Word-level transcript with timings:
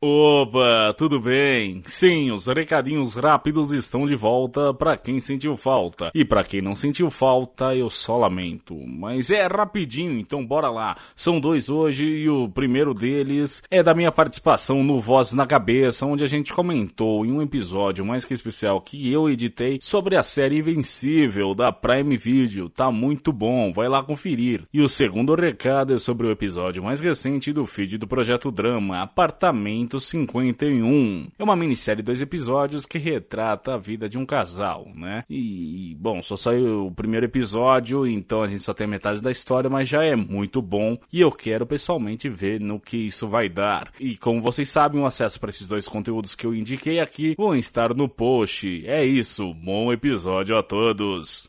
Opa, 0.00 0.94
tudo 0.96 1.18
bem? 1.18 1.82
Sim, 1.84 2.30
os 2.30 2.46
recadinhos 2.46 3.16
rápidos 3.16 3.72
estão 3.72 4.06
de 4.06 4.14
volta 4.14 4.72
para 4.72 4.96
quem 4.96 5.18
sentiu 5.18 5.56
falta. 5.56 6.12
E 6.14 6.24
para 6.24 6.44
quem 6.44 6.62
não 6.62 6.76
sentiu 6.76 7.10
falta, 7.10 7.74
eu 7.74 7.90
só 7.90 8.16
lamento. 8.16 8.76
Mas 8.86 9.32
é 9.32 9.44
rapidinho, 9.48 10.16
então 10.16 10.46
bora 10.46 10.70
lá. 10.70 10.96
São 11.16 11.40
dois 11.40 11.68
hoje 11.68 12.04
e 12.04 12.28
o 12.28 12.48
primeiro 12.48 12.94
deles 12.94 13.60
é 13.68 13.82
da 13.82 13.92
minha 13.92 14.12
participação 14.12 14.84
no 14.84 15.00
Voz 15.00 15.32
na 15.32 15.44
Cabeça, 15.48 16.06
onde 16.06 16.22
a 16.22 16.28
gente 16.28 16.52
comentou 16.52 17.26
em 17.26 17.32
um 17.32 17.42
episódio 17.42 18.04
mais 18.04 18.24
que 18.24 18.32
especial 18.32 18.80
que 18.80 19.12
eu 19.12 19.28
editei 19.28 19.80
sobre 19.82 20.14
a 20.14 20.22
série 20.22 20.58
Invencível 20.58 21.56
da 21.56 21.72
Prime 21.72 22.16
Video. 22.16 22.68
Tá 22.68 22.92
muito 22.92 23.32
bom, 23.32 23.72
vai 23.72 23.88
lá 23.88 24.00
conferir. 24.00 24.62
E 24.72 24.80
o 24.80 24.88
segundo 24.88 25.34
recado 25.34 25.92
é 25.92 25.98
sobre 25.98 26.28
o 26.28 26.30
episódio 26.30 26.84
mais 26.84 27.00
recente 27.00 27.52
do 27.52 27.66
feed 27.66 27.98
do 27.98 28.06
Projeto 28.06 28.52
Drama, 28.52 29.00
Apartamento 29.02 29.87
151. 29.88 31.28
É 31.38 31.44
uma 31.44 31.56
minissérie 31.56 32.02
de 32.02 32.06
dois 32.06 32.20
episódios 32.20 32.84
que 32.84 32.98
retrata 32.98 33.74
a 33.74 33.78
vida 33.78 34.08
de 34.08 34.18
um 34.18 34.26
casal, 34.26 34.86
né? 34.94 35.24
E, 35.28 35.96
bom, 35.98 36.22
só 36.22 36.36
saiu 36.36 36.86
o 36.86 36.92
primeiro 36.92 37.26
episódio, 37.26 38.06
então 38.06 38.42
a 38.42 38.46
gente 38.46 38.62
só 38.62 38.74
tem 38.74 38.84
a 38.84 38.90
metade 38.90 39.20
da 39.20 39.30
história, 39.30 39.70
mas 39.70 39.88
já 39.88 40.04
é 40.04 40.14
muito 40.14 40.60
bom 40.60 40.98
e 41.12 41.20
eu 41.20 41.30
quero 41.30 41.66
pessoalmente 41.66 42.28
ver 42.28 42.60
no 42.60 42.78
que 42.78 42.96
isso 42.96 43.26
vai 43.28 43.48
dar. 43.48 43.90
E 43.98 44.16
como 44.16 44.42
vocês 44.42 44.68
sabem, 44.68 45.00
o 45.00 45.06
acesso 45.06 45.40
para 45.40 45.50
esses 45.50 45.68
dois 45.68 45.88
conteúdos 45.88 46.34
que 46.34 46.46
eu 46.46 46.54
indiquei 46.54 47.00
aqui 47.00 47.34
vão 47.36 47.54
estar 47.54 47.94
no 47.94 48.08
post. 48.08 48.86
É 48.86 49.04
isso, 49.04 49.54
bom 49.54 49.92
episódio 49.92 50.56
a 50.56 50.62
todos. 50.62 51.48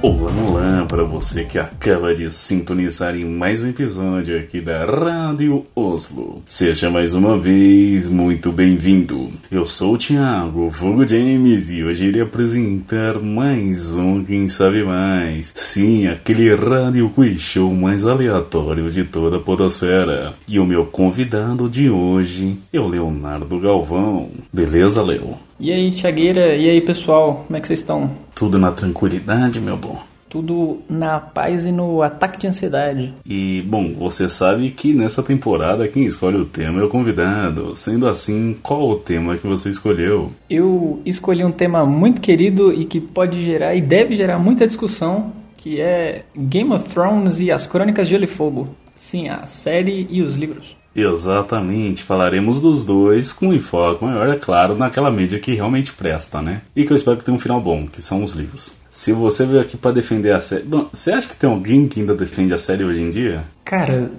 Oh, 0.00 0.17
Olá, 0.28 0.50
olá 0.50 0.84
para 0.86 1.04
você 1.04 1.44
que 1.44 1.58
acaba 1.58 2.14
de 2.14 2.30
sintonizar 2.30 3.16
em 3.16 3.24
mais 3.24 3.64
um 3.64 3.70
episódio 3.70 4.38
aqui 4.38 4.60
da 4.60 4.84
Rádio 4.84 5.64
Oslo. 5.74 6.42
Seja 6.44 6.90
mais 6.90 7.14
uma 7.14 7.38
vez 7.38 8.06
muito 8.06 8.52
bem-vindo. 8.52 9.30
Eu 9.50 9.64
sou 9.64 9.94
o 9.94 9.98
Thiago 9.98 10.70
Fogo 10.70 11.06
James 11.06 11.70
e 11.70 11.82
hoje 11.82 12.08
irei 12.08 12.20
apresentar 12.20 13.18
mais 13.20 13.96
um 13.96 14.22
Quem 14.22 14.48
Sabe 14.50 14.84
Mais. 14.84 15.52
Sim, 15.54 16.08
aquele 16.08 16.54
Rádio 16.54 17.08
Quiz 17.10 17.40
Show 17.40 17.72
mais 17.72 18.06
aleatório 18.06 18.90
de 18.90 19.04
toda 19.04 19.38
a 19.38 19.40
podosfera. 19.40 20.34
E 20.46 20.58
o 20.58 20.66
meu 20.66 20.84
convidado 20.84 21.70
de 21.70 21.88
hoje 21.88 22.58
é 22.70 22.78
o 22.78 22.86
Leonardo 22.86 23.58
Galvão. 23.58 24.28
Beleza, 24.52 25.02
Leo? 25.02 25.38
E 25.58 25.72
aí, 25.72 25.90
Tiagueira, 25.90 26.54
e 26.54 26.68
aí, 26.68 26.80
pessoal, 26.82 27.44
como 27.46 27.56
é 27.56 27.60
que 27.60 27.66
vocês 27.66 27.80
estão? 27.80 28.10
Tudo 28.34 28.58
na 28.58 28.70
tranquilidade, 28.70 29.58
meu 29.58 29.76
bom. 29.76 29.98
Tudo 30.28 30.78
na 30.88 31.18
paz 31.20 31.64
e 31.64 31.72
no 31.72 32.02
ataque 32.02 32.38
de 32.38 32.46
ansiedade. 32.46 33.14
E, 33.24 33.62
bom, 33.62 33.94
você 33.94 34.28
sabe 34.28 34.70
que 34.70 34.92
nessa 34.92 35.22
temporada 35.22 35.88
quem 35.88 36.04
escolhe 36.04 36.38
o 36.38 36.44
tema 36.44 36.80
é 36.80 36.84
o 36.84 36.88
convidado. 36.88 37.74
Sendo 37.74 38.06
assim, 38.06 38.56
qual 38.62 38.88
o 38.88 38.96
tema 38.96 39.36
que 39.36 39.46
você 39.46 39.70
escolheu? 39.70 40.30
Eu 40.48 41.00
escolhi 41.04 41.44
um 41.44 41.52
tema 41.52 41.86
muito 41.86 42.20
querido 42.20 42.72
e 42.72 42.84
que 42.84 43.00
pode 43.00 43.42
gerar 43.42 43.74
e 43.74 43.80
deve 43.80 44.14
gerar 44.14 44.38
muita 44.38 44.66
discussão, 44.66 45.32
que 45.56 45.80
é 45.80 46.24
Game 46.36 46.72
of 46.72 46.88
Thrones 46.88 47.40
e 47.40 47.50
as 47.50 47.66
Crônicas 47.66 48.06
de 48.06 48.12
Gelo 48.12 48.24
e 48.24 48.28
Fogo. 48.28 48.68
Sim, 48.98 49.28
a 49.28 49.46
série 49.46 50.06
e 50.10 50.22
os 50.22 50.36
livros. 50.36 50.76
Exatamente, 50.94 52.02
falaremos 52.02 52.60
dos 52.60 52.84
dois 52.84 53.32
com 53.32 53.54
enfoque 53.54 54.04
maior, 54.04 54.28
é 54.28 54.36
claro, 54.36 54.76
naquela 54.76 55.10
mídia 55.10 55.38
que 55.38 55.54
realmente 55.54 55.92
presta, 55.92 56.42
né? 56.42 56.62
E 56.74 56.84
que 56.84 56.92
eu 56.92 56.96
espero 56.96 57.16
que 57.16 57.24
tenha 57.24 57.36
um 57.36 57.38
final 57.38 57.60
bom, 57.60 57.86
que 57.86 58.02
são 58.02 58.24
os 58.24 58.32
livros. 58.32 58.72
Se 58.90 59.12
você 59.12 59.44
veio 59.44 59.60
aqui 59.60 59.76
para 59.76 59.92
defender 59.92 60.32
a 60.32 60.40
série. 60.40 60.62
Bom, 60.62 60.88
você 60.92 61.12
acha 61.12 61.28
que 61.28 61.36
tem 61.36 61.48
alguém 61.48 61.86
que 61.88 62.00
ainda 62.00 62.14
defende 62.14 62.54
a 62.54 62.58
série 62.58 62.84
hoje 62.84 63.02
em 63.02 63.10
dia? 63.10 63.42
Cara, 63.64 64.10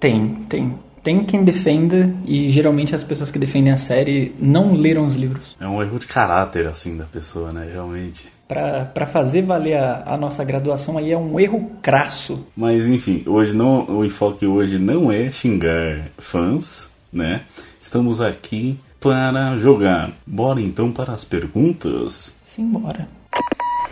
tem, 0.00 0.34
tem. 0.48 0.74
Tem 1.02 1.24
quem 1.24 1.44
defenda 1.44 2.12
e 2.26 2.50
geralmente 2.50 2.94
as 2.94 3.04
pessoas 3.04 3.30
que 3.30 3.38
defendem 3.38 3.72
a 3.72 3.78
série 3.78 4.34
não 4.38 4.74
leram 4.74 5.06
os 5.06 5.14
livros. 5.14 5.56
É 5.60 5.66
um 5.66 5.80
erro 5.80 5.98
de 5.98 6.06
caráter, 6.06 6.66
assim, 6.66 6.96
da 6.96 7.04
pessoa, 7.04 7.52
né? 7.52 7.68
Realmente 7.72 8.38
para 8.48 9.04
fazer 9.04 9.42
valer 9.42 9.76
a, 9.76 10.14
a, 10.14 10.16
nossa 10.16 10.42
graduação 10.42 10.96
aí 10.96 11.12
é 11.12 11.18
um 11.18 11.38
erro 11.38 11.70
crasso. 11.82 12.46
Mas 12.56 12.88
enfim, 12.88 13.22
hoje 13.26 13.54
não, 13.54 13.84
o 13.84 14.04
enfoque 14.04 14.46
hoje 14.46 14.78
não 14.78 15.12
é 15.12 15.30
xingar 15.30 16.08
fãs, 16.16 16.90
né? 17.12 17.42
Estamos 17.78 18.22
aqui 18.22 18.78
para 18.98 19.54
jogar. 19.58 20.12
Bora 20.26 20.62
então 20.62 20.90
para 20.90 21.12
as 21.12 21.24
perguntas? 21.24 22.34
Simbora. 22.46 23.06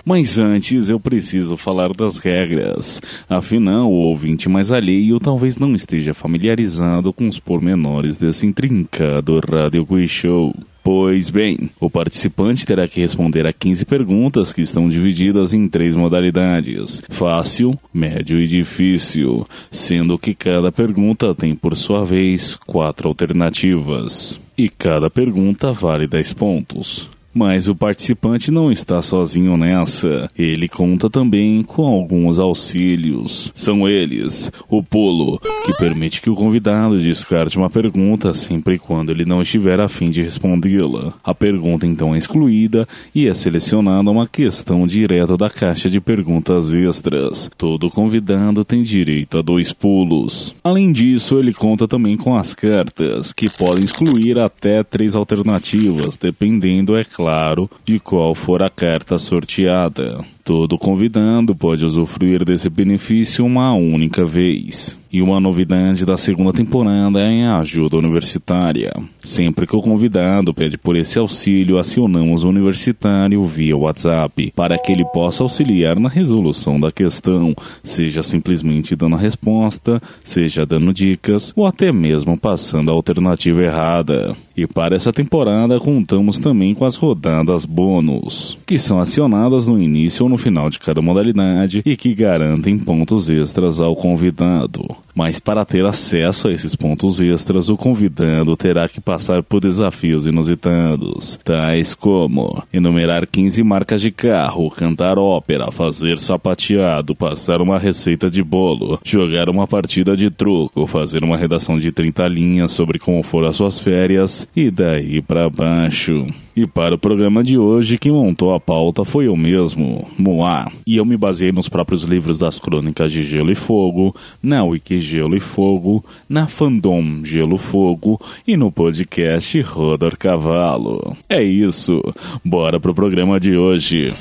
Mas 0.08 0.38
antes 0.38 0.88
eu 0.88 1.00
preciso 1.00 1.56
falar 1.56 1.92
das 1.92 2.18
regras. 2.18 3.02
Afinal, 3.28 3.90
o 3.90 4.06
ouvinte 4.06 4.48
mais 4.48 4.70
alheio 4.70 5.18
talvez 5.18 5.58
não 5.58 5.74
esteja 5.74 6.14
familiarizado 6.14 7.12
com 7.12 7.26
os 7.26 7.40
pormenores 7.40 8.16
desse 8.16 8.46
intrincado 8.46 9.40
Radio 9.40 9.84
Quiz 9.84 10.08
Show. 10.08 10.54
Pois 10.84 11.28
bem, 11.28 11.68
o 11.80 11.90
participante 11.90 12.64
terá 12.64 12.86
que 12.86 13.00
responder 13.00 13.48
a 13.48 13.52
15 13.52 13.84
perguntas 13.84 14.52
que 14.52 14.62
estão 14.62 14.88
divididas 14.88 15.52
em 15.52 15.66
três 15.66 15.96
modalidades: 15.96 17.02
fácil, 17.08 17.76
médio 17.92 18.40
e 18.40 18.46
difícil, 18.46 19.44
sendo 19.72 20.16
que 20.16 20.36
cada 20.36 20.70
pergunta 20.70 21.34
tem 21.34 21.52
por 21.52 21.76
sua 21.76 22.04
vez 22.04 22.54
quatro 22.54 23.08
alternativas. 23.08 24.40
E 24.56 24.68
cada 24.68 25.10
pergunta 25.10 25.72
vale 25.72 26.06
10 26.06 26.32
pontos. 26.34 27.15
Mas 27.36 27.68
o 27.68 27.74
participante 27.74 28.50
não 28.50 28.72
está 28.72 29.02
sozinho 29.02 29.58
nessa. 29.58 30.30
Ele 30.38 30.66
conta 30.66 31.10
também 31.10 31.62
com 31.62 31.84
alguns 31.84 32.38
auxílios. 32.38 33.52
São 33.54 33.86
eles: 33.86 34.50
o 34.70 34.82
pulo, 34.82 35.38
que 35.66 35.76
permite 35.76 36.22
que 36.22 36.30
o 36.30 36.34
convidado 36.34 36.98
descarte 36.98 37.58
uma 37.58 37.68
pergunta 37.68 38.32
sempre 38.32 38.76
e 38.76 38.78
quando 38.78 39.10
ele 39.10 39.26
não 39.26 39.42
estiver 39.42 39.78
a 39.80 39.86
fim 39.86 40.08
de 40.08 40.22
respondê-la. 40.22 41.12
A 41.22 41.34
pergunta 41.34 41.86
então 41.86 42.14
é 42.14 42.18
excluída 42.18 42.88
e 43.14 43.28
é 43.28 43.34
selecionada 43.34 44.10
uma 44.10 44.26
questão 44.26 44.86
direta 44.86 45.36
da 45.36 45.50
caixa 45.50 45.90
de 45.90 46.00
perguntas 46.00 46.72
extras. 46.72 47.50
Todo 47.58 47.90
convidado 47.90 48.64
tem 48.64 48.82
direito 48.82 49.36
a 49.36 49.42
dois 49.42 49.74
pulos. 49.74 50.54
Além 50.64 50.90
disso, 50.90 51.38
ele 51.38 51.52
conta 51.52 51.86
também 51.86 52.16
com 52.16 52.34
as 52.34 52.54
cartas, 52.54 53.34
que 53.34 53.50
podem 53.50 53.84
excluir 53.84 54.38
até 54.38 54.82
três 54.82 55.14
alternativas, 55.14 56.16
dependendo, 56.16 56.96
é 56.96 57.04
claro 57.04 57.25
claro 57.26 57.68
de 57.84 57.98
qual 57.98 58.36
for 58.36 58.62
a 58.62 58.70
carta 58.70 59.18
sorteada. 59.18 60.24
Todo 60.46 60.78
convidado 60.78 61.56
pode 61.56 61.84
usufruir 61.84 62.44
desse 62.44 62.70
benefício 62.70 63.44
uma 63.44 63.74
única 63.74 64.24
vez. 64.24 64.96
E 65.12 65.22
uma 65.22 65.40
novidade 65.40 66.04
da 66.04 66.16
segunda 66.16 66.52
temporada 66.52 67.20
é 67.20 67.46
a 67.46 67.58
ajuda 67.58 67.96
universitária. 67.96 68.92
Sempre 69.18 69.66
que 69.66 69.74
o 69.74 69.80
convidado 69.80 70.52
pede 70.52 70.76
por 70.76 70.94
esse 70.94 71.18
auxílio, 71.18 71.78
acionamos 71.78 72.44
o 72.44 72.48
universitário 72.48 73.44
via 73.46 73.76
WhatsApp 73.76 74.52
para 74.54 74.78
que 74.78 74.92
ele 74.92 75.04
possa 75.06 75.42
auxiliar 75.42 75.98
na 75.98 76.08
resolução 76.08 76.78
da 76.78 76.92
questão, 76.92 77.54
seja 77.82 78.22
simplesmente 78.22 78.94
dando 78.94 79.16
a 79.16 79.18
resposta, 79.18 80.02
seja 80.22 80.66
dando 80.66 80.92
dicas 80.92 81.52
ou 81.56 81.66
até 81.66 81.90
mesmo 81.90 82.36
passando 82.36 82.90
a 82.90 82.94
alternativa 82.94 83.62
errada. 83.62 84.36
E 84.56 84.66
para 84.66 84.96
essa 84.96 85.12
temporada 85.12 85.80
contamos 85.80 86.38
também 86.38 86.74
com 86.74 86.84
as 86.84 86.96
rodadas 86.96 87.64
bônus, 87.64 88.58
que 88.66 88.78
são 88.78 88.98
acionadas 88.98 89.68
no 89.68 89.80
início 89.80 90.24
ou 90.24 90.28
no 90.28 90.35
final 90.36 90.70
de 90.70 90.78
cada 90.78 91.02
modalidade 91.02 91.82
e 91.84 91.96
que 91.96 92.14
garantem 92.14 92.78
pontos 92.78 93.28
extras 93.28 93.80
ao 93.80 93.94
convidado. 93.94 94.84
Mas 95.14 95.40
para 95.40 95.64
ter 95.64 95.84
acesso 95.86 96.48
a 96.48 96.52
esses 96.52 96.76
pontos 96.76 97.20
extras, 97.20 97.70
o 97.70 97.76
convidado 97.76 98.54
terá 98.54 98.86
que 98.86 99.00
passar 99.00 99.42
por 99.42 99.60
desafios 99.60 100.26
inusitados, 100.26 101.38
tais 101.42 101.94
como 101.94 102.62
enumerar 102.70 103.26
15 103.26 103.62
marcas 103.62 104.02
de 104.02 104.10
carro, 104.10 104.70
cantar 104.70 105.18
ópera, 105.18 105.72
fazer 105.72 106.18
sapateado, 106.18 107.16
passar 107.16 107.62
uma 107.62 107.78
receita 107.78 108.30
de 108.30 108.42
bolo, 108.42 109.00
jogar 109.02 109.48
uma 109.48 109.66
partida 109.66 110.14
de 110.14 110.30
truco, 110.30 110.86
fazer 110.86 111.24
uma 111.24 111.38
redação 111.38 111.78
de 111.78 111.90
30 111.90 112.28
linhas 112.28 112.72
sobre 112.72 112.98
como 112.98 113.22
foram 113.22 113.48
as 113.48 113.56
suas 113.56 113.80
férias 113.80 114.46
e 114.54 114.70
daí 114.70 115.22
para 115.22 115.48
baixo. 115.48 116.26
E 116.56 116.66
para 116.66 116.94
o 116.94 116.98
programa 116.98 117.44
de 117.44 117.58
hoje, 117.58 117.98
quem 117.98 118.10
montou 118.10 118.54
a 118.54 118.58
pauta 118.58 119.04
foi 119.04 119.26
eu 119.26 119.36
mesmo, 119.36 120.08
Moá. 120.18 120.72
E 120.86 120.96
eu 120.96 121.04
me 121.04 121.14
baseei 121.14 121.52
nos 121.52 121.68
próprios 121.68 122.02
livros 122.04 122.38
das 122.38 122.58
crônicas 122.58 123.12
de 123.12 123.22
Gelo 123.24 123.52
e 123.52 123.54
Fogo, 123.54 124.16
na 124.42 124.64
Wiki 124.64 124.98
Gelo 124.98 125.36
e 125.36 125.40
Fogo, 125.40 126.02
na 126.26 126.48
Fandom 126.48 127.22
Gelo 127.22 127.58
Fogo 127.58 128.18
e 128.48 128.56
no 128.56 128.72
podcast 128.72 129.60
Rodor 129.60 130.16
Cavalo. 130.16 131.14
É 131.28 131.44
isso, 131.44 132.00
bora 132.42 132.80
pro 132.80 132.94
programa 132.94 133.38
de 133.38 133.54
hoje. 133.54 134.14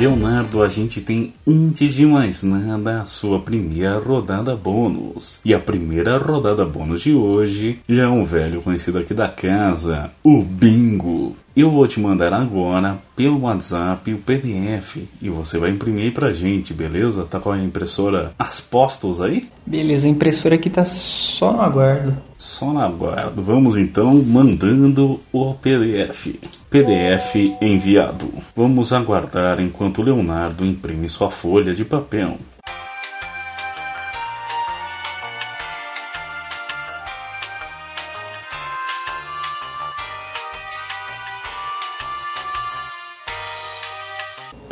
Leonardo, 0.00 0.62
a 0.62 0.68
gente 0.68 1.02
tem, 1.02 1.34
antes 1.46 1.92
de 1.92 2.06
mais 2.06 2.42
nada, 2.42 3.02
a 3.02 3.04
sua 3.04 3.38
primeira 3.38 3.98
rodada 3.98 4.56
bônus. 4.56 5.40
E 5.44 5.52
a 5.52 5.58
primeira 5.58 6.16
rodada 6.16 6.64
bônus 6.64 7.02
de 7.02 7.12
hoje 7.12 7.78
já 7.86 8.04
é 8.04 8.08
um 8.08 8.24
velho 8.24 8.62
conhecido 8.62 8.98
aqui 8.98 9.12
da 9.12 9.28
casa, 9.28 10.10
o 10.24 10.40
Bingo. 10.42 11.36
Eu 11.54 11.70
vou 11.70 11.84
te 11.86 11.98
mandar 11.98 12.32
agora 12.32 12.98
pelo 13.16 13.40
WhatsApp 13.40 14.14
o 14.14 14.18
PDF 14.18 14.98
e 15.20 15.28
você 15.28 15.58
vai 15.58 15.70
imprimir 15.70 16.12
pra 16.12 16.32
gente, 16.32 16.72
beleza? 16.72 17.24
Tá 17.24 17.40
com 17.40 17.50
a 17.50 17.58
impressora 17.58 18.32
as 18.38 18.60
postos 18.60 19.20
aí? 19.20 19.48
Beleza, 19.66 20.06
a 20.06 20.10
impressora 20.10 20.54
aqui 20.54 20.70
tá 20.70 20.84
só 20.84 21.52
no 21.52 21.60
aguardo. 21.60 22.16
Só 22.38 22.72
no 22.72 22.80
aguardo. 22.80 23.42
Vamos 23.42 23.76
então 23.76 24.14
mandando 24.14 25.18
o 25.32 25.54
PDF. 25.54 26.38
PDF 26.70 27.34
enviado. 27.60 28.28
Vamos 28.54 28.92
aguardar 28.92 29.60
enquanto 29.60 30.02
Leonardo 30.02 30.64
imprime 30.64 31.08
sua 31.08 31.32
folha 31.32 31.74
de 31.74 31.84
papel. 31.84 32.38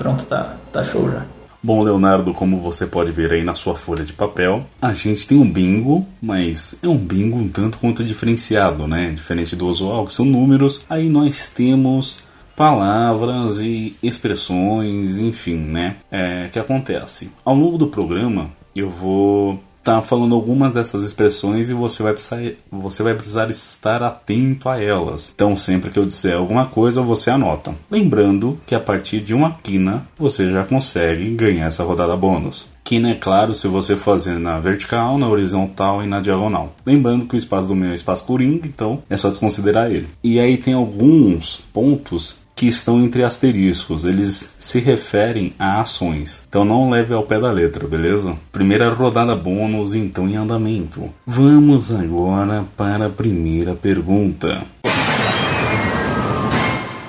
Pronto, 0.08 0.24
tá, 0.24 0.56
tá 0.72 0.82
show 0.82 1.10
já. 1.10 1.26
Bom, 1.62 1.82
Leonardo, 1.82 2.32
como 2.32 2.60
você 2.60 2.86
pode 2.86 3.12
ver 3.12 3.30
aí 3.30 3.44
na 3.44 3.54
sua 3.54 3.74
folha 3.74 4.02
de 4.02 4.14
papel, 4.14 4.64
a 4.80 4.94
gente 4.94 5.26
tem 5.26 5.36
um 5.36 5.50
bingo, 5.50 6.06
mas 6.22 6.78
é 6.82 6.88
um 6.88 6.96
bingo 6.96 7.36
um 7.36 7.48
tanto 7.48 7.76
quanto 7.76 8.02
diferenciado, 8.02 8.86
né? 8.86 9.10
Diferente 9.10 9.54
do 9.54 9.66
usual, 9.66 10.06
que 10.06 10.14
são 10.14 10.24
números. 10.24 10.86
Aí 10.88 11.10
nós 11.10 11.48
temos 11.48 12.20
palavras 12.56 13.60
e 13.60 13.94
expressões, 14.02 15.18
enfim, 15.18 15.56
né? 15.56 15.96
É, 16.10 16.48
que 16.50 16.58
acontece. 16.58 17.30
Ao 17.44 17.54
longo 17.54 17.76
do 17.76 17.88
programa, 17.88 18.50
eu 18.74 18.88
vou 18.88 19.62
tá 19.92 20.02
falando 20.02 20.34
algumas 20.34 20.72
dessas 20.72 21.02
expressões 21.02 21.70
e 21.70 21.74
você 21.74 22.02
vai 22.02 22.12
precisar, 22.12 22.40
você 22.70 23.02
vai 23.02 23.14
precisar 23.14 23.50
estar 23.50 24.02
atento 24.02 24.68
a 24.68 24.82
elas. 24.82 25.32
Então, 25.34 25.56
sempre 25.56 25.90
que 25.90 25.98
eu 25.98 26.04
disser 26.04 26.36
alguma 26.36 26.66
coisa, 26.66 27.00
você 27.00 27.30
anota. 27.30 27.74
Lembrando 27.90 28.60
que 28.66 28.74
a 28.74 28.80
partir 28.80 29.20
de 29.20 29.34
uma 29.34 29.52
quina 29.62 30.06
você 30.18 30.50
já 30.50 30.64
consegue 30.64 31.34
ganhar 31.34 31.66
essa 31.66 31.84
rodada 31.84 32.16
bônus. 32.16 32.68
Quina 32.84 33.10
é 33.10 33.14
claro 33.14 33.52
se 33.54 33.68
você 33.68 33.96
fazer 33.96 34.38
na 34.38 34.58
vertical, 34.58 35.18
na 35.18 35.28
horizontal 35.28 36.02
e 36.02 36.06
na 36.06 36.20
diagonal. 36.20 36.74
Lembrando 36.86 37.26
que 37.26 37.34
o 37.34 37.38
espaço 37.38 37.68
do 37.68 37.76
meu 37.76 37.90
é 37.90 37.94
espaço 37.94 38.24
coringa, 38.24 38.66
então 38.66 39.02
é 39.10 39.16
só 39.16 39.28
desconsiderar 39.28 39.90
ele. 39.90 40.08
E 40.24 40.40
aí 40.40 40.56
tem 40.56 40.72
alguns 40.72 41.58
pontos 41.72 42.40
que 42.58 42.66
estão 42.66 43.00
entre 43.00 43.22
asteriscos, 43.22 44.04
eles 44.04 44.52
se 44.58 44.80
referem 44.80 45.52
a 45.60 45.80
ações. 45.80 46.44
Então 46.48 46.64
não 46.64 46.90
leve 46.90 47.14
ao 47.14 47.22
pé 47.22 47.38
da 47.38 47.52
letra, 47.52 47.86
beleza? 47.86 48.34
Primeira 48.50 48.92
rodada 48.92 49.36
bônus, 49.36 49.94
então 49.94 50.28
em 50.28 50.34
andamento. 50.34 51.08
Vamos 51.24 51.94
agora 51.94 52.64
para 52.76 53.06
a 53.06 53.10
primeira 53.10 53.76
pergunta. 53.76 54.66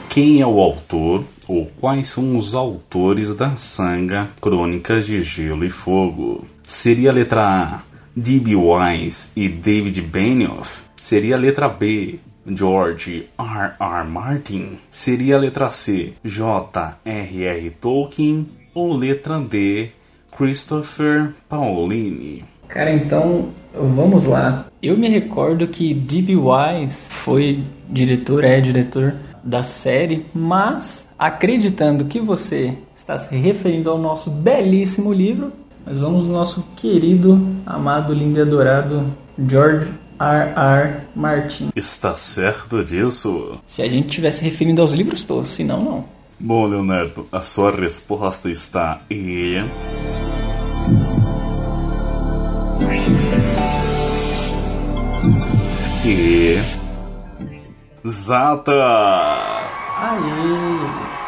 Quem 0.08 0.40
é 0.40 0.46
o 0.46 0.62
autor 0.62 1.24
ou 1.48 1.66
quais 1.80 2.10
são 2.10 2.38
os 2.38 2.54
autores 2.54 3.34
da 3.34 3.56
saga 3.56 4.30
Crônicas 4.40 5.08
de 5.08 5.20
Gelo 5.24 5.66
e 5.66 5.72
Fogo? 5.72 6.46
Seria 6.68 7.10
a 7.10 7.14
letra 7.14 7.44
A, 7.44 7.82
D.B. 8.16 8.56
Wise 8.56 9.32
e 9.36 9.50
David 9.50 10.00
Benioff? 10.04 10.84
Seria 10.96 11.36
a 11.36 11.40
letra 11.40 11.68
B, 11.68 12.20
George 12.50 13.30
R. 13.38 13.74
R. 13.80 14.08
Martin? 14.08 14.80
Seria 14.90 15.36
a 15.36 15.40
letra 15.40 15.70
C, 15.70 16.14
J. 16.24 16.98
R. 17.06 17.44
R. 17.46 17.70
Tolkien? 17.82 18.48
Ou 18.74 18.94
letra 18.96 19.40
D, 19.40 19.90
Christopher 20.36 21.34
Paolini? 21.50 22.44
Cara, 22.68 22.94
então 22.94 23.50
vamos 23.74 24.26
lá. 24.26 24.68
Eu 24.82 24.98
me 24.98 25.10
recordo 25.10 25.68
que 25.68 25.94
D.B. 25.94 26.36
Wise 26.36 27.08
foi 27.10 27.64
diretor, 27.90 28.44
é 28.44 28.62
diretor 28.62 29.16
da 29.44 29.64
série, 29.64 30.26
mas 30.34 31.08
acreditando 31.18 32.06
que 32.06 32.20
você 32.20 32.78
está 32.96 33.18
se 33.18 33.36
referindo 33.36 33.90
ao 33.90 33.98
nosso 33.98 34.30
belíssimo 34.30 35.12
livro, 35.12 35.52
nós 35.86 35.98
vamos 35.98 36.26
no 36.26 36.34
nosso 36.34 36.64
querido, 36.76 37.40
amado, 37.66 38.14
lindo 38.14 38.38
e 38.38 38.42
adorado 38.42 39.06
George 39.48 39.90
R. 40.20 40.54
R. 40.56 41.02
Martin. 41.16 41.70
Está 41.76 42.16
certo 42.16 42.84
disso? 42.84 43.58
Se 43.66 43.82
a 43.82 43.88
gente 43.88 44.10
tivesse 44.10 44.44
referindo 44.44 44.82
aos 44.82 44.92
livros 44.92 45.24
todos, 45.24 45.50
senão 45.50 45.84
não. 45.84 46.06
Bom, 46.40 46.66
Leonardo, 46.68 47.28
a 47.32 47.42
sua 47.42 47.72
resposta 47.72 48.50
está 48.50 49.02
e. 49.10 49.58
E. 56.06 56.58
Zata! 58.08 58.74
Aê! 60.02 61.19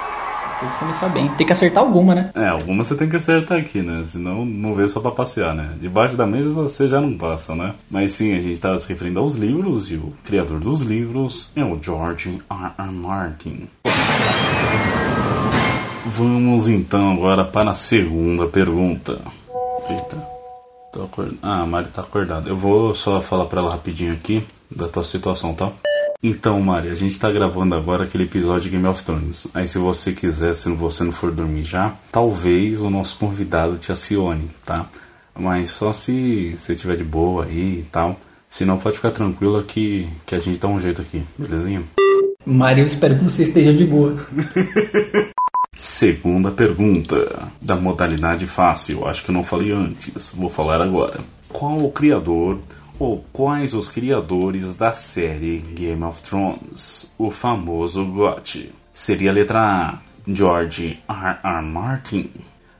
Tem 0.61 0.69
que 0.69 0.77
começar 0.77 1.09
bem. 1.09 1.27
Tem 1.29 1.47
que 1.47 1.53
acertar 1.53 1.83
alguma, 1.83 2.13
né? 2.13 2.29
É, 2.35 2.47
alguma 2.47 2.83
você 2.83 2.95
tem 2.95 3.09
que 3.09 3.15
acertar 3.15 3.57
aqui, 3.57 3.81
né? 3.81 4.03
Senão 4.05 4.45
não 4.45 4.75
veio 4.75 4.87
só 4.87 4.99
pra 4.99 5.09
passear, 5.09 5.55
né? 5.55 5.71
Debaixo 5.81 6.15
da 6.15 6.27
mesa 6.27 6.53
você 6.53 6.87
já 6.87 7.01
não 7.01 7.17
passa, 7.17 7.55
né? 7.55 7.73
Mas 7.89 8.11
sim, 8.11 8.37
a 8.37 8.39
gente 8.39 8.51
estava 8.51 8.77
se 8.77 8.87
referindo 8.87 9.19
aos 9.19 9.35
livros 9.35 9.89
e 9.89 9.95
o 9.95 10.13
criador 10.23 10.59
dos 10.59 10.81
livros 10.81 11.51
é 11.55 11.63
o 11.63 11.81
George 11.81 12.39
R. 12.47 12.71
R. 12.77 12.91
Martin. 12.91 13.67
Vamos 16.05 16.67
então 16.67 17.11
agora 17.11 17.43
para 17.43 17.71
a 17.71 17.75
segunda 17.75 18.45
pergunta. 18.45 19.19
Eita. 19.89 20.27
Tô 20.93 21.05
acord... 21.05 21.33
Ah, 21.41 21.61
a 21.61 21.65
Mari 21.65 21.87
tá 21.87 22.01
acordada. 22.01 22.47
Eu 22.47 22.55
vou 22.55 22.93
só 22.93 23.19
falar 23.19 23.45
pra 23.45 23.61
ela 23.61 23.71
rapidinho 23.71 24.13
aqui 24.13 24.45
da 24.69 24.87
tua 24.87 25.03
situação, 25.03 25.55
tá? 25.55 25.71
Então, 26.23 26.61
Mari, 26.61 26.87
a 26.89 26.93
gente 26.93 27.17
tá 27.17 27.31
gravando 27.31 27.73
agora 27.73 28.03
aquele 28.03 28.25
episódio 28.25 28.63
de 28.63 28.69
Game 28.69 28.85
of 28.85 29.03
Thrones. 29.03 29.47
Aí, 29.55 29.67
se 29.67 29.79
você 29.79 30.11
quiser, 30.13 30.53
se 30.53 30.69
você 30.69 31.03
não 31.03 31.11
for 31.11 31.31
dormir 31.31 31.63
já, 31.63 31.95
talvez 32.11 32.79
o 32.79 32.91
nosso 32.91 33.17
convidado 33.17 33.77
te 33.77 33.91
acione, 33.91 34.51
tá? 34.63 34.87
Mas 35.33 35.71
só 35.71 35.91
se 35.91 36.55
você 36.55 36.73
estiver 36.73 36.95
de 36.95 37.03
boa 37.03 37.45
aí 37.45 37.79
e 37.79 37.87
tal. 37.91 38.15
Se 38.47 38.65
não, 38.65 38.77
pode 38.77 38.97
ficar 38.97 39.09
tranquila 39.09 39.63
que, 39.63 40.07
que 40.23 40.35
a 40.35 40.39
gente 40.39 40.59
dá 40.59 40.67
um 40.67 40.79
jeito 40.79 41.01
aqui, 41.01 41.23
belezinha? 41.39 41.83
Mari, 42.45 42.81
eu 42.81 42.85
espero 42.85 43.17
que 43.17 43.23
você 43.23 43.41
esteja 43.41 43.73
de 43.73 43.85
boa. 43.85 44.15
Segunda 45.73 46.51
pergunta, 46.51 47.49
da 47.59 47.75
modalidade 47.75 48.45
fácil, 48.45 49.07
acho 49.07 49.23
que 49.23 49.31
eu 49.31 49.33
não 49.33 49.43
falei 49.43 49.71
antes, 49.71 50.31
vou 50.35 50.49
falar 50.49 50.81
agora. 50.81 51.21
Qual 51.49 51.83
o 51.83 51.91
criador 51.91 52.59
ou 53.01 53.25
quais 53.33 53.73
os 53.73 53.87
criadores 53.87 54.75
da 54.75 54.93
série 54.93 55.57
Game 55.57 56.03
of 56.03 56.21
Thrones, 56.21 57.11
o 57.17 57.31
famoso 57.31 58.05
GOT? 58.05 58.71
Seria 58.93 59.31
a 59.31 59.33
letra 59.33 59.59
A, 59.59 59.99
George 60.31 60.99
R. 61.09 61.39
R. 61.43 61.61
Martin? 61.63 62.29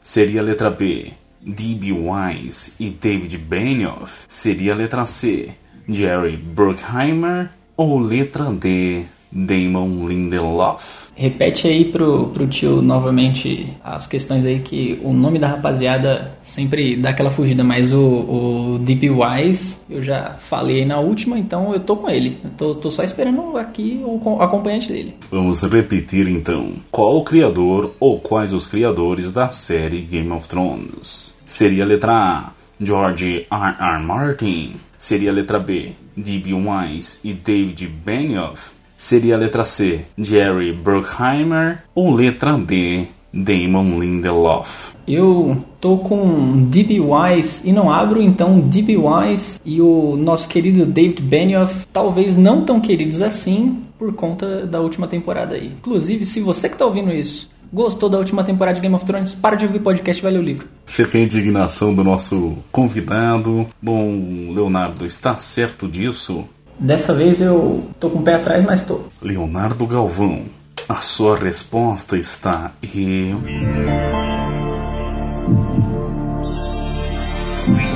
Seria 0.03 0.41
a 0.41 0.43
letra 0.43 0.69
B, 0.69 1.11
D.B. 1.41 1.91
Wise 1.93 2.73
e 2.79 2.91
David 2.91 3.35
Benioff? 3.39 4.25
Seria 4.27 4.73
a 4.73 4.75
letra 4.75 5.07
C, 5.07 5.55
Jerry 5.89 6.37
Bruckheimer? 6.37 7.49
Ou 7.75 7.97
letra 7.97 8.51
D, 8.51 9.05
Damon 9.31 10.05
Lindelof? 10.05 11.00
Repete 11.15 11.67
aí 11.67 11.85
pro, 11.91 12.27
pro 12.27 12.47
tio 12.47 12.81
novamente 12.81 13.73
as 13.83 14.07
questões 14.07 14.45
aí 14.45 14.59
que 14.59 14.99
o 15.03 15.13
nome 15.13 15.37
da 15.37 15.47
rapaziada 15.47 16.31
sempre 16.41 16.95
dá 16.95 17.09
aquela 17.09 17.29
fugida, 17.29 17.63
mas 17.63 17.93
o, 17.93 17.99
o 17.99 18.79
Deep 18.79 19.09
Wise 19.09 19.77
eu 19.89 20.01
já 20.01 20.35
falei 20.39 20.85
na 20.85 20.99
última, 20.99 21.37
então 21.37 21.73
eu 21.73 21.79
tô 21.79 21.95
com 21.95 22.09
ele. 22.09 22.39
Eu 22.43 22.49
tô, 22.51 22.75
tô 22.75 22.89
só 22.89 23.03
esperando 23.03 23.57
aqui 23.57 24.01
o 24.03 24.41
acompanhante 24.41 24.87
dele. 24.87 25.13
Vamos 25.29 25.61
repetir 25.63 26.27
então. 26.27 26.73
Qual 26.89 27.17
o 27.17 27.23
criador 27.23 27.93
ou 27.99 28.19
quais 28.19 28.53
os 28.53 28.65
criadores 28.65 29.31
da 29.31 29.49
série 29.49 30.01
Game 30.01 30.31
of 30.31 30.47
Thrones? 30.47 31.37
Seria 31.45 31.83
a 31.83 31.87
letra 31.87 32.13
A, 32.13 32.51
George 32.79 33.45
R. 33.51 33.75
R. 33.79 34.03
Martin. 34.03 34.73
Seria 34.97 35.31
a 35.31 35.33
letra 35.33 35.59
B, 35.59 35.89
D.B. 36.15 36.53
Wise 36.53 37.19
e 37.23 37.33
David 37.33 37.87
Benioff 37.87 38.80
seria 39.01 39.33
a 39.33 39.37
letra 39.37 39.63
C, 39.65 40.01
Jerry 40.15 40.71
Bruckheimer, 40.71 41.83
ou 41.95 42.13
letra 42.13 42.53
D, 42.55 43.07
Damon 43.33 43.97
Lindelof? 43.97 44.91
Eu 45.07 45.57
tô 45.81 45.97
com 45.97 46.67
D.B. 46.67 46.99
Wise 46.99 47.67
e 47.67 47.73
não 47.73 47.91
abro, 47.91 48.21
então 48.21 48.59
D.B. 48.59 48.97
Wise 48.97 49.59
e 49.65 49.81
o 49.81 50.15
nosso 50.15 50.47
querido 50.47 50.85
David 50.85 51.19
Benioff, 51.23 51.87
talvez 51.91 52.37
não 52.37 52.63
tão 52.63 52.79
queridos 52.79 53.23
assim 53.23 53.81
por 53.97 54.13
conta 54.13 54.67
da 54.67 54.79
última 54.79 55.07
temporada 55.07 55.55
aí. 55.55 55.73
Inclusive, 55.79 56.23
se 56.23 56.39
você 56.39 56.69
que 56.69 56.77
tá 56.77 56.85
ouvindo 56.85 57.11
isso 57.11 57.49
gostou 57.73 58.09
da 58.09 58.17
última 58.17 58.43
temporada 58.43 58.75
de 58.75 58.81
Game 58.81 58.93
of 58.93 59.05
Thrones, 59.05 59.33
para 59.33 59.55
de 59.55 59.65
ouvir 59.65 59.79
podcast 59.79 60.21
e 60.21 60.23
vai 60.23 60.33
ler 60.33 60.39
o 60.39 60.43
livro. 60.43 60.67
Fica 60.85 61.17
a 61.17 61.21
indignação 61.21 61.95
do 61.95 62.03
nosso 62.03 62.57
convidado. 62.69 63.65
Bom, 63.81 64.51
Leonardo, 64.53 65.05
está 65.05 65.39
certo 65.39 65.87
disso? 65.87 66.43
Dessa 66.81 67.13
vez 67.13 67.39
eu 67.39 67.83
tô 67.99 68.09
com 68.09 68.19
o 68.19 68.23
pé 68.23 68.33
atrás, 68.33 68.65
mas 68.65 68.81
tô. 68.81 69.01
Leonardo 69.21 69.85
Galvão, 69.85 70.45
A 70.89 70.95
sua 70.95 71.37
resposta 71.37 72.17
está 72.17 72.71
e. 72.83 73.35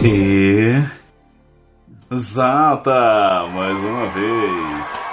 E. 0.04 0.84
Exata! 2.12 3.48
Mais 3.56 3.82
uma 3.82 4.06
vez. 4.12 5.06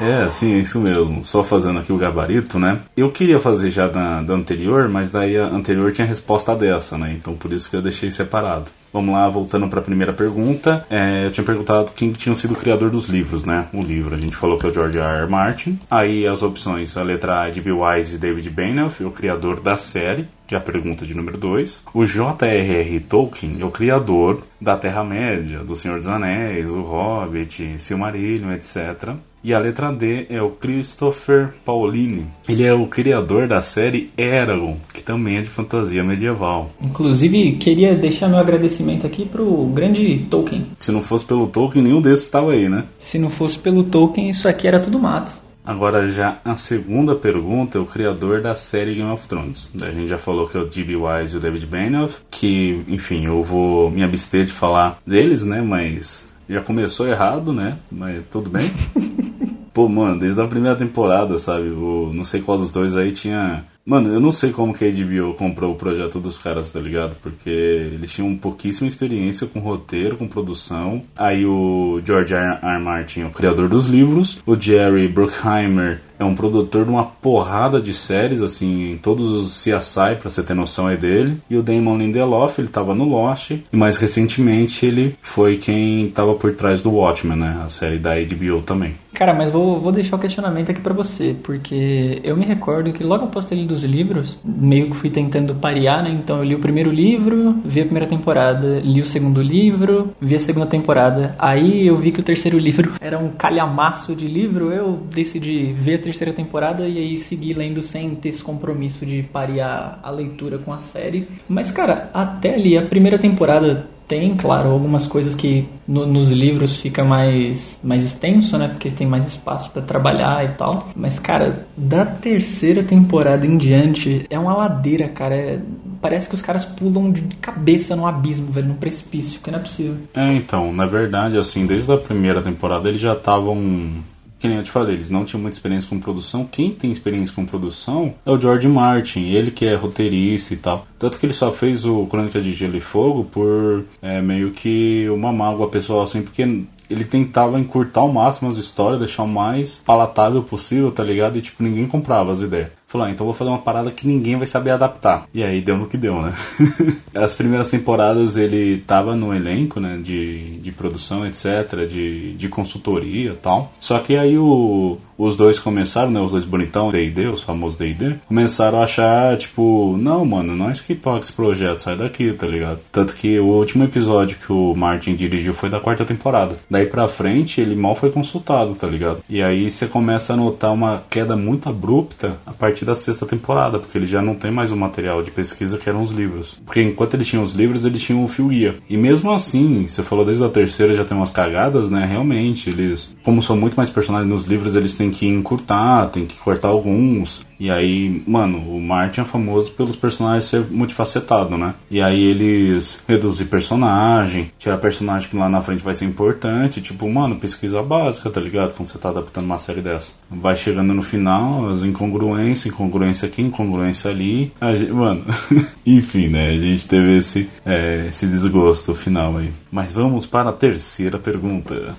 É, 0.00 0.30
sim, 0.30 0.54
é 0.54 0.58
isso 0.60 0.80
mesmo. 0.80 1.24
Só 1.24 1.42
fazendo 1.42 1.80
aqui 1.80 1.92
o 1.92 1.98
gabarito, 1.98 2.58
né? 2.58 2.80
Eu 2.96 3.10
queria 3.10 3.38
fazer 3.38 3.68
já 3.68 3.86
da, 3.86 4.22
da 4.22 4.32
anterior, 4.32 4.88
mas 4.88 5.10
daí 5.10 5.36
a 5.36 5.46
anterior 5.46 5.92
tinha 5.92 6.06
resposta 6.06 6.54
dessa, 6.54 6.96
né? 6.96 7.14
Então 7.18 7.34
por 7.34 7.52
isso 7.52 7.68
que 7.68 7.76
eu 7.76 7.82
deixei 7.82 8.10
separado. 8.10 8.70
Vamos 8.92 9.14
lá, 9.14 9.28
voltando 9.28 9.68
para 9.68 9.80
a 9.80 9.82
primeira 9.82 10.12
pergunta. 10.12 10.84
É, 10.90 11.26
eu 11.26 11.30
tinha 11.30 11.44
perguntado 11.44 11.92
quem 11.92 12.12
tinha 12.12 12.34
sido 12.34 12.54
o 12.54 12.56
criador 12.56 12.90
dos 12.90 13.08
livros, 13.08 13.44
né? 13.44 13.68
O 13.72 13.80
livro, 13.80 14.14
a 14.14 14.20
gente 14.20 14.36
falou 14.36 14.58
que 14.58 14.66
é 14.66 14.68
o 14.68 14.72
George 14.72 14.98
R. 14.98 15.22
R. 15.22 15.30
Martin. 15.30 15.78
Aí 15.90 16.26
as 16.26 16.42
opções, 16.42 16.96
a 16.96 17.02
letra 17.02 17.42
A 17.42 17.48
é 17.48 17.50
de 17.50 17.60
Bill 17.60 17.80
Wise 17.80 18.16
e 18.16 18.18
David 18.18 18.50
Benioff, 18.50 19.02
o 19.04 19.10
criador 19.10 19.60
da 19.60 19.76
série, 19.76 20.28
que 20.46 20.54
é 20.54 20.58
a 20.58 20.60
pergunta 20.60 21.06
de 21.06 21.14
número 21.14 21.38
2. 21.38 21.84
O 21.94 22.04
J.R.R. 22.04 23.00
Tolkien 23.00 23.58
é 23.60 23.64
o 23.64 23.70
criador 23.70 24.40
da 24.60 24.76
Terra-média, 24.76 25.60
do 25.60 25.76
Senhor 25.76 25.98
dos 25.98 26.08
Anéis, 26.08 26.68
o 26.68 26.82
Hobbit, 26.82 27.78
Silmarillion, 27.78 28.52
etc. 28.52 29.14
E 29.42 29.54
a 29.54 29.58
letra 29.58 29.90
D 29.90 30.26
é 30.28 30.42
o 30.42 30.50
Christopher 30.50 31.48
Paolini. 31.64 32.26
Ele 32.46 32.62
é 32.62 32.74
o 32.74 32.86
criador 32.86 33.46
da 33.46 33.62
série 33.62 34.10
Eragon, 34.16 34.76
que 34.92 35.02
também 35.02 35.38
é 35.38 35.40
de 35.40 35.48
fantasia 35.48 36.04
medieval. 36.04 36.68
Inclusive, 36.78 37.52
queria 37.52 37.94
deixar 37.94 38.28
meu 38.28 38.38
agradecimento 38.38 38.79
aqui 39.06 39.26
pro 39.26 39.64
grande 39.66 40.26
Tolkien. 40.30 40.66
Se 40.78 40.92
não 40.92 41.02
fosse 41.02 41.24
pelo 41.24 41.46
Tolkien, 41.46 41.84
nenhum 41.84 42.00
desses 42.00 42.24
estava 42.24 42.52
aí, 42.52 42.68
né? 42.68 42.84
Se 42.98 43.18
não 43.18 43.30
fosse 43.30 43.58
pelo 43.58 43.84
Tolkien, 43.84 44.30
isso 44.30 44.48
aqui 44.48 44.66
era 44.66 44.80
tudo 44.80 44.98
mato. 44.98 45.32
Agora 45.64 46.08
já 46.08 46.36
a 46.44 46.56
segunda 46.56 47.14
pergunta 47.14 47.78
é 47.78 47.80
o 47.80 47.84
criador 47.84 48.40
da 48.40 48.54
série 48.54 48.94
Game 48.94 49.10
of 49.10 49.28
Thrones. 49.28 49.68
A 49.80 49.90
gente 49.90 50.08
já 50.08 50.18
falou 50.18 50.48
que 50.48 50.56
é 50.56 50.60
o 50.60 50.66
D.B. 50.66 50.96
Wise 50.96 51.34
e 51.34 51.36
o 51.36 51.40
David 51.40 51.66
Benioff, 51.66 52.22
que, 52.30 52.82
enfim, 52.88 53.26
eu 53.26 53.42
vou 53.42 53.90
me 53.90 54.02
abster 54.02 54.44
de 54.44 54.52
falar 54.52 54.98
deles, 55.06 55.44
né, 55.44 55.60
mas 55.62 56.26
já 56.48 56.60
começou 56.60 57.06
errado, 57.06 57.52
né? 57.52 57.78
Mas 57.90 58.24
tudo 58.30 58.50
bem. 58.50 58.68
Pô, 59.72 59.88
mano, 59.88 60.18
desde 60.18 60.40
a 60.40 60.46
primeira 60.46 60.76
temporada, 60.76 61.38
sabe? 61.38 61.68
O, 61.68 62.10
não 62.12 62.24
sei 62.24 62.40
qual 62.40 62.58
dos 62.58 62.72
dois 62.72 62.96
aí 62.96 63.12
tinha. 63.12 63.64
Mano, 63.84 64.12
eu 64.12 64.20
não 64.20 64.30
sei 64.30 64.50
como 64.50 64.74
que 64.74 64.84
a 64.84 64.90
HBO 64.90 65.34
comprou 65.34 65.72
o 65.72 65.76
projeto 65.76 66.20
dos 66.20 66.36
caras, 66.36 66.70
tá 66.70 66.78
ligado? 66.78 67.16
Porque 67.16 67.50
eles 67.50 68.12
tinham 68.12 68.36
pouquíssima 68.36 68.86
experiência 68.86 69.46
com 69.46 69.58
roteiro, 69.58 70.16
com 70.16 70.28
produção. 70.28 71.02
Aí 71.16 71.46
o 71.46 72.00
George 72.04 72.34
R. 72.34 72.58
R. 72.62 72.80
Martin, 72.80 73.24
o 73.24 73.30
criador 73.30 73.68
dos 73.68 73.86
livros, 73.86 74.42
o 74.46 74.54
Jerry 74.54 75.08
Bruckheimer 75.08 76.00
é 76.20 76.24
um 76.24 76.34
produtor 76.34 76.84
de 76.84 76.90
uma 76.90 77.04
porrada 77.04 77.80
de 77.80 77.94
séries, 77.94 78.42
assim, 78.42 78.98
todos 79.02 79.30
os 79.30 79.64
CSI, 79.64 80.16
pra 80.20 80.28
você 80.28 80.42
ter 80.42 80.52
noção, 80.52 80.88
é 80.88 80.96
dele. 80.96 81.38
E 81.48 81.56
o 81.56 81.62
Damon 81.62 81.96
Lindelof, 81.96 82.58
ele 82.58 82.68
tava 82.68 82.94
no 82.94 83.04
Lost. 83.08 83.52
E 83.52 83.76
mais 83.76 83.96
recentemente 83.96 84.84
ele 84.84 85.16
foi 85.22 85.56
quem 85.56 86.10
tava 86.10 86.34
por 86.34 86.52
trás 86.52 86.82
do 86.82 86.90
Watchmen, 86.90 87.38
né? 87.38 87.62
A 87.64 87.68
série 87.68 87.98
da 87.98 88.16
HBO 88.16 88.60
também. 88.60 88.94
Cara, 89.12 89.34
mas 89.34 89.50
vou, 89.50 89.80
vou 89.80 89.92
deixar 89.92 90.16
o 90.16 90.18
questionamento 90.18 90.70
aqui 90.70 90.80
para 90.80 90.94
você, 90.94 91.36
porque 91.42 92.20
eu 92.22 92.36
me 92.36 92.44
recordo 92.44 92.92
que 92.92 93.02
logo 93.02 93.24
após 93.24 93.44
ter 93.44 93.54
lido 93.54 93.74
os 93.74 93.82
livros, 93.82 94.38
meio 94.44 94.88
que 94.90 94.96
fui 94.96 95.10
tentando 95.10 95.54
parear, 95.54 96.02
né? 96.02 96.10
Então 96.10 96.38
eu 96.38 96.44
li 96.44 96.54
o 96.54 96.60
primeiro 96.60 96.90
livro, 96.90 97.60
vi 97.64 97.80
a 97.80 97.84
primeira 97.84 98.08
temporada, 98.08 98.80
li 98.80 99.00
o 99.00 99.04
segundo 99.04 99.42
livro, 99.42 100.14
vi 100.20 100.36
a 100.36 100.40
segunda 100.40 100.66
temporada. 100.66 101.34
Aí 101.38 101.86
eu 101.86 101.96
vi 101.96 102.12
que 102.12 102.20
o 102.20 102.22
terceiro 102.22 102.56
livro 102.58 102.92
era 103.00 103.18
um 103.18 103.30
calhamaço 103.30 104.14
de 104.14 104.26
livro, 104.26 104.72
eu 104.72 105.00
decidi 105.10 105.72
ver 105.72 105.96
a 105.96 105.98
terceira 105.98 106.32
temporada 106.32 106.88
e 106.88 106.98
aí 106.98 107.18
seguir 107.18 107.54
lendo 107.54 107.82
sem 107.82 108.14
ter 108.14 108.30
esse 108.30 108.42
compromisso 108.42 109.04
de 109.04 109.22
parear 109.22 109.98
a 110.02 110.10
leitura 110.10 110.58
com 110.58 110.72
a 110.72 110.78
série. 110.78 111.26
Mas, 111.48 111.70
cara, 111.70 112.10
até 112.14 112.54
ali, 112.54 112.78
a 112.78 112.82
primeira 112.82 113.18
temporada 113.18 113.86
tem, 114.10 114.36
claro, 114.36 114.70
algumas 114.70 115.06
coisas 115.06 115.36
que 115.36 115.68
no, 115.86 116.04
nos 116.04 116.32
livros 116.32 116.74
fica 116.74 117.04
mais, 117.04 117.78
mais 117.80 118.04
extenso, 118.04 118.58
né? 118.58 118.66
Porque 118.66 118.90
tem 118.90 119.06
mais 119.06 119.24
espaço 119.24 119.70
para 119.70 119.82
trabalhar 119.82 120.44
e 120.44 120.48
tal. 120.56 120.88
Mas, 120.96 121.20
cara, 121.20 121.68
da 121.76 122.04
terceira 122.04 122.82
temporada 122.82 123.46
em 123.46 123.56
diante, 123.56 124.26
é 124.28 124.36
uma 124.36 124.52
ladeira, 124.52 125.06
cara. 125.06 125.36
É, 125.36 125.60
parece 126.02 126.28
que 126.28 126.34
os 126.34 126.42
caras 126.42 126.64
pulam 126.64 127.12
de 127.12 127.22
cabeça 127.36 127.94
no 127.94 128.04
abismo, 128.04 128.50
velho, 128.50 128.66
num 128.66 128.74
precipício, 128.74 129.40
que 129.40 129.48
não 129.48 129.60
é 129.60 129.62
possível. 129.62 129.98
É, 130.12 130.34
então, 130.34 130.72
na 130.72 130.86
verdade, 130.86 131.38
assim, 131.38 131.64
desde 131.64 131.92
a 131.92 131.96
primeira 131.96 132.42
temporada 132.42 132.88
eles 132.88 133.00
já 133.00 133.12
estavam 133.12 133.94
que 134.40 134.48
nem 134.48 134.56
eu 134.56 134.64
te 134.64 134.70
falei, 134.70 134.96
eles 134.96 135.10
não 135.10 135.24
tinham 135.24 135.40
muita 135.40 135.56
experiência 135.56 135.88
com 135.88 136.00
produção. 136.00 136.48
Quem 136.50 136.70
tem 136.72 136.90
experiência 136.90 137.34
com 137.34 137.44
produção 137.44 138.14
é 138.24 138.30
o 138.30 138.40
George 138.40 138.66
Martin, 138.66 139.26
ele 139.28 139.50
que 139.50 139.66
é 139.66 139.74
roteirista 139.74 140.54
e 140.54 140.56
tal. 140.56 140.86
Tanto 140.98 141.18
que 141.18 141.26
ele 141.26 141.34
só 141.34 141.52
fez 141.52 141.84
o 141.84 142.06
Crônica 142.06 142.40
de 142.40 142.54
Gelo 142.54 142.76
e 142.76 142.80
Fogo 142.80 143.24
por 143.24 143.84
é, 144.00 144.22
meio 144.22 144.50
que 144.52 145.08
uma 145.10 145.30
mágoa 145.30 145.68
pessoal, 145.68 146.02
assim, 146.02 146.22
porque 146.22 146.42
ele 146.88 147.04
tentava 147.04 147.60
encurtar 147.60 148.00
ao 148.00 148.12
máximo 148.12 148.48
as 148.48 148.56
histórias, 148.56 148.98
deixar 148.98 149.22
o 149.22 149.28
mais 149.28 149.82
palatável 149.84 150.42
possível, 150.42 150.90
tá 150.90 151.04
ligado? 151.04 151.38
E 151.38 151.42
tipo, 151.42 151.62
ninguém 151.62 151.86
comprava 151.86 152.32
as 152.32 152.40
ideias. 152.40 152.79
Falou, 152.90 153.06
ah, 153.06 153.10
então 153.12 153.24
vou 153.24 153.32
fazer 153.32 153.50
uma 153.50 153.60
parada 153.60 153.92
que 153.92 154.04
ninguém 154.04 154.36
vai 154.36 154.48
saber 154.48 154.72
adaptar. 154.72 155.28
E 155.32 155.44
aí 155.44 155.60
deu 155.60 155.78
no 155.78 155.86
que 155.86 155.96
deu, 155.96 156.20
né? 156.20 156.34
As 157.14 157.32
primeiras 157.34 157.70
temporadas 157.70 158.36
ele 158.36 158.78
tava 158.78 159.14
no 159.14 159.32
elenco, 159.32 159.78
né? 159.78 159.96
De, 160.02 160.58
de 160.58 160.72
produção, 160.72 161.24
etc. 161.24 161.86
De, 161.88 162.34
de 162.34 162.48
consultoria 162.48 163.38
tal. 163.40 163.72
Só 163.78 164.00
que 164.00 164.16
aí 164.16 164.36
o, 164.36 164.98
os 165.16 165.36
dois 165.36 165.60
começaram, 165.60 166.10
né? 166.10 166.20
Os 166.20 166.32
dois 166.32 166.44
bonitão, 166.44 166.90
D&D, 166.90 167.28
os 167.28 167.44
famosos 167.44 167.78
D&D. 167.78 168.16
Começaram 168.26 168.80
a 168.80 168.82
achar, 168.82 169.36
tipo... 169.36 169.96
Não, 169.96 170.24
mano, 170.24 170.56
nós 170.56 170.80
que 170.80 170.96
toca 170.96 171.20
esse 171.20 171.32
projeto, 171.32 171.78
sai 171.78 171.94
daqui, 171.94 172.32
tá 172.32 172.48
ligado? 172.48 172.80
Tanto 172.90 173.14
que 173.14 173.38
o 173.38 173.46
último 173.46 173.84
episódio 173.84 174.36
que 174.36 174.52
o 174.52 174.74
Martin 174.74 175.14
dirigiu 175.14 175.54
foi 175.54 175.70
da 175.70 175.78
quarta 175.78 176.04
temporada. 176.04 176.56
Daí 176.68 176.86
pra 176.86 177.06
frente, 177.06 177.60
ele 177.60 177.76
mal 177.76 177.94
foi 177.94 178.10
consultado, 178.10 178.74
tá 178.74 178.88
ligado? 178.88 179.22
E 179.28 179.40
aí 179.40 179.70
você 179.70 179.86
começa 179.86 180.32
a 180.32 180.36
notar 180.36 180.72
uma 180.72 181.04
queda 181.08 181.36
muito 181.36 181.68
abrupta 181.68 182.38
a 182.44 182.52
partir 182.52 182.79
partir 182.80 182.84
da 182.84 182.94
sexta 182.94 183.26
temporada, 183.26 183.78
porque 183.78 183.96
ele 183.96 184.06
já 184.06 184.22
não 184.22 184.34
tem 184.34 184.50
mais 184.50 184.72
o 184.72 184.76
material 184.76 185.22
de 185.22 185.30
pesquisa 185.30 185.78
que 185.78 185.88
eram 185.88 186.02
os 186.02 186.10
livros. 186.10 186.58
Porque 186.64 186.80
enquanto 186.80 187.14
ele 187.14 187.24
tinha 187.24 187.40
os 187.40 187.52
livros, 187.52 187.84
eles 187.84 188.02
tinham 188.02 188.24
o 188.24 188.28
fio 188.28 188.48
guia. 188.48 188.74
E 188.88 188.96
mesmo 188.96 189.30
assim, 189.32 189.86
você 189.86 190.02
falou 190.02 190.24
desde 190.24 190.44
a 190.44 190.48
terceira 190.48 190.94
já 190.94 191.04
tem 191.04 191.16
umas 191.16 191.30
cagadas, 191.30 191.90
né? 191.90 192.04
Realmente, 192.06 192.70
eles, 192.70 193.16
como 193.22 193.42
são 193.42 193.56
muito 193.56 193.74
mais 193.74 193.90
personagens 193.90 194.28
nos 194.30 194.44
livros, 194.44 194.76
eles 194.76 194.94
têm 194.94 195.10
que 195.10 195.26
encurtar, 195.26 196.06
tem 196.06 196.26
que 196.26 196.36
cortar 196.36 196.68
alguns. 196.68 197.44
E 197.60 197.70
aí, 197.70 198.22
mano, 198.26 198.58
o 198.74 198.80
Martin 198.80 199.20
é 199.20 199.24
famoso 199.24 199.70
pelos 199.72 199.94
personagens 199.94 200.46
ser 200.46 200.64
multifacetado, 200.70 201.58
né? 201.58 201.74
E 201.90 202.00
aí 202.00 202.22
eles 202.22 203.04
reduzir 203.06 203.44
personagem, 203.44 204.50
tirar 204.58 204.78
personagem 204.78 205.28
que 205.28 205.36
lá 205.36 205.46
na 205.46 205.60
frente 205.60 205.82
vai 205.82 205.92
ser 205.92 206.06
importante, 206.06 206.80
tipo, 206.80 207.06
mano, 207.06 207.36
pesquisa 207.36 207.82
básica, 207.82 208.30
tá 208.30 208.40
ligado? 208.40 208.72
Quando 208.72 208.88
você 208.88 208.96
tá 208.96 209.10
adaptando 209.10 209.44
uma 209.44 209.58
série 209.58 209.82
dessa. 209.82 210.14
Vai 210.30 210.56
chegando 210.56 210.94
no 210.94 211.02
final, 211.02 211.68
as 211.68 211.82
incongruências, 211.82 212.69
incongruência 212.70 213.26
aqui, 213.26 213.42
incongruência 213.42 214.10
ali. 214.10 214.52
Gente, 214.76 214.92
mano, 214.92 215.24
enfim, 215.84 216.28
né? 216.28 216.50
A 216.50 216.58
gente 216.58 216.88
teve 216.88 217.18
esse, 217.18 217.48
é, 217.64 218.06
esse 218.08 218.26
desgosto 218.26 218.94
final 218.94 219.36
aí. 219.36 219.52
Mas 219.70 219.92
vamos 219.92 220.26
para 220.26 220.50
a 220.50 220.52
terceira 220.52 221.18
pergunta. 221.18 221.94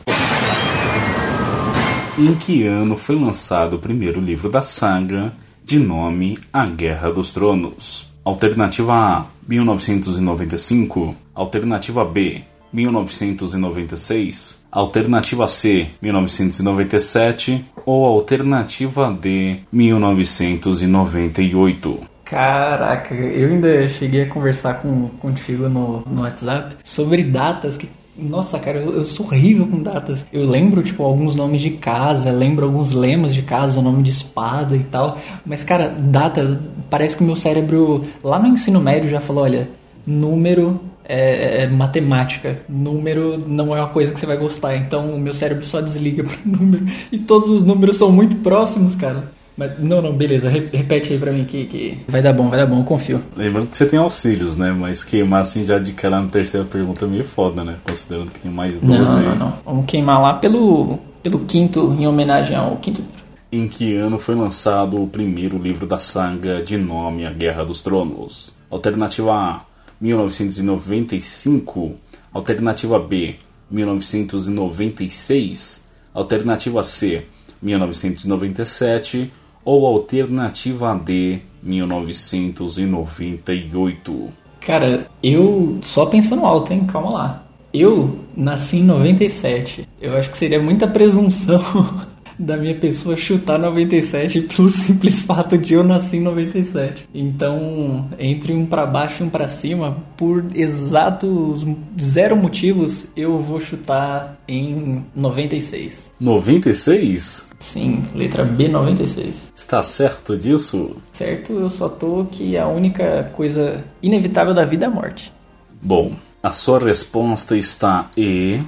Em 2.18 2.36
que 2.36 2.66
ano 2.66 2.98
foi 2.98 3.16
lançado 3.16 3.76
o 3.76 3.80
primeiro 3.80 4.20
livro 4.20 4.50
da 4.50 4.62
saga 4.62 5.34
de 5.64 5.80
nome 5.80 6.38
A 6.52 6.66
Guerra 6.66 7.12
dos 7.12 7.32
Tronos. 7.32 8.12
Alternativa 8.24 8.94
A, 8.94 9.26
1995. 9.48 11.16
Alternativa 11.34 12.06
B, 12.06 12.44
1996. 12.74 14.60
Alternativa 14.72 15.48
C, 15.48 15.90
1997. 16.02 17.66
Ou 17.86 18.06
alternativa 18.06 19.12
D, 19.12 19.60
1998. 19.72 22.00
Caraca, 22.24 23.14
eu 23.14 23.50
ainda 23.50 23.86
cheguei 23.90 24.22
a 24.22 24.30
conversar 24.30 24.76
com, 24.76 25.10
contigo 25.20 25.68
no, 25.68 26.02
no 26.06 26.22
WhatsApp 26.22 26.78
sobre 26.82 27.24
datas 27.24 27.76
que 27.76 27.90
nossa, 28.18 28.60
cara, 28.60 28.80
eu, 28.80 28.94
eu, 28.94 29.04
sou 29.04 29.26
horrível 29.26 29.66
com 29.66 29.82
datas. 29.82 30.26
Eu 30.32 30.46
lembro, 30.46 30.84
tipo, 30.84 31.04
alguns 31.04 31.36
nomes 31.36 31.62
de 31.62 31.72
casa, 31.72 32.30
lembro 32.30 32.66
alguns 32.66 32.92
lemas 32.92 33.34
de 33.34 33.42
casa, 33.42 33.82
nome 33.82 34.04
de 34.04 34.12
espada 34.12 34.76
e 34.76 34.84
tal. 34.84 35.18
Mas, 35.46 35.64
cara, 35.64 35.90
data, 35.90 36.62
parece 36.90 37.18
que 37.18 37.24
meu 37.24 37.36
cérebro, 37.36 38.02
lá 38.24 38.38
no 38.38 38.48
ensino 38.48 38.82
médio, 38.82 39.10
já 39.10 39.20
falou: 39.20 39.44
olha, 39.44 39.70
número 40.06 40.80
é, 41.06 41.64
é, 41.64 41.70
matemática. 41.70 42.56
Número 42.68 43.38
não 43.48 43.76
é 43.76 43.80
uma 43.80 43.90
coisa 43.90 44.14
que 44.14 44.20
você 44.20 44.26
vai 44.26 44.38
gostar. 44.38 44.76
Então, 44.76 45.16
o 45.16 45.20
meu 45.20 45.34
cérebro 45.34 45.66
só 45.66 45.82
desliga 45.82 46.24
para 46.28 46.38
número. 46.46 46.86
E 47.12 47.18
todos 47.18 47.50
os 47.50 47.64
números 47.64 47.98
são 47.98 48.12
muito 48.12 48.38
próximos, 48.38 48.96
cara. 48.96 49.32
Mas, 49.58 49.78
não, 49.80 50.02
não, 50.02 50.16
beleza. 50.16 50.50
Repete 50.50 51.14
aí 51.14 51.20
pra 51.20 51.32
mim 51.32 51.44
que, 51.44 51.66
que 51.66 52.00
vai 52.08 52.22
dar 52.22 52.34
bom, 52.34 52.50
vai 52.50 52.58
dar 52.58 52.66
bom, 52.66 52.80
eu 52.80 52.84
confio. 52.84 53.22
Lembrando 53.36 53.68
que 53.68 53.78
você 53.78 53.86
tem 53.86 54.00
auxílios, 54.00 54.58
né? 54.58 54.72
Mas 54.72 55.04
queimar 55.04 55.42
assim 55.42 55.64
já 55.64 55.78
de 55.78 55.92
cara 55.94 56.22
na 56.22 56.28
terceira 56.28 56.66
pergunta 56.66 57.06
é 57.06 57.08
meio 57.08 57.26
foda, 57.26 57.64
né? 57.64 57.76
Considerando 57.88 58.32
que 58.32 58.40
tem 58.40 58.52
mais 58.52 58.80
12 58.80 59.04
não, 59.04 59.18
aí. 59.18 59.26
Não, 59.26 59.36
não, 59.36 59.54
Vamos 59.66 59.86
queimar 59.86 60.22
lá 60.22 60.34
pelo, 60.36 61.00
pelo 61.22 61.40
quinto, 61.40 61.96
em 62.00 62.08
homenagem 62.08 62.56
ao 62.56 62.78
quinto 62.78 63.02
livro. 63.02 63.22
Em 63.52 63.68
que 63.68 63.96
ano 63.98 64.18
foi 64.18 64.34
lançado 64.34 65.02
o 65.02 65.08
primeiro 65.08 65.58
livro 65.58 65.86
da 65.86 66.00
saga 66.00 66.64
de 66.64 66.78
nome 66.78 67.26
A 67.26 67.32
Guerra 67.32 67.66
dos 67.66 67.82
Tronos? 67.82 68.54
Alternativa 68.70 69.34
A, 69.34 69.62
1995. 70.02 71.96
Alternativa 72.34 73.00
B, 73.00 73.36
1996. 73.70 75.86
Alternativa 76.14 76.84
C, 76.84 77.26
1997. 77.62 79.32
Ou 79.64 79.86
alternativa 79.86 80.96
D, 80.96 81.40
1998. 81.62 84.34
Cara, 84.60 85.08
eu 85.22 85.78
só 85.84 86.08
pensando 86.08 86.44
alto, 86.46 86.74
hein? 86.74 86.88
Calma 86.88 87.14
lá. 87.14 87.46
Eu 87.74 88.20
nasci 88.36 88.78
em 88.78 88.84
97. 88.84 89.88
Eu 90.02 90.18
acho 90.18 90.30
que 90.30 90.38
seria 90.38 90.62
muita 90.62 90.86
presunção 90.88 91.62
da 92.42 92.58
minha 92.58 92.76
pessoa 92.76 93.16
chutar 93.16 93.60
97 93.60 94.42
pelo 94.42 94.70
simples 94.72 95.24
fato 95.24 95.58
de 95.58 95.76
eu 95.76 95.84
nascer 95.84 96.18
em 96.18 96.22
97. 96.22 97.08
Então, 97.14 98.10
entre 98.18 98.54
um 98.54 98.66
para 98.66 98.86
baixo 98.86 99.24
e 99.24 99.26
um 99.28 99.30
para 99.30 99.48
cima, 99.48 100.04
por 100.18 100.46
exatos 100.56 101.66
zero 102.00 102.36
motivos, 102.36 103.08
eu 103.16 103.40
vou 103.40 103.60
chutar 103.60 104.42
em 104.48 105.06
96. 105.16 106.12
96? 106.20 107.48
Sim, 107.60 108.04
letra 108.16 108.44
B 108.44 108.68
96. 108.68 109.36
Está 109.56 109.84
certo 109.84 110.36
disso? 110.36 110.96
Certo, 111.12 111.54
eu 111.54 111.70
só 111.70 111.88
tô 111.88 112.26
que 112.26 112.58
a 112.58 112.68
única 112.68 113.32
coisa 113.34 113.84
inevitável 114.02 114.54
da 114.54 114.66
vida 114.66 114.86
é 114.86 114.88
a 114.88 114.92
morte. 114.92 115.32
Bom, 115.80 116.16
a 116.42 116.52
sua 116.52 116.80
resposta 116.80 117.56
está 117.56 118.10
E. 118.18 118.60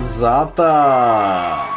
Exata! 0.00 1.72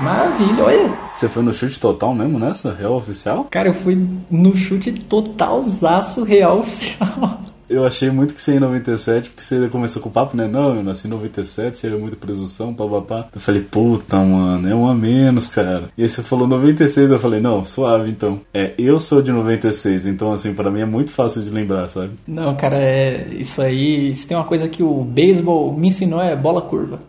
Maravilha, 0.00 0.64
olha. 0.64 0.92
Você 1.14 1.28
foi 1.28 1.42
no 1.42 1.52
chute 1.52 1.78
total 1.78 2.14
mesmo 2.14 2.38
nessa? 2.38 2.74
Real 2.74 2.94
oficial? 2.94 3.46
Cara, 3.50 3.68
eu 3.68 3.74
fui 3.74 3.96
no 4.30 4.56
chute 4.56 4.92
totalzaço 4.92 6.24
real 6.24 6.58
oficial. 6.58 7.40
Eu 7.72 7.86
achei 7.86 8.10
muito 8.10 8.34
que 8.34 8.42
você 8.42 8.52
ia 8.52 8.56
em 8.58 8.60
97, 8.60 9.30
porque 9.30 9.42
você 9.42 9.66
começou 9.70 10.02
com 10.02 10.10
o 10.10 10.12
papo, 10.12 10.36
né? 10.36 10.46
Não, 10.46 10.74
eu 10.74 10.82
nasci 10.82 11.06
em 11.06 11.10
97, 11.10 11.78
seria 11.78 11.98
muita 11.98 12.16
presunção, 12.16 12.74
papapá. 12.74 13.28
Eu 13.34 13.40
falei, 13.40 13.62
puta, 13.62 14.18
mano, 14.18 14.68
é 14.68 14.74
um 14.74 14.86
a 14.86 14.94
menos, 14.94 15.46
cara. 15.46 15.84
E 15.96 16.02
aí 16.02 16.08
você 16.08 16.22
falou 16.22 16.46
96, 16.46 17.10
eu 17.10 17.18
falei, 17.18 17.40
não, 17.40 17.64
suave 17.64 18.10
então. 18.10 18.42
É, 18.52 18.74
eu 18.76 18.98
sou 18.98 19.22
de 19.22 19.32
96, 19.32 20.06
então 20.06 20.32
assim, 20.32 20.52
para 20.52 20.70
mim 20.70 20.80
é 20.80 20.84
muito 20.84 21.10
fácil 21.12 21.42
de 21.42 21.48
lembrar, 21.48 21.88
sabe? 21.88 22.10
Não, 22.26 22.54
cara, 22.54 22.78
é 22.78 23.28
isso 23.30 23.62
aí. 23.62 24.14
Se 24.14 24.26
tem 24.26 24.36
uma 24.36 24.44
coisa 24.44 24.68
que 24.68 24.82
o 24.82 25.02
beisebol 25.02 25.72
me 25.72 25.88
ensinou 25.88 26.20
é 26.20 26.36
bola 26.36 26.60
curva. 26.60 27.00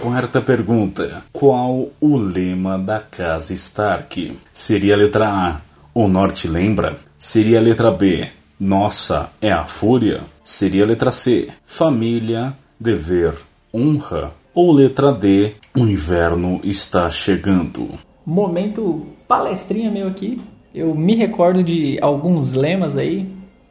Quarta 0.00 0.40
pergunta: 0.40 1.22
Qual 1.30 1.90
o 2.00 2.16
lema 2.16 2.78
da 2.78 2.98
casa 2.98 3.52
Stark? 3.52 4.38
Seria 4.54 4.94
a 4.94 4.96
letra 4.96 5.28
A. 5.28 5.60
O 5.94 6.08
norte 6.08 6.48
lembra? 6.48 6.96
Seria 7.24 7.60
a 7.60 7.62
letra 7.62 7.88
B. 7.92 8.26
Nossa 8.58 9.30
é 9.40 9.52
a 9.52 9.64
fúria? 9.64 10.24
Seria 10.42 10.82
a 10.82 10.86
letra 10.88 11.12
C. 11.12 11.50
Família, 11.64 12.52
dever, 12.80 13.32
honra? 13.72 14.30
Ou 14.52 14.72
letra 14.72 15.12
D. 15.12 15.54
O 15.72 15.86
inverno 15.86 16.60
está 16.64 17.08
chegando? 17.10 17.90
Momento 18.26 19.06
palestrinha 19.28 19.88
meu 19.88 20.08
aqui. 20.08 20.40
Eu 20.74 20.96
me 20.96 21.14
recordo 21.14 21.62
de 21.62 21.96
alguns 22.02 22.54
lemas 22.54 22.96
aí. 22.96 23.24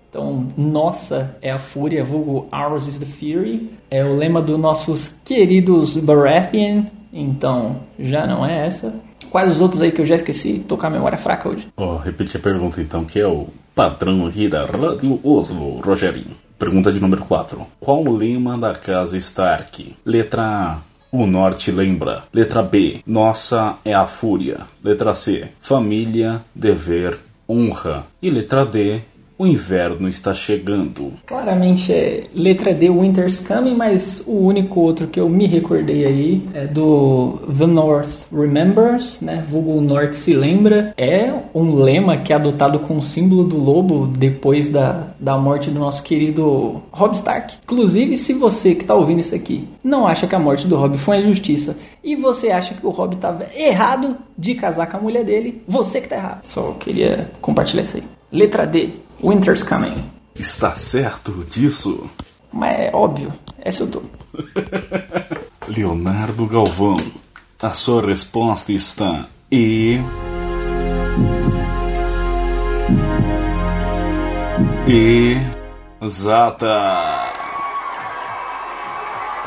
Então, 0.09 0.47
nossa 0.55 1.35
é 1.41 1.51
a 1.51 1.59
fúria, 1.59 2.05
vulgo 2.05 2.47
ours 2.53 2.87
is 2.87 2.99
the 2.99 3.05
fury. 3.05 3.69
É 3.89 4.01
o 4.01 4.15
lema 4.15 4.41
dos 4.41 4.57
nossos 4.57 5.09
queridos 5.25 5.97
Baratheon. 5.97 6.85
Então, 7.11 7.81
já 7.99 8.25
não 8.25 8.45
é 8.45 8.65
essa. 8.65 8.97
Quais 9.31 9.53
os 9.53 9.61
outros 9.61 9.81
aí 9.81 9.93
que 9.93 10.01
eu 10.01 10.05
já 10.05 10.15
esqueci? 10.15 10.63
Com 10.67 10.85
a 10.85 10.89
memória 10.89 11.17
fraca 11.17 11.47
hoje. 11.47 11.69
Ó, 11.77 11.95
repete 11.95 12.35
a 12.35 12.39
pergunta 12.39 12.81
então, 12.81 13.05
que 13.05 13.17
é 13.17 13.25
o 13.25 13.47
padrão 13.73 14.27
aqui 14.27 14.49
da 14.49 14.61
Rádio 14.63 15.21
Oslo, 15.23 15.79
Rogerinho. 15.79 16.35
Pergunta 16.59 16.91
de 16.91 16.99
número 16.99 17.23
4. 17.23 17.65
Qual 17.79 18.03
o 18.03 18.15
lema 18.15 18.57
da 18.57 18.73
casa 18.73 19.17
Stark? 19.17 19.95
Letra 20.05 20.43
A. 20.43 20.77
O 21.09 21.25
norte 21.25 21.71
lembra. 21.71 22.23
Letra 22.33 22.61
B. 22.61 23.01
Nossa 23.07 23.77
é 23.85 23.93
a 23.93 24.05
fúria. 24.05 24.59
Letra 24.83 25.13
C. 25.13 25.47
Família, 25.61 26.41
dever, 26.53 27.17
honra. 27.47 28.05
E 28.21 28.29
letra 28.29 28.65
D. 28.65 29.01
O 29.41 29.47
inverno 29.47 30.07
está 30.07 30.35
chegando. 30.35 31.13
Claramente 31.25 31.91
é 31.91 32.25
letra 32.31 32.75
D, 32.75 32.91
Winter's 32.91 33.39
Coming, 33.39 33.73
mas 33.73 34.21
o 34.27 34.33
único 34.33 34.79
outro 34.79 35.07
que 35.07 35.19
eu 35.19 35.27
me 35.27 35.47
recordei 35.47 36.05
aí 36.05 36.47
é 36.53 36.67
do 36.67 37.39
The 37.57 37.65
North 37.65 38.27
Remembers, 38.31 39.19
né? 39.19 39.43
Vulgo 39.49 39.81
Norte 39.81 40.15
se 40.15 40.35
lembra. 40.35 40.93
É 40.95 41.33
um 41.55 41.73
lema 41.73 42.17
que 42.17 42.31
é 42.31 42.35
adotado 42.35 42.77
com 42.81 42.99
o 42.99 43.01
símbolo 43.01 43.43
do 43.43 43.57
lobo 43.57 44.05
depois 44.05 44.69
da, 44.69 45.07
da 45.19 45.35
morte 45.39 45.71
do 45.71 45.79
nosso 45.79 46.03
querido 46.03 46.79
Robb 46.91 47.15
Stark. 47.15 47.55
Inclusive, 47.63 48.17
se 48.17 48.33
você 48.33 48.75
que 48.75 48.83
está 48.83 48.93
ouvindo 48.93 49.21
isso 49.21 49.33
aqui 49.33 49.67
não 49.83 50.05
acha 50.05 50.27
que 50.27 50.35
a 50.35 50.39
morte 50.39 50.67
do 50.67 50.75
Robb 50.75 50.99
foi 50.99 51.17
uma 51.17 51.23
injustiça 51.25 51.75
e 52.03 52.15
você 52.15 52.51
acha 52.51 52.75
que 52.75 52.85
o 52.85 52.91
Robb 52.91 53.15
estava 53.15 53.47
errado 53.55 54.17
de 54.37 54.53
casar 54.53 54.87
com 54.87 54.97
a 54.97 55.01
mulher 55.01 55.23
dele, 55.23 55.63
você 55.67 55.99
que 55.99 56.05
está 56.05 56.17
errado. 56.17 56.45
Só 56.45 56.73
queria 56.73 57.31
compartilhar 57.41 57.81
isso 57.81 57.97
aí. 57.97 58.20
Letra 58.31 58.65
D, 58.65 58.93
Winter's 59.21 59.61
Coming. 59.61 60.09
Está 60.33 60.73
certo 60.73 61.43
disso? 61.43 62.09
Mas 62.51 62.79
é 62.79 62.91
óbvio, 62.93 63.33
essa 63.59 63.83
eu 63.83 63.87
tô. 63.87 64.03
Leonardo 65.67 66.45
Galvão, 66.45 66.95
a 67.61 67.73
sua 67.73 68.05
resposta 68.05 68.71
está 68.71 69.27
E. 69.51 69.99
E. 74.87 75.35
Exata! 76.01 76.67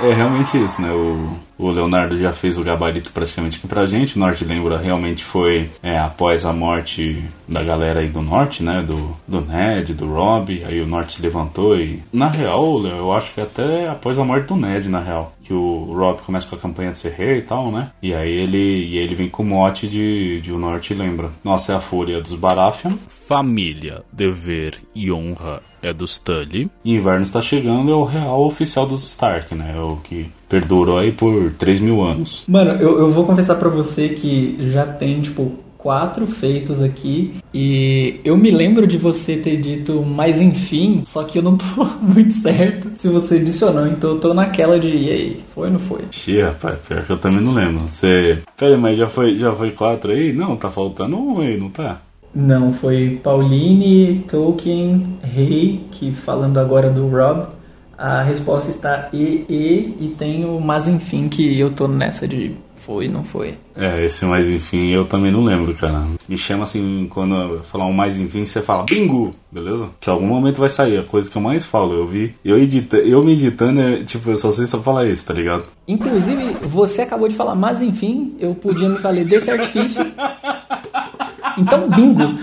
É 0.03 0.12
realmente 0.12 0.62
isso, 0.62 0.83
né? 0.83 0.92
O, 0.92 1.38
o 1.59 1.71
Leonardo 1.71 2.17
já 2.17 2.33
fez 2.33 2.59
o 2.59 2.62
gabarito 2.62 3.12
praticamente 3.12 3.59
aqui 3.59 3.67
pra 3.67 3.87
gente. 3.87 4.19
Norte 4.19 4.45
Lembra 4.45 4.79
realmente 4.79 5.25
foi 5.25 5.71
é, 5.83 5.99
após 5.99 6.45
a 6.45 6.53
morte 6.53 7.25
da 7.49 7.62
galera 7.62 8.01
aí 8.01 8.09
do 8.09 8.23
Norte, 8.23 8.62
né? 8.62 8.83
Do, 8.83 9.12
do 9.27 9.40
Ned, 9.40 9.95
do 9.95 10.07
Rob. 10.07 10.62
Aí 10.64 10.81
o 10.81 10.87
Norte 10.87 11.14
se 11.14 11.23
levantou 11.23 11.77
e. 11.79 12.03
Na 12.12 12.29
real, 12.29 12.85
eu 12.87 13.12
acho 13.12 13.33
que 13.35 13.40
até 13.40 13.88
após 13.88 14.19
a 14.19 14.25
morte 14.25 14.49
do 14.49 14.57
Ned, 14.57 14.88
na 14.88 15.01
real. 15.01 15.35
Que 15.43 15.53
o 15.53 15.95
Rob 15.95 16.21
começa 16.23 16.47
com 16.47 16.57
a 16.57 16.59
campanha 16.59 16.93
de 16.93 16.99
ser 16.99 17.12
rei 17.12 17.38
e 17.38 17.43
tal, 17.43 17.71
né? 17.71 17.90
E 18.03 18.14
aí 18.14 18.33
ele, 18.33 18.87
e 18.87 18.99
ele 18.99 19.14
vem 19.14 19.29
com 19.29 19.43
o 19.43 19.47
mote 19.47 19.87
de, 19.87 20.40
de 20.40 20.53
O 20.53 20.59
Norte 20.59 20.95
Lembra. 20.95 21.31
Nossa, 21.43 21.73
é 21.73 21.77
a 21.77 21.81
fúria 21.81 22.21
dos 22.21 22.35
Baratheon. 22.35 22.95
Família, 23.09 24.03
dever 24.12 24.79
e 24.95 25.12
honra 25.12 25.62
é 25.85 25.92
dos 25.92 26.18
Tully. 26.18 26.70
E 26.85 26.94
inverno 26.94 27.23
está 27.23 27.40
chegando 27.40 27.92
é 27.92 27.94
o 27.94 28.05
real 28.05 28.44
oficial 28.44 28.87
dos 28.87 29.05
Stark, 29.05 29.55
né? 29.55 29.75
É 29.77 29.81
o 29.81 29.97
que 29.97 30.27
perdurou 30.49 30.99
aí 30.99 31.12
por 31.12 31.53
3 31.53 31.81
mil 31.81 32.03
anos. 32.03 32.44
Mano, 32.49 32.73
eu, 32.73 32.99
eu 32.99 33.11
vou 33.12 33.25
confessar 33.25 33.57
pra 33.57 33.68
você 33.68 34.11
que 34.11 34.57
já 34.70 34.87
tem, 34.87 35.20
tipo, 35.20 35.53
quatro 35.85 36.27
feitos 36.27 36.83
aqui 36.83 37.35
e 37.53 38.18
eu 38.25 38.38
me 38.38 38.51
lembro 38.51 38.87
de 38.87 38.97
você 38.97 39.37
ter 39.37 39.59
dito 39.59 40.03
mas 40.03 40.40
enfim, 40.40 41.03
só 41.05 41.23
que 41.25 41.38
eu 41.38 41.42
não 41.42 41.59
tô 41.59 41.85
muito 42.01 42.33
certo 42.33 42.90
se 42.99 43.07
você 43.07 43.37
adicionou, 43.37 43.87
então 43.87 44.12
eu 44.12 44.18
tô 44.18 44.33
naquela 44.33 44.81
de 44.81 44.97
e 44.97 45.11
aí, 45.11 45.44
foi 45.55 45.66
ou 45.66 45.73
não 45.75 45.79
foi? 45.79 46.01
Xi, 46.11 46.40
rapaz, 46.40 46.79
pior 46.88 47.03
que 47.03 47.12
eu 47.12 47.18
também 47.18 47.42
não 47.42 47.53
lembro. 47.53 47.85
Você. 47.87 48.38
Pera 48.57 48.75
aí, 48.75 48.81
mas 48.81 48.97
já 48.97 49.07
foi, 49.07 49.37
já 49.37 49.53
foi 49.53 49.73
quatro 49.73 50.12
aí? 50.12 50.33
Não, 50.33 50.57
tá 50.57 50.70
faltando 50.70 51.18
um 51.18 51.40
aí, 51.40 51.59
não 51.59 51.68
tá? 51.68 52.01
Não, 52.35 52.73
foi 52.73 53.20
Pauline, 53.23 54.25
Tolkien, 54.29 55.18
Rei, 55.23 55.87
que 55.90 56.12
falando 56.12 56.59
agora 56.59 56.90
do 56.90 57.07
Rob, 57.09 57.47
a 57.97 58.23
resposta 58.23 58.70
está 58.70 59.09
E, 59.12 59.44
E, 59.49 59.97
e 60.01 60.14
tem 60.18 60.44
o 60.44 60.61
Mas 60.61 60.88
Enfim, 60.88 61.29
que 61.29 61.59
eu 61.59 61.70
tô 61.70 61.87
nessa 61.87 62.27
de 62.27 62.57
foi, 62.85 63.09
não 63.09 63.25
foi. 63.25 63.55
É, 63.75 64.05
esse 64.05 64.27
mais 64.27 64.51
enfim 64.51 64.90
eu 64.90 65.07
também 65.07 65.33
não 65.33 65.42
lembro, 65.42 65.73
cara. 65.75 66.07
Me 66.29 66.37
chama 66.37 66.64
assim, 66.64 67.07
quando 67.09 67.35
eu 67.35 67.62
falar 67.64 67.87
um 67.87 67.94
mais 67.94 68.18
enfim, 68.18 68.44
você 68.44 68.61
fala 68.61 68.85
bingo, 68.85 69.31
beleza? 69.51 69.88
Que 69.99 70.11
algum 70.11 70.27
momento 70.27 70.61
vai 70.61 70.68
sair, 70.68 70.99
a 70.99 71.03
coisa 71.03 71.31
que 71.31 71.35
eu 71.35 71.40
mais 71.40 71.64
falo. 71.64 71.94
Eu 71.94 72.07
vi, 72.07 72.35
eu 72.44 72.59
edita, 72.59 72.99
eu 72.99 73.25
me 73.25 73.33
editando, 73.33 73.81
é, 73.81 74.03
tipo, 74.03 74.29
eu 74.29 74.37
só 74.37 74.51
sei 74.51 74.66
só 74.66 74.83
falar 74.83 75.07
isso, 75.07 75.25
tá 75.27 75.33
ligado? 75.33 75.62
Inclusive, 75.88 76.59
você 76.64 77.01
acabou 77.01 77.27
de 77.27 77.35
falar, 77.35 77.55
mas 77.55 77.81
enfim, 77.81 78.35
eu 78.38 78.55
podia 78.55 78.88
me 78.88 78.99
valer 78.99 79.27
desse 79.27 79.51
artifício. 79.51 80.05
Então, 81.59 81.88
bingo. 81.88 82.38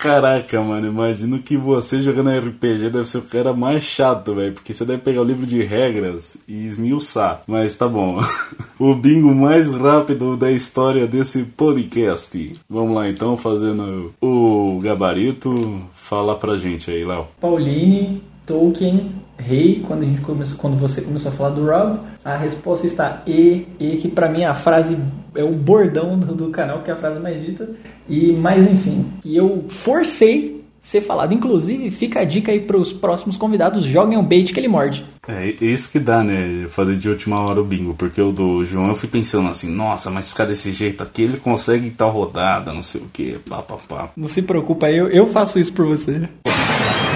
Caraca, 0.00 0.58
mano, 0.62 0.86
imagino 0.86 1.38
que 1.38 1.58
você 1.58 1.98
jogando 1.98 2.30
RPG 2.30 2.88
deve 2.88 3.04
ser 3.06 3.18
o 3.18 3.22
cara 3.22 3.52
mais 3.52 3.82
chato, 3.82 4.34
velho. 4.34 4.54
Porque 4.54 4.72
você 4.72 4.82
deve 4.82 5.02
pegar 5.02 5.20
o 5.20 5.24
livro 5.24 5.44
de 5.44 5.62
regras 5.62 6.38
e 6.48 6.64
esmiuçar. 6.64 7.42
Mas 7.46 7.76
tá 7.76 7.86
bom. 7.86 8.18
o 8.80 8.94
bingo 8.94 9.34
mais 9.34 9.68
rápido 9.68 10.38
da 10.38 10.50
história 10.50 11.06
desse 11.06 11.42
podcast. 11.42 12.50
Vamos 12.66 12.94
lá 12.94 13.10
então, 13.10 13.36
fazendo 13.36 14.14
o 14.22 14.80
gabarito. 14.80 15.82
Fala 15.92 16.34
pra 16.34 16.56
gente 16.56 16.90
aí, 16.90 17.04
Léo. 17.04 17.26
Pauline, 17.38 18.22
Tolkien, 18.50 19.12
rei, 19.38 19.84
quando, 19.86 20.02
a 20.02 20.06
gente 20.06 20.20
começou, 20.22 20.58
quando 20.58 20.76
você 20.76 21.00
começou 21.00 21.30
a 21.30 21.34
falar 21.34 21.50
do 21.50 21.64
Rob, 21.64 22.00
a 22.24 22.36
resposta 22.36 22.84
está 22.84 23.22
E, 23.24 23.68
E, 23.78 23.96
que 23.98 24.08
pra 24.08 24.28
mim 24.28 24.42
é 24.42 24.46
a 24.46 24.54
frase, 24.54 24.98
é 25.36 25.44
o 25.44 25.52
bordão 25.52 26.18
do, 26.18 26.34
do 26.34 26.48
canal, 26.50 26.82
que 26.82 26.90
é 26.90 26.92
a 26.92 26.96
frase 26.96 27.20
mais 27.20 27.40
dita. 27.40 27.70
E, 28.08 28.32
mas 28.32 28.68
enfim, 28.68 29.06
e 29.24 29.36
eu 29.36 29.66
forcei 29.68 30.64
ser 30.80 31.00
falado. 31.00 31.32
Inclusive, 31.32 31.92
fica 31.92 32.20
a 32.20 32.24
dica 32.24 32.50
aí 32.50 32.58
pros 32.58 32.92
próximos 32.92 33.36
convidados, 33.36 33.84
joguem 33.84 34.18
o 34.18 34.22
bait 34.22 34.52
que 34.52 34.58
ele 34.58 34.66
morde. 34.66 35.04
É 35.28 35.46
isso 35.64 35.92
que 35.92 36.00
dá, 36.00 36.24
né? 36.24 36.66
Fazer 36.68 36.96
de 36.96 37.08
última 37.08 37.38
hora 37.40 37.60
o 37.60 37.64
bingo. 37.64 37.94
Porque 37.94 38.20
o 38.20 38.32
do 38.32 38.64
João 38.64 38.88
eu 38.88 38.96
fui 38.96 39.08
pensando 39.08 39.48
assim, 39.48 39.70
nossa, 39.70 40.10
mas 40.10 40.30
ficar 40.30 40.46
desse 40.46 40.72
jeito 40.72 41.04
aqui, 41.04 41.22
ele 41.22 41.36
consegue 41.36 41.90
tal 41.90 42.10
rodada, 42.10 42.72
não 42.72 42.82
sei 42.82 43.00
o 43.00 43.08
que, 43.12 43.38
pá, 43.48 43.62
pá, 43.62 43.76
pá. 43.86 44.10
Não 44.16 44.26
se 44.26 44.42
preocupa, 44.42 44.90
eu, 44.90 45.08
eu 45.08 45.28
faço 45.28 45.60
isso 45.60 45.72
por 45.72 45.86
você. 45.86 46.28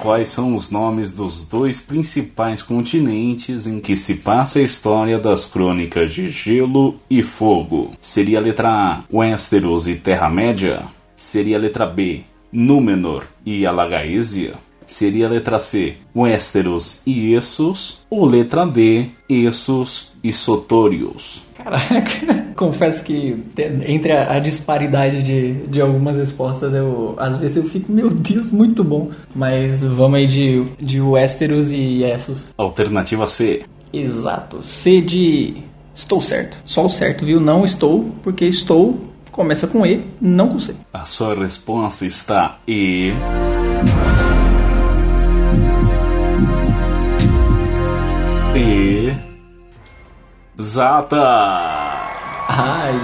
Quais 0.00 0.30
são 0.30 0.56
os 0.56 0.70
nomes 0.70 1.12
dos 1.12 1.44
dois 1.44 1.82
principais 1.82 2.62
continentes 2.62 3.66
em 3.66 3.78
que 3.78 3.94
se 3.94 4.14
passa 4.16 4.58
a 4.58 4.62
história 4.62 5.18
das 5.18 5.44
crônicas 5.44 6.14
de 6.14 6.26
Gelo 6.30 6.98
e 7.10 7.22
Fogo? 7.22 7.92
Seria 8.00 8.38
a 8.38 8.40
letra 8.40 8.70
A, 8.70 9.04
Westeros 9.12 9.86
e 9.86 9.96
Terra-média? 9.96 10.84
Seria 11.18 11.58
a 11.58 11.60
letra 11.60 11.84
B, 11.84 12.22
Númenor 12.50 13.26
e 13.44 13.66
Alagaesia? 13.66 14.54
Seria 14.86 15.26
a 15.26 15.30
letra 15.30 15.58
C, 15.58 15.96
Westeros 16.16 17.02
e 17.06 17.34
Essos? 17.34 18.00
Ou 18.08 18.24
letra 18.24 18.64
D, 18.64 19.06
Essos 19.28 20.12
e 20.24 20.32
Sotorios? 20.32 21.42
Caraca, 21.62 22.52
confesso 22.56 23.04
que 23.04 23.44
entre 23.86 24.12
a, 24.12 24.34
a, 24.34 24.38
disparidade 24.38 25.22
de, 25.22 25.66
de 25.66 25.80
algumas 25.80 26.16
respostas, 26.16 26.74
eu 26.74 27.14
às 27.18 27.36
vezes 27.38 27.56
eu 27.56 27.64
fico, 27.64 27.90
meu 27.90 28.10
Deus, 28.10 28.50
muito 28.50 28.82
bom. 28.82 29.10
Mas 29.34 29.82
vamos 29.82 30.18
aí 30.18 30.26
de, 30.26 30.64
de 30.80 31.00
Westeros 31.00 31.70
e 31.70 32.02
Essos. 32.02 32.54
Alternativa 32.56 33.26
C. 33.26 33.62
Exato, 33.92 34.62
C 34.62 35.00
de 35.00 35.64
estou 35.94 36.20
certo. 36.20 36.62
Só 36.64 36.86
o 36.86 36.90
certo, 36.90 37.24
viu? 37.24 37.40
Não 37.40 37.64
estou, 37.64 38.10
porque 38.22 38.46
estou 38.46 39.00
começa 39.30 39.66
com 39.66 39.86
E, 39.86 40.04
não 40.20 40.48
com 40.48 40.58
C. 40.58 40.74
A 40.92 41.04
sua 41.04 41.34
resposta 41.34 42.04
está 42.04 42.58
E. 42.66 43.10
E. 43.10 44.29
Zata! 50.62 51.16
Aí, 52.48 52.96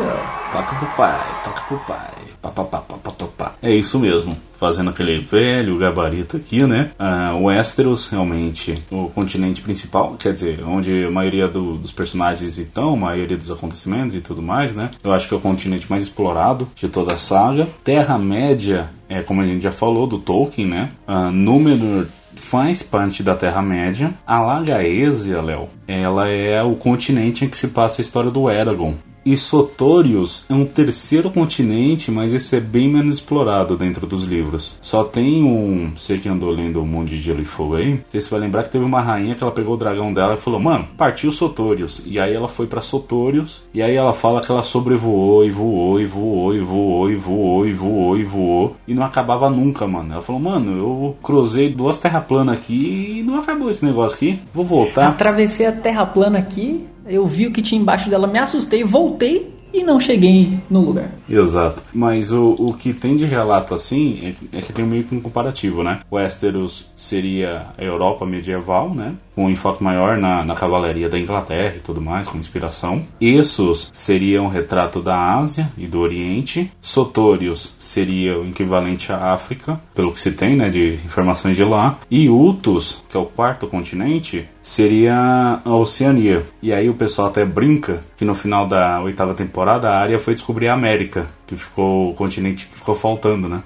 ó. 0.00 0.54
Toca 0.54 0.76
pro 0.76 0.86
pai, 0.96 1.42
toca 1.42 1.62
pro 1.62 1.78
pai. 1.78 2.10
Pá, 2.40 2.50
pá, 2.50 2.64
pá, 2.64 2.78
pá, 2.78 2.96
pá, 2.96 3.26
pá. 3.36 3.52
É 3.60 3.74
isso 3.74 3.98
mesmo. 3.98 4.36
Fazendo 4.56 4.90
aquele 4.90 5.20
velho 5.20 5.76
gabarito 5.76 6.36
aqui, 6.36 6.64
né? 6.64 6.92
Uh, 6.98 7.36
o 7.36 7.44
Westeros, 7.44 8.08
realmente, 8.08 8.74
o 8.90 9.08
continente 9.08 9.60
principal, 9.60 10.14
quer 10.18 10.32
dizer, 10.32 10.64
onde 10.64 11.04
a 11.04 11.10
maioria 11.10 11.48
do, 11.48 11.76
dos 11.76 11.90
personagens 11.90 12.56
estão, 12.56 12.94
a 12.94 12.96
maioria 12.96 13.36
dos 13.36 13.50
acontecimentos 13.50 14.14
e 14.14 14.20
tudo 14.20 14.40
mais, 14.40 14.74
né? 14.74 14.90
Eu 15.02 15.12
acho 15.12 15.26
que 15.26 15.34
é 15.34 15.36
o 15.36 15.40
continente 15.40 15.90
mais 15.90 16.04
explorado 16.04 16.68
de 16.76 16.88
toda 16.88 17.14
a 17.14 17.18
saga. 17.18 17.66
Terra-média, 17.82 18.88
é 19.08 19.22
como 19.22 19.42
a 19.42 19.46
gente 19.46 19.62
já 19.62 19.72
falou, 19.72 20.06
do 20.06 20.18
Tolkien, 20.18 20.68
né? 20.68 20.90
Uh, 21.06 21.30
Númenor 21.30 22.06
faz 22.36 22.82
parte 22.82 23.22
da 23.22 23.34
Terra-média. 23.34 24.14
A 24.26 24.40
Lagaesia, 24.40 25.40
Léo, 25.40 25.68
ela 25.86 26.28
é 26.28 26.62
o 26.62 26.74
continente 26.76 27.44
em 27.44 27.48
que 27.48 27.56
se 27.56 27.68
passa 27.68 28.00
a 28.00 28.04
história 28.04 28.30
do 28.30 28.48
Eragon. 28.50 28.94
E 29.24 29.36
Sotorius 29.36 30.44
é 30.50 30.54
um 30.54 30.66
terceiro 30.66 31.30
continente, 31.30 32.10
mas 32.10 32.34
esse 32.34 32.56
é 32.56 32.60
bem 32.60 32.92
menos 32.92 33.16
explorado 33.16 33.76
dentro 33.76 34.06
dos 34.06 34.24
livros. 34.24 34.76
Só 34.80 35.02
tem 35.02 35.42
um. 35.42 35.92
Você 35.96 36.18
que 36.18 36.28
andou 36.28 36.50
lendo 36.50 36.82
o 36.82 36.86
Mundo 36.86 37.08
de 37.08 37.18
Gelo 37.18 37.40
e 37.40 37.44
Fogo 37.44 37.76
aí, 37.76 38.00
você 38.12 38.28
vai 38.28 38.40
lembrar 38.40 38.64
que 38.64 38.70
teve 38.70 38.84
uma 38.84 39.00
rainha 39.00 39.34
que 39.34 39.42
ela 39.42 39.52
pegou 39.52 39.74
o 39.74 39.78
dragão 39.78 40.12
dela 40.12 40.34
e 40.34 40.40
falou: 40.40 40.60
Mano, 40.60 40.88
partiu 40.96 41.32
Sotorius. 41.32 42.02
E 42.04 42.18
aí 42.18 42.34
ela 42.34 42.48
foi 42.48 42.66
para 42.66 42.82
Sotorius, 42.82 43.62
e 43.72 43.82
aí 43.82 43.94
ela 43.94 44.12
fala 44.12 44.40
que 44.40 44.50
ela 44.50 44.62
sobrevoou 44.62 45.44
e 45.44 45.50
voou 45.50 46.00
e 46.00 46.06
voou 46.06 46.54
e 46.54 46.60
voou 46.60 47.10
e 47.10 47.16
voou 47.16 47.66
e 47.66 47.72
voou 47.72 48.18
e 48.18 48.24
voou. 48.24 48.76
E 48.86 48.94
não 48.94 49.04
acabava 49.04 49.48
nunca, 49.48 49.86
mano. 49.86 50.12
Ela 50.12 50.22
falou: 50.22 50.40
Mano, 50.40 50.76
eu 50.76 51.16
cruzei 51.22 51.70
duas 51.70 51.96
terra 51.96 52.20
plana 52.20 52.52
aqui 52.52 53.18
e 53.20 53.22
não 53.22 53.36
acabou 53.36 53.70
esse 53.70 53.84
negócio 53.84 54.16
aqui. 54.16 54.40
Vou 54.52 54.64
voltar. 54.64 55.08
Atravessei 55.08 55.66
a 55.66 55.72
terra 55.72 56.04
plana 56.04 56.38
aqui, 56.38 56.84
eu 57.06 57.26
vi 57.26 57.46
o 57.46 57.52
que 57.52 57.62
tinha 57.62 57.80
embaixo 57.80 58.08
dela, 58.08 58.26
me 58.26 58.38
assustei, 58.38 58.82
voltei 58.84 59.54
e 59.74 59.82
não 59.82 59.98
cheguei 59.98 60.60
no 60.70 60.80
lugar. 60.80 61.10
Exato. 61.28 61.82
Mas 61.92 62.32
o, 62.32 62.54
o 62.58 62.72
que 62.74 62.92
tem 62.92 63.16
de 63.16 63.26
relato 63.26 63.74
assim 63.74 64.20
é 64.22 64.30
que, 64.30 64.56
é 64.56 64.62
que 64.62 64.72
tem 64.72 64.86
meio 64.86 65.02
que 65.02 65.14
um 65.14 65.20
comparativo, 65.20 65.82
né? 65.82 66.00
Westeros 66.10 66.86
seria 66.94 67.66
a 67.76 67.82
Europa 67.82 68.24
medieval, 68.24 68.94
né? 68.94 69.14
Com 69.34 69.46
um 69.46 69.50
enfoque 69.50 69.82
maior 69.82 70.16
na, 70.16 70.44
na 70.44 70.54
cavalaria 70.54 71.08
da 71.08 71.18
Inglaterra 71.18 71.74
e 71.76 71.80
tudo 71.80 72.00
mais, 72.00 72.28
com 72.28 72.38
inspiração. 72.38 73.02
Essos 73.20 73.90
seria 73.92 74.40
um 74.40 74.48
retrato 74.48 75.02
da 75.02 75.34
Ásia 75.36 75.68
e 75.76 75.88
do 75.88 75.98
Oriente. 75.98 76.70
Sotorius 76.80 77.74
seria 77.76 78.38
o 78.38 78.48
equivalente 78.48 79.12
à 79.12 79.32
África, 79.32 79.80
pelo 79.92 80.12
que 80.12 80.20
se 80.20 80.30
tem, 80.32 80.54
né? 80.54 80.68
De 80.68 80.94
informações 81.04 81.56
de 81.56 81.64
lá. 81.64 81.98
E 82.08 82.30
Utus, 82.30 83.02
que 83.10 83.16
é 83.16 83.20
o 83.20 83.26
quarto 83.26 83.66
continente, 83.66 84.46
seria 84.64 85.60
a 85.62 85.76
Oceania. 85.76 86.44
E 86.62 86.72
aí 86.72 86.88
o 86.88 86.94
pessoal 86.94 87.28
até 87.28 87.44
brinca 87.44 88.00
que 88.16 88.24
no 88.24 88.34
final 88.34 88.66
da 88.66 89.00
oitava 89.02 89.34
temporada 89.34 89.90
a 89.90 89.98
área 89.98 90.18
foi 90.18 90.32
descobrir 90.34 90.68
a 90.68 90.74
América, 90.74 91.26
que 91.46 91.54
ficou 91.54 92.10
o 92.10 92.14
continente 92.14 92.66
que 92.66 92.74
ficou 92.74 92.94
faltando, 92.94 93.46
né? 93.46 93.62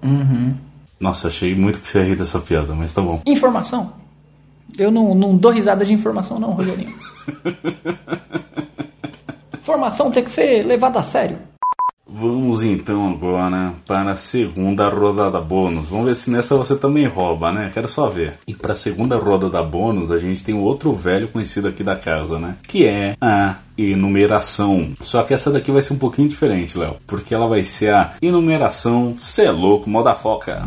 Uhum. 0.00 0.54
Nossa, 1.00 1.26
achei 1.26 1.54
muito 1.54 1.80
que 1.80 1.88
você 1.88 2.04
ri 2.04 2.14
dessa 2.14 2.38
piada, 2.38 2.74
mas 2.74 2.92
tá 2.92 3.02
bom. 3.02 3.20
Informação. 3.26 3.92
Eu 4.78 4.92
não, 4.92 5.14
não 5.14 5.36
dou 5.36 5.50
risada 5.50 5.84
de 5.84 5.92
informação, 5.92 6.38
não, 6.38 6.52
Rogerinho. 6.52 6.94
informação 9.60 10.12
tem 10.12 10.22
que 10.22 10.30
ser 10.30 10.62
levada 10.64 11.00
a 11.00 11.02
sério. 11.02 11.38
Vamos 12.10 12.62
então 12.62 13.10
agora 13.10 13.74
para 13.86 14.12
a 14.12 14.16
segunda 14.16 14.88
rodada 14.88 15.40
bônus. 15.40 15.86
Vamos 15.88 16.06
ver 16.06 16.14
se 16.14 16.30
nessa 16.30 16.56
você 16.56 16.74
também 16.74 17.06
rouba, 17.06 17.52
né? 17.52 17.70
Quero 17.72 17.86
só 17.86 18.08
ver. 18.08 18.38
E 18.46 18.54
para 18.54 18.72
a 18.72 18.76
segunda 18.76 19.16
rodada 19.16 19.62
bônus, 19.62 20.10
a 20.10 20.18
gente 20.18 20.42
tem 20.42 20.54
outro 20.54 20.92
velho 20.92 21.28
conhecido 21.28 21.68
aqui 21.68 21.84
da 21.84 21.96
casa, 21.96 22.38
né? 22.38 22.56
Que 22.66 22.86
é 22.86 23.14
a 23.20 23.56
enumeração. 23.76 24.92
Só 25.02 25.22
que 25.22 25.34
essa 25.34 25.50
daqui 25.50 25.70
vai 25.70 25.82
ser 25.82 25.92
um 25.92 25.98
pouquinho 25.98 26.28
diferente, 26.28 26.78
Léo. 26.78 26.96
Porque 27.06 27.34
ela 27.34 27.46
vai 27.46 27.62
ser 27.62 27.92
a 27.92 28.12
enumeração 28.22 29.14
Cê 29.16 29.50
louco, 29.50 29.90
moda 29.90 30.14
foca. 30.14 30.66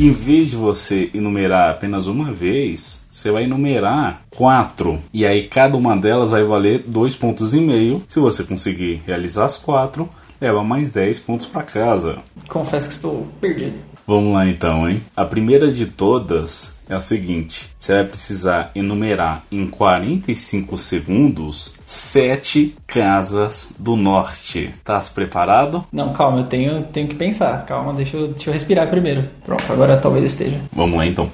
Em 0.00 0.12
vez 0.12 0.50
de 0.50 0.56
você 0.56 1.10
enumerar 1.12 1.70
apenas 1.70 2.06
uma 2.06 2.32
vez, 2.32 3.00
você 3.10 3.32
vai 3.32 3.42
enumerar 3.42 4.22
quatro. 4.30 5.02
E 5.12 5.26
aí 5.26 5.48
cada 5.48 5.76
uma 5.76 5.96
delas 5.96 6.30
vai 6.30 6.44
valer 6.44 6.84
dois 6.86 7.16
pontos 7.16 7.52
e 7.52 7.60
meio. 7.60 8.00
Se 8.06 8.20
você 8.20 8.44
conseguir 8.44 9.02
realizar 9.04 9.44
as 9.44 9.56
quatro, 9.56 10.08
leva 10.40 10.62
mais 10.62 10.88
10 10.88 11.18
pontos 11.18 11.46
para 11.46 11.64
casa. 11.64 12.18
Confesso 12.48 12.86
que 12.86 12.94
estou 12.94 13.26
perdido. 13.40 13.87
Vamos 14.08 14.32
lá 14.32 14.48
então, 14.48 14.88
hein? 14.88 15.02
A 15.14 15.22
primeira 15.22 15.70
de 15.70 15.84
todas 15.84 16.80
é 16.88 16.94
a 16.94 17.00
seguinte: 17.00 17.68
você 17.76 17.92
vai 17.92 18.04
precisar 18.04 18.70
enumerar 18.74 19.44
em 19.52 19.66
45 19.66 20.78
segundos 20.78 21.74
sete 21.84 22.74
casas 22.86 23.70
do 23.78 23.96
norte. 23.96 24.72
Tá 24.82 24.98
preparado? 25.14 25.84
Não, 25.92 26.14
calma, 26.14 26.38
eu 26.38 26.44
tenho, 26.44 26.84
tenho 26.84 27.06
que 27.06 27.16
pensar. 27.16 27.66
Calma, 27.66 27.92
deixa 27.92 28.16
eu, 28.16 28.28
deixa 28.28 28.48
eu 28.48 28.54
respirar 28.54 28.88
primeiro. 28.88 29.28
Pronto, 29.44 29.70
agora 29.70 29.98
talvez 29.98 30.24
esteja. 30.24 30.58
Vamos 30.72 30.96
lá 30.96 31.04
então. 31.04 31.30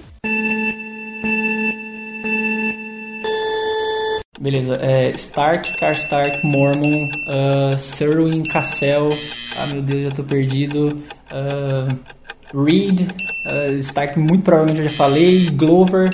Beleza, 4.40 4.74
é 4.80 5.12
Stark, 5.12 5.78
Karstark, 5.78 6.44
Mormon, 6.44 7.08
uh, 7.28 7.78
Serwin, 7.78 8.42
Cassel. 8.42 9.10
Ah, 9.56 9.66
meu 9.68 9.80
Deus, 9.80 10.10
já 10.10 10.16
tô 10.16 10.24
perdido. 10.24 10.88
Uh, 11.32 12.23
Reed, 12.54 13.10
uh, 13.10 13.74
Stark, 13.78 14.18
muito 14.18 14.44
provavelmente 14.44 14.80
eu 14.80 14.88
já 14.88 14.96
falei. 14.96 15.50
Glover, 15.50 16.08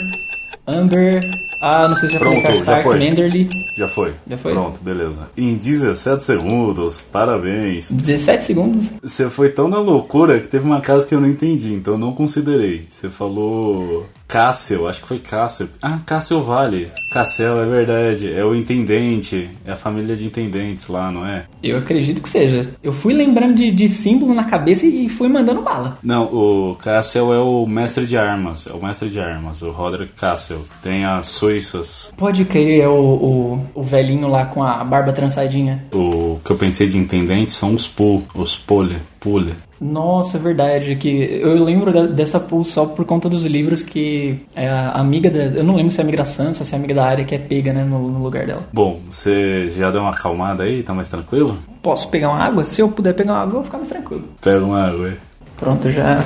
Amber. 0.67 1.21
Ah, 1.63 1.87
não 1.89 1.97
sei 1.97 2.09
se 2.09 2.15
já 2.15 2.19
Pronto, 2.19 2.41
falei 2.41 2.57
Karstark, 2.57 2.83
já 2.83 2.91
foi. 2.91 2.99
Manderly. 2.99 3.49
Já 3.77 3.89
foi. 3.89 4.15
Já 4.27 4.37
foi? 4.39 4.53
Pronto, 4.53 4.81
beleza. 4.83 5.29
Em 5.37 5.57
17 5.57 6.25
segundos, 6.25 7.01
parabéns. 7.01 7.93
17 7.93 8.45
segundos? 8.45 8.91
Você 9.03 9.29
foi 9.29 9.51
tão 9.51 9.69
na 9.69 9.79
loucura 9.79 10.41
que 10.41 10.49
teve 10.49 10.65
uma 10.65 10.81
casa 10.81 11.07
que 11.07 11.15
eu 11.15 11.21
não 11.21 11.29
entendi, 11.29 11.75
então 11.75 11.95
eu 11.95 11.99
não 11.99 12.13
considerei. 12.13 12.87
Você 12.89 13.11
falou 13.11 14.07
Cássio, 14.31 14.87
acho 14.87 15.01
que 15.01 15.09
foi 15.09 15.19
Cássio. 15.19 15.69
Ah, 15.83 15.99
Cássio 16.07 16.41
Vale. 16.41 16.91
Cassel, 17.13 17.61
é 17.63 17.67
verdade. 17.67 18.33
É 18.33 18.45
o 18.45 18.55
intendente. 18.55 19.51
É 19.67 19.73
a 19.73 19.77
família 19.77 20.15
de 20.15 20.25
intendentes 20.25 20.87
lá, 20.87 21.11
não 21.11 21.27
é? 21.27 21.47
Eu 21.61 21.79
acredito 21.79 22.23
que 22.23 22.29
seja. 22.29 22.73
Eu 22.81 22.93
fui 22.93 23.13
lembrando 23.13 23.57
de, 23.57 23.73
de 23.73 23.89
símbolo 23.89 24.33
na 24.33 24.45
cabeça 24.45 24.87
e 24.87 25.09
fui 25.09 25.29
mandando 25.29 25.63
bala. 25.63 25.99
Não, 26.01 26.25
o 26.27 26.77
Cassel 26.77 27.35
é 27.35 27.41
o 27.41 27.67
mestre 27.67 28.07
de 28.07 28.17
armas. 28.17 28.69
É 28.69 28.73
o 28.73 28.81
mestre 28.81 29.11
de 29.11 29.19
armas, 29.19 29.63
o 29.63 29.71
Roderick 29.71 30.13
Cassel. 30.15 30.61
Tem 30.81 31.05
as 31.05 31.27
suíças. 31.27 32.13
Pode 32.17 32.45
crer, 32.45 32.83
é 32.83 32.89
o, 32.89 32.93
o, 32.95 33.67
o 33.75 33.83
velhinho 33.83 34.29
lá 34.29 34.47
com 34.47 34.63
a 34.63 34.85
barba 34.85 35.13
trançadinha. 35.13 35.85
O 35.93 36.39
que 36.45 36.53
eu 36.53 36.57
pensei 36.57 36.89
de 36.89 36.97
intendente 36.97 37.51
são 37.51 37.75
os 37.75 37.89
Pul, 37.89 38.23
os 38.35 38.55
Pule. 38.55 38.99
Pule. 39.19 39.55
Nossa, 39.81 40.37
é 40.37 40.41
verdade. 40.41 40.95
Que 40.97 41.41
eu 41.43 41.65
lembro 41.65 41.93
da, 41.93 42.07
dessa 42.07 42.39
pool 42.39 42.63
só 42.63 42.85
por 42.85 43.05
conta 43.05 43.29
dos 43.29 43.45
livros 43.45 43.83
que 43.83 44.41
é 44.55 44.69
a 44.69 44.91
amiga 44.91 45.31
da. 45.31 45.45
Eu 45.45 45.65
não 45.65 45.77
lembro 45.77 45.91
se 45.91 45.99
é 45.99 46.03
a 46.03 46.05
amiga 46.05 46.19
da 46.19 46.25
Sansa, 46.25 46.65
se 46.65 46.75
é 46.75 46.77
a 46.77 46.79
amiga 46.79 46.95
da 46.95 47.07
área 47.07 47.25
que 47.25 47.35
é 47.35 47.39
pega, 47.39 47.73
né, 47.73 47.83
no, 47.83 48.11
no, 48.11 48.23
lugar 48.23 48.47
dela. 48.47 48.63
Bom, 48.73 49.01
você 49.11 49.71
já 49.71 49.91
deu 49.91 50.03
uma 50.03 50.11
acalmada 50.11 50.65
aí? 50.65 50.83
Tá 50.83 50.93
mais 50.93 51.09
tranquilo? 51.09 51.57
Posso 51.83 52.09
pegar 52.09 52.29
uma 52.29 52.39
água? 52.39 52.63
Se 52.63 52.83
eu 52.83 52.91
puder 52.91 53.15
pegar 53.15 53.33
uma 53.33 53.41
água, 53.41 53.51
eu 53.51 53.55
vou 53.55 53.65
ficar 53.65 53.79
mais 53.79 53.89
tranquilo. 53.89 54.25
Pega 54.43 54.65
uma 54.65 54.83
água 54.87 55.07
aí. 55.09 55.17
Pronto, 55.57 55.91
já 55.91 56.23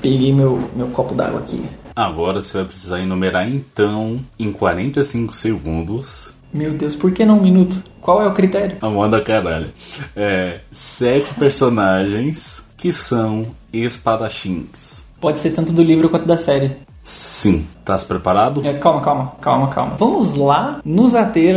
peguei 0.00 0.32
meu, 0.32 0.60
meu 0.74 0.88
copo 0.88 1.14
d'água 1.14 1.40
aqui. 1.40 1.62
Agora 1.94 2.40
você 2.40 2.56
vai 2.56 2.66
precisar 2.66 3.00
enumerar 3.00 3.48
então 3.48 4.20
em 4.38 4.50
45 4.52 5.34
segundos. 5.34 6.36
Meu 6.52 6.72
Deus, 6.72 6.94
por 6.94 7.12
que 7.12 7.24
não 7.24 7.38
um 7.38 7.42
minuto? 7.42 7.82
Qual 8.00 8.22
é 8.22 8.26
o 8.26 8.32
critério? 8.32 8.76
Amanda 8.80 9.20
caralho. 9.20 9.68
É, 10.16 10.60
sete 10.70 11.32
personagens 11.34 12.64
que 12.82 12.92
são 12.92 13.46
espadachins. 13.72 15.04
Pode 15.20 15.38
ser 15.38 15.52
tanto 15.52 15.72
do 15.72 15.84
livro 15.84 16.10
quanto 16.10 16.26
da 16.26 16.36
série. 16.36 16.78
Sim. 17.00 17.64
Estás 17.82 18.04
preparado? 18.04 18.64
É, 18.64 18.74
calma, 18.74 19.00
calma, 19.00 19.32
calma, 19.40 19.68
calma. 19.68 19.96
Vamos 19.98 20.36
lá 20.36 20.80
nos 20.84 21.16
ater 21.16 21.56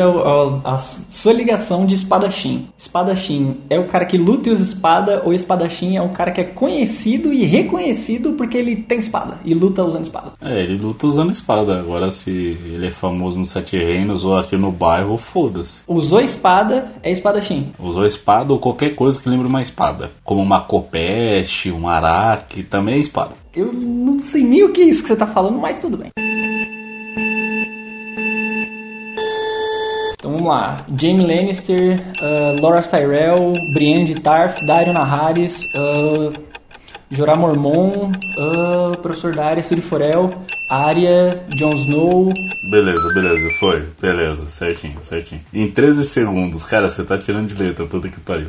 à 0.64 0.76
sua 0.76 1.32
ligação 1.32 1.86
de 1.86 1.94
espadachim. 1.94 2.68
Espadachim 2.76 3.58
é 3.70 3.78
o 3.78 3.88
cara 3.88 4.06
que 4.06 4.18
luta 4.18 4.50
e 4.50 4.52
usa 4.52 4.64
espada, 4.64 5.22
ou 5.24 5.32
espadachim 5.32 5.96
é 5.96 6.02
um 6.02 6.10
cara 6.10 6.32
que 6.32 6.42
é 6.42 6.44
conhecido 6.44 7.32
e 7.32 7.46
reconhecido 7.46 8.34
porque 8.34 8.58
ele 8.58 8.76
tem 8.76 8.98
espada 9.00 9.38
e 9.46 9.54
luta 9.54 9.84
usando 9.84 10.04
espada. 10.04 10.32
É, 10.42 10.62
ele 10.62 10.78
luta 10.78 11.06
usando 11.06 11.32
espada. 11.32 11.78
Agora, 11.78 12.10
se 12.10 12.32
ele 12.32 12.88
é 12.88 12.92
famoso 12.92 13.38
nos 13.38 13.50
Sete 13.50 13.78
Reinos 13.78 14.26
ou 14.26 14.36
aqui 14.36 14.58
no 14.58 14.72
bairro, 14.72 15.18
foda-se. 15.18 15.84
Usou 15.88 16.22
espada, 16.22 16.92
é 17.04 17.12
espadachim. 17.12 17.72
Usou 17.78 18.06
espada 18.06 18.52
ou 18.52 18.58
qualquer 18.58 18.96
coisa 18.96 19.22
que 19.22 19.30
lembre 19.30 19.48
uma 19.48 19.62
espada. 19.62 20.12
Como 20.24 20.42
uma 20.42 20.62
copeste, 20.62 21.72
um 21.72 21.88
araque, 21.88 22.64
também 22.64 22.96
é 22.96 23.00
espada. 23.00 23.36
Eu 23.56 23.72
não 23.72 24.20
sei 24.20 24.44
nem 24.44 24.64
o 24.64 24.74
que 24.74 24.82
é 24.82 24.86
isso 24.86 25.02
que 25.02 25.08
você 25.08 25.16
tá 25.16 25.28
falando, 25.28 25.58
mas 25.58 25.80
tudo 25.80 25.96
bem. 25.96 26.12
Vamos 30.36 30.48
lá. 30.48 30.78
Jaime 31.00 31.26
Lannister, 31.26 32.00
uh, 32.22 32.62
Loras 32.62 32.88
Tyrell, 32.88 33.54
Brienne 33.74 34.06
de 34.06 34.16
Tarth, 34.16 34.60
Dario 34.66 34.94
Naharis, 34.94 35.62
uh, 35.78 36.34
Jorah 37.10 37.38
Mormon, 37.38 38.12
uh, 38.38 38.98
Professor 39.02 39.34
Daria, 39.34 39.64
Ciri 39.64 39.82
Forel, 39.82 40.30
Arya, 40.70 41.46
Jon 41.58 41.74
Snow. 41.74 42.30
Beleza, 42.70 43.14
beleza, 43.14 43.50
foi. 43.60 43.88
Beleza, 44.02 44.50
certinho, 44.50 44.98
certinho. 45.02 45.40
Em 45.54 45.70
13 45.70 46.04
segundos, 46.04 46.64
cara, 46.64 46.90
você 46.90 47.04
tá 47.04 47.18
tirando 47.18 47.48
de 47.48 47.56
letra, 47.56 47.86
puta 47.86 48.10
que 48.10 48.20
pariu. 48.20 48.48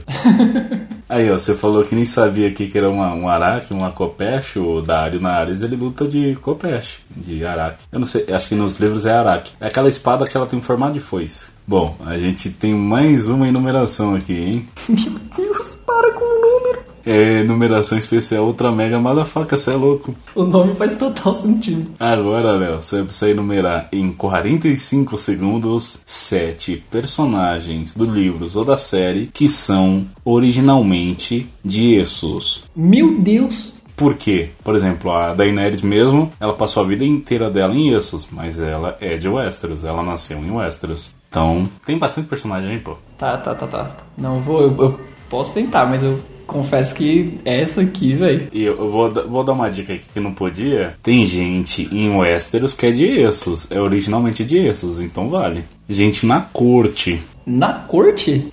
Aí, 1.09 1.31
ó, 1.31 1.38
você 1.38 1.55
falou 1.55 1.85
que 1.85 1.94
nem 1.94 2.05
sabia 2.05 2.51
que, 2.51 2.66
que 2.66 2.77
era 2.77 2.90
uma, 2.90 3.14
um 3.14 3.29
araque, 3.29 3.72
um 3.72 3.85
acopeche, 3.85 4.59
o 4.59 4.81
Dario 4.81 5.20
Naharis, 5.20 5.62
ele 5.62 5.77
luta 5.77 6.09
de 6.09 6.35
copeche, 6.37 7.01
de 7.14 7.44
araque. 7.46 7.85
Eu 7.92 8.01
não 8.01 8.07
sei, 8.07 8.27
acho 8.33 8.49
que 8.49 8.57
nos 8.57 8.81
livros 8.81 9.07
é 9.07 9.12
araque. 9.12 9.53
É 9.61 9.66
aquela 9.66 9.88
espada 9.88 10.27
que 10.27 10.37
ela 10.37 10.46
tem 10.46 10.61
formato 10.61 10.94
de 10.94 11.01
foice. 11.01 11.56
Bom, 11.69 11.97
a 12.07 12.17
gente 12.17 12.49
tem 12.49 12.73
mais 12.73 13.27
uma 13.27 13.49
enumeração 13.49 14.15
aqui, 14.15 14.35
hein? 14.35 14.69
Meu 14.89 15.19
Deus, 15.37 15.77
para 15.85 16.13
com 16.13 16.25
o 16.25 16.41
número. 16.41 16.79
É 17.05 17.43
numeração 17.43 17.99
especial 17.99 18.47
Ultra 18.47 18.71
Mega 18.71 19.01
Motherfucker, 19.01 19.59
você 19.59 19.73
é 19.73 19.75
louco. 19.75 20.15
O 20.33 20.45
nome 20.45 20.75
faz 20.75 20.95
total 20.95 21.35
sentido. 21.35 21.91
Agora, 21.99 22.53
Léo, 22.53 22.77
você 22.81 22.97
vai 22.97 23.05
precisar 23.07 23.31
enumerar 23.31 23.89
em 23.91 24.13
45 24.13 25.17
segundos 25.17 26.03
sete 26.07 26.85
personagens 26.89 27.95
do 27.95 28.05
livros 28.05 28.55
ou 28.55 28.65
da 28.65 28.77
série 28.77 29.29
que 29.33 29.49
são 29.49 30.07
originalmente 30.25 31.51
de 31.65 31.97
Essos. 31.97 32.65
Meu 32.77 33.19
Deus! 33.19 33.75
Por 33.97 34.15
quê? 34.15 34.51
Por 34.63 34.77
exemplo, 34.77 35.11
a 35.11 35.33
Daenerys 35.33 35.81
mesmo, 35.81 36.31
ela 36.39 36.53
passou 36.53 36.85
a 36.85 36.87
vida 36.87 37.03
inteira 37.05 37.51
dela 37.51 37.75
em 37.75 37.95
Essos, 37.95 38.29
mas 38.31 38.61
ela 38.61 38.97
é 39.01 39.17
de 39.17 39.27
Westeros, 39.27 39.85
ela 39.85 40.03
nasceu 40.03 40.39
em 40.39 40.51
Westeros. 40.51 41.16
Então, 41.29 41.69
tem 41.85 41.99
bastante 41.99 42.29
personagem 42.29 42.73
aí, 42.73 42.79
pô. 42.79 42.97
Tá, 43.19 43.37
tá, 43.37 43.55
tá, 43.55 43.67
tá. 43.67 43.97
Não, 44.17 44.41
vou. 44.41 44.62
Eu, 44.62 44.77
eu 44.83 45.01
posso 45.29 45.53
tentar, 45.53 45.87
mas 45.87 46.03
eu 46.03 46.19
confesso 46.47 46.95
que 46.95 47.39
essa 47.45 47.83
aqui, 47.83 48.15
velho. 48.15 48.49
E 48.53 48.62
eu 48.62 48.91
vou, 48.91 49.11
vou 49.11 49.45
dar 49.45 49.53
uma 49.53 49.69
dica 49.69 49.93
aqui 49.93 50.05
que 50.12 50.21
não 50.21 50.33
podia. 50.33 50.97
Tem 51.03 51.25
gente 51.25 51.89
em 51.93 52.17
Westeros 52.17 52.73
que 52.73 52.87
é 52.87 52.91
de 52.91 53.07
Essos, 53.21 53.71
é 53.71 53.81
originalmente 53.81 54.45
de 54.45 54.59
Essos, 54.59 55.01
então 55.01 55.29
vale. 55.29 55.65
Gente 55.89 56.25
na 56.25 56.41
corte. 56.41 57.23
Na 57.45 57.73
corte? 57.73 58.49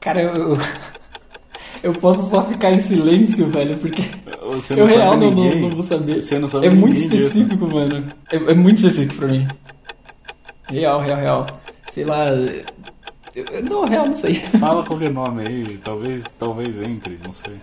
Cara, 0.00 0.22
eu. 0.22 0.56
Eu 1.82 1.92
posso 1.92 2.28
só 2.28 2.44
ficar 2.44 2.70
em 2.70 2.80
silêncio, 2.80 3.46
velho, 3.50 3.76
porque 3.78 4.02
eu 4.76 4.86
real 4.86 5.16
não, 5.16 5.30
não, 5.30 5.70
vou 5.70 5.82
saber. 5.82 6.20
Você 6.20 6.38
não 6.38 6.48
sabe 6.48 6.66
é 6.66 6.70
muito 6.70 6.96
específico, 6.96 7.72
mano. 7.72 8.04
É, 8.32 8.36
é, 8.36 8.54
muito 8.54 8.76
específico 8.76 9.14
pra 9.14 9.28
mim. 9.28 9.46
Real, 10.70 11.00
real, 11.00 11.18
real. 11.18 11.46
Sei 11.90 12.04
lá. 12.04 12.26
Eu, 13.34 13.62
não, 13.68 13.84
real, 13.84 14.06
não 14.06 14.14
sei. 14.14 14.34
Fala 14.58 14.84
qualquer 14.84 15.12
nome 15.12 15.44
aí, 15.46 15.78
talvez, 15.82 16.24
talvez 16.38 16.82
entre, 16.82 17.18
não 17.24 17.32
sei. 17.32 17.54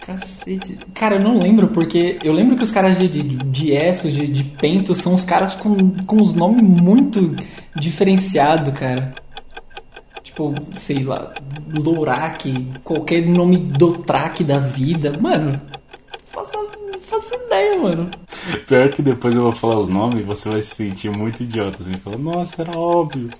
Cacete. 0.00 0.78
Cara, 0.94 1.16
eu 1.16 1.22
não 1.22 1.38
lembro, 1.38 1.68
porque 1.68 2.18
eu 2.22 2.32
lembro 2.32 2.56
que 2.56 2.64
os 2.64 2.70
caras 2.70 2.98
de, 2.98 3.08
de, 3.08 3.22
de 3.22 3.72
Essos, 3.72 4.12
de, 4.12 4.26
de 4.26 4.44
Pento, 4.44 4.94
são 4.94 5.12
os 5.12 5.24
caras 5.24 5.54
com, 5.54 5.90
com 6.06 6.22
os 6.22 6.32
nomes 6.32 6.62
muito 6.62 7.34
diferenciados, 7.74 8.72
cara 8.72 9.12
tipo, 10.36 10.54
sei 10.74 11.02
lá, 11.02 11.32
Lorak, 11.78 12.52
qualquer 12.84 13.26
nome 13.26 13.56
do 13.56 13.92
track 13.92 14.44
da 14.44 14.58
vida. 14.58 15.12
Mano, 15.18 15.58
faço, 16.30 16.52
faço 17.00 17.34
ideia, 17.46 17.78
mano. 17.78 18.10
Pior 18.66 18.90
que 18.90 19.00
depois 19.00 19.34
eu 19.34 19.44
vou 19.44 19.52
falar 19.52 19.78
os 19.78 19.88
nomes 19.88 20.20
e 20.20 20.22
você 20.22 20.50
vai 20.50 20.60
se 20.60 20.74
sentir 20.74 21.10
muito 21.10 21.42
idiota, 21.42 21.78
assim, 21.80 21.94
falar, 21.94 22.18
nossa, 22.18 22.62
era 22.62 22.78
óbvio. 22.78 23.30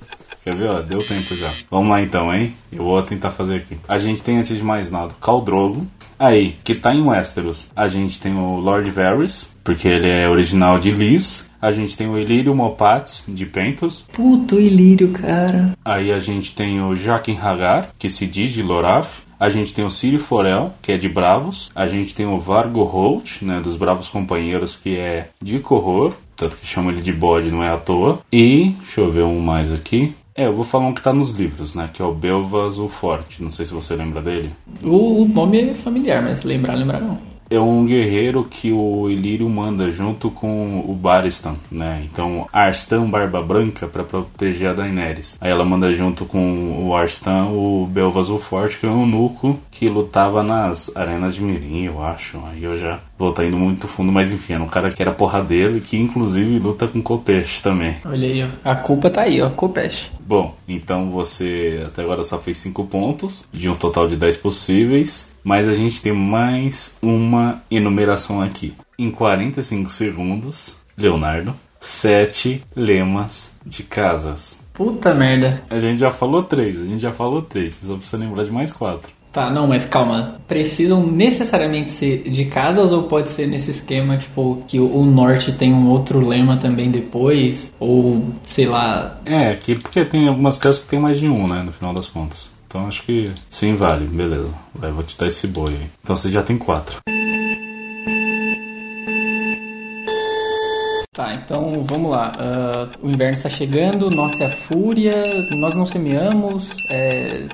Quer 0.43 0.55
ver, 0.55 0.71
ó, 0.71 0.81
deu 0.81 1.01
tempo 1.07 1.37
já. 1.37 1.53
Vamos 1.71 1.91
lá 1.91 2.01
então, 2.01 2.33
hein? 2.33 2.55
Eu 2.73 2.85
vou 2.85 3.03
tentar 3.03 3.31
fazer 3.31 3.57
aqui. 3.57 3.77
A 3.87 3.99
gente 3.99 4.23
tem, 4.23 4.39
antes 4.39 4.57
de 4.57 4.65
mais 4.65 4.91
nada, 4.91 5.13
Caldrogo. 5.21 5.87
Aí, 6.19 6.57
que 6.65 6.75
tá 6.75 6.95
em 6.95 7.03
Westeros. 7.03 7.69
A 7.77 7.89
gente 7.89 8.19
tem 8.19 8.35
o 8.35 8.57
Lord 8.57 8.91
Varys, 8.91 9.53
porque 9.63 9.87
ele 9.87 10.09
é 10.09 10.29
original 10.29 10.79
de 10.79 10.91
Lys. 10.93 11.46
A 11.61 11.71
gente 11.71 11.97
tem 11.97 12.09
o 12.09 12.19
Ilírio 12.19 12.55
Mopat, 12.55 13.23
de 13.29 13.47
Pentos. 13.47 14.05
Puto 14.13 14.61
Ilírio, 14.61 15.11
cara. 15.11 15.73
Aí 15.85 16.13
a 16.13 16.19
gente 16.19 16.55
tem 16.55 16.81
o 16.83 16.95
Jaqen 16.95 17.39
Hagar, 17.39 17.89
que 17.99 18.09
se 18.09 18.27
diz 18.27 18.53
de 18.53 18.63
Loraf. 18.63 19.23
A 19.39 19.51
gente 19.51 19.75
tem 19.75 19.85
o 19.85 19.91
Ciri 19.91 20.19
Forel, 20.19 20.73
que 20.81 20.93
é 20.93 20.97
de 20.97 21.09
Bravos. 21.09 21.71
A 21.75 21.87
gente 21.87 22.15
tem 22.15 22.27
o 22.27 22.39
Vargo 22.39 22.83
Holt, 22.83 23.43
né, 23.43 23.61
dos 23.61 23.77
Bravos 23.77 24.09
Companheiros, 24.09 24.77
que 24.77 24.97
é 24.97 25.29
de 25.43 25.59
Corror. 25.59 26.15
Tanto 26.35 26.57
que 26.57 26.67
chama 26.67 26.91
ele 26.91 27.03
de 27.03 27.13
bode, 27.13 27.51
não 27.51 27.63
é 27.63 27.71
à 27.71 27.77
toa. 27.77 28.21
E, 28.33 28.71
deixa 28.79 29.01
eu 29.01 29.11
ver 29.11 29.25
um 29.25 29.41
mais 29.41 29.73
aqui. 29.73 30.15
É, 30.35 30.47
eu 30.47 30.55
vou 30.55 30.65
falar 30.65 30.87
um 30.87 30.95
que 30.95 31.03
tá 31.03 31.13
nos 31.13 31.33
livros, 31.33 31.75
né? 31.75 31.89
Que 31.93 32.03
é 32.03 32.05
o 32.05 32.13
Belvas 32.13 32.79
o 32.79 32.89
Forte. 32.89 33.43
Não 33.43 33.51
sei 33.51 33.65
se 33.65 33.73
você 33.73 33.95
lembra 33.95 34.21
dele. 34.21 34.51
O, 34.83 35.23
o 35.23 35.29
nome 35.29 35.71
é 35.71 35.75
familiar, 35.75 36.23
mas 36.23 36.45
lembrar, 36.45 36.75
lembrar 36.75 37.01
não 37.01 37.36
é 37.49 37.59
um 37.59 37.87
guerreiro 37.87 38.45
que 38.45 38.73
o 38.73 39.09
Ilírio 39.09 39.49
manda 39.49 39.91
junto 39.91 40.31
com 40.31 40.81
o 40.81 40.95
Baristan, 40.95 41.57
né? 41.71 42.07
Então, 42.11 42.47
Arstan 42.53 43.09
Barba 43.09 43.43
Branca 43.43 43.87
para 43.87 44.03
proteger 44.03 44.71
a 44.71 44.73
Daenerys. 44.73 45.37
Aí 45.41 45.51
ela 45.51 45.65
manda 45.65 45.91
junto 45.91 46.25
com 46.25 46.87
o 46.87 46.97
Arstan 46.97 47.47
o 47.47 47.87
Belvas 47.87 48.31
o 48.31 48.39
Forte, 48.39 48.79
que 48.79 48.87
é 48.87 48.89
um 48.89 49.03
eunuco 49.03 49.59
que 49.71 49.89
lutava 49.89 50.43
nas 50.43 50.95
arenas 50.97 51.35
de 51.35 51.43
Mirim, 51.43 51.85
eu 51.85 52.03
acho. 52.03 52.43
Aí 52.47 52.65
eu 52.65 52.77
já 52.77 53.01
vou 53.19 53.31
estar 53.31 53.43
tá 53.43 53.49
indo 53.49 53.57
muito 53.57 53.89
fundo, 53.89 54.13
mas 54.13 54.33
enfim, 54.33 54.55
era 54.55 54.63
um 54.63 54.69
cara 54.69 54.91
que 54.91 55.03
era 55.03 55.13
porradeiro 55.13 55.77
e 55.77 55.81
que 55.81 55.97
inclusive 55.97 56.59
luta 56.59 56.87
com 56.87 57.03
Kopesh 57.03 57.61
também. 57.61 57.97
Olha 58.05 58.29
aí, 58.29 58.43
ó. 58.43 58.49
A 58.71 58.77
culpa 58.77 59.11
tá 59.11 59.23
aí, 59.23 59.41
ó, 59.41 59.51
Kopesh. 59.51 60.11
Bom, 60.21 60.55
então 60.67 61.11
você 61.11 61.83
até 61.87 62.03
agora 62.03 62.23
só 62.23 62.39
fez 62.39 62.59
5 62.59 62.85
pontos, 62.85 63.45
de 63.53 63.69
um 63.69 63.75
total 63.75 64.09
de 64.09 64.17
10 64.17 64.37
possíveis. 64.39 65.35
Mas 65.45 65.69
a 65.69 65.75
gente 65.75 66.03
tem 66.03 66.13
mais 66.13 66.99
uma 67.01 67.63
enumeração 67.71 68.41
aqui. 68.41 68.75
Em 68.99 69.13
45 69.13 69.91
segundos, 69.91 70.77
Leonardo, 70.99 71.55
sete 71.81 72.65
lemas 72.75 73.55
de 73.65 73.83
casas. 73.83 74.59
Puta 74.73 75.15
merda. 75.15 75.63
A 75.71 75.79
gente 75.79 75.99
já 75.99 76.11
falou 76.11 76.43
três, 76.43 76.79
a 76.81 76.85
gente 76.85 77.01
já 77.01 77.13
falou 77.13 77.43
três. 77.43 77.75
Você 77.75 77.87
só 77.87 77.97
precisa 77.97 78.19
lembrar 78.19 78.45
de 78.45 78.51
mais 78.51 78.73
quatro. 78.73 79.11
Tá, 79.37 79.51
não, 79.51 79.67
mas 79.67 79.85
calma. 79.85 80.41
Precisam 80.49 81.07
necessariamente 81.07 81.91
ser 81.91 82.23
de 82.23 82.47
casas 82.47 82.91
ou 82.91 83.03
pode 83.03 83.29
ser 83.29 83.47
nesse 83.47 83.71
esquema, 83.71 84.17
tipo, 84.17 84.57
que 84.67 84.81
o 84.81 85.05
norte 85.05 85.53
tem 85.53 85.75
um 85.75 85.91
outro 85.91 86.27
lema 86.27 86.57
também 86.57 86.91
depois? 86.91 87.71
Ou, 87.79 88.31
sei 88.45 88.65
lá. 88.65 89.21
É, 89.27 89.55
que 89.55 89.75
porque 89.75 90.07
tem 90.07 90.27
algumas 90.27 90.57
casas 90.57 90.83
que 90.83 90.89
tem 90.89 90.99
mais 90.99 91.21
de 91.21 91.29
um, 91.29 91.47
né, 91.47 91.63
no 91.63 91.71
final 91.71 91.93
das 91.93 92.09
contas. 92.09 92.51
Então 92.67 92.87
acho 92.87 93.03
que 93.03 93.31
sim, 93.51 93.75
vale, 93.75 94.07
beleza. 94.07 94.49
Vai, 94.75 94.91
vou 94.91 95.05
te 95.05 95.19
dar 95.19 95.27
esse 95.27 95.47
boi 95.47 95.75
aí. 95.75 95.91
Então 96.03 96.17
você 96.17 96.31
já 96.31 96.43
tem 96.43 96.57
quatro. 96.57 96.97
Tá, 101.13 101.33
então 101.35 101.85
vamos 101.85 102.11
lá. 102.11 102.33
Uh, 102.39 103.07
o 103.07 103.11
inverno 103.11 103.35
está 103.35 103.51
chegando, 103.51 104.09
nossa 104.17 104.45
é 104.45 104.47
a 104.47 104.51
fúria, 104.51 105.13
nós 105.59 105.75
não 105.75 105.85
semeamos, 105.85 106.71
é, 106.91 107.47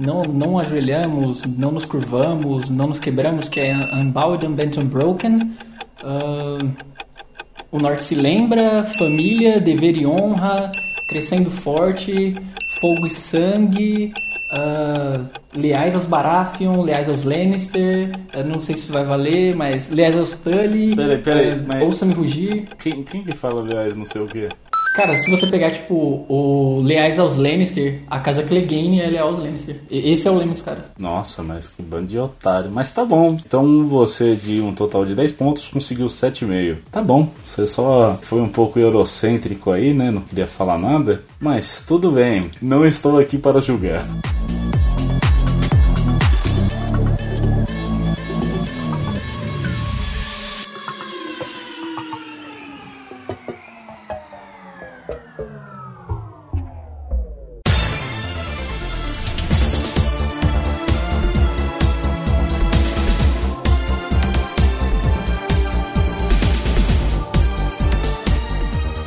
não, 0.00 0.22
não 0.22 0.58
ajoelhamos, 0.58 1.44
não 1.44 1.70
nos 1.72 1.84
curvamos, 1.84 2.70
não 2.70 2.88
nos 2.88 2.98
quebramos, 2.98 3.48
que 3.48 3.60
é 3.60 3.76
Unbowed, 3.94 4.46
Unbent, 4.46 4.78
Unbroken. 4.78 5.36
Uh, 6.02 6.72
o 7.70 7.78
norte 7.78 8.02
se 8.02 8.14
lembra, 8.14 8.84
família, 8.98 9.60
dever 9.60 10.00
e 10.00 10.06
honra, 10.06 10.70
crescendo 11.06 11.50
forte, 11.50 12.34
fogo 12.80 13.06
e 13.06 13.10
sangue, 13.10 14.12
Uh, 14.50 15.28
leais 15.54 15.94
aos 15.94 16.06
Baratheon, 16.06 16.82
leais 16.82 17.08
aos 17.08 17.22
Lannister, 17.22 18.10
eu 18.34 18.44
não 18.44 18.58
sei 18.58 18.74
se 18.74 18.82
isso 18.82 18.92
vai 18.92 19.04
valer, 19.04 19.54
mas 19.54 19.86
leais 19.86 20.16
aos 20.16 20.32
Tully, 20.32 20.96
peraí, 20.96 21.18
peraí, 21.18 21.50
uh, 21.52 21.64
mas... 21.68 21.82
ouça-me 21.82 22.12
rugir. 22.14 22.66
Quem, 22.76 23.04
quem 23.04 23.22
que 23.22 23.30
fala 23.36 23.62
leais 23.62 23.94
não 23.94 24.04
sei 24.04 24.22
o 24.22 24.26
que? 24.26 24.48
Cara, 25.00 25.16
se 25.16 25.30
você 25.30 25.46
pegar, 25.46 25.70
tipo, 25.70 26.26
o 26.28 26.82
Leais 26.82 27.18
aos 27.18 27.34
Lannister, 27.34 28.02
a 28.06 28.20
casa 28.20 28.42
Clegane 28.42 29.00
é 29.00 29.06
leal 29.06 29.28
aos 29.28 29.38
Lannister. 29.38 29.80
Esse 29.90 30.28
é 30.28 30.30
o 30.30 30.34
lema 30.34 30.52
dos 30.52 30.60
caras. 30.60 30.84
Nossa, 30.98 31.42
mas 31.42 31.68
que 31.68 31.80
bando 31.80 32.08
de 32.08 32.18
otário. 32.18 32.70
Mas 32.70 32.92
tá 32.92 33.02
bom. 33.02 33.28
Então 33.28 33.88
você, 33.88 34.36
de 34.36 34.60
um 34.60 34.74
total 34.74 35.06
de 35.06 35.14
10 35.14 35.32
pontos, 35.32 35.68
conseguiu 35.68 36.04
7,5. 36.04 36.80
Tá 36.92 37.00
bom. 37.00 37.30
Você 37.42 37.66
só 37.66 38.10
foi 38.10 38.42
um 38.42 38.48
pouco 38.50 38.78
eurocêntrico 38.78 39.70
aí, 39.70 39.94
né? 39.94 40.10
Não 40.10 40.20
queria 40.20 40.46
falar 40.46 40.78
nada. 40.78 41.22
Mas 41.40 41.80
tudo 41.80 42.12
bem. 42.12 42.50
Não 42.60 42.84
estou 42.84 43.18
aqui 43.18 43.38
para 43.38 43.58
julgar. 43.62 44.04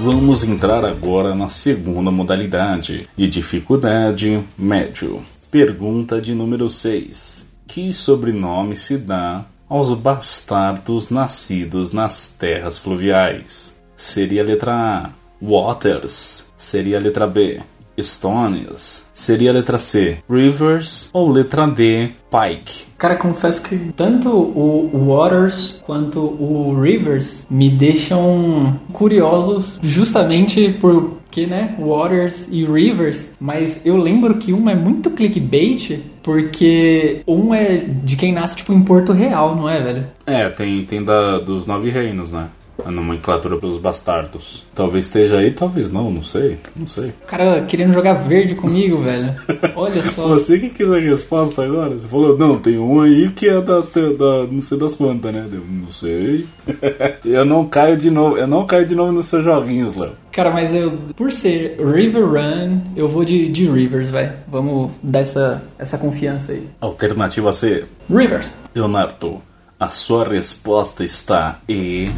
Vamos 0.05 0.43
entrar 0.43 0.83
agora 0.83 1.33
na 1.33 1.47
segunda 1.47 2.11
modalidade 2.11 3.07
de 3.15 3.25
dificuldade 3.25 4.43
médio. 4.57 5.23
Pergunta 5.49 6.19
de 6.19 6.35
número 6.35 6.69
6. 6.69 7.47
Que 7.65 7.93
sobrenome 7.93 8.75
se 8.75 8.97
dá 8.97 9.45
aos 9.69 9.93
bastardos 9.93 11.09
nascidos 11.09 11.93
nas 11.93 12.27
terras 12.27 12.77
fluviais? 12.77 13.73
Seria 13.95 14.41
a 14.41 14.45
letra 14.45 14.73
A, 14.73 15.09
Waters. 15.41 16.51
Seria 16.57 16.97
a 16.97 16.99
letra 16.99 17.25
B, 17.25 17.61
Stones? 17.99 19.06
Seria 19.13 19.51
a 19.51 19.53
letra 19.53 19.77
C, 19.77 20.17
Rivers 20.29 21.10
ou 21.13 21.32
letra 21.32 21.67
D, 21.67 22.12
Pike? 22.29 22.86
Cara, 22.97 23.15
confesso 23.15 23.62
que 23.62 23.77
tanto 23.95 24.29
o 24.29 25.08
Waters 25.08 25.79
quanto 25.86 26.19
o 26.19 26.79
Rivers 26.79 27.45
me 27.49 27.69
deixam 27.69 28.79
curiosos 28.91 29.79
justamente 29.84 30.73
porque, 30.79 31.45
né, 31.45 31.75
Waters 31.77 32.47
e 32.49 32.65
Rivers, 32.65 33.29
mas 33.39 33.82
eu 33.86 33.97
lembro 33.97 34.38
que 34.38 34.53
um 34.53 34.69
é 34.69 34.75
muito 34.75 35.12
clickbait 35.12 35.99
porque 36.23 37.21
um 37.27 37.53
é 37.53 37.77
de 37.77 38.15
quem 38.15 38.32
nasce 38.32 38.56
tipo 38.56 38.73
em 38.73 38.82
Porto 38.82 39.12
Real, 39.12 39.56
não 39.56 39.69
é, 39.69 39.82
velho? 39.82 40.08
É, 40.25 40.49
tem, 40.49 40.84
tem 40.86 41.03
da, 41.03 41.38
dos 41.38 41.65
nove 41.65 41.89
reinos, 41.89 42.32
né? 42.32 42.47
A 42.83 42.91
nomenclatura 42.91 43.57
pelos 43.57 43.77
bastardos. 43.77 44.65
Talvez 44.73 45.05
esteja 45.05 45.38
aí, 45.38 45.51
talvez 45.51 45.91
não, 45.91 46.09
não 46.09 46.23
sei, 46.23 46.57
não 46.75 46.88
sei. 46.88 47.13
Cara, 47.27 47.63
querendo 47.65 47.93
jogar 47.93 48.13
verde 48.13 48.55
comigo, 48.55 48.97
velho. 49.03 49.36
Olha 49.75 50.01
só. 50.03 50.27
Você 50.27 50.59
que 50.59 50.69
quis 50.69 50.91
a 50.91 50.99
resposta 50.99 51.63
agora? 51.63 51.91
Você 51.91 52.07
falou, 52.07 52.38
não, 52.38 52.57
tem 52.57 52.77
um 52.77 53.01
aí 53.01 53.29
que 53.29 53.47
é 53.47 53.62
das, 53.62 53.89
da, 53.89 54.47
não 54.49 54.62
sei 54.62 54.77
das 54.77 54.95
quantas, 54.95 55.33
né? 55.33 55.47
Eu 55.51 55.63
não 55.69 55.91
sei. 55.91 56.45
eu 57.25 57.45
não 57.45 57.65
caio 57.65 57.97
de 57.97 58.09
novo, 58.09 58.38
eu 58.38 58.47
não 58.47 58.65
caio 58.65 58.88
de 58.88 58.95
novo 58.95 59.12
nos 59.12 59.27
seus 59.27 59.43
joguinhos, 59.43 59.95
Léo. 59.95 60.12
Cara, 60.31 60.51
mas 60.51 60.73
eu, 60.73 60.97
por 61.15 61.31
ser 61.31 61.77
River 61.79 62.25
Run, 62.25 62.81
eu 62.95 63.07
vou 63.07 63.23
de, 63.23 63.47
de 63.49 63.69
Rivers, 63.69 64.09
vai. 64.09 64.33
Vamos 64.47 64.91
dar 65.01 65.19
essa, 65.19 65.63
essa 65.77 65.97
confiança 65.97 66.53
aí. 66.53 66.67
Alternativa 66.81 67.51
C. 67.51 67.86
Rivers. 68.09 68.51
Leonardo, 68.73 69.41
a 69.79 69.89
sua 69.89 70.27
resposta 70.27 71.03
está 71.03 71.59
E. 71.69 72.09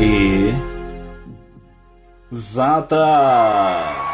E. 0.00 0.52
Zata! 2.34 4.04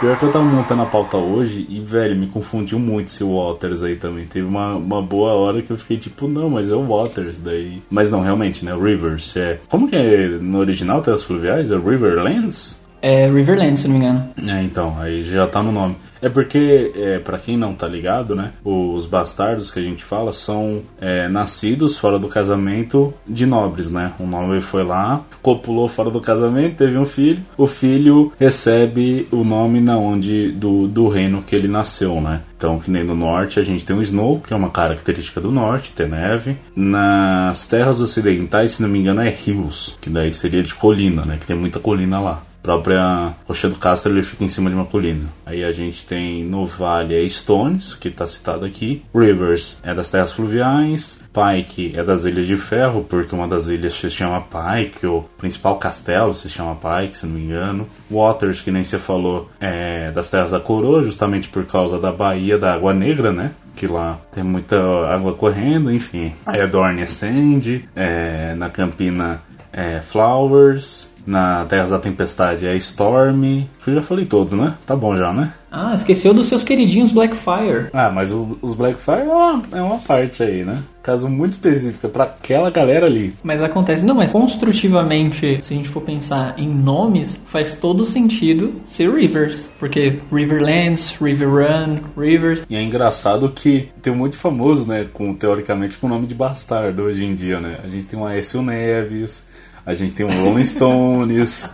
Pior 0.00 0.18
que 0.18 0.24
eu 0.24 0.32
tava 0.32 0.44
montando 0.44 0.82
a 0.82 0.86
pauta 0.86 1.16
hoje 1.16 1.64
e, 1.68 1.80
velho, 1.80 2.16
me 2.16 2.26
confundiu 2.26 2.78
muito 2.78 3.06
esse 3.06 3.22
Waters 3.22 3.82
aí 3.82 3.96
também. 3.96 4.26
Teve 4.26 4.46
uma, 4.46 4.74
uma 4.74 5.00
boa 5.00 5.32
hora 5.32 5.62
que 5.62 5.70
eu 5.70 5.78
fiquei 5.78 5.96
tipo, 5.96 6.26
não, 6.26 6.50
mas 6.50 6.68
é 6.68 6.74
o 6.74 6.84
Waters 6.84 7.38
daí. 7.38 7.80
Mas 7.88 8.10
não, 8.10 8.20
realmente, 8.20 8.64
né? 8.64 8.74
Rivers. 8.74 9.36
É... 9.36 9.60
Como 9.68 9.88
que 9.88 9.94
é 9.94 10.26
no 10.26 10.58
original 10.58 11.00
Terras 11.00 11.22
Fluviais? 11.22 11.70
É 11.70 11.76
Riverlands? 11.76 12.81
É 13.02 13.28
Riverland, 13.28 13.80
se 13.80 13.88
não 13.88 13.98
me 13.98 14.04
engano. 14.04 14.30
É, 14.46 14.62
então, 14.62 14.96
aí 15.00 15.24
já 15.24 15.44
tá 15.48 15.60
no 15.60 15.72
nome. 15.72 15.96
É 16.20 16.28
porque, 16.28 16.92
é, 16.94 17.18
para 17.18 17.36
quem 17.36 17.56
não 17.56 17.74
tá 17.74 17.88
ligado, 17.88 18.36
né? 18.36 18.52
Os 18.64 19.06
bastardos 19.06 19.72
que 19.72 19.80
a 19.80 19.82
gente 19.82 20.04
fala 20.04 20.30
são 20.30 20.82
é, 21.00 21.28
nascidos 21.28 21.98
fora 21.98 22.16
do 22.16 22.28
casamento 22.28 23.12
de 23.26 23.44
nobres, 23.44 23.90
né? 23.90 24.12
Um 24.20 24.26
nobre 24.28 24.60
foi 24.60 24.84
lá, 24.84 25.24
copulou 25.42 25.88
fora 25.88 26.10
do 26.10 26.20
casamento, 26.20 26.76
teve 26.76 26.96
um 26.96 27.04
filho. 27.04 27.40
O 27.58 27.66
filho 27.66 28.32
recebe 28.38 29.26
o 29.32 29.42
nome 29.42 29.80
na 29.80 29.98
onde 29.98 30.52
do, 30.52 30.86
do 30.86 31.08
reino 31.08 31.42
que 31.42 31.56
ele 31.56 31.66
nasceu, 31.66 32.20
né? 32.20 32.42
Então, 32.56 32.78
que 32.78 32.88
nem 32.88 33.02
no 33.02 33.16
norte, 33.16 33.58
a 33.58 33.62
gente 33.62 33.84
tem 33.84 33.96
o 33.96 34.02
snow, 34.02 34.38
que 34.38 34.52
é 34.52 34.56
uma 34.56 34.70
característica 34.70 35.40
do 35.40 35.50
norte, 35.50 35.90
ter 35.90 36.08
neve. 36.08 36.56
Nas 36.76 37.66
terras 37.66 38.00
ocidentais, 38.00 38.72
se 38.72 38.82
não 38.82 38.88
me 38.88 39.00
engano, 39.00 39.20
é 39.20 39.28
rios, 39.28 39.98
que 40.00 40.08
daí 40.08 40.32
seria 40.32 40.62
de 40.62 40.72
colina, 40.72 41.22
né? 41.26 41.36
Que 41.40 41.46
tem 41.48 41.56
muita 41.56 41.80
colina 41.80 42.20
lá 42.20 42.44
própria 42.62 43.34
Rocha 43.46 43.68
do 43.68 43.76
Castro 43.76 44.12
ele 44.12 44.22
fica 44.22 44.44
em 44.44 44.48
cima 44.48 44.70
de 44.70 44.76
uma 44.76 44.84
colina. 44.84 45.28
Aí 45.44 45.64
a 45.64 45.72
gente 45.72 46.06
tem 46.06 46.44
no 46.44 46.66
vale 46.66 47.14
é 47.14 47.28
Stones, 47.28 47.94
que 47.94 48.08
está 48.08 48.26
citado 48.26 48.64
aqui. 48.64 49.02
Rivers 49.14 49.78
é 49.82 49.92
das 49.92 50.08
terras 50.08 50.32
fluviais. 50.32 51.20
Pike 51.32 51.92
é 51.96 52.04
das 52.04 52.24
Ilhas 52.24 52.46
de 52.46 52.56
Ferro, 52.56 53.04
porque 53.08 53.34
uma 53.34 53.48
das 53.48 53.68
ilhas 53.68 53.94
se 53.94 54.10
chama 54.10 54.42
Pike, 54.42 55.06
o 55.06 55.22
principal 55.38 55.76
castelo 55.78 56.34
se 56.34 56.48
chama 56.48 56.76
Pike, 56.76 57.16
se 57.16 57.26
não 57.26 57.34
me 57.34 57.44
engano. 57.44 57.88
Waters, 58.10 58.60
que 58.60 58.70
nem 58.70 58.84
você 58.84 58.98
falou, 58.98 59.50
é 59.58 60.10
das 60.12 60.30
terras 60.30 60.50
da 60.50 60.60
coroa, 60.60 61.02
justamente 61.02 61.48
por 61.48 61.64
causa 61.64 61.98
da 61.98 62.12
Baía 62.12 62.58
da 62.58 62.74
Água 62.74 62.92
Negra, 62.92 63.32
né? 63.32 63.52
que 63.74 63.86
lá 63.86 64.18
tem 64.30 64.44
muita 64.44 64.76
água 65.08 65.32
correndo, 65.32 65.90
enfim. 65.90 66.34
Aí 66.44 66.60
a 66.60 66.66
Dorne 66.66 67.02
é 67.02 67.06
Sandy, 67.06 67.88
é, 67.96 68.54
na 68.54 68.68
Campina 68.68 69.40
é 69.72 70.00
Flowers, 70.02 71.10
na 71.26 71.64
Terras 71.64 71.90
da 71.90 71.98
Tempestade 71.98 72.66
é 72.66 72.76
Storm. 72.76 73.64
Eu 73.86 73.94
já 73.94 74.02
falei 74.02 74.24
todos, 74.24 74.52
né? 74.52 74.74
Tá 74.86 74.94
bom 74.94 75.16
já, 75.16 75.32
né? 75.32 75.52
Ah, 75.70 75.94
esqueceu 75.94 76.34
dos 76.34 76.48
seus 76.48 76.62
queridinhos 76.62 77.12
Blackfire. 77.12 77.88
Ah, 77.94 78.10
mas 78.10 78.30
o, 78.30 78.58
os 78.60 78.74
Blackfire 78.74 79.22
é 79.22 79.32
uma, 79.32 79.62
é 79.72 79.82
uma 79.82 79.98
parte 79.98 80.42
aí, 80.42 80.64
né? 80.64 80.82
Caso 81.02 81.30
muito 81.30 81.52
específico 81.52 82.08
para 82.10 82.24
aquela 82.24 82.70
galera 82.70 83.06
ali. 83.06 83.34
Mas 83.42 83.62
acontece, 83.62 84.04
não, 84.04 84.14
mas 84.14 84.30
construtivamente, 84.30 85.62
se 85.62 85.72
a 85.72 85.76
gente 85.76 85.88
for 85.88 86.02
pensar 86.02 86.54
em 86.58 86.68
nomes, 86.68 87.40
faz 87.46 87.74
todo 87.74 88.04
sentido 88.04 88.74
ser 88.84 89.10
Rivers. 89.10 89.70
Porque 89.78 90.20
Riverlands, 90.30 91.16
River 91.18 91.48
Run, 91.48 92.00
Rivers. 92.16 92.66
E 92.68 92.76
é 92.76 92.82
engraçado 92.82 93.48
que 93.48 93.88
tem 94.02 94.14
muito 94.14 94.36
famoso, 94.36 94.86
né? 94.86 95.08
Com, 95.10 95.34
teoricamente 95.34 95.96
com 95.96 96.06
o 96.06 96.10
nome 96.10 96.26
de 96.26 96.34
bastardo 96.34 97.02
hoje 97.02 97.24
em 97.24 97.34
dia, 97.34 97.58
né? 97.60 97.78
A 97.82 97.88
gente 97.88 98.04
tem 98.04 98.18
o 98.18 98.26
Aécio 98.26 98.60
Neves, 98.60 99.48
a 99.84 99.94
gente 99.94 100.12
tem 100.12 100.24
um 100.24 100.44
Rolling 100.44 100.64
Stones. 100.64 101.70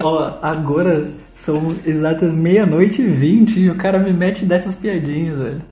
Ó, 0.00 0.38
agora 0.42 1.06
são 1.34 1.74
exatas 1.86 2.32
meia-noite 2.34 3.00
e 3.02 3.06
vinte 3.06 3.60
e 3.60 3.70
o 3.70 3.74
cara 3.74 3.98
me 3.98 4.12
mete 4.12 4.44
dessas 4.44 4.74
piadinhas, 4.74 5.38
velho. 5.38 5.62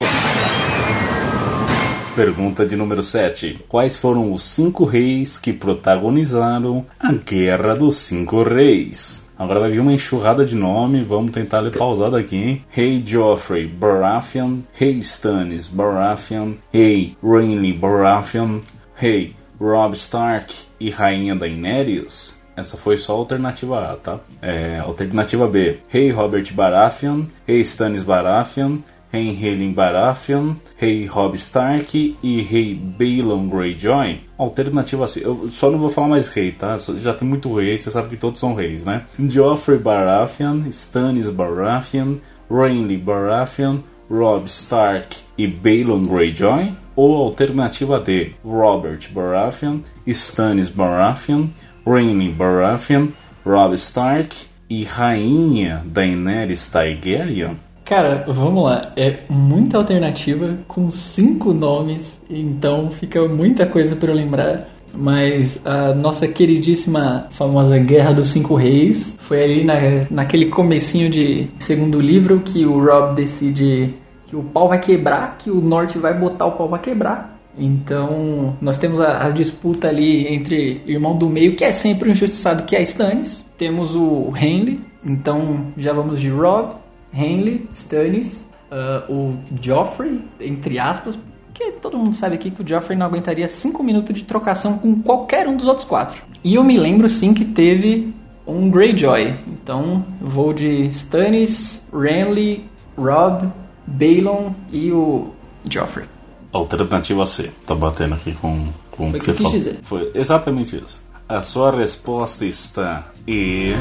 Pergunta 2.14 2.66
de 2.66 2.76
número 2.76 3.02
7. 3.02 3.64
Quais 3.68 3.96
foram 3.96 4.34
os 4.34 4.42
cinco 4.42 4.84
reis 4.84 5.38
que 5.38 5.50
protagonizaram 5.50 6.84
a 7.00 7.10
Guerra 7.10 7.74
dos 7.74 7.96
Cinco 7.96 8.42
Reis? 8.42 9.30
Agora 9.38 9.60
vai 9.60 9.70
vir 9.70 9.80
uma 9.80 9.94
enxurrada 9.94 10.44
de 10.44 10.54
nome, 10.54 11.02
vamos 11.02 11.32
tentar 11.32 11.60
ler 11.60 11.72
pausado 11.72 12.14
aqui, 12.16 12.36
hein? 12.36 12.64
Rei 12.68 13.02
Joffrey 13.04 13.66
Baratheon, 13.66 14.58
Rei 14.74 14.98
Stannis 14.98 15.68
Baratheon, 15.68 16.52
Rei 16.70 17.16
Renly 17.22 17.72
Baratheon, 17.72 18.60
Rei 18.94 19.34
Robb 19.62 19.94
Stark 19.94 20.52
e 20.80 20.90
Rainha 20.90 21.36
Daenerys. 21.36 22.42
Essa 22.56 22.76
foi 22.76 22.96
só 22.96 23.12
a 23.12 23.16
alternativa 23.16 23.92
A, 23.92 23.96
tá? 23.96 24.20
É, 24.42 24.80
alternativa 24.80 25.46
B, 25.46 25.78
Rei 25.88 26.10
Robert 26.10 26.52
Baratheon, 26.52 27.22
Rei 27.46 27.60
Stannis 27.60 28.02
Baratheon, 28.02 28.78
Rei 29.10 29.28
Helen 29.28 29.72
Baratheon, 29.72 30.54
Rei 30.76 31.06
Robb 31.06 31.36
Stark 31.36 32.16
e 32.22 32.42
Rei 32.42 32.74
Balon 32.74 33.48
Greyjoy. 33.48 34.20
Alternativa 34.36 35.06
C. 35.06 35.24
Eu 35.24 35.48
só 35.50 35.70
não 35.70 35.78
vou 35.78 35.90
falar 35.90 36.08
mais 36.08 36.28
rei, 36.28 36.50
tá? 36.50 36.76
Já 36.98 37.14
tem 37.14 37.26
muito 37.26 37.54
rei, 37.54 37.78
você 37.78 37.90
sabe 37.90 38.08
que 38.08 38.16
todos 38.16 38.40
são 38.40 38.54
reis, 38.54 38.84
né? 38.84 39.04
Joffrey 39.18 39.78
Baratheon, 39.78 40.66
Stannis 40.70 41.30
Baratheon, 41.30 42.16
Renly 42.50 42.98
Baratheon, 42.98 43.78
Robb 44.10 44.46
Stark 44.46 45.18
e 45.38 45.46
Balon 45.46 46.02
Greyjoy. 46.04 46.81
Ou 46.94 47.16
alternativa 47.16 47.98
D, 47.98 48.32
Robert 48.44 49.00
Baratheon, 49.12 49.80
Stannis 50.06 50.68
Baratheon, 50.68 51.46
Renly 51.86 52.30
Baratheon, 52.30 53.08
Robb 53.44 53.74
Stark 53.74 54.46
e 54.68 54.84
Rainha 54.84 55.82
Daenerys 55.84 56.66
Targaryen. 56.66 57.56
Cara, 57.84 58.24
vamos 58.28 58.64
lá. 58.64 58.92
É 58.96 59.18
muita 59.28 59.76
alternativa 59.76 60.58
com 60.66 60.90
cinco 60.90 61.52
nomes, 61.52 62.20
então 62.30 62.90
fica 62.90 63.26
muita 63.26 63.66
coisa 63.66 63.96
para 63.96 64.10
eu 64.10 64.16
lembrar. 64.16 64.68
Mas 64.94 65.60
a 65.64 65.94
nossa 65.94 66.28
queridíssima 66.28 67.26
famosa 67.30 67.78
Guerra 67.78 68.12
dos 68.12 68.28
Cinco 68.28 68.54
Reis 68.54 69.16
foi 69.20 69.42
ali 69.42 69.64
na, 69.64 69.74
naquele 70.10 70.50
comecinho 70.50 71.10
de 71.10 71.48
segundo 71.58 71.98
livro 71.98 72.40
que 72.40 72.66
o 72.66 72.78
Rob 72.84 73.14
decide 73.14 73.94
que 74.32 74.36
o 74.36 74.42
pau 74.42 74.66
vai 74.66 74.80
quebrar, 74.80 75.36
que 75.36 75.50
o 75.50 75.60
norte 75.60 75.98
vai 75.98 76.18
botar 76.18 76.46
o 76.46 76.52
pau 76.52 76.66
vai 76.66 76.80
quebrar. 76.80 77.38
Então, 77.54 78.56
nós 78.62 78.78
temos 78.78 78.98
a, 78.98 79.26
a, 79.26 79.28
disputa 79.28 79.88
ali 79.88 80.26
entre 80.26 80.80
irmão 80.86 81.14
do 81.14 81.28
meio, 81.28 81.54
que 81.54 81.62
é 81.62 81.70
sempre 81.70 82.08
o 82.08 82.12
injustiçado, 82.12 82.62
que 82.62 82.74
é 82.74 82.80
Stannis. 82.80 83.44
Temos 83.58 83.94
o 83.94 84.32
Henry, 84.34 84.80
então 85.04 85.66
já 85.76 85.92
vamos 85.92 86.18
de 86.18 86.30
Rob, 86.30 86.76
Henley, 87.12 87.68
Stannis, 87.74 88.46
uh, 88.70 89.12
o 89.12 89.36
Joffrey, 89.60 90.22
entre 90.40 90.78
aspas, 90.78 91.14
porque 91.48 91.70
todo 91.72 91.98
mundo 91.98 92.16
sabe 92.16 92.36
aqui 92.36 92.50
que 92.50 92.62
o 92.62 92.66
Joffrey 92.66 92.98
não 92.98 93.04
aguentaria 93.04 93.46
5 93.46 93.82
minutos 93.82 94.16
de 94.16 94.24
trocação 94.24 94.78
com 94.78 95.02
qualquer 95.02 95.46
um 95.46 95.58
dos 95.58 95.66
outros 95.66 95.86
quatro. 95.86 96.22
E 96.42 96.54
eu 96.54 96.64
me 96.64 96.78
lembro 96.78 97.06
sim 97.06 97.34
que 97.34 97.44
teve 97.44 98.14
um 98.46 98.70
Greyjoy. 98.70 99.34
Então 99.46 100.02
vou 100.18 100.54
de 100.54 100.86
Stannis, 100.86 101.84
Renly, 101.92 102.64
Rob, 102.96 103.46
Balon 103.92 104.52
e 104.70 104.90
o 104.90 105.32
Joffrey. 105.70 106.06
Alternativa 106.52 107.24
C. 107.26 107.50
Tá 107.66 107.74
batendo 107.74 108.14
aqui 108.14 108.32
com, 108.32 108.68
com 108.90 109.08
Foi 109.08 109.08
o 109.08 109.12
que, 109.12 109.18
que 109.18 109.24
você 109.26 109.34
falou. 109.34 109.52
Dizer. 109.52 109.78
Foi 109.82 110.10
exatamente 110.14 110.76
isso. 110.76 111.02
A 111.28 111.40
sua 111.40 111.70
resposta 111.70 112.44
está 112.44 113.06
e. 113.26 113.72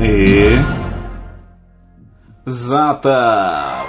E. 0.00 0.80
Exata! 2.46 3.84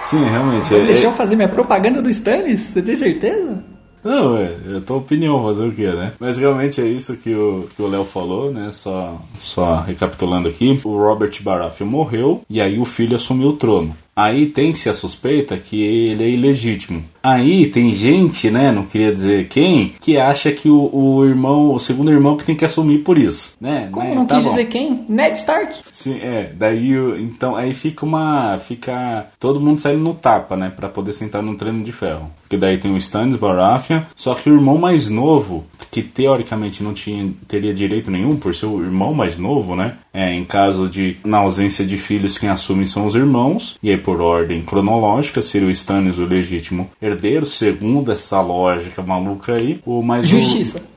Sim, 0.00 0.24
realmente. 0.24 0.68
Você 0.68 0.76
é, 0.76 0.84
deixou 0.84 1.10
é... 1.10 1.12
fazer 1.12 1.36
minha 1.36 1.48
propaganda 1.48 2.00
do 2.00 2.08
Stannis? 2.10 2.60
Você 2.60 2.82
tem 2.82 2.96
certeza? 2.96 3.71
Não, 4.04 4.36
é, 4.36 4.56
é 4.76 4.80
tua 4.80 4.96
opinião, 4.96 5.42
fazer 5.44 5.66
o 5.66 5.72
que, 5.72 5.86
né? 5.86 6.12
Mas 6.18 6.36
realmente 6.36 6.80
é 6.80 6.86
isso 6.86 7.16
que 7.16 7.34
o 7.34 7.68
que 7.74 7.80
o 7.80 7.88
Léo 7.88 8.04
falou, 8.04 8.52
né? 8.52 8.70
Só, 8.72 9.20
só 9.38 9.80
recapitulando 9.80 10.48
aqui: 10.48 10.80
o 10.84 10.96
Robert 10.96 11.32
Baratheon 11.42 11.86
morreu 11.86 12.42
e 12.50 12.60
aí 12.60 12.78
o 12.78 12.84
filho 12.84 13.16
assumiu 13.16 13.48
o 13.48 13.56
trono. 13.56 13.94
Aí 14.14 14.46
tem-se 14.46 14.90
a 14.90 14.94
suspeita 14.94 15.56
que 15.56 15.82
ele 15.82 16.22
é 16.22 16.28
ilegítimo. 16.28 17.02
Aí 17.22 17.70
tem 17.70 17.94
gente, 17.94 18.50
né, 18.50 18.72
não 18.72 18.84
queria 18.84 19.12
dizer 19.12 19.46
quem, 19.48 19.94
que 20.00 20.18
acha 20.18 20.50
que 20.50 20.68
o, 20.68 20.90
o 20.92 21.24
irmão, 21.24 21.72
o 21.72 21.78
segundo 21.78 22.10
irmão 22.10 22.36
que 22.36 22.44
tem 22.44 22.56
que 22.56 22.64
assumir 22.64 22.98
por 22.98 23.16
isso, 23.16 23.56
né? 23.60 23.88
Como 23.92 24.08
né? 24.08 24.14
não 24.14 24.26
tá 24.26 24.34
quis 24.34 24.44
bom. 24.44 24.50
dizer 24.50 24.66
quem? 24.66 25.04
Ned 25.08 25.38
Stark. 25.38 25.72
Sim, 25.92 26.18
é. 26.20 26.52
Daí, 26.54 26.92
então, 27.20 27.54
aí 27.54 27.72
fica 27.72 28.04
uma, 28.04 28.58
fica 28.58 29.28
todo 29.38 29.60
mundo 29.60 29.78
saindo 29.78 30.02
no 30.02 30.14
tapa, 30.14 30.56
né, 30.56 30.70
para 30.74 30.88
poder 30.88 31.12
sentar 31.12 31.42
num 31.42 31.54
treino 31.54 31.84
de 31.84 31.92
ferro. 31.92 32.30
Porque 32.42 32.56
daí 32.56 32.76
tem 32.76 32.92
o 32.92 32.98
Stannis 32.98 33.36
Baratheon, 33.36 34.02
só 34.16 34.34
que 34.34 34.50
o 34.50 34.54
irmão 34.54 34.76
mais 34.76 35.08
novo, 35.08 35.64
que 35.90 36.02
teoricamente 36.02 36.82
não 36.82 36.92
tinha 36.92 37.32
teria 37.46 37.72
direito 37.72 38.10
nenhum 38.10 38.36
por 38.36 38.54
ser 38.54 38.66
o 38.66 38.82
irmão 38.82 39.14
mais 39.14 39.38
novo, 39.38 39.76
né? 39.76 39.96
É, 40.12 40.34
em 40.34 40.44
caso 40.44 40.88
de 40.88 41.16
na 41.24 41.38
ausência 41.38 41.86
de 41.86 41.96
filhos, 41.96 42.36
quem 42.36 42.48
assume 42.48 42.86
são 42.86 43.06
os 43.06 43.14
irmãos, 43.14 43.78
e 43.82 43.90
aí 43.90 43.96
por 44.02 44.20
ordem 44.20 44.62
cronológica, 44.62 45.40
seria 45.40 45.68
o 45.68 45.70
Stannis 45.70 46.18
o 46.18 46.24
legítimo 46.24 46.90
herdeiro, 47.00 47.46
segundo 47.46 48.12
essa 48.12 48.40
lógica 48.40 49.02
maluca 49.02 49.54
aí, 49.54 49.80
o 49.86 50.02
mais 50.02 50.28
Justiça. 50.28 50.78
O... 50.78 50.91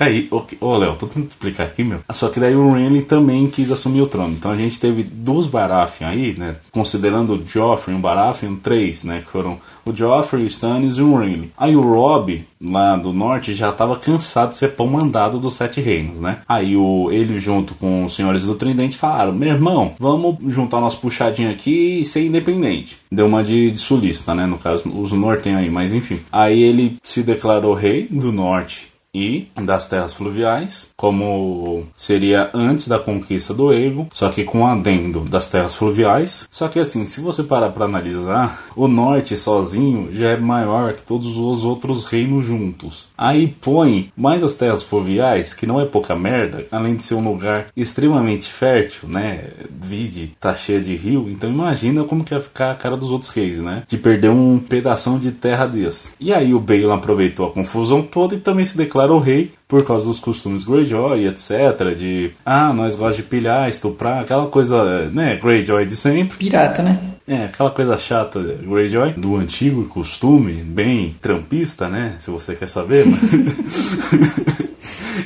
Fica 0.00 0.06
aí. 0.06 0.28
Ô, 0.30 0.42
oh, 0.60 0.76
Léo, 0.78 0.96
tô 0.96 1.06
tentando 1.06 1.28
explicar 1.28 1.64
aqui, 1.64 1.84
meu. 1.84 2.00
Só 2.10 2.30
que 2.30 2.40
daí 2.40 2.56
o 2.56 2.70
Renly 2.70 3.02
também 3.02 3.46
quis 3.46 3.70
assumir 3.70 4.00
o 4.00 4.06
trono. 4.06 4.32
Então 4.32 4.50
a 4.50 4.56
gente 4.56 4.80
teve 4.80 5.02
dos 5.02 5.46
Baratheon 5.46 6.08
aí, 6.08 6.34
né? 6.38 6.56
Considerando 6.72 7.34
o 7.34 7.46
Joffrey 7.46 7.94
e 7.94 7.98
o 7.98 8.00
Baratheon, 8.00 8.56
três, 8.56 9.04
né? 9.04 9.20
Que 9.20 9.30
foram 9.30 9.58
o 9.84 9.92
Joffrey, 9.92 10.44
o 10.44 10.46
Stannis 10.46 10.96
e 10.96 11.02
o 11.02 11.18
Renly. 11.18 11.52
Aí 11.56 11.76
o 11.76 11.82
Robb, 11.82 12.46
lá 12.66 12.96
do 12.96 13.12
norte, 13.12 13.52
já 13.52 13.70
tava 13.72 13.94
cansado 13.96 14.50
de 14.50 14.56
ser 14.56 14.74
pão 14.74 14.86
mandado 14.86 15.38
dos 15.38 15.54
Sete 15.54 15.82
Reinos, 15.82 16.18
né? 16.18 16.38
Aí 16.48 16.74
o, 16.76 17.10
ele 17.12 17.38
junto 17.38 17.74
com 17.74 18.06
os 18.06 18.14
senhores 18.14 18.44
do 18.44 18.54
Tridente 18.54 18.96
falaram, 18.96 19.34
meu 19.34 19.50
irmão, 19.50 19.92
vamos 19.98 20.36
juntar 20.48 20.80
nosso 20.80 20.98
puxadinho 20.98 21.50
aqui 21.50 22.00
e 22.00 22.06
ser 22.06 22.24
independente. 22.24 22.98
Deu 23.12 23.26
uma 23.26 23.42
de, 23.42 23.70
de 23.70 23.78
sulista, 23.78 24.34
né? 24.34 24.46
No 24.46 24.56
caso, 24.56 24.88
os 24.88 25.12
norte 25.12 25.50
aí, 25.50 25.70
mas 25.70 25.92
enfim. 25.92 26.20
Aí 26.32 26.62
ele 26.62 26.96
se 27.02 27.22
declarou 27.22 27.74
rei 27.74 28.06
do 28.08 28.32
norte 28.32 28.89
e 29.14 29.48
das 29.56 29.86
terras 29.86 30.12
fluviais, 30.12 30.90
como 30.96 31.82
seria 31.94 32.50
antes 32.54 32.88
da 32.88 32.98
conquista 32.98 33.52
do 33.52 33.72
Ego, 33.72 34.08
só 34.12 34.28
que 34.28 34.44
com 34.44 34.66
adendo 34.66 35.20
das 35.20 35.48
terras 35.48 35.74
fluviais. 35.74 36.48
Só 36.50 36.68
que 36.68 36.78
assim, 36.78 37.06
se 37.06 37.20
você 37.20 37.42
parar 37.42 37.70
para 37.70 37.84
analisar, 37.84 38.66
o 38.76 38.86
norte 38.86 39.36
sozinho 39.36 40.08
já 40.12 40.30
é 40.30 40.36
maior 40.36 40.94
que 40.94 41.02
todos 41.02 41.36
os 41.36 41.64
outros 41.64 42.04
reinos 42.04 42.44
juntos. 42.44 43.08
Aí 43.16 43.48
põe 43.48 44.12
mais 44.16 44.42
as 44.42 44.54
terras 44.54 44.82
fluviais, 44.82 45.52
que 45.52 45.66
não 45.66 45.80
é 45.80 45.84
pouca 45.84 46.14
merda, 46.14 46.66
além 46.70 46.96
de 46.96 47.04
ser 47.04 47.14
um 47.14 47.28
lugar 47.28 47.66
extremamente 47.76 48.46
fértil, 48.46 49.08
né? 49.08 49.48
Vide, 49.70 50.34
tá 50.40 50.54
cheia 50.54 50.80
de 50.80 50.94
rio, 50.94 51.28
então 51.28 51.50
imagina 51.50 52.04
como 52.04 52.24
que 52.24 52.34
ia 52.34 52.40
ficar 52.40 52.70
a 52.70 52.74
cara 52.74 52.96
dos 52.96 53.10
outros 53.10 53.30
reis, 53.30 53.60
né? 53.60 53.82
De 53.86 53.96
perder 53.96 54.30
um 54.30 54.58
pedaço 54.58 55.00
de 55.18 55.32
terra 55.32 55.66
desse. 55.66 56.12
E 56.20 56.32
aí 56.32 56.54
o 56.54 56.60
Balon 56.60 56.92
aproveitou 56.92 57.46
a 57.46 57.52
confusão 57.52 58.02
toda 58.02 58.34
e 58.34 58.40
também 58.40 58.64
se 58.64 58.76
declarou 58.76 58.99
declara 59.00 59.12
o 59.12 59.18
rei 59.18 59.52
por 59.66 59.84
causa 59.84 60.04
dos 60.04 60.20
costumes 60.20 60.64
Greyjoy, 60.64 61.26
etc. 61.26 61.94
De, 61.96 62.32
ah, 62.44 62.72
nós 62.72 62.94
gostamos 62.94 63.16
de 63.16 63.22
pilhar, 63.22 63.68
estuprar, 63.68 64.20
aquela 64.20 64.46
coisa, 64.46 65.08
né, 65.10 65.36
Greyjoy 65.36 65.86
de 65.86 65.96
sempre. 65.96 66.36
Pirata, 66.36 66.82
né? 66.82 66.98
É, 67.26 67.44
aquela 67.44 67.70
coisa 67.70 67.96
chata 67.96 68.40
Greyjoy, 68.40 69.12
do 69.14 69.36
antigo 69.36 69.84
costume, 69.84 70.54
bem 70.54 71.16
trampista, 71.20 71.88
né, 71.88 72.16
se 72.18 72.30
você 72.30 72.54
quer 72.54 72.68
saber. 72.68 73.06
Mas... 73.06 74.59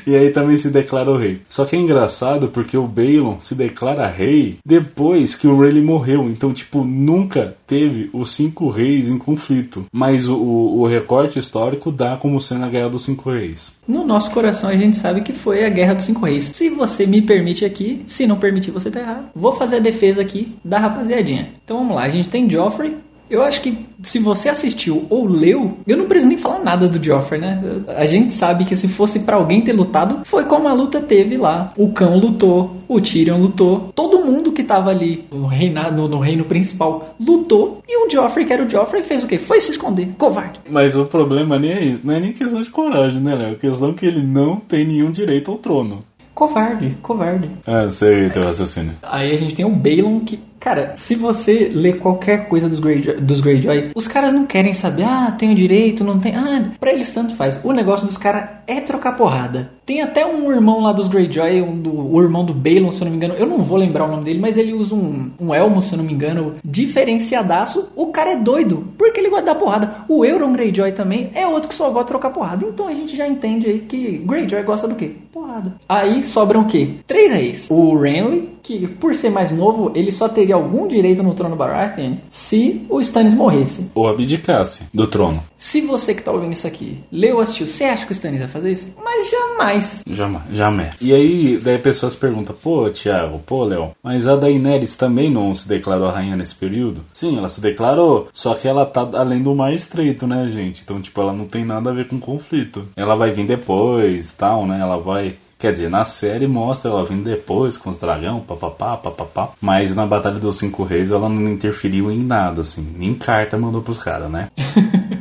e 0.06 0.16
aí 0.16 0.30
também 0.30 0.56
se 0.56 0.70
declara 0.70 1.10
o 1.10 1.16
rei. 1.16 1.40
Só 1.48 1.64
que 1.64 1.76
é 1.76 1.78
engraçado 1.78 2.48
porque 2.48 2.76
o 2.76 2.86
Balon 2.86 3.38
se 3.38 3.54
declara 3.54 4.06
rei 4.06 4.58
depois 4.64 5.34
que 5.34 5.46
o 5.46 5.56
Rayleigh 5.56 5.84
morreu. 5.84 6.28
Então, 6.28 6.52
tipo, 6.52 6.84
nunca 6.84 7.56
teve 7.66 8.10
os 8.12 8.32
cinco 8.32 8.68
reis 8.68 9.08
em 9.08 9.18
conflito. 9.18 9.86
Mas 9.92 10.28
o, 10.28 10.36
o 10.36 10.86
recorte 10.86 11.38
histórico 11.38 11.90
dá 11.90 12.16
como 12.16 12.40
sendo 12.40 12.64
a 12.64 12.68
Guerra 12.68 12.90
dos 12.90 13.04
Cinco 13.04 13.30
Reis. 13.30 13.72
No 13.86 14.04
nosso 14.04 14.30
coração 14.30 14.70
a 14.70 14.76
gente 14.76 14.96
sabe 14.96 15.22
que 15.22 15.32
foi 15.32 15.64
a 15.64 15.68
Guerra 15.68 15.94
dos 15.94 16.04
Cinco 16.04 16.24
Reis. 16.24 16.44
Se 16.44 16.70
você 16.70 17.06
me 17.06 17.22
permite 17.22 17.64
aqui, 17.64 18.02
se 18.06 18.26
não 18.26 18.36
permitir 18.36 18.70
você 18.70 18.90
tá 18.90 19.00
errado. 19.00 19.28
Vou 19.34 19.52
fazer 19.52 19.76
a 19.76 19.80
defesa 19.80 20.20
aqui 20.22 20.54
da 20.64 20.78
rapaziadinha. 20.78 21.50
Então 21.64 21.78
vamos 21.78 21.96
lá, 21.96 22.02
a 22.02 22.08
gente 22.08 22.28
tem 22.28 22.48
Joffrey, 22.48 22.96
eu 23.28 23.42
acho 23.42 23.60
que 23.60 23.86
se 24.02 24.18
você 24.18 24.48
assistiu 24.48 25.06
ou 25.08 25.26
leu, 25.26 25.78
eu 25.86 25.96
não 25.96 26.06
preciso 26.06 26.28
nem 26.28 26.38
falar 26.38 26.62
nada 26.62 26.88
do 26.88 27.02
Joffrey, 27.02 27.40
né? 27.40 27.62
A 27.96 28.06
gente 28.06 28.32
sabe 28.32 28.64
que 28.64 28.76
se 28.76 28.86
fosse 28.88 29.20
para 29.20 29.36
alguém 29.36 29.62
ter 29.62 29.72
lutado, 29.72 30.20
foi 30.24 30.44
como 30.44 30.68
a 30.68 30.72
luta 30.72 31.00
teve 31.00 31.36
lá. 31.36 31.72
O 31.76 31.92
cão 31.92 32.18
lutou, 32.18 32.76
o 32.86 33.00
Tyrion 33.00 33.38
lutou, 33.38 33.92
todo 33.94 34.24
mundo 34.24 34.52
que 34.52 34.62
tava 34.62 34.90
ali 34.90 35.24
no 35.32 35.46
reinado, 35.46 36.08
no 36.08 36.18
reino 36.18 36.44
principal 36.44 37.14
lutou, 37.18 37.82
e 37.88 38.06
o 38.06 38.10
Joffrey, 38.10 38.46
que 38.46 38.52
era 38.52 38.64
o 38.64 38.68
Joffrey, 38.68 39.02
fez 39.02 39.24
o 39.24 39.26
quê? 39.26 39.38
Foi 39.38 39.60
se 39.60 39.70
esconder, 39.70 40.08
covarde. 40.18 40.60
Mas 40.68 40.96
o 40.96 41.04
problema 41.06 41.58
nem 41.58 41.72
é 41.72 41.84
isso, 41.84 42.02
não 42.04 42.14
é 42.14 42.20
nem 42.20 42.32
questão 42.32 42.60
de 42.60 42.70
coragem, 42.70 43.20
né, 43.20 43.34
Léo? 43.34 43.52
É 43.52 43.54
questão 43.56 43.94
que 43.94 44.06
ele 44.06 44.22
não 44.22 44.56
tem 44.56 44.86
nenhum 44.86 45.10
direito 45.10 45.50
ao 45.50 45.58
trono. 45.58 46.04
Covarde, 46.34 46.96
covarde. 47.00 47.48
Ah, 47.64 47.88
sei 47.92 48.28
teu 48.28 48.42
raciocínio. 48.42 48.94
Aí 49.02 49.32
a 49.32 49.38
gente 49.38 49.54
tem 49.54 49.64
o 49.64 49.70
Balon 49.70 50.18
que 50.20 50.40
Cara, 50.64 50.94
se 50.96 51.14
você 51.14 51.70
ler 51.70 51.98
qualquer 51.98 52.48
coisa 52.48 52.70
dos, 52.70 52.80
Greyjoy, 52.80 53.20
dos 53.20 53.38
Greyjoy, 53.38 53.90
os 53.94 54.08
caras 54.08 54.32
não 54.32 54.46
querem 54.46 54.72
saber, 54.72 55.02
ah, 55.02 55.30
tem 55.30 55.52
o 55.52 55.54
direito, 55.54 56.02
não 56.02 56.18
tem. 56.18 56.34
Ah, 56.34 56.70
pra 56.80 56.90
eles 56.90 57.12
tanto 57.12 57.36
faz. 57.36 57.60
O 57.62 57.70
negócio 57.70 58.06
dos 58.06 58.16
caras 58.16 58.48
é 58.66 58.80
trocar 58.80 59.14
porrada. 59.14 59.70
Tem 59.84 60.00
até 60.00 60.24
um 60.24 60.50
irmão 60.50 60.80
lá 60.80 60.94
dos 60.94 61.06
Greyjoy, 61.08 61.60
um 61.60 61.76
do, 61.78 62.14
o 62.14 62.22
irmão 62.22 62.46
do 62.46 62.54
Balon, 62.54 62.90
se 62.90 63.02
eu 63.02 63.04
não 63.04 63.10
me 63.10 63.18
engano. 63.18 63.34
Eu 63.34 63.44
não 63.44 63.58
vou 63.58 63.76
lembrar 63.76 64.06
o 64.06 64.10
nome 64.10 64.24
dele, 64.24 64.38
mas 64.38 64.56
ele 64.56 64.72
usa 64.72 64.94
um, 64.94 65.30
um 65.38 65.54
elmo, 65.54 65.82
se 65.82 65.92
eu 65.92 65.98
não 65.98 66.04
me 66.04 66.14
engano, 66.14 66.54
diferenciadaço. 66.64 67.90
O 67.94 68.06
cara 68.06 68.30
é 68.30 68.36
doido, 68.36 68.88
porque 68.96 69.20
ele 69.20 69.28
gosta 69.28 69.44
da 69.44 69.54
porrada. 69.54 69.96
O 70.08 70.24
Euron 70.24 70.54
Greyjoy 70.54 70.92
também 70.92 71.28
é 71.34 71.46
outro 71.46 71.68
que 71.68 71.74
só 71.74 71.90
gosta 71.90 72.04
de 72.04 72.08
trocar 72.08 72.30
porrada. 72.30 72.64
Então 72.66 72.88
a 72.88 72.94
gente 72.94 73.14
já 73.14 73.28
entende 73.28 73.66
aí 73.66 73.80
que 73.80 74.16
Greyjoy 74.16 74.62
gosta 74.62 74.88
do 74.88 74.94
quê? 74.94 75.12
Porrada. 75.30 75.74
Aí 75.86 76.22
sobram 76.22 76.62
o 76.62 76.66
quê? 76.66 76.94
Três 77.06 77.32
reis. 77.34 77.66
O 77.68 77.98
Renly, 77.98 78.53
que 78.64 78.88
por 78.88 79.14
ser 79.14 79.30
mais 79.30 79.52
novo, 79.52 79.92
ele 79.94 80.10
só 80.10 80.26
teria 80.26 80.54
algum 80.54 80.88
direito 80.88 81.22
no 81.22 81.34
trono 81.34 81.54
Baratheon 81.54 82.16
se 82.30 82.84
o 82.88 83.00
Stannis 83.00 83.34
morresse. 83.34 83.90
Ou 83.94 84.08
abdicasse 84.08 84.84
do 84.92 85.06
trono. 85.06 85.44
Se 85.54 85.82
você 85.82 86.14
que 86.14 86.22
tá 86.22 86.32
ouvindo 86.32 86.54
isso 86.54 86.66
aqui 86.66 86.98
leu 87.12 87.36
ou 87.36 87.42
assistiu, 87.42 87.66
você 87.66 87.84
acha 87.84 88.06
que 88.06 88.12
o 88.12 88.14
Stannis 88.14 88.40
vai 88.40 88.48
fazer 88.48 88.72
isso? 88.72 88.94
Mas 89.02 89.30
jamais. 89.30 90.02
Jamais, 90.06 90.44
jamais. 90.50 90.94
E 91.00 91.12
aí, 91.12 91.60
daí 91.62 91.78
pessoas 91.78 92.16
perguntam, 92.16 92.56
pô, 92.60 92.88
Thiago, 92.88 93.38
pô, 93.44 93.64
Léo, 93.64 93.92
mas 94.02 94.26
a 94.26 94.34
Daenerys 94.34 94.96
também 94.96 95.30
não 95.30 95.54
se 95.54 95.68
declarou 95.68 96.08
rainha 96.08 96.36
nesse 96.36 96.54
período? 96.54 97.02
Sim, 97.12 97.36
ela 97.36 97.48
se 97.48 97.60
declarou, 97.60 98.28
só 98.32 98.54
que 98.54 98.66
ela 98.66 98.86
tá 98.86 99.08
além 99.14 99.42
do 99.42 99.54
mar 99.54 99.72
estreito, 99.72 100.26
né, 100.26 100.48
gente? 100.48 100.82
Então, 100.82 101.00
tipo, 101.00 101.20
ela 101.20 101.32
não 101.32 101.44
tem 101.44 101.64
nada 101.64 101.90
a 101.90 101.94
ver 101.94 102.08
com 102.08 102.18
conflito. 102.18 102.88
Ela 102.96 103.14
vai 103.14 103.30
vir 103.30 103.44
depois, 103.44 104.32
tal, 104.32 104.66
né? 104.66 104.78
Ela 104.80 104.96
vai 104.96 105.36
Quer 105.64 105.72
dizer, 105.72 105.88
na 105.88 106.04
série 106.04 106.46
mostra 106.46 106.90
ela 106.90 107.02
vindo 107.06 107.24
depois 107.24 107.78
com 107.78 107.88
os 107.88 107.96
dragão, 107.96 108.38
papapá, 108.38 108.98
papapá. 108.98 109.52
Mas 109.62 109.94
na 109.94 110.04
Batalha 110.04 110.38
dos 110.38 110.58
Cinco 110.58 110.82
Reis 110.82 111.10
ela 111.10 111.26
não 111.26 111.48
interferiu 111.48 112.12
em 112.12 112.18
nada, 112.18 112.60
assim. 112.60 112.86
Nem 112.98 113.14
carta 113.14 113.56
mandou 113.56 113.80
pros 113.80 113.96
caras, 113.96 114.30
né? 114.30 114.50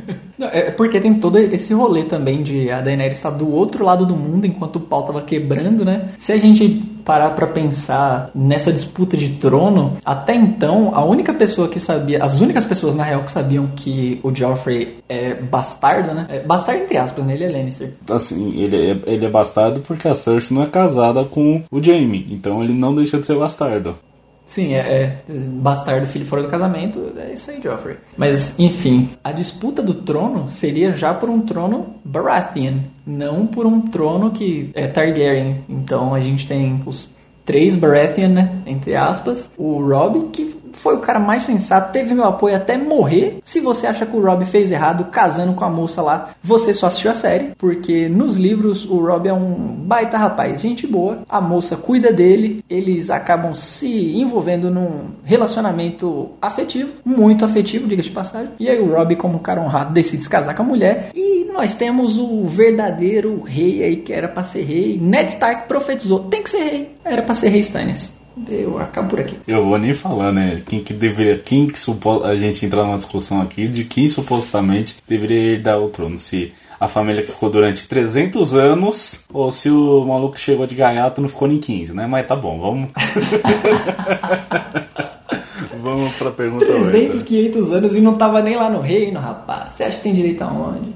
é 0.54 0.70
porque 0.70 1.00
tem 1.00 1.14
todo 1.14 1.38
esse 1.38 1.74
rolê 1.74 2.04
também 2.04 2.42
de 2.42 2.70
a 2.70 2.80
Daenerys 2.80 3.18
estar 3.18 3.30
do 3.30 3.50
outro 3.50 3.84
lado 3.84 4.06
do 4.06 4.14
mundo 4.14 4.46
enquanto 4.46 4.76
o 4.76 4.80
pau 4.80 5.02
tava 5.02 5.20
quebrando, 5.22 5.84
né? 5.84 6.10
Se 6.18 6.32
a 6.32 6.38
gente 6.38 6.82
parar 7.04 7.30
para 7.30 7.46
pensar 7.48 8.30
nessa 8.34 8.72
disputa 8.72 9.16
de 9.16 9.30
trono, 9.30 9.96
até 10.04 10.34
então 10.34 10.94
a 10.94 11.04
única 11.04 11.34
pessoa 11.34 11.68
que 11.68 11.78
sabia, 11.78 12.22
as 12.22 12.40
únicas 12.40 12.64
pessoas 12.64 12.94
na 12.94 13.02
real 13.02 13.22
que 13.22 13.30
sabiam 13.30 13.66
que 13.74 14.18
o 14.22 14.34
Joffrey 14.34 14.98
é 15.08 15.34
bastardo, 15.34 16.14
né? 16.14 16.26
É 16.28 16.40
bastardo 16.40 16.84
entre 16.84 16.96
aspas, 16.96 17.24
né? 17.24 17.34
Ele 17.34 17.44
é 17.44 17.48
Lannister. 17.48 17.92
Assim, 18.08 18.56
ele 18.56 18.76
é, 18.76 19.12
ele 19.12 19.26
é 19.26 19.30
bastardo 19.30 19.80
porque 19.80 20.08
a 20.08 20.14
Cersei 20.14 20.56
não 20.56 20.62
é 20.62 20.66
casada 20.66 21.24
com 21.24 21.62
o 21.70 21.82
Jaime, 21.82 22.26
então 22.30 22.62
ele 22.62 22.72
não 22.72 22.94
deixa 22.94 23.18
de 23.18 23.26
ser 23.26 23.36
bastardo. 23.36 23.96
Sim, 24.44 24.74
é, 24.74 24.78
é, 24.78 25.22
bastardo, 25.28 26.06
filho 26.06 26.26
fora 26.26 26.42
do 26.42 26.48
casamento, 26.48 27.12
é 27.16 27.32
isso 27.32 27.50
aí, 27.50 27.60
Joffrey. 27.62 27.96
Mas, 28.16 28.54
enfim, 28.58 29.08
a 29.22 29.32
disputa 29.32 29.82
do 29.82 29.94
trono 29.94 30.48
seria 30.48 30.92
já 30.92 31.14
por 31.14 31.30
um 31.30 31.40
trono 31.40 31.94
Baratheon, 32.04 32.80
não 33.06 33.46
por 33.46 33.64
um 33.64 33.80
trono 33.80 34.30
que 34.30 34.70
é 34.74 34.86
Targaryen. 34.86 35.64
Então 35.68 36.14
a 36.14 36.20
gente 36.20 36.46
tem 36.46 36.82
os 36.84 37.08
três 37.44 37.74
Baratheon, 37.74 38.28
né, 38.28 38.62
entre 38.66 38.94
aspas, 38.94 39.50
o 39.56 39.82
Robb, 39.82 40.28
que 40.30 40.54
foi 40.74 40.94
o 40.94 41.00
cara 41.00 41.18
mais 41.18 41.44
sensato, 41.44 41.92
teve 41.92 42.14
meu 42.14 42.24
apoio 42.24 42.56
até 42.56 42.76
morrer. 42.76 43.38
Se 43.42 43.60
você 43.60 43.86
acha 43.86 44.04
que 44.04 44.16
o 44.16 44.22
Rob 44.22 44.44
fez 44.44 44.70
errado 44.70 45.06
casando 45.10 45.54
com 45.54 45.64
a 45.64 45.70
moça 45.70 46.02
lá, 46.02 46.30
você 46.42 46.74
só 46.74 46.86
assistiu 46.86 47.10
a 47.10 47.14
série, 47.14 47.52
porque 47.56 48.08
nos 48.08 48.36
livros 48.36 48.84
o 48.84 48.98
Rob 48.98 49.28
é 49.28 49.32
um 49.32 49.54
baita 49.54 50.16
rapaz, 50.16 50.60
gente 50.60 50.86
boa. 50.86 51.20
A 51.28 51.40
moça 51.40 51.76
cuida 51.76 52.12
dele, 52.12 52.64
eles 52.68 53.10
acabam 53.10 53.54
se 53.54 54.16
envolvendo 54.16 54.70
num 54.70 55.10
relacionamento 55.24 56.30
afetivo, 56.40 56.92
muito 57.04 57.44
afetivo, 57.44 57.86
diga 57.86 58.02
de 58.02 58.10
passagem. 58.10 58.50
E 58.58 58.68
aí 58.68 58.80
o 58.80 58.92
Rob, 58.92 59.16
como 59.16 59.36
um 59.36 59.40
cara 59.40 59.60
honrado, 59.60 59.92
decide 59.92 60.22
se 60.22 60.30
casar 60.30 60.54
com 60.54 60.62
a 60.62 60.66
mulher. 60.66 61.10
E 61.14 61.44
nós 61.52 61.74
temos 61.74 62.18
o 62.18 62.44
verdadeiro 62.44 63.42
rei 63.42 63.82
aí 63.82 63.96
que 63.96 64.12
era 64.12 64.28
para 64.28 64.44
ser 64.44 64.62
rei. 64.62 64.98
Ned 65.00 65.30
Stark 65.30 65.68
profetizou, 65.68 66.20
tem 66.20 66.42
que 66.42 66.50
ser 66.50 66.62
rei. 66.62 66.94
Era 67.04 67.22
para 67.22 67.34
ser 67.34 67.48
rei 67.48 67.60
Stannis. 67.60 68.13
Eu 68.48 68.78
acabo 68.78 69.10
por 69.10 69.20
aqui. 69.20 69.38
Eu 69.46 69.64
vou 69.64 69.78
nem 69.78 69.94
falar, 69.94 70.32
né? 70.32 70.60
Quem 70.66 70.82
que 70.82 70.92
deveria. 70.92 71.38
Quem 71.38 71.68
que 71.68 71.78
supo, 71.78 72.24
a 72.24 72.34
gente 72.34 72.66
entrar 72.66 72.84
numa 72.84 72.96
discussão 72.96 73.40
aqui 73.40 73.68
de 73.68 73.84
quem 73.84 74.08
supostamente 74.08 74.96
deveria 75.06 75.52
herdar 75.52 75.80
o 75.80 75.88
trono. 75.88 76.18
Se 76.18 76.52
a 76.80 76.88
família 76.88 77.22
que 77.22 77.30
ficou 77.30 77.48
durante 77.48 77.86
300 77.86 78.54
anos 78.54 79.24
ou 79.32 79.50
se 79.50 79.70
o 79.70 80.04
maluco 80.04 80.38
chegou 80.38 80.66
de 80.66 80.74
gaiato 80.74 81.20
não 81.20 81.28
ficou 81.28 81.46
nem 81.46 81.58
15, 81.58 81.94
né? 81.94 82.06
Mas 82.06 82.26
tá 82.26 82.34
bom, 82.34 82.60
vamos. 82.60 82.90
vamos 85.80 86.12
pra 86.14 86.32
pergunta 86.32 86.66
300, 86.66 87.20
8. 87.20 87.24
500 87.24 87.72
anos 87.72 87.94
e 87.94 88.00
não 88.00 88.16
tava 88.16 88.42
nem 88.42 88.56
lá 88.56 88.68
no 88.68 88.80
reino, 88.80 89.20
rapaz. 89.20 89.74
Você 89.74 89.84
acha 89.84 89.96
que 89.96 90.02
tem 90.02 90.12
direito 90.12 90.42
aonde? 90.42 90.94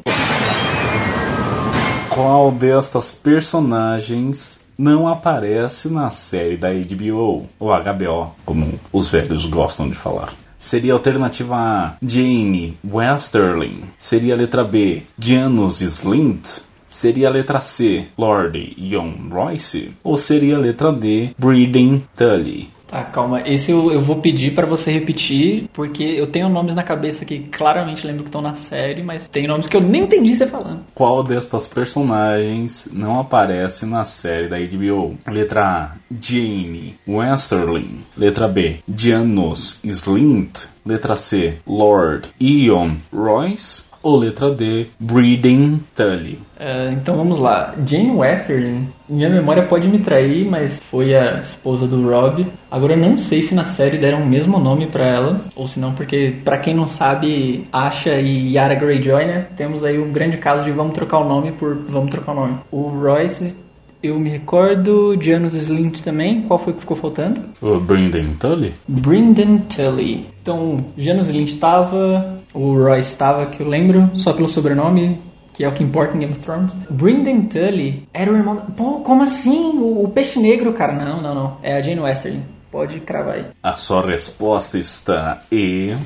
Qual 2.11 2.51
destas 2.51 3.13
personagens 3.13 4.67
não 4.79 5.09
aparece 5.09 5.89
na 5.89 6.09
série 6.09 6.57
da 6.57 6.69
HBO, 6.73 7.47
ou 7.59 7.69
HBO, 7.69 8.35
como 8.45 8.79
os 8.93 9.11
velhos 9.11 9.45
gostam 9.45 9.89
de 9.89 9.97
falar. 9.97 10.33
Seria 10.57 10.93
a 10.93 10.97
alternativa 10.97 11.57
A, 11.57 11.97
Jane 12.01 12.79
Westerling. 12.85 13.91
Seria 13.99 14.35
a 14.35 14.37
letra 14.37 14.63
B, 14.63 15.03
Janus 15.19 15.81
Slint. 15.81 16.63
Seria 16.89 17.29
a 17.29 17.31
letra 17.31 17.61
C, 17.61 18.09
Lord 18.17 18.75
Young 18.79 19.29
Royce. 19.31 19.93
Ou 20.03 20.17
seria 20.17 20.57
a 20.57 20.59
letra 20.59 20.93
D, 20.93 21.31
Breeding 21.39 22.05
Tully. 22.17 22.69
Tá, 22.89 23.05
calma. 23.05 23.43
Esse 23.47 23.71
eu, 23.71 23.93
eu 23.93 24.01
vou 24.01 24.17
pedir 24.17 24.55
para 24.55 24.67
você 24.67 24.91
repetir, 24.91 25.69
porque 25.75 26.03
eu 26.03 26.27
tenho 26.27 26.49
nomes 26.49 26.75
na 26.75 26.83
cabeça 26.83 27.25
que 27.25 27.41
claramente 27.41 28.07
lembro 28.07 28.23
que 28.23 28.29
estão 28.29 28.41
na 28.41 28.55
série, 28.55 29.03
mas 29.03 29.29
tem 29.29 29.47
nomes 29.47 29.67
que 29.67 29.77
eu 29.77 29.81
nem 29.81 30.03
entendi 30.03 30.35
você 30.35 30.47
falando. 30.47 30.81
Qual 30.95 31.23
destas 31.23 31.67
personagens 31.67 32.89
não 32.91 33.21
aparece 33.21 33.85
na 33.85 34.07
série 34.07 34.49
da 34.49 34.57
HBO? 34.59 35.17
Letra 35.27 35.67
A, 35.67 35.91
Jane 36.19 36.97
Westerling. 37.07 38.01
Letra 38.17 38.49
B, 38.49 38.79
Janos 38.89 39.81
Slint. 39.85 40.67
Letra 40.87 41.17
C, 41.17 41.59
Lord 41.67 42.31
Ion 42.41 42.97
Royce. 43.13 43.88
Ou 44.03 44.17
letra 44.17 44.51
D, 44.51 44.87
Breeding 44.99 45.81
Tully. 45.95 46.39
Uh, 46.59 46.93
então 46.93 47.17
vamos 47.17 47.39
lá. 47.39 47.75
Jane 47.87 48.11
Westerling, 48.11 48.89
minha 49.09 49.29
memória 49.29 49.67
pode 49.67 49.87
me 49.87 49.99
trair, 49.99 50.45
mas 50.49 50.81
foi 50.81 51.15
a 51.15 51.39
esposa 51.39 51.87
do 51.87 52.09
Rob. 52.09 52.47
Agora 52.71 52.95
eu 52.95 52.99
não 52.99 53.17
sei 53.17 53.43
se 53.43 53.55
na 53.55 53.65
série 53.65 53.99
deram 53.99 54.23
o 54.23 54.27
mesmo 54.27 54.59
nome 54.59 54.87
para 54.87 55.07
ela, 55.07 55.41
ou 55.55 55.67
se 55.67 55.79
não, 55.79 55.95
porque 55.95 56.37
para 56.45 56.59
quem 56.59 56.75
não 56.75 56.89
sabe, 56.89 57.67
Asha 57.73 58.21
e 58.21 58.55
Yara 58.55 58.75
Greyjoy, 58.75 59.27
né? 59.27 59.47
Temos 59.57 59.85
aí 59.85 59.99
um 59.99 60.13
grande 60.13 60.37
caso 60.37 60.65
de 60.65 60.73
vamos 60.73 60.95
trocar 60.95 61.19
o 61.19 61.29
nome 61.29 61.53
por 61.53 61.75
vamos 61.75 62.11
trocar 62.11 62.33
o 62.33 62.37
nome. 62.37 62.55
O 62.71 62.89
Royce 62.89 63.57
eu 64.03 64.19
me 64.19 64.29
recordo, 64.29 65.17
Janus 65.21 65.55
Slint 65.55 66.03
também. 66.03 66.43
Qual 66.43 66.59
foi 66.59 66.73
que 66.73 66.81
ficou 66.81 66.97
faltando? 66.97 67.41
O 67.61 67.81
Brendan 67.81 68.35
Tully? 68.39 68.75
Brendan 68.87 69.59
Tully. 69.59 70.27
Então, 70.43 70.79
Janus 70.97 71.29
Slint 71.29 71.49
estava, 71.49 72.39
o 72.55 72.75
Royce 72.75 73.13
estava, 73.13 73.47
que 73.47 73.61
eu 73.61 73.69
lembro, 73.69 74.11
só 74.15 74.33
pelo 74.33 74.49
sobrenome, 74.49 75.19
que 75.53 75.65
é 75.65 75.69
o 75.69 75.73
que 75.73 75.83
importa 75.83 76.17
em 76.17 76.21
Game 76.21 76.33
of 76.33 76.43
Thrones. 76.43 76.73
Brendan 76.89 77.43
Tully 77.43 78.07
era 78.15 78.33
o 78.33 78.37
irmão... 78.37 78.57
Pô, 78.77 79.01
como 79.01 79.23
assim? 79.23 79.59
O, 79.77 80.05
o 80.05 80.09
peixe 80.09 80.39
negro, 80.39 80.73
cara. 80.73 80.93
Não, 80.93 81.21
não, 81.21 81.35
não. 81.35 81.57
É 81.63 81.77
a 81.77 81.83
Jane 81.83 82.01
Westerling. 82.01 82.45
Pode 82.71 83.01
cravar 83.01 83.35
aí. 83.35 83.47
A 83.63 83.77
sua 83.77 84.07
resposta 84.07 84.79
está 84.79 85.43
e... 85.51 85.97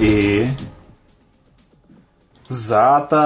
E 0.00 0.48
Zata! 2.52 3.16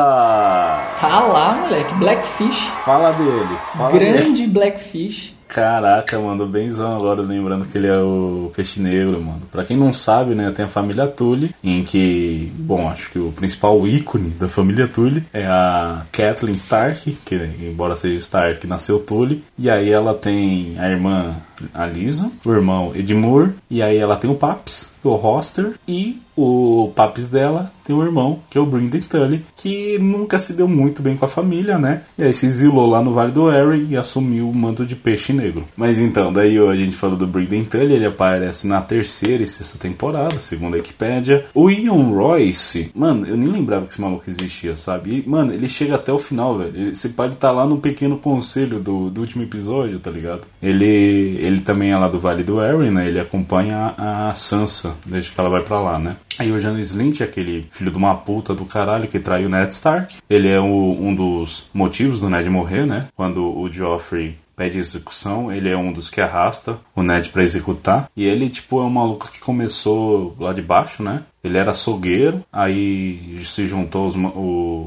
Tá 1.01 1.21
lá, 1.21 1.55
moleque. 1.55 1.95
Blackfish. 1.95 2.69
Fala 2.85 3.13
dele. 3.13 3.57
Fala 3.73 3.93
Grande 3.93 4.33
dele. 4.33 4.51
Blackfish. 4.51 5.35
Caraca, 5.49 6.19
mano, 6.19 6.49
benzão 6.49 6.91
agora, 6.91 7.23
lembrando 7.23 7.65
que 7.67 7.79
ele 7.79 7.87
é 7.87 7.97
o 7.97 8.51
peixe 8.57 8.81
negro, 8.81 9.23
mano. 9.23 9.43
Pra 9.53 9.65
quem 9.65 9.77
não 9.77 9.93
sabe, 9.93 10.35
né, 10.35 10.51
tem 10.51 10.65
a 10.65 10.69
família 10.69 11.07
Tully, 11.07 11.55
em 11.63 11.85
que, 11.85 12.53
bom, 12.59 12.89
acho 12.89 13.11
que 13.11 13.21
o 13.21 13.31
principal 13.31 13.87
ícone 13.87 14.31
da 14.31 14.49
família 14.49 14.89
Tully 14.89 15.23
é 15.33 15.45
a 15.47 16.03
Kathleen 16.11 16.57
Stark, 16.57 17.19
que, 17.25 17.37
embora 17.61 17.95
seja 17.95 18.19
Stark, 18.19 18.67
nasceu 18.67 18.99
Tully. 18.99 19.45
E 19.57 19.71
aí 19.71 19.91
ela 19.91 20.13
tem 20.15 20.75
a 20.79 20.89
irmã 20.89 21.37
a 21.73 21.87
Lisa, 21.87 22.31
o 22.45 22.53
irmão 22.53 22.93
Edmure, 22.95 23.53
e 23.71 23.83
aí 23.83 23.97
ela 23.97 24.17
tem 24.17 24.31
o 24.31 24.35
Paps, 24.35 24.93
é 25.05 25.09
o 25.09 25.15
Roster, 25.15 25.75
e 25.87 26.21
o 26.37 26.91
Paps 26.95 27.29
dela 27.29 27.73
tem 27.85 27.95
um 27.95 28.03
irmão, 28.03 28.41
que 28.49 28.57
é 28.57 28.61
o 28.61 28.67
Brendan 28.67 29.01
Tully, 29.01 29.45
que 29.55 29.99
nunca 29.99 30.39
se 30.39 30.55
deu 30.55 30.67
muito 30.67 31.03
bem 31.03 31.17
com 31.17 31.27
a 31.27 31.29
família, 31.29 31.79
né? 31.79 32.03
E 32.19 32.23
aí 32.23 32.33
se 32.33 32.47
exilou 32.47 32.87
lá 32.87 33.03
no 33.03 33.13
Vale 33.13 33.31
do 33.31 33.53
Erie 33.53 33.89
e 33.91 33.97
assumiu 33.97 34.49
o 34.49 34.55
manto 34.55 34.87
de 34.87 34.97
peixe 34.97 35.33
negro. 35.33 35.65
Mas 35.77 35.99
então, 35.99 36.33
daí 36.33 36.59
a 36.59 36.75
gente 36.75 36.97
falou 36.97 37.17
do 37.17 37.27
Brendan 37.27 37.65
Tully, 37.65 37.93
ele 37.93 38.07
aparece 38.07 38.67
na 38.67 38.81
terceira 38.81 39.43
e 39.43 39.47
sexta 39.47 39.79
temporada, 39.79 40.39
segundo 40.39 40.75
a 40.75 40.77
Wikipedia. 40.79 41.45
O 41.55 41.71
Ian 41.71 42.15
Royce, 42.15 42.91
mano, 42.95 43.27
eu 43.27 43.37
nem 43.37 43.49
lembrava 43.49 43.85
que 43.85 43.93
esse 43.93 44.01
maluco 44.01 44.25
existia, 44.29 44.77
sabe? 44.77 45.19
E, 45.19 45.29
mano, 45.29 45.53
ele 45.53 45.69
chega 45.69 45.97
até 45.97 46.13
o 46.13 46.19
final, 46.19 46.57
velho. 46.59 46.73
Ele, 46.75 46.95
você 46.95 47.11
pode 47.11 47.35
estar 47.35 47.49
tá 47.49 47.55
lá 47.55 47.67
no 47.67 47.79
pequeno 47.79 48.17
conselho 48.17 48.81
do, 48.81 49.11
do 49.11 49.21
último 49.21 49.43
episódio, 49.43 49.99
tá 49.99 50.11
ligado? 50.11 50.43
Ele, 50.63 51.37
ele 51.45 51.61
também 51.61 51.91
é 51.91 51.97
lá 51.97 52.09
do 52.09 52.19
Vale 52.19 52.43
do 52.43 52.63
Erin, 52.63 52.91
né? 52.91 53.07
Ele 53.07 53.21
acompanha 53.21 53.95
a 53.97 54.35
Sansa 54.35 54.95
desde 55.05 55.31
que 55.31 55.41
ela 55.41 55.51
vai 55.51 55.63
para 55.63 55.79
lá, 55.79 55.99
né? 55.99 56.17
Aí 56.39 56.51
o 56.51 56.59
Janis 56.59 56.93
Lynch, 56.93 57.23
aquele 57.23 57.67
filho 57.71 57.91
de 57.91 57.97
uma 57.97 58.15
puta 58.17 58.55
do 58.55 58.65
caralho 58.65 59.09
que 59.09 59.19
traiu 59.19 59.47
o 59.47 59.51
Ned 59.51 59.73
Stark, 59.73 60.17
ele 60.29 60.49
é 60.49 60.59
o, 60.59 60.65
um 60.65 61.15
dos 61.15 61.69
motivos 61.73 62.21
do 62.21 62.29
Ned 62.29 62.49
morrer, 62.49 62.87
né? 62.87 63.09
Quando 63.15 63.45
o 63.45 63.71
Joffrey 63.71 64.37
pede 64.57 64.79
execução, 64.79 65.53
ele 65.53 65.69
é 65.69 65.77
um 65.77 65.93
dos 65.93 66.09
que 66.09 66.21
arrasta 66.21 66.79
o 66.95 67.03
Ned 67.03 67.29
para 67.29 67.43
executar. 67.43 68.09
E 68.17 68.25
ele, 68.25 68.49
tipo, 68.49 68.81
é 68.81 68.85
um 68.85 68.91
maluco 68.91 69.31
que 69.31 69.41
começou 69.41 70.37
lá 70.39 70.53
de 70.53 70.63
baixo, 70.63 71.03
né? 71.03 71.23
Ele 71.45 71.59
era 71.59 71.73
açougueiro, 71.73 72.43
aí 72.51 73.39
se 73.45 73.67
juntou 73.67 74.07
os, 74.07 74.17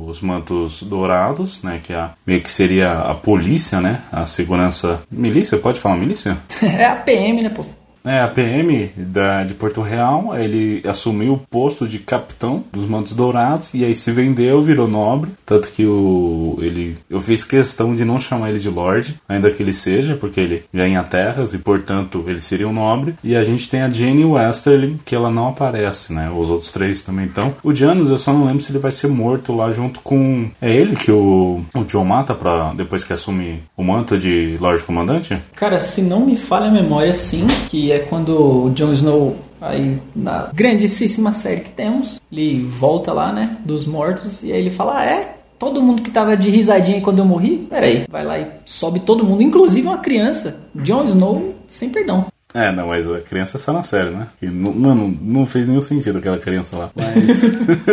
os 0.09 0.21
mantos 0.21 0.81
dourados, 0.81 1.61
né? 1.61 1.79
Que 1.81 1.93
é, 1.93 2.09
meio 2.25 2.41
que 2.41 2.49
seria 2.49 2.93
a 2.93 3.13
polícia, 3.13 3.79
né? 3.79 4.01
A 4.11 4.25
segurança. 4.25 5.01
Milícia? 5.11 5.57
Pode 5.57 5.79
falar 5.79 5.95
milícia? 5.95 6.37
é 6.61 6.85
a 6.85 6.95
PM, 6.95 7.43
né, 7.43 7.49
pô? 7.49 7.63
É, 8.03 8.21
a 8.21 8.27
PM 8.27 8.91
da, 8.95 9.43
de 9.43 9.53
Porto 9.53 9.81
Real, 9.81 10.37
ele 10.37 10.81
assumiu 10.87 11.33
o 11.33 11.37
posto 11.37 11.87
de 11.87 11.99
capitão 11.99 12.63
dos 12.71 12.85
Mantos 12.85 13.13
Dourados 13.13 13.73
e 13.73 13.83
aí 13.83 13.93
se 13.93 14.11
vendeu, 14.11 14.61
virou 14.61 14.87
nobre. 14.87 15.31
Tanto 15.45 15.69
que 15.69 15.85
o, 15.85 16.57
ele, 16.61 16.97
eu 17.09 17.19
fiz 17.19 17.43
questão 17.43 17.93
de 17.93 18.05
não 18.05 18.19
chamar 18.19 18.49
ele 18.49 18.59
de 18.59 18.69
Lorde, 18.69 19.15
ainda 19.27 19.51
que 19.51 19.61
ele 19.61 19.73
seja, 19.73 20.15
porque 20.15 20.39
ele 20.39 20.63
ganha 20.73 21.03
terras 21.03 21.53
e 21.53 21.57
portanto 21.57 22.23
ele 22.27 22.41
seria 22.41 22.67
um 22.67 22.73
nobre. 22.73 23.15
E 23.23 23.35
a 23.35 23.43
gente 23.43 23.69
tem 23.69 23.81
a 23.81 23.89
Jenny 23.89 24.25
Westerling, 24.25 24.99
que 25.03 25.15
ela 25.15 25.29
não 25.29 25.49
aparece, 25.49 26.13
né? 26.13 26.29
Os 26.29 26.49
outros 26.49 26.71
três 26.71 27.01
também 27.01 27.25
estão. 27.25 27.55
O 27.63 27.73
Janus, 27.73 28.09
eu 28.09 28.17
só 28.17 28.33
não 28.33 28.45
lembro 28.45 28.61
se 28.61 28.71
ele 28.71 28.79
vai 28.79 28.91
ser 28.91 29.07
morto 29.07 29.55
lá 29.55 29.71
junto 29.71 29.99
com. 30.01 30.49
É 30.61 30.73
ele 30.73 30.95
que 30.95 31.11
o, 31.11 31.61
o 31.73 31.83
John 31.83 32.05
mata 32.05 32.33
pra, 32.33 32.73
depois 32.73 33.03
que 33.03 33.13
assume 33.13 33.63
o 33.75 33.83
manto 33.83 34.17
de 34.17 34.57
Lorde 34.59 34.83
Comandante? 34.83 35.37
Cara, 35.55 35.79
se 35.79 36.01
não 36.01 36.25
me 36.25 36.35
falha 36.35 36.67
a 36.67 36.71
memória, 36.71 37.13
sim, 37.13 37.47
que 37.67 37.91
é 37.91 37.96
é 37.97 37.99
quando 37.99 38.65
o 38.65 38.69
Jon 38.71 38.93
Snow, 38.93 39.35
aí 39.59 39.99
na 40.15 40.49
grandíssima 40.53 41.33
série 41.33 41.61
que 41.61 41.71
temos, 41.71 42.21
ele 42.31 42.63
volta 42.63 43.11
lá, 43.11 43.33
né, 43.33 43.57
dos 43.65 43.85
mortos, 43.85 44.43
e 44.43 44.51
aí 44.51 44.59
ele 44.59 44.71
fala, 44.71 44.99
ah, 44.99 45.05
é? 45.05 45.37
Todo 45.59 45.81
mundo 45.81 46.03
que 46.03 46.11
tava 46.11 46.37
de 46.37 46.51
risadinha 46.51 47.01
quando 47.01 47.19
eu 47.19 47.25
morri? 47.25 47.65
Peraí, 47.67 48.05
vai 48.09 48.23
lá 48.23 48.37
e 48.37 48.47
sobe 48.63 48.99
todo 48.99 49.23
mundo, 49.23 49.41
inclusive 49.41 49.87
uma 49.87 49.97
criança. 49.97 50.55
Jon 50.75 51.05
Snow 51.05 51.55
sem 51.67 51.89
perdão. 51.89 52.27
É, 52.53 52.71
não, 52.71 52.87
mas 52.87 53.09
a 53.09 53.19
criança 53.21 53.57
é 53.57 53.59
só 53.59 53.73
na 53.73 53.83
série, 53.83 54.09
né? 54.09 54.27
mano, 54.41 55.15
não 55.21 55.45
fez 55.45 55.67
nenhum 55.67 55.81
sentido 55.81 56.17
aquela 56.17 56.37
criança 56.37 56.77
lá. 56.77 56.91
Mas. 56.95 57.43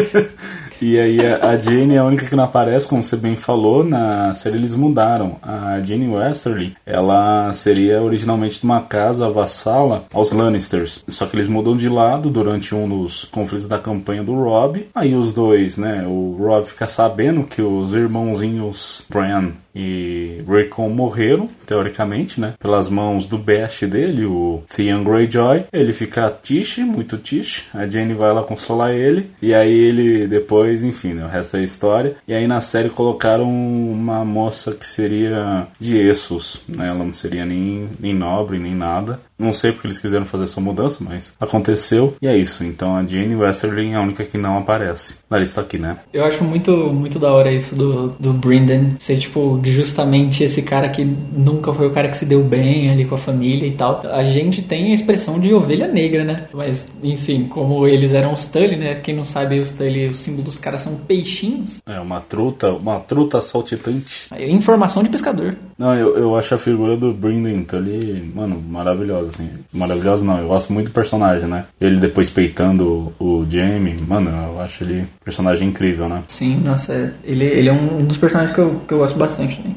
e 0.81 0.99
aí 0.99 1.21
a, 1.27 1.51
a 1.51 1.59
Jane 1.59 1.95
é 1.95 1.99
a 1.99 2.05
única 2.05 2.27
que 2.27 2.37
não 2.37 2.45
aparece, 2.45 2.89
como 2.89 3.03
você 3.03 3.17
bem 3.17 3.37
falou, 3.37 3.85
na 3.85 4.33
série 4.35 4.57
eles 4.57 4.75
mudaram. 4.75 5.37
A 5.43 5.81
Jane 5.81 6.09
Westerly, 6.09 6.77
ela 6.85 7.53
seria 7.53 8.03
originalmente 8.03 8.59
de 8.59 8.65
uma 8.65 8.81
casa 8.81 9.29
vassala 9.29 10.05
aos 10.13 10.33
Lannisters. 10.33 11.05
Só 11.09 11.27
que 11.27 11.37
eles 11.37 11.47
mudam 11.47 11.77
de 11.77 11.89
lado 11.89 12.31
durante 12.31 12.75
um 12.75 12.89
dos 12.89 13.25
conflitos 13.27 13.67
da 13.67 13.79
campanha 13.79 14.23
do 14.23 14.35
Rob. 14.35 14.89
Aí 14.95 15.15
os 15.15 15.33
dois, 15.33 15.77
né? 15.77 16.05
O 16.07 16.37
Rob 16.39 16.65
fica 16.67 16.87
sabendo 16.87 17.45
que 17.45 17.63
os 17.63 17.93
irmãozinhos 17.93 19.07
Bran 19.09 19.53
e 19.75 20.43
Rickon 20.49 20.89
morreram, 20.89 21.49
teoricamente, 21.65 22.41
né? 22.41 22.55
Pelas 22.59 22.89
mãos 22.89 23.27
do 23.27 23.39
best 23.39 23.87
dele, 23.87 24.25
o 24.25 24.63
Theon 24.75 25.03
Greyjoy. 25.03 25.65
Ele 25.73 25.93
fica 25.93 26.33
tiche, 26.43 26.83
muito 26.83 27.17
tiche. 27.19 27.65
A 27.75 27.87
Jane 27.87 28.15
vai 28.15 28.33
lá 28.33 28.43
consolar 28.43 28.93
ele. 28.93 29.31
E 29.41 29.55
aí 29.55 29.73
ele 29.73 30.27
depois, 30.27 30.85
enfim, 30.85 31.15
né? 31.15 31.25
o 31.25 31.29
resto 31.29 31.57
é 31.57 31.63
história. 31.63 32.17
E 32.27 32.35
aí 32.35 32.47
na 32.47 32.61
série 32.61 32.91
colocaram 32.91 33.49
uma 33.49 34.25
moça 34.25 34.73
que 34.73 34.87
seria 34.87 35.67
de 35.79 35.99
Essos, 35.99 36.63
né? 36.69 36.89
Ela 36.89 37.05
não 37.05 37.13
seria 37.13 37.45
nem, 37.45 37.89
nem 37.99 38.15
nobre, 38.15 38.59
nem 38.59 38.75
nada. 38.75 39.21
Não 39.39 39.53
sei 39.53 39.73
porque 39.73 39.89
eles 39.89 39.99
quiseram 39.99 40.25
fazer 40.25 40.45
essa 40.45 40.61
mudança, 40.61 41.05
mas 41.05 41.33
aconteceu 41.41 42.17
e 42.23 42.27
é 42.27 42.37
isso. 42.37 42.65
Então 42.65 42.97
a 42.97 43.05
Jane 43.05 43.35
Westerling 43.35 43.93
é 43.93 43.97
a 43.97 44.01
única 44.01 44.25
que 44.25 44.39
não 44.39 44.59
aparece 44.59 45.19
na 45.29 45.39
lista 45.39 45.61
aqui, 45.61 45.77
né? 45.77 45.99
Eu 46.13 46.25
acho 46.25 46.45
muito, 46.45 46.73
muito 46.93 47.19
da 47.19 47.33
hora 47.33 47.53
isso 47.53 47.75
do, 47.75 48.11
do 48.11 48.33
Brendan 48.33 48.93
ser, 48.99 49.19
tipo, 49.19 49.61
justamente 49.65 50.45
esse 50.45 50.63
cara 50.63 50.89
que 50.89 51.05
nunca 51.05 51.73
foi 51.73 51.89
o 51.89 51.91
cara 51.91 52.09
que 52.09 52.17
se 52.17 52.25
deu 52.25 52.45
bem 52.45 52.91
ali 52.91 53.05
com 53.05 53.17
a 53.17 53.19
família 53.19 53.67
e 53.67 53.73
tal. 53.73 54.03
A 54.07 54.23
gente 54.23 54.63
tem 54.63 54.93
a 54.93 54.95
expressão 54.95 55.41
de 55.41 55.53
ovelha 55.53 55.89
negra, 55.89 56.25
né? 56.25 56.49
Mas, 56.53 56.87
enfim, 57.03 57.45
como 57.45 57.87
eles 57.87 58.13
eram 58.13 58.33
os 58.33 58.45
Tully, 58.45 58.77
né? 58.77 58.95
Quem 58.97 59.17
não 59.17 59.25
sabe, 59.25 59.59
os 59.59 59.73
Tully, 59.73 60.09
o 60.09 60.15
símbolo 60.15 60.45
dos 60.45 60.59
caras 60.59 60.83
são 60.83 60.95
peixinhos. 60.95 61.83
É, 61.87 61.99
uma 61.99 62.21
truta, 62.21 62.71
uma 62.71 63.01
truta 63.01 63.41
saltitante. 63.41 64.29
Informação 64.39 65.03
de 65.03 65.09
pescador. 65.09 65.57
Não, 65.77 65.95
eu, 65.95 66.17
eu 66.17 66.37
acho 66.37 66.55
a 66.55 66.59
figura 66.59 66.97
do 66.97 67.13
Brendan 67.13 67.65
Tully, 67.65 68.33
mano, 68.35 68.63
maravilhosa 68.69 69.24
maravilhosa, 69.25 69.31
assim. 69.31 69.51
Maravilhosa 69.73 70.25
não, 70.25 70.39
eu 70.39 70.49
gosto 70.49 70.73
muito 70.73 70.87
do 70.89 70.93
personagem, 70.93 71.49
né? 71.49 71.65
Ele 71.81 71.99
depois 71.99 72.31
peitando 72.31 73.13
o 73.19 73.45
Jamie, 73.49 73.97
mano, 74.07 74.31
eu 74.31 74.61
acho 74.61 74.85
ele 74.85 75.03
um 75.03 75.25
personagem 75.25 75.69
incrível, 75.69 76.09
né? 76.09 76.23
Sim, 76.29 76.61
nossa, 76.65 77.15
ele, 77.25 77.45
ele 77.45 77.69
é 77.69 77.73
um 77.73 78.05
dos 78.05 78.17
personagens 78.17 78.55
que 78.55 78.61
eu, 78.61 78.81
que 78.87 78.95
eu 78.95 78.99
gosto 78.99 79.19
bastante, 79.19 79.61
né? 79.61 79.75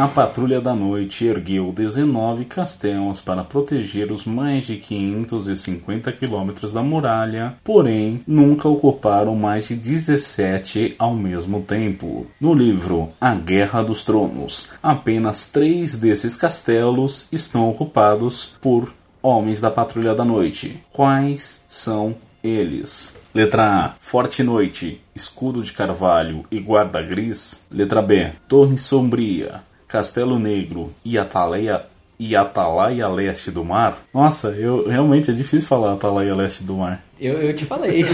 A 0.00 0.08
Patrulha 0.08 0.62
da 0.62 0.74
Noite 0.74 1.26
ergueu 1.26 1.70
19 1.72 2.46
castelos 2.46 3.20
para 3.20 3.44
proteger 3.44 4.10
os 4.10 4.24
mais 4.24 4.64
de 4.64 4.78
550 4.78 6.10
quilômetros 6.12 6.72
da 6.72 6.82
muralha, 6.82 7.54
porém 7.62 8.22
nunca 8.26 8.66
ocuparam 8.66 9.36
mais 9.36 9.68
de 9.68 9.76
17 9.76 10.94
ao 10.98 11.14
mesmo 11.14 11.60
tempo. 11.60 12.26
No 12.40 12.54
livro 12.54 13.10
A 13.20 13.34
Guerra 13.34 13.82
dos 13.82 14.02
Tronos, 14.02 14.70
apenas 14.82 15.48
três 15.48 15.94
desses 15.96 16.34
castelos 16.34 17.26
estão 17.30 17.68
ocupados 17.68 18.54
por 18.58 18.94
homens 19.22 19.60
da 19.60 19.70
Patrulha 19.70 20.14
da 20.14 20.24
Noite. 20.24 20.82
Quais 20.90 21.60
são 21.68 22.14
eles? 22.42 23.14
Letra 23.34 23.84
A, 23.84 23.94
Forte 24.00 24.42
Noite, 24.42 25.00
Escudo 25.14 25.62
de 25.62 25.74
Carvalho 25.74 26.46
e 26.50 26.58
Guarda 26.58 27.02
Gris. 27.02 27.62
Letra 27.70 28.00
B, 28.00 28.32
Torre 28.48 28.78
Sombria, 28.78 29.62
Castelo 29.90 30.38
Negro 30.38 30.92
e 31.04 31.18
Atalaia 31.18 31.84
e 32.18 32.36
Atalaia 32.36 33.08
Leste 33.08 33.50
do 33.50 33.64
Mar. 33.64 33.98
Nossa, 34.12 34.48
eu 34.50 34.88
realmente 34.88 35.30
é 35.30 35.34
difícil 35.34 35.66
falar 35.66 35.94
Atalaia 35.94 36.34
Leste 36.34 36.62
do 36.62 36.74
Mar. 36.74 37.02
Eu, 37.18 37.34
eu 37.40 37.54
te 37.54 37.64
falei. 37.64 38.04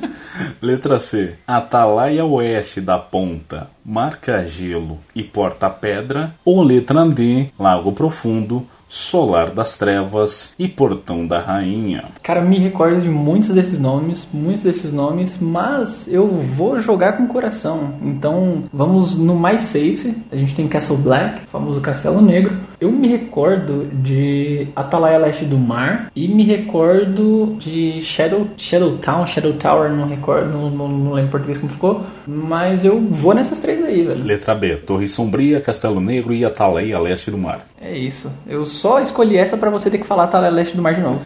Letra 0.60 0.98
C. 0.98 1.34
Atalaia 1.46 2.24
Oeste 2.24 2.80
da 2.80 2.98
Ponta, 2.98 3.70
Marca 3.84 4.46
Gelo 4.46 4.98
e 5.14 5.22
Porta 5.22 5.70
Pedra. 5.70 6.34
Ou 6.44 6.62
letra 6.62 7.06
D. 7.06 7.48
Lago 7.58 7.92
Profundo, 7.92 8.66
Solar 8.94 9.50
das 9.50 9.76
Trevas 9.76 10.54
e 10.56 10.68
Portão 10.68 11.26
da 11.26 11.40
Rainha. 11.40 12.04
Cara, 12.22 12.40
me 12.40 12.58
recordo 12.60 13.00
de 13.00 13.10
muitos 13.10 13.48
desses 13.48 13.78
nomes, 13.78 14.26
muitos 14.32 14.62
desses 14.62 14.92
nomes, 14.92 15.36
mas 15.40 16.06
eu 16.06 16.28
vou 16.28 16.78
jogar 16.78 17.16
com 17.16 17.24
o 17.24 17.28
coração. 17.28 17.94
Então, 18.00 18.64
vamos 18.72 19.16
no 19.16 19.34
mais 19.34 19.62
safe. 19.62 20.14
A 20.30 20.36
gente 20.36 20.54
tem 20.54 20.68
Castle 20.68 20.96
Black, 20.96 21.40
famoso 21.42 21.80
Castelo 21.80 22.22
Negro. 22.22 22.56
Eu 22.80 22.92
me 22.92 23.08
recordo 23.08 23.86
de 23.92 24.68
Atalaia 24.76 25.18
Leste 25.18 25.44
do 25.44 25.58
Mar 25.58 26.10
e 26.14 26.28
me 26.28 26.44
recordo 26.44 27.56
de 27.58 28.00
Shadow, 28.00 28.46
Shadow 28.56 28.98
Town, 28.98 29.26
Shadow 29.26 29.54
Tower, 29.54 29.90
não 29.90 30.06
recordo, 30.06 30.52
não, 30.52 30.70
não, 30.70 30.88
não 30.88 31.12
lembro 31.12 31.28
em 31.28 31.30
português 31.30 31.58
como 31.58 31.72
ficou, 31.72 32.04
mas 32.26 32.84
eu 32.84 33.00
vou 33.00 33.34
nessas 33.34 33.58
três 33.58 33.82
aí, 33.82 34.02
velho. 34.02 34.24
Letra 34.24 34.54
B, 34.54 34.76
Torre 34.76 35.08
Sombria, 35.08 35.60
Castelo 35.60 36.00
Negro 36.00 36.32
e 36.32 36.44
Atalaia 36.44 36.98
Leste 36.98 37.30
do 37.30 37.38
Mar. 37.38 37.60
É 37.80 37.96
isso. 37.96 38.30
Eu 38.46 38.64
só 38.84 39.00
escolhi 39.00 39.38
essa 39.38 39.56
para 39.56 39.70
você 39.70 39.90
ter 39.90 39.96
que 39.96 40.06
falar 40.06 40.24
Atalaia 40.24 40.52
Leste 40.52 40.76
do 40.76 40.82
Mar 40.82 40.94
de 40.94 41.00
novo. 41.00 41.24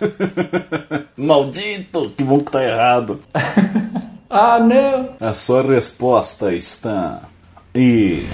Maldito! 1.18 2.06
Que 2.16 2.22
bom 2.22 2.38
que 2.38 2.52
tá 2.52 2.62
errado. 2.62 3.18
ah, 4.30 4.60
não! 4.60 5.16
A 5.18 5.34
sua 5.34 5.60
resposta 5.62 6.54
está. 6.54 7.22
E. 7.74 8.24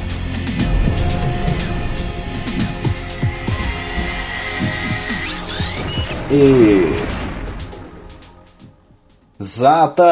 E. 6.30 6.92
Zata! 9.42 10.04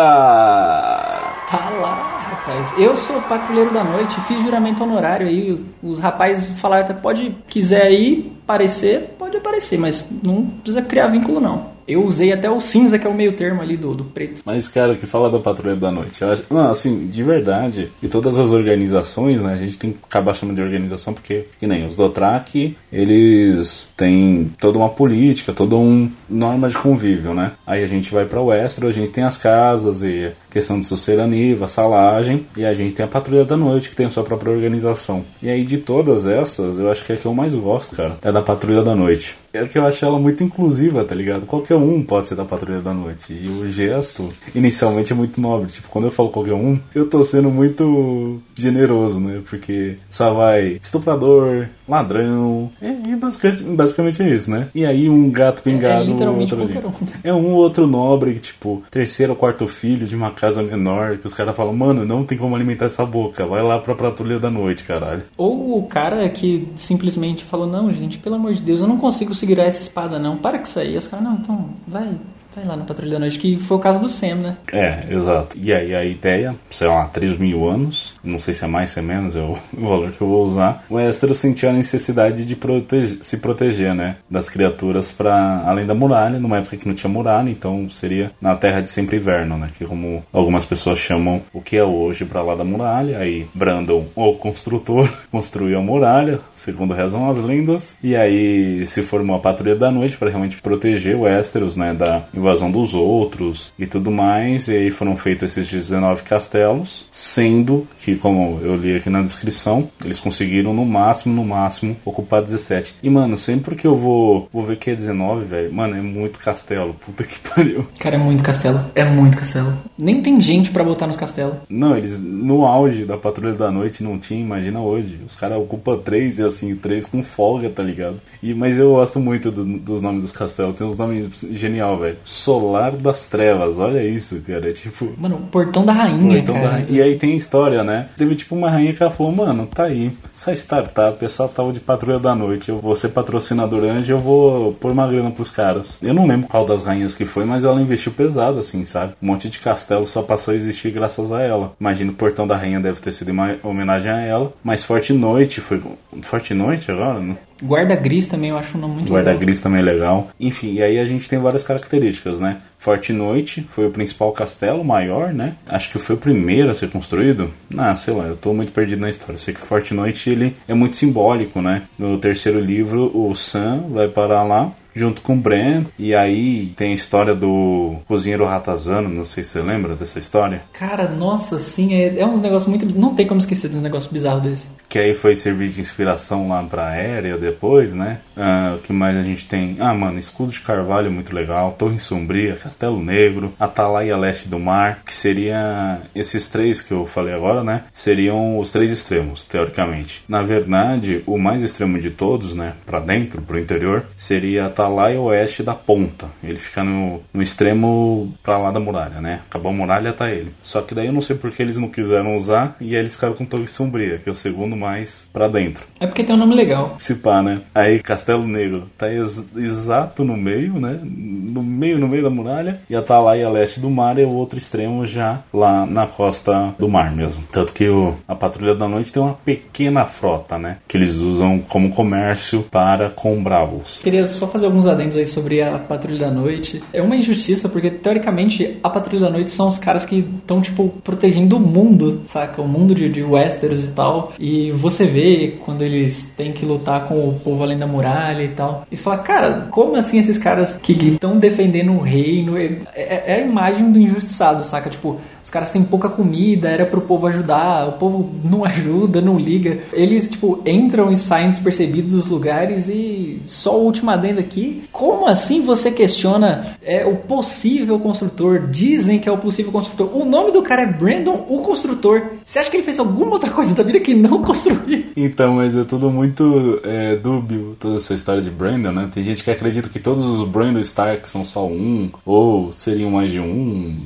Tá 1.50 1.70
lá, 1.82 2.11
rapaz. 2.42 2.74
Eu 2.76 2.96
sou 2.96 3.20
patrulheiro 3.22 3.72
da 3.72 3.84
noite, 3.84 4.20
fiz 4.22 4.42
juramento 4.42 4.82
honorário 4.82 5.26
aí. 5.26 5.58
Os 5.82 5.98
rapazes 5.98 6.50
falaram 6.58 6.84
até 6.84 6.94
pode 6.94 7.36
quiser 7.46 7.82
aí 7.82 8.32
aparecer, 8.44 9.14
pode 9.18 9.36
aparecer, 9.36 9.78
mas 9.78 10.06
não 10.22 10.46
precisa 10.46 10.82
criar 10.82 11.06
vínculo 11.08 11.40
não. 11.40 11.72
Eu 11.86 12.04
usei 12.04 12.32
até 12.32 12.48
o 12.48 12.60
cinza, 12.60 12.96
que 12.96 13.06
é 13.06 13.10
o 13.10 13.14
meio 13.14 13.32
termo 13.32 13.60
ali 13.60 13.76
do, 13.76 13.92
do 13.92 14.04
preto. 14.04 14.40
Mas, 14.44 14.68
cara, 14.68 14.94
que 14.94 15.04
fala 15.04 15.28
da 15.28 15.40
Patrulha 15.40 15.74
da 15.74 15.90
Noite, 15.90 16.24
acho... 16.24 16.44
Não, 16.48 16.70
assim, 16.70 17.08
de 17.08 17.22
verdade, 17.24 17.90
e 18.00 18.06
todas 18.06 18.38
as 18.38 18.52
organizações, 18.52 19.40
né, 19.40 19.52
a 19.52 19.56
gente 19.56 19.78
tem 19.78 19.92
que 19.92 19.98
acabar 20.04 20.32
chamando 20.32 20.56
de 20.56 20.62
organização 20.62 21.12
porque, 21.12 21.46
que 21.58 21.66
nem 21.66 21.84
os 21.84 21.96
Dothraki, 21.96 22.76
eles 22.92 23.92
têm 23.96 24.54
toda 24.60 24.78
uma 24.78 24.90
política, 24.90 25.52
toda 25.52 25.74
uma 25.74 26.08
norma 26.30 26.68
de 26.68 26.78
convívio, 26.78 27.34
né? 27.34 27.52
Aí 27.66 27.82
a 27.82 27.86
gente 27.88 28.12
vai 28.12 28.26
pra 28.26 28.40
Westeros, 28.40 28.90
a 28.90 29.00
gente 29.00 29.10
tem 29.10 29.24
as 29.24 29.36
casas 29.36 30.02
e 30.02 30.30
questão 30.52 30.78
de 30.78 30.86
sucerania, 30.86 31.56
vassalagem, 31.56 32.46
e 32.56 32.64
a 32.64 32.74
gente 32.74 32.94
tem 32.94 33.04
a 33.04 33.08
Patrulha 33.08 33.44
da 33.44 33.56
Noite, 33.56 33.88
que 33.88 33.96
tem 33.96 34.06
a 34.06 34.10
sua 34.10 34.22
própria 34.22 34.52
organização. 34.52 35.24
E 35.42 35.48
aí, 35.48 35.64
de 35.64 35.78
todas 35.78 36.26
essas, 36.26 36.78
eu 36.78 36.90
acho 36.90 37.04
que 37.04 37.12
a 37.12 37.16
que 37.16 37.26
eu 37.26 37.34
mais 37.34 37.54
gosto, 37.54 37.96
cara, 37.96 38.16
é 38.22 38.30
da 38.30 38.42
Patrulha 38.42 38.82
da 38.82 38.94
Noite. 38.94 39.36
É 39.52 39.66
que 39.66 39.78
eu 39.78 39.86
acho 39.86 40.04
ela 40.04 40.18
muito 40.18 40.42
inclusiva, 40.42 41.04
tá 41.04 41.14
ligado? 41.14 41.44
Qualquer 41.44 41.76
um 41.76 42.02
pode 42.02 42.28
ser 42.28 42.34
da 42.34 42.44
Patrulha 42.44 42.80
da 42.80 42.94
Noite. 42.94 43.32
E 43.32 43.48
o 43.48 43.70
gesto, 43.70 44.32
inicialmente, 44.54 45.12
é 45.12 45.16
muito 45.16 45.40
nobre. 45.40 45.70
Tipo, 45.70 45.88
quando 45.88 46.06
eu 46.06 46.10
falo 46.10 46.30
qualquer 46.30 46.54
um, 46.54 46.80
eu 46.94 47.06
tô 47.08 47.22
sendo 47.22 47.50
muito 47.50 48.40
generoso, 48.54 49.20
né? 49.20 49.42
Porque 49.48 49.96
só 50.08 50.32
vai 50.32 50.78
estuprador, 50.82 51.66
ladrão. 51.86 52.70
É, 52.80 52.88
é 52.88 53.16
basicamente, 53.16 53.62
basicamente 53.62 54.22
é 54.22 54.34
isso, 54.34 54.50
né? 54.50 54.68
E 54.74 54.86
aí 54.86 55.08
um 55.08 55.30
gato 55.30 55.62
pingado. 55.62 56.04
É, 56.04 56.06
literalmente 56.06 56.54
outro. 56.54 56.88
Um. 56.88 56.92
É 57.22 57.32
um 57.32 57.52
outro 57.52 57.86
nobre, 57.86 58.38
tipo, 58.38 58.82
terceiro 58.90 59.32
ou 59.32 59.38
quarto 59.38 59.66
filho 59.66 60.06
de 60.06 60.16
uma 60.16 60.30
casa 60.42 60.60
menor, 60.60 61.18
que 61.18 61.26
os 61.26 61.32
caras 61.32 61.54
falam, 61.54 61.72
mano, 61.72 62.04
não 62.04 62.24
tem 62.24 62.36
como 62.36 62.56
alimentar 62.56 62.86
essa 62.86 63.06
boca, 63.06 63.46
vai 63.46 63.62
lá 63.62 63.78
pra 63.78 63.94
patrulha 63.94 64.40
da 64.40 64.50
noite, 64.50 64.82
caralho. 64.82 65.22
Ou 65.36 65.78
o 65.78 65.86
cara 65.86 66.28
que 66.28 66.68
simplesmente 66.74 67.44
falou, 67.44 67.68
não, 67.68 67.94
gente, 67.94 68.18
pelo 68.18 68.34
amor 68.34 68.52
de 68.52 68.60
Deus, 68.60 68.80
eu 68.80 68.88
não 68.88 68.98
consigo 68.98 69.36
segurar 69.36 69.66
essa 69.66 69.80
espada, 69.80 70.18
não. 70.18 70.36
Para 70.36 70.58
com 70.58 70.64
isso 70.64 70.80
aí. 70.80 70.96
Os 70.96 71.06
caras, 71.06 71.24
não, 71.24 71.34
então, 71.34 71.70
vai, 71.86 72.08
Vai 72.54 72.64
lá 72.66 72.76
na 72.76 72.84
Patrulha 72.84 73.12
da 73.12 73.18
Noite, 73.18 73.38
que 73.38 73.56
foi 73.56 73.76
o 73.76 73.80
caso 73.80 73.98
do 73.98 74.08
Sam, 74.08 74.34
né? 74.36 74.56
É, 74.70 75.06
exato. 75.10 75.56
E 75.60 75.72
aí 75.72 75.94
a 75.94 76.04
ideia, 76.04 76.54
sei 76.70 76.86
lá, 76.86 77.06
3 77.06 77.38
mil 77.38 77.68
anos, 77.68 78.14
não 78.22 78.38
sei 78.38 78.52
se 78.52 78.64
é 78.64 78.68
mais, 78.68 78.90
se 78.90 78.98
é 78.98 79.02
menos, 79.02 79.34
é 79.34 79.40
o, 79.40 79.56
valor 79.72 80.10
que 80.12 80.20
eu 80.20 80.28
vou 80.28 80.44
usar. 80.44 80.84
O 80.90 81.00
Esther 81.00 81.34
sentia 81.34 81.70
a 81.70 81.72
necessidade 81.72 82.44
de 82.44 82.54
protege, 82.54 83.18
se 83.22 83.38
proteger, 83.38 83.94
né? 83.94 84.16
Das 84.30 84.50
criaturas 84.50 85.10
para 85.10 85.62
além 85.66 85.86
da 85.86 85.94
muralha, 85.94 86.38
numa 86.38 86.58
época 86.58 86.76
que 86.76 86.86
não 86.86 86.94
tinha 86.94 87.10
muralha, 87.10 87.48
então 87.48 87.88
seria 87.88 88.30
na 88.40 88.54
Terra 88.54 88.80
de 88.80 88.90
Sempre 88.90 89.16
Inverno, 89.16 89.56
né? 89.56 89.68
Que 89.76 89.86
como 89.86 90.22
algumas 90.32 90.66
pessoas 90.66 90.98
chamam 90.98 91.42
o 91.52 91.60
que 91.60 91.76
é 91.76 91.84
hoje 91.84 92.24
para 92.24 92.42
lá 92.42 92.54
da 92.54 92.64
muralha. 92.64 93.18
Aí 93.18 93.46
Brandon, 93.54 94.04
o 94.14 94.34
construtor, 94.34 95.10
construiu 95.32 95.78
a 95.78 95.82
muralha, 95.82 96.38
segundo 96.52 96.92
rezam 96.92 97.30
as 97.30 97.38
lendas. 97.38 97.96
E 98.02 98.14
aí 98.14 98.86
se 98.86 99.02
formou 99.02 99.36
a 99.36 99.38
Patrulha 99.38 99.74
da 99.74 99.90
Noite 99.90 100.18
para 100.18 100.28
realmente 100.28 100.60
proteger 100.60 101.16
o 101.16 101.22
Westeros, 101.22 101.76
né? 101.76 101.94
Da 101.94 102.24
invasão 102.42 102.70
dos 102.70 102.94
outros 102.94 103.72
e 103.78 103.86
tudo 103.86 104.10
mais. 104.10 104.68
E 104.68 104.76
aí 104.76 104.90
foram 104.90 105.16
feitos 105.16 105.56
esses 105.56 105.70
19 105.70 106.22
castelos, 106.22 107.06
sendo 107.10 107.86
que, 108.00 108.16
como 108.16 108.60
eu 108.62 108.76
li 108.76 108.96
aqui 108.96 109.08
na 109.08 109.22
descrição, 109.22 109.88
eles 110.04 110.20
conseguiram 110.20 110.74
no 110.74 110.84
máximo, 110.84 111.34
no 111.34 111.44
máximo, 111.44 111.96
ocupar 112.04 112.42
17. 112.42 112.96
E, 113.02 113.08
mano, 113.08 113.36
sempre 113.36 113.74
que 113.74 113.86
eu 113.86 113.96
vou, 113.96 114.48
vou 114.52 114.64
ver 114.64 114.76
que 114.76 114.90
é 114.90 114.94
19, 114.94 115.44
velho, 115.44 115.72
mano, 115.72 115.96
é 115.96 116.00
muito 116.00 116.38
castelo. 116.38 116.94
Puta 116.94 117.24
que 117.24 117.38
pariu. 117.48 117.86
Cara, 117.98 118.16
é 118.16 118.18
muito 118.18 118.42
castelo. 118.42 118.84
É 118.94 119.04
muito 119.04 119.36
castelo. 119.36 119.76
Nem 119.96 120.20
tem 120.20 120.40
gente 120.40 120.70
para 120.70 120.84
botar 120.84 121.06
nos 121.06 121.16
castelos. 121.16 121.56
Não, 121.68 121.96
eles, 121.96 122.18
no 122.18 122.66
auge 122.66 123.04
da 123.04 123.16
Patrulha 123.16 123.54
da 123.54 123.70
Noite, 123.70 124.02
não 124.02 124.18
tinha, 124.18 124.40
imagina 124.40 124.80
hoje. 124.80 125.20
Os 125.24 125.36
caras 125.36 125.58
ocupam 125.58 125.96
três 125.98 126.38
e 126.38 126.42
assim, 126.42 126.74
três 126.74 127.06
com 127.06 127.22
folga, 127.22 127.70
tá 127.70 127.82
ligado? 127.82 128.20
E, 128.42 128.52
mas 128.54 128.78
eu 128.78 128.90
gosto 128.90 129.20
muito 129.20 129.50
do, 129.50 129.64
dos 129.64 130.00
nomes 130.00 130.22
dos 130.22 130.32
castelos. 130.32 130.74
Tem 130.74 130.86
uns 130.86 130.96
nomes 130.96 131.46
genial, 131.52 131.98
velho. 131.98 132.16
Solar 132.32 132.92
das 132.92 133.26
Trevas, 133.26 133.78
olha 133.78 134.02
isso, 134.02 134.40
cara. 134.40 134.68
É 134.68 134.72
tipo. 134.72 135.12
Mano, 135.18 135.38
Portão 135.50 135.84
da 135.84 135.92
Rainha. 135.92 136.36
Portão 136.36 136.54
cara. 136.54 136.66
Da 136.66 136.72
rainha. 136.74 136.90
E 136.90 137.02
aí 137.02 137.16
tem 137.16 137.36
história, 137.36 137.82
né? 137.82 138.06
Teve 138.16 138.34
tipo 138.34 138.54
uma 138.54 138.70
rainha 138.70 138.92
que 138.92 139.02
ela 139.02 139.12
falou, 139.12 139.32
mano, 139.32 139.66
tá 139.66 139.84
aí. 139.84 140.12
Essa 140.34 140.52
startup, 140.52 141.24
essa 141.24 141.48
tal 141.48 141.72
de 141.72 141.80
patrulha 141.80 142.18
da 142.18 142.34
noite. 142.34 142.68
Eu 142.68 142.78
vou 142.78 142.94
ser 142.96 143.08
patrocinador 143.08 143.84
antes 143.84 144.12
eu 144.12 144.18
vou 144.18 144.72
pôr 144.74 144.92
uma 144.92 145.06
grana 145.06 145.30
pros 145.30 145.50
caras. 145.50 145.98
Eu 146.02 146.14
não 146.14 146.26
lembro 146.26 146.48
qual 146.48 146.64
das 146.64 146.82
rainhas 146.82 147.14
que 147.14 147.24
foi, 147.24 147.44
mas 147.44 147.64
ela 147.64 147.80
investiu 147.80 148.12
pesado, 148.12 148.58
assim, 148.58 148.84
sabe? 148.84 149.14
Um 149.22 149.26
monte 149.26 149.48
de 149.48 149.58
castelo 149.58 150.06
só 150.06 150.22
passou 150.22 150.52
a 150.52 150.54
existir 150.54 150.90
graças 150.90 151.32
a 151.32 151.40
ela. 151.40 151.72
Imagino 151.80 152.12
o 152.12 152.14
Portão 152.14 152.46
da 152.46 152.56
Rainha 152.56 152.80
deve 152.80 153.00
ter 153.00 153.12
sido 153.12 153.30
uma 153.30 153.56
homenagem 153.62 154.12
a 154.12 154.20
ela. 154.20 154.52
Mas 154.62 154.84
Forte 154.84 155.12
Noite 155.12 155.60
foi. 155.60 155.82
Forte 156.22 156.54
Noite 156.54 156.90
agora, 156.90 157.20
né? 157.20 157.36
Guarda 157.62 157.94
Gris 157.94 158.26
também 158.26 158.50
eu 158.50 158.56
acho 158.56 158.76
um 158.76 158.80
nome 158.80 158.94
muito 158.94 159.08
Guarda 159.08 159.30
legal. 159.30 159.40
Gris 159.40 159.60
também 159.60 159.80
é 159.80 159.84
legal. 159.84 160.28
Enfim, 160.38 160.74
e 160.74 160.82
aí 160.82 160.98
a 160.98 161.04
gente 161.04 161.28
tem 161.28 161.38
várias 161.38 161.62
características, 161.62 162.40
né? 162.40 162.58
Forte 162.78 163.12
Noite 163.12 163.64
foi 163.70 163.86
o 163.86 163.90
principal 163.90 164.32
castelo 164.32 164.84
maior, 164.84 165.32
né? 165.32 165.54
Acho 165.68 165.90
que 165.90 165.98
foi 165.98 166.16
o 166.16 166.18
primeiro 166.18 166.70
a 166.70 166.74
ser 166.74 166.90
construído. 166.90 167.50
Ah, 167.78 167.94
sei 167.94 168.12
lá, 168.12 168.24
eu 168.24 168.36
tô 168.36 168.52
muito 168.52 168.72
perdido 168.72 169.00
na 169.00 169.08
história. 169.08 169.38
sei 169.38 169.54
que 169.54 169.60
Forte 169.60 169.94
Noite 169.94 170.28
ele 170.28 170.56
é 170.66 170.74
muito 170.74 170.96
simbólico, 170.96 171.62
né? 171.62 171.82
No 171.98 172.18
terceiro 172.18 172.58
livro, 172.60 173.10
o 173.16 173.32
Sam 173.34 173.84
vai 173.90 174.08
parar 174.08 174.42
lá 174.42 174.72
junto 174.94 175.22
com 175.22 175.34
o 175.34 175.36
Bran. 175.36 175.84
E 175.98 176.14
aí 176.14 176.72
tem 176.76 176.90
a 176.92 176.94
história 176.94 177.34
do 177.34 177.96
cozinheiro 178.06 178.44
ratazano, 178.44 179.08
não 179.08 179.24
sei 179.24 179.44
se 179.44 179.50
você 179.50 179.62
lembra 179.62 179.94
dessa 179.94 180.18
história. 180.18 180.62
Cara, 180.72 181.08
nossa, 181.08 181.58
sim, 181.58 181.94
é, 181.94 182.18
é 182.18 182.26
uns 182.26 182.40
negócios 182.40 182.68
muito. 182.68 182.86
Não 182.98 183.14
tem 183.14 183.26
como 183.26 183.40
esquecer 183.40 183.68
dos 183.68 183.80
negócios 183.80 184.12
bizarros 184.12 184.42
desse. 184.42 184.68
Que 184.92 184.98
aí 184.98 185.14
foi 185.14 185.34
servir 185.34 185.70
de 185.70 185.80
inspiração 185.80 186.46
lá 186.48 186.62
pra 186.62 186.88
Aérea 186.88 187.38
depois, 187.38 187.94
né? 187.94 188.18
Ah, 188.36 188.74
o 188.76 188.82
que 188.82 188.92
mais 188.92 189.16
a 189.16 189.22
gente 189.22 189.48
tem? 189.48 189.78
Ah, 189.80 189.94
mano, 189.94 190.18
escudo 190.18 190.52
de 190.52 190.60
carvalho 190.60 191.10
muito 191.10 191.34
legal, 191.34 191.72
Torre 191.72 191.98
Sombria, 191.98 192.56
Castelo 192.56 193.02
Negro, 193.02 193.54
Atalaia 193.58 194.14
Leste 194.18 194.48
do 194.48 194.58
Mar, 194.58 195.00
que 195.06 195.14
seria 195.14 196.02
esses 196.14 196.46
três 196.46 196.82
que 196.82 196.92
eu 196.92 197.06
falei 197.06 197.32
agora, 197.32 197.64
né? 197.64 197.84
Seriam 197.90 198.58
os 198.58 198.70
três 198.70 198.90
extremos, 198.90 199.44
teoricamente. 199.44 200.24
Na 200.28 200.42
verdade, 200.42 201.22
o 201.24 201.38
mais 201.38 201.62
extremo 201.62 201.98
de 201.98 202.10
todos, 202.10 202.52
né? 202.52 202.74
Pra 202.84 203.00
dentro, 203.00 203.40
pro 203.40 203.58
interior, 203.58 204.04
seria 204.14 204.66
Atalaia 204.66 204.92
Atalai 204.92 205.16
oeste 205.16 205.62
da 205.62 205.74
ponta. 205.74 206.26
Ele 206.44 206.58
fica 206.58 206.84
no, 206.84 207.22
no 207.32 207.40
extremo 207.40 208.34
pra 208.42 208.58
lá 208.58 208.70
da 208.70 208.78
muralha, 208.78 209.22
né? 209.22 209.40
Acabou 209.48 209.72
a 209.72 209.74
muralha, 209.74 210.12
tá 210.12 210.30
ele. 210.30 210.52
Só 210.62 210.82
que 210.82 210.94
daí 210.94 211.06
eu 211.06 211.14
não 211.14 211.22
sei 211.22 211.34
porque 211.34 211.62
eles 211.62 211.78
não 211.78 211.88
quiseram 211.88 212.36
usar 212.36 212.76
e 212.78 212.94
aí 212.94 213.00
eles 213.00 213.14
ficaram 213.14 213.32
com 213.32 213.46
Torre 213.46 213.66
Sombria, 213.66 214.18
que 214.18 214.28
é 214.28 214.32
o 214.32 214.34
segundo 214.34 214.81
mais 214.82 215.28
pra 215.32 215.48
dentro. 215.48 215.84
É 216.00 216.06
porque 216.06 216.24
tem 216.24 216.34
um 216.34 216.38
nome 216.38 216.54
legal. 216.54 216.94
Se 216.98 217.16
pá, 217.16 217.40
né? 217.42 217.60
Aí 217.74 218.00
Castelo 218.00 218.46
Negro 218.46 218.88
tá 218.98 219.10
ex 219.10 219.46
exato 219.56 220.24
no 220.24 220.36
meio, 220.36 220.74
né? 220.74 220.98
No 221.02 221.62
meio, 221.62 221.98
no 221.98 222.08
meio 222.08 222.24
da 222.24 222.30
muralha. 222.30 222.80
E 222.90 222.96
Atalai 222.96 223.42
a 223.42 223.48
leste 223.48 223.80
do 223.80 223.88
mar 223.88 224.18
é 224.18 224.24
o 224.24 224.30
outro 224.30 224.58
extremo 224.58 225.06
já 225.06 225.40
lá 225.52 225.86
na 225.86 226.06
costa 226.06 226.74
do 226.78 226.88
mar 226.88 227.12
mesmo. 227.12 227.42
Tanto 227.50 227.72
que 227.72 227.88
o, 227.88 228.14
a 228.26 228.34
Patrulha 228.34 228.74
da 228.74 228.88
Noite 228.88 229.12
tem 229.12 229.22
uma 229.22 229.34
pequena 229.34 230.04
frota, 230.04 230.58
né? 230.58 230.78
Que 230.88 230.96
eles 230.96 231.16
usam 231.16 231.60
como 231.60 231.90
comércio 231.90 232.64
para 232.70 233.10
com 233.10 233.42
Bravos. 233.42 234.00
Queria 234.02 234.26
só 234.26 234.46
fazer 234.46 234.66
alguns 234.66 234.86
adendos 234.86 235.16
aí 235.16 235.26
sobre 235.26 235.62
a 235.62 235.78
Patrulha 235.78 236.26
da 236.26 236.30
Noite. 236.30 236.82
É 236.92 237.00
uma 237.00 237.14
injustiça, 237.14 237.68
porque 237.68 237.90
teoricamente 237.90 238.78
a 238.82 238.90
Patrulha 238.90 239.26
da 239.26 239.30
Noite 239.30 239.50
são 239.50 239.68
os 239.68 239.78
caras 239.78 240.04
que 240.04 240.26
estão, 240.40 240.60
tipo, 240.60 240.88
protegendo 241.04 241.56
o 241.56 241.60
mundo, 241.60 242.22
saca? 242.26 242.60
O 242.60 242.68
mundo 242.68 242.94
de, 242.94 243.08
de 243.08 243.22
Westeros 243.22 243.84
e 243.86 243.90
tal. 243.90 244.32
E 244.38 244.71
você 244.72 245.06
vê 245.06 245.58
quando 245.64 245.82
eles 245.82 246.28
têm 246.36 246.52
que 246.52 246.64
lutar 246.64 247.06
com 247.06 247.28
o 247.28 247.40
povo 247.40 247.62
além 247.62 247.78
da 247.78 247.86
muralha 247.86 248.42
e 248.42 248.48
tal. 248.48 248.86
E 248.90 248.96
você 248.96 249.02
fala, 249.02 249.18
cara, 249.18 249.68
como 249.70 249.96
assim 249.96 250.18
esses 250.18 250.38
caras 250.38 250.78
que 250.78 250.92
estão 250.92 251.38
defendendo 251.38 251.92
o 251.92 252.00
reino? 252.00 252.56
É, 252.56 252.78
é, 252.94 253.24
é 253.26 253.34
a 253.34 253.40
imagem 253.40 253.90
do 253.90 253.98
injustiçado, 253.98 254.64
saca? 254.64 254.90
Tipo, 254.90 255.18
os 255.42 255.50
caras 255.50 255.70
têm 255.70 255.82
pouca 255.82 256.08
comida, 256.08 256.68
era 256.68 256.86
pro 256.86 257.00
povo 257.00 257.26
ajudar, 257.26 257.88
o 257.88 257.92
povo 257.92 258.30
não 258.44 258.64
ajuda, 258.66 259.20
não 259.20 259.38
liga. 259.38 259.78
Eles, 259.92 260.28
tipo, 260.28 260.60
entram 260.64 261.10
e 261.10 261.16
saem 261.16 261.48
despercebidos 261.48 262.12
dos 262.12 262.26
lugares 262.26 262.88
e 262.88 263.42
só 263.46 263.78
o 263.78 263.84
último 263.84 264.10
adendo 264.10 264.40
aqui. 264.40 264.84
Como 264.92 265.26
assim 265.26 265.60
você 265.60 265.90
questiona 265.90 266.76
é, 266.82 267.04
o 267.04 267.16
possível 267.16 267.98
construtor? 267.98 268.68
Dizem 268.68 269.18
que 269.18 269.28
é 269.28 269.32
o 269.32 269.38
possível 269.38 269.72
construtor. 269.72 270.16
O 270.16 270.24
nome 270.24 270.52
do 270.52 270.62
cara 270.62 270.82
é 270.82 270.86
Brandon, 270.86 271.44
o 271.48 271.58
construtor. 271.62 272.22
Você 272.44 272.58
acha 272.58 272.70
que 272.70 272.76
ele 272.76 272.84
fez 272.84 272.98
alguma 272.98 273.32
outra 273.32 273.50
coisa 273.50 273.74
da 273.74 273.82
vida 273.82 274.00
que 274.00 274.14
não 274.14 274.42
construir? 274.62 275.12
Então, 275.16 275.54
mas 275.54 275.76
é 275.76 275.84
tudo 275.84 276.10
muito 276.10 276.80
é, 276.84 277.16
dúbio, 277.16 277.76
toda 277.78 277.96
essa 277.96 278.14
história 278.14 278.42
de 278.42 278.50
Brandon, 278.50 278.92
né? 278.92 279.10
Tem 279.12 279.22
gente 279.22 279.44
que 279.44 279.50
acredita 279.50 279.88
que 279.88 279.98
todos 279.98 280.24
os 280.24 280.48
Brandon 280.48 280.80
Stark 280.80 281.28
são 281.28 281.44
só 281.44 281.66
um, 281.66 282.10
ou 282.24 282.70
seriam 282.72 283.10
mais 283.10 283.30
de 283.30 283.40
um. 283.40 283.96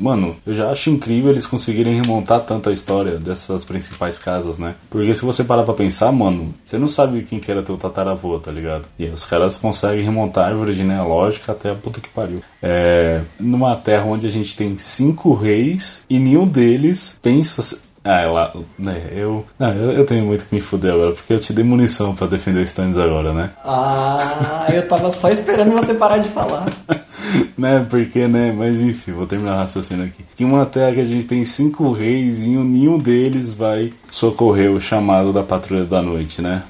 Mano, 0.00 0.36
eu 0.46 0.54
já 0.54 0.70
acho 0.70 0.90
incrível 0.90 1.30
eles 1.30 1.46
conseguirem 1.46 2.00
remontar 2.00 2.40
tanto 2.40 2.70
a 2.70 2.72
história 2.72 3.18
dessas 3.18 3.64
principais 3.64 4.18
casas, 4.18 4.58
né? 4.58 4.74
Porque 4.90 5.12
se 5.14 5.24
você 5.24 5.44
parar 5.44 5.64
pra 5.64 5.74
pensar, 5.74 6.10
mano, 6.12 6.54
você 6.64 6.78
não 6.78 6.88
sabe 6.88 7.22
quem 7.22 7.38
que 7.38 7.50
era 7.50 7.62
teu 7.62 7.76
tataravô, 7.76 8.38
tá 8.38 8.50
ligado? 8.50 8.88
E 8.98 9.06
os 9.06 9.24
caras 9.24 9.56
conseguem 9.56 10.04
remontar 10.04 10.44
a 10.44 10.48
árvore 10.48 10.72
genealógica 10.72 11.52
até 11.52 11.70
a 11.70 11.74
puta 11.74 12.00
que 12.00 12.08
pariu. 12.08 12.40
É, 12.62 13.22
numa 13.38 13.76
terra 13.76 14.04
onde 14.04 14.26
a 14.26 14.30
gente 14.30 14.56
tem 14.56 14.76
cinco 14.78 15.34
reis 15.34 16.04
e 16.08 16.18
nenhum 16.18 16.46
deles 16.46 17.18
pensa. 17.22 17.82
Ah, 18.06 18.20
ela, 18.20 18.52
né, 18.78 19.08
eu, 19.12 19.46
não, 19.58 19.72
eu, 19.72 19.92
eu 19.92 20.04
tenho 20.04 20.26
muito 20.26 20.44
que 20.44 20.54
me 20.54 20.60
fuder 20.60 20.92
agora, 20.92 21.12
porque 21.12 21.32
eu 21.32 21.40
te 21.40 21.54
dei 21.54 21.64
munição 21.64 22.14
para 22.14 22.26
defender 22.26 22.60
o 22.60 22.62
Stannis 22.62 22.98
agora, 22.98 23.32
né? 23.32 23.50
Ah, 23.64 24.66
eu 24.74 24.86
tava 24.86 25.10
só 25.10 25.30
esperando 25.30 25.72
você 25.72 25.94
parar 25.94 26.18
de 26.18 26.28
falar. 26.28 26.66
né? 27.56 27.86
Porque, 27.88 28.28
né? 28.28 28.52
Mas 28.52 28.78
enfim, 28.82 29.12
vou 29.12 29.26
terminar 29.26 29.54
o 29.54 29.58
raciocínio 29.58 30.04
aqui. 30.04 30.22
Que 30.36 30.44
uma 30.44 30.66
terra 30.66 30.92
que 30.92 31.00
a 31.00 31.04
gente 31.04 31.24
tem 31.24 31.42
cinco 31.46 31.92
reis 31.92 32.42
e 32.42 32.48
nenhum 32.48 32.98
deles 32.98 33.54
vai 33.54 33.90
socorrer 34.10 34.70
o 34.70 34.78
chamado 34.78 35.32
da 35.32 35.42
patrulha 35.42 35.84
da 35.84 36.02
noite, 36.02 36.42
né? 36.42 36.62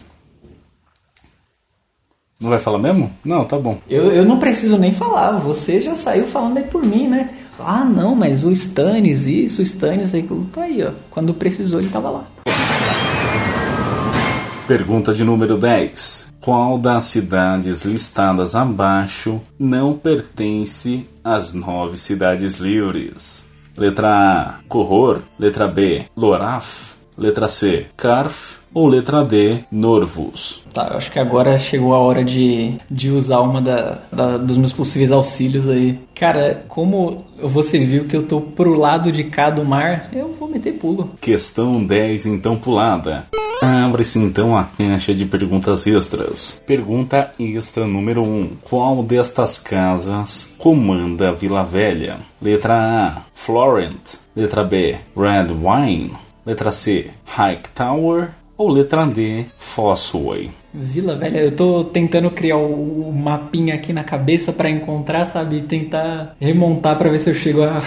Não 2.40 2.50
vai 2.50 2.58
falar 2.58 2.78
mesmo? 2.78 3.10
Não, 3.24 3.44
tá 3.44 3.58
bom. 3.58 3.78
Eu, 3.88 4.10
eu 4.12 4.24
não 4.24 4.38
preciso 4.38 4.76
nem 4.76 4.92
falar, 4.92 5.32
você 5.38 5.80
já 5.80 5.96
saiu 5.96 6.26
falando 6.26 6.58
aí 6.58 6.64
por 6.64 6.84
mim, 6.84 7.08
né? 7.08 7.30
Ah, 7.58 7.84
não, 7.84 8.14
mas 8.14 8.44
o 8.44 8.50
Stannis 8.50 9.26
isso, 9.26 9.60
o 9.60 9.64
Stannis 9.64 10.14
aquilo, 10.14 10.46
tá 10.52 10.62
aí, 10.62 10.82
ó. 10.82 10.90
Quando 11.10 11.32
precisou, 11.34 11.80
ele 11.80 11.88
tava 11.88 12.10
lá. 12.10 12.24
Pergunta 14.66 15.12
de 15.12 15.22
número 15.22 15.58
10. 15.58 16.32
Qual 16.40 16.78
das 16.78 17.04
cidades 17.04 17.84
listadas 17.84 18.54
abaixo 18.54 19.40
não 19.58 19.96
pertence 19.96 21.06
às 21.22 21.52
nove 21.52 21.96
cidades 21.96 22.56
livres? 22.56 23.48
Letra 23.76 24.08
A, 24.08 24.54
Corror. 24.68 25.20
Letra 25.38 25.68
B, 25.68 26.04
Loraf. 26.16 26.94
Letra 27.16 27.46
C, 27.48 27.86
Carf. 27.96 28.58
Ou 28.74 28.88
letra 28.88 29.22
D, 29.22 29.60
Norvus? 29.70 30.62
Tá, 30.72 30.88
eu 30.90 30.96
acho 30.96 31.12
que 31.12 31.20
agora 31.20 31.56
chegou 31.56 31.94
a 31.94 31.98
hora 31.98 32.24
de, 32.24 32.74
de 32.90 33.08
usar 33.08 33.40
uma 33.40 33.62
da, 33.62 33.98
da, 34.10 34.36
dos 34.36 34.58
meus 34.58 34.72
possíveis 34.72 35.12
auxílios 35.12 35.68
aí. 35.68 36.00
Cara, 36.12 36.64
como 36.66 37.24
você 37.40 37.78
viu 37.78 38.06
que 38.06 38.16
eu 38.16 38.26
tô 38.26 38.40
pro 38.40 38.76
lado 38.76 39.12
de 39.12 39.22
cá 39.22 39.48
do 39.48 39.64
mar, 39.64 40.08
eu 40.12 40.34
vou 40.38 40.48
meter 40.48 40.72
pulo. 40.72 41.10
Questão 41.20 41.84
10, 41.84 42.26
então 42.26 42.56
pulada. 42.56 43.26
Abre-se 43.62 44.18
então 44.18 44.56
a 44.56 44.64
caixa 44.64 45.14
de 45.14 45.24
perguntas 45.24 45.86
extras. 45.86 46.60
Pergunta 46.66 47.32
extra 47.38 47.86
número 47.86 48.22
1. 48.22 48.56
Qual 48.62 49.02
destas 49.02 49.56
casas 49.56 50.50
comanda 50.58 51.32
Vila 51.32 51.62
Velha? 51.62 52.18
Letra 52.42 52.74
A, 52.74 53.22
Florent. 53.32 54.16
Letra 54.34 54.64
B, 54.64 54.96
Red 55.16 55.52
Wine. 55.52 56.12
Letra 56.44 56.72
C, 56.72 57.10
Hightower. 57.24 58.32
Ou 58.56 58.68
letra 58.68 59.04
D, 59.06 59.46
Fossway. 59.58 60.50
Vila 60.72 61.16
Velha, 61.16 61.38
eu 61.38 61.52
tô 61.54 61.84
tentando 61.84 62.30
criar 62.30 62.56
o, 62.56 63.08
o 63.08 63.12
mapinha 63.12 63.74
aqui 63.74 63.92
na 63.92 64.02
cabeça 64.02 64.52
para 64.52 64.70
encontrar, 64.70 65.26
sabe? 65.26 65.62
Tentar 65.62 66.34
remontar 66.40 66.98
para 66.98 67.10
ver 67.10 67.18
se 67.18 67.30
eu 67.30 67.34
chego 67.34 67.62
a, 67.62 67.78
a 67.78 67.82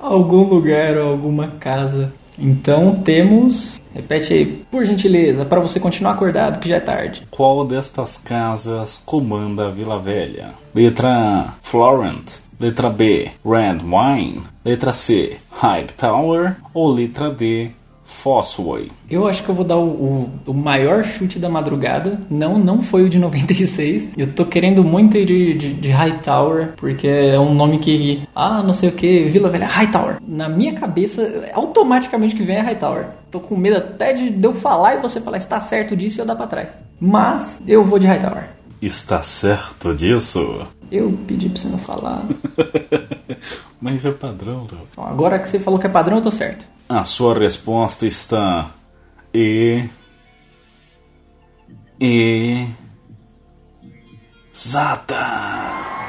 algum 0.00 0.44
lugar 0.44 0.96
ou 0.96 1.10
alguma 1.10 1.48
casa. 1.48 2.12
Então 2.38 2.96
temos. 2.96 3.78
Repete 3.92 4.32
aí, 4.32 4.46
por 4.70 4.84
gentileza, 4.84 5.44
para 5.44 5.60
você 5.60 5.80
continuar 5.80 6.12
acordado 6.12 6.60
que 6.60 6.68
já 6.68 6.76
é 6.76 6.80
tarde. 6.80 7.26
Qual 7.30 7.66
destas 7.66 8.16
casas 8.16 9.02
comanda 9.04 9.66
a 9.66 9.70
Vila 9.70 9.98
Velha? 9.98 10.52
Letra 10.74 11.08
A, 11.08 11.54
Florent. 11.60 12.38
Letra 12.58 12.88
B, 12.90 13.30
Red 13.44 13.78
Wine. 13.82 14.42
Letra 14.64 14.92
C, 14.92 15.38
Hightower. 15.50 16.56
Ou 16.72 16.92
letra 16.92 17.30
D, 17.30 17.70
Fossway. 18.10 18.90
Eu 19.08 19.26
acho 19.26 19.42
que 19.42 19.48
eu 19.48 19.54
vou 19.54 19.64
dar 19.64 19.76
o, 19.76 19.88
o, 19.88 20.30
o, 20.46 20.54
maior 20.54 21.04
chute 21.04 21.38
da 21.38 21.48
madrugada. 21.48 22.20
Não, 22.28 22.58
não 22.58 22.82
foi 22.82 23.04
o 23.04 23.08
de 23.08 23.18
96. 23.20 24.08
Eu 24.16 24.32
tô 24.32 24.44
querendo 24.44 24.84
muito 24.84 25.16
ir 25.16 25.24
de, 25.24 25.54
de, 25.54 25.74
de 25.74 25.88
Hightower, 25.88 26.72
porque 26.76 27.08
é 27.08 27.38
um 27.38 27.54
nome 27.54 27.78
que. 27.78 28.22
Ah, 28.34 28.62
não 28.62 28.74
sei 28.74 28.88
o 28.88 28.92
que, 28.92 29.24
Vila 29.24 29.48
Velha, 29.48 29.66
Hightower. 29.66 30.18
Na 30.26 30.48
minha 30.48 30.74
cabeça, 30.74 31.50
automaticamente 31.54 32.34
que 32.34 32.42
vem 32.42 32.56
é 32.56 32.60
Hightower. 32.60 33.08
Tô 33.30 33.40
com 33.40 33.56
medo 33.56 33.76
até 33.76 34.12
de, 34.12 34.28
de 34.28 34.44
eu 34.44 34.54
falar 34.54 34.96
e 34.96 35.00
você 35.00 35.20
falar, 35.20 35.38
está 35.38 35.60
certo 35.60 35.96
disso 35.96 36.18
e 36.18 36.20
eu 36.20 36.26
dar 36.26 36.36
pra 36.36 36.46
trás. 36.46 36.76
Mas 37.00 37.60
eu 37.66 37.84
vou 37.84 37.98
de 37.98 38.06
Hightower. 38.06 38.59
Está 38.80 39.22
certo 39.22 39.94
disso? 39.94 40.66
Eu 40.90 41.12
pedi 41.26 41.48
pra 41.50 41.60
você 41.60 41.68
não 41.68 41.78
falar. 41.78 42.22
Mas 43.80 44.04
é 44.04 44.10
padrão, 44.10 44.66
Léo. 44.70 45.06
Agora 45.06 45.38
que 45.38 45.48
você 45.48 45.60
falou 45.60 45.78
que 45.78 45.86
é 45.86 45.90
padrão, 45.90 46.16
eu 46.16 46.22
tô 46.22 46.30
certo. 46.30 46.66
A 46.88 47.04
sua 47.04 47.38
resposta 47.38 48.06
está 48.06 48.70
e 49.34 49.84
e 52.00 52.66
exata. 54.52 55.99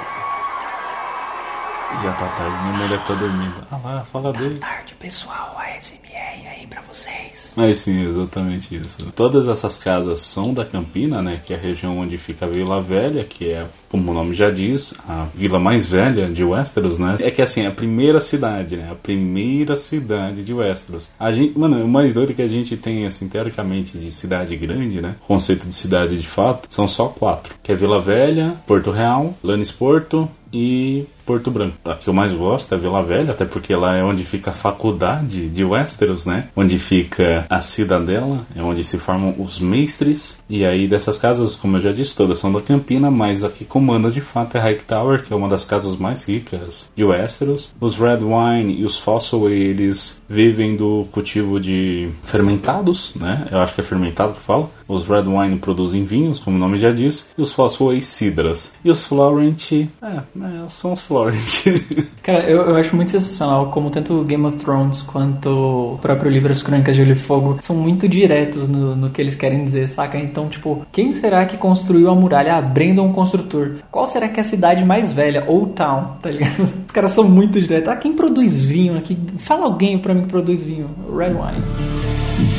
Já 2.04 2.14
tá 2.14 2.28
tarde, 2.30 2.58
minha 2.64 2.74
mulher 2.74 2.90
deve 2.90 3.02
estar 3.02 3.14
tá 3.14 3.20
dormindo. 3.20 3.68
Ah 3.70 3.78
lá, 3.84 4.04
fala 4.04 4.34
tá 4.34 4.40
dele. 4.40 4.60
tarde, 4.60 4.96
pessoal. 4.96 5.58
ASMR 5.58 6.48
aí 6.48 6.68
pra 6.68 6.82
vocês. 6.82 7.54
Mas 7.56 7.80
sim, 7.80 8.08
exatamente 8.08 8.76
isso. 8.76 9.12
Todas 9.16 9.48
essas 9.48 9.78
casas 9.78 10.22
são 10.22 10.54
da 10.54 10.66
Campina, 10.66 11.22
né? 11.22 11.40
Que 11.46 11.54
é 11.54 11.58
a 11.58 11.60
região 11.60 11.98
onde 12.00 12.18
fica 12.18 12.46
a 12.46 12.50
Vila 12.50 12.82
Velha, 12.82 13.24
que 13.24 13.50
é, 13.50 13.66
como 13.90 14.12
o 14.12 14.14
nome 14.14 14.34
já 14.34 14.50
diz, 14.50 14.94
a 15.08 15.28
vila 15.34 15.60
mais 15.60 15.86
velha 15.86 16.28
de 16.28 16.44
Westeros, 16.44 16.98
né? 16.98 17.18
É 17.20 17.30
que 17.30 17.42
assim, 17.42 17.62
é 17.64 17.68
a 17.68 17.72
primeira 17.72 18.20
cidade, 18.22 18.78
né? 18.78 18.90
A 18.92 18.96
primeira 18.96 19.76
cidade 19.76 20.44
de 20.44 20.54
Westeros. 20.54 21.12
A 21.20 21.32
gente, 21.32 21.58
mano, 21.58 21.84
o 21.84 21.88
mais 21.88 22.14
doido 22.14 22.34
que 22.34 22.42
a 22.42 22.48
gente 22.48 22.78
tem, 22.78 23.06
assim, 23.06 23.28
teoricamente, 23.28 23.98
de 23.98 24.12
cidade 24.12 24.56
grande, 24.56 25.02
né? 25.02 25.16
conceito 25.28 25.68
de 25.68 25.76
cidade 25.76 26.18
de 26.18 26.28
fato, 26.28 26.68
são 26.70 26.88
só 26.88 27.08
quatro. 27.08 27.56
Que 27.64 27.72
é 27.72 27.76
Vila 27.76 28.00
Velha, 28.00 28.56
Porto 28.66 28.92
Real, 28.92 29.34
Lannisporto 29.44 30.30
e 30.54 31.06
Porto 31.22 31.52
Branco. 31.52 31.78
A 31.86 31.96
que 31.96 32.08
eu 32.08 32.14
mais 32.14 32.34
gosto 32.34 32.74
é 32.74 32.78
Vila 32.78 33.04
Velha, 33.04 33.32
até 33.32 33.46
porque 33.46 33.76
lá 33.76 33.96
é 33.96 34.04
onde 34.04 34.24
fica 34.24 34.52
a 34.52 34.54
faculdade 34.54 35.50
de 35.50 35.64
Westeros, 35.64 36.26
né? 36.26 36.48
Onde 36.56 36.78
fica 36.78 37.46
a 37.50 37.62
cidadela, 37.62 38.46
é 38.56 38.62
onde 38.62 38.84
se 38.84 38.98
formam 38.98 39.36
os 39.38 39.60
mestres. 39.60 40.38
E 40.50 40.66
aí 40.66 40.88
dessas 40.88 41.18
casas, 41.18 41.56
como 41.56 41.78
eu 41.78 41.82
já 41.82 41.92
disse, 41.92 42.16
todas 42.16 42.40
são 42.40 42.52
da 42.52 42.62
Campina, 42.62 43.12
mas 43.12 43.44
a 43.44 43.50
que 43.50 43.66
comanda 43.66 44.10
de 44.10 44.22
fato 44.22 44.58
é 44.58 44.60
Hightower, 44.60 45.24
que 45.24 45.34
é 45.34 45.36
uma 45.36 45.48
das 45.48 45.64
casas 45.64 45.96
mais 45.96 46.24
ricas 46.24 46.90
de 46.96 47.04
Westeros. 47.04 47.74
Os 47.80 47.96
Red 47.96 48.20
Wine 48.22 48.80
e 48.80 48.86
os 48.86 48.98
Fossil, 48.98 49.50
eles 49.50 50.22
vivem 50.28 50.76
do 50.76 51.06
cultivo 51.12 51.60
de 51.60 52.10
fermentados, 52.24 53.14
né? 53.16 53.48
Eu 53.52 53.60
acho 53.60 53.74
que 53.74 53.82
é 53.82 53.84
fermentado 53.84 54.34
que 54.34 54.42
fala. 54.42 54.70
Os 54.88 55.08
Red 55.08 55.24
Wine 55.24 55.58
produzem 55.58 56.04
vinhos, 56.04 56.40
como 56.40 56.58
o 56.58 56.60
nome 56.60 56.78
já 56.78 56.92
diz, 56.92 57.28
e 57.38 57.42
os 57.42 57.52
Fossil 57.52 58.02
cidras. 58.02 58.74
E 58.84 58.90
os 58.90 59.06
Florent, 59.06 59.72
é, 59.72 59.88
é, 60.06 60.24
são 60.70 60.94
os 60.94 61.02
Florent. 61.12 61.66
Cara, 62.24 62.50
eu, 62.50 62.62
eu 62.62 62.76
acho 62.78 62.96
muito 62.96 63.12
sensacional 63.12 63.70
como 63.70 63.90
tanto 63.90 64.24
Game 64.24 64.46
of 64.46 64.58
Thrones 64.58 65.02
quanto 65.02 65.50
o 65.96 65.98
próprio 65.98 66.32
livro 66.32 66.54
As 66.54 66.64
Crônicas 66.64 66.96
de 66.96 67.02
Gelo 67.02 67.12
e 67.12 67.20
Fogo 67.20 67.60
são 67.62 67.76
muito 67.76 68.08
diretos 68.08 68.70
no, 68.70 68.96
no 68.96 69.10
que 69.10 69.20
eles 69.20 69.36
querem 69.36 69.66
dizer, 69.66 69.90
saca? 69.90 70.18
Então, 70.18 70.48
tipo, 70.48 70.86
quem 70.90 71.14
será 71.14 71.46
que 71.46 71.58
construiu 71.58 72.10
a 72.10 72.16
muralha? 72.16 72.56
Ah, 72.56 72.62
Brandon 72.62 73.12
Construtor. 73.12 73.80
Qual 73.92 74.08
será 74.08 74.30
que 74.30 74.40
é 74.40 74.44
a 74.44 74.46
cidade 74.46 74.86
mais 74.86 75.12
velha? 75.12 75.44
Old 75.50 75.74
Town, 75.74 76.18
tá 76.22 76.30
ligado? 76.30 76.64
Os 76.88 76.92
caras 76.94 77.12
são 77.12 77.26
muito 77.26 77.60
diretos. 77.60 77.90
Ah, 77.90 77.98
quem 77.98 78.14
produz 78.14 78.64
vinho 78.64 78.98
aqui? 78.98 79.18
Fala 79.38 79.66
alguém 79.66 80.00
pra 80.00 80.14
mim 80.14 80.22
que 80.22 80.30
produz 80.30 80.64
vinho. 80.64 80.90
Red 81.14 81.34
Wine. 81.34 82.51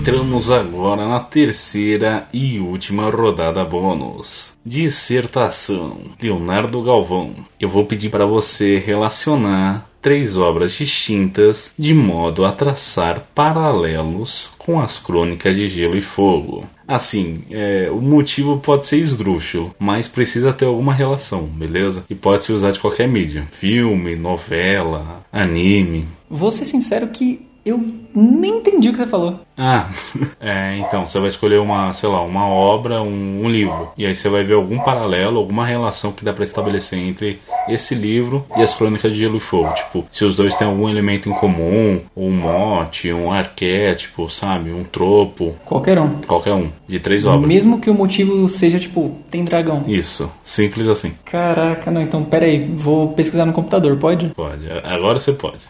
Entramos 0.00 0.50
agora 0.50 1.06
na 1.06 1.20
terceira 1.20 2.26
e 2.32 2.58
última 2.58 3.10
rodada 3.10 3.62
bônus. 3.62 4.56
Dissertação 4.64 5.98
Leonardo 6.18 6.82
Galvão. 6.82 7.34
Eu 7.60 7.68
vou 7.68 7.84
pedir 7.84 8.08
para 8.08 8.24
você 8.24 8.78
relacionar 8.78 9.90
três 10.00 10.38
obras 10.38 10.72
distintas 10.72 11.74
de 11.78 11.92
modo 11.92 12.46
a 12.46 12.52
traçar 12.52 13.26
paralelos 13.34 14.50
com 14.56 14.80
as 14.80 14.98
crônicas 14.98 15.54
de 15.54 15.66
Gelo 15.66 15.98
e 15.98 16.00
Fogo. 16.00 16.66
Assim, 16.88 17.44
é, 17.50 17.90
o 17.90 18.00
motivo 18.00 18.58
pode 18.58 18.86
ser 18.86 19.00
esdrúxulo, 19.00 19.74
mas 19.78 20.08
precisa 20.08 20.50
ter 20.50 20.64
alguma 20.64 20.94
relação, 20.94 21.42
beleza? 21.42 22.04
E 22.08 22.14
pode 22.14 22.42
se 22.42 22.52
usar 22.54 22.70
de 22.70 22.80
qualquer 22.80 23.06
mídia: 23.06 23.46
filme, 23.50 24.16
novela, 24.16 25.22
anime. 25.30 26.08
Vou 26.28 26.50
ser 26.50 26.64
sincero 26.64 27.08
que 27.08 27.49
eu 27.64 27.84
nem 28.14 28.58
entendi 28.58 28.88
o 28.88 28.92
que 28.92 28.98
você 28.98 29.06
falou. 29.06 29.40
Ah, 29.56 29.90
é, 30.40 30.78
então 30.78 31.06
você 31.06 31.18
vai 31.18 31.28
escolher 31.28 31.60
uma, 31.60 31.92
sei 31.92 32.08
lá, 32.08 32.22
uma 32.22 32.46
obra, 32.46 33.02
um, 33.02 33.44
um, 33.44 33.48
livro, 33.48 33.90
e 33.96 34.06
aí 34.06 34.14
você 34.14 34.28
vai 34.28 34.42
ver 34.42 34.54
algum 34.54 34.78
paralelo, 34.78 35.38
alguma 35.38 35.66
relação 35.66 36.12
que 36.12 36.24
dá 36.24 36.32
para 36.32 36.44
estabelecer 36.44 36.98
entre 36.98 37.40
esse 37.68 37.94
livro 37.94 38.44
e 38.56 38.62
as 38.62 38.74
Crônicas 38.74 39.12
de 39.12 39.18
Gelo 39.20 39.36
e 39.36 39.40
Fogo. 39.40 39.72
Tipo, 39.74 40.06
se 40.10 40.24
os 40.24 40.36
dois 40.36 40.54
têm 40.54 40.66
algum 40.66 40.88
elemento 40.88 41.28
em 41.28 41.32
comum, 41.34 42.00
um 42.16 42.30
mote, 42.30 43.12
um 43.12 43.30
arquétipo, 43.30 44.30
sabe, 44.30 44.72
um 44.72 44.84
tropo. 44.84 45.54
Qualquer 45.64 45.98
um. 45.98 46.22
Qualquer 46.22 46.54
um, 46.54 46.70
de 46.88 46.98
três 46.98 47.24
obras. 47.24 47.46
Mesmo 47.46 47.80
que 47.80 47.90
o 47.90 47.94
motivo 47.94 48.48
seja 48.48 48.78
tipo, 48.78 49.12
tem 49.30 49.44
dragão. 49.44 49.84
Isso, 49.86 50.32
simples 50.42 50.88
assim. 50.88 51.12
Caraca, 51.24 51.90
não, 51.90 52.00
então 52.00 52.24
pera 52.24 52.46
aí, 52.46 52.64
vou 52.74 53.12
pesquisar 53.12 53.44
no 53.44 53.52
computador, 53.52 53.96
pode? 53.98 54.28
Pode, 54.28 54.64
agora 54.84 55.18
você 55.18 55.32
pode. 55.32 55.60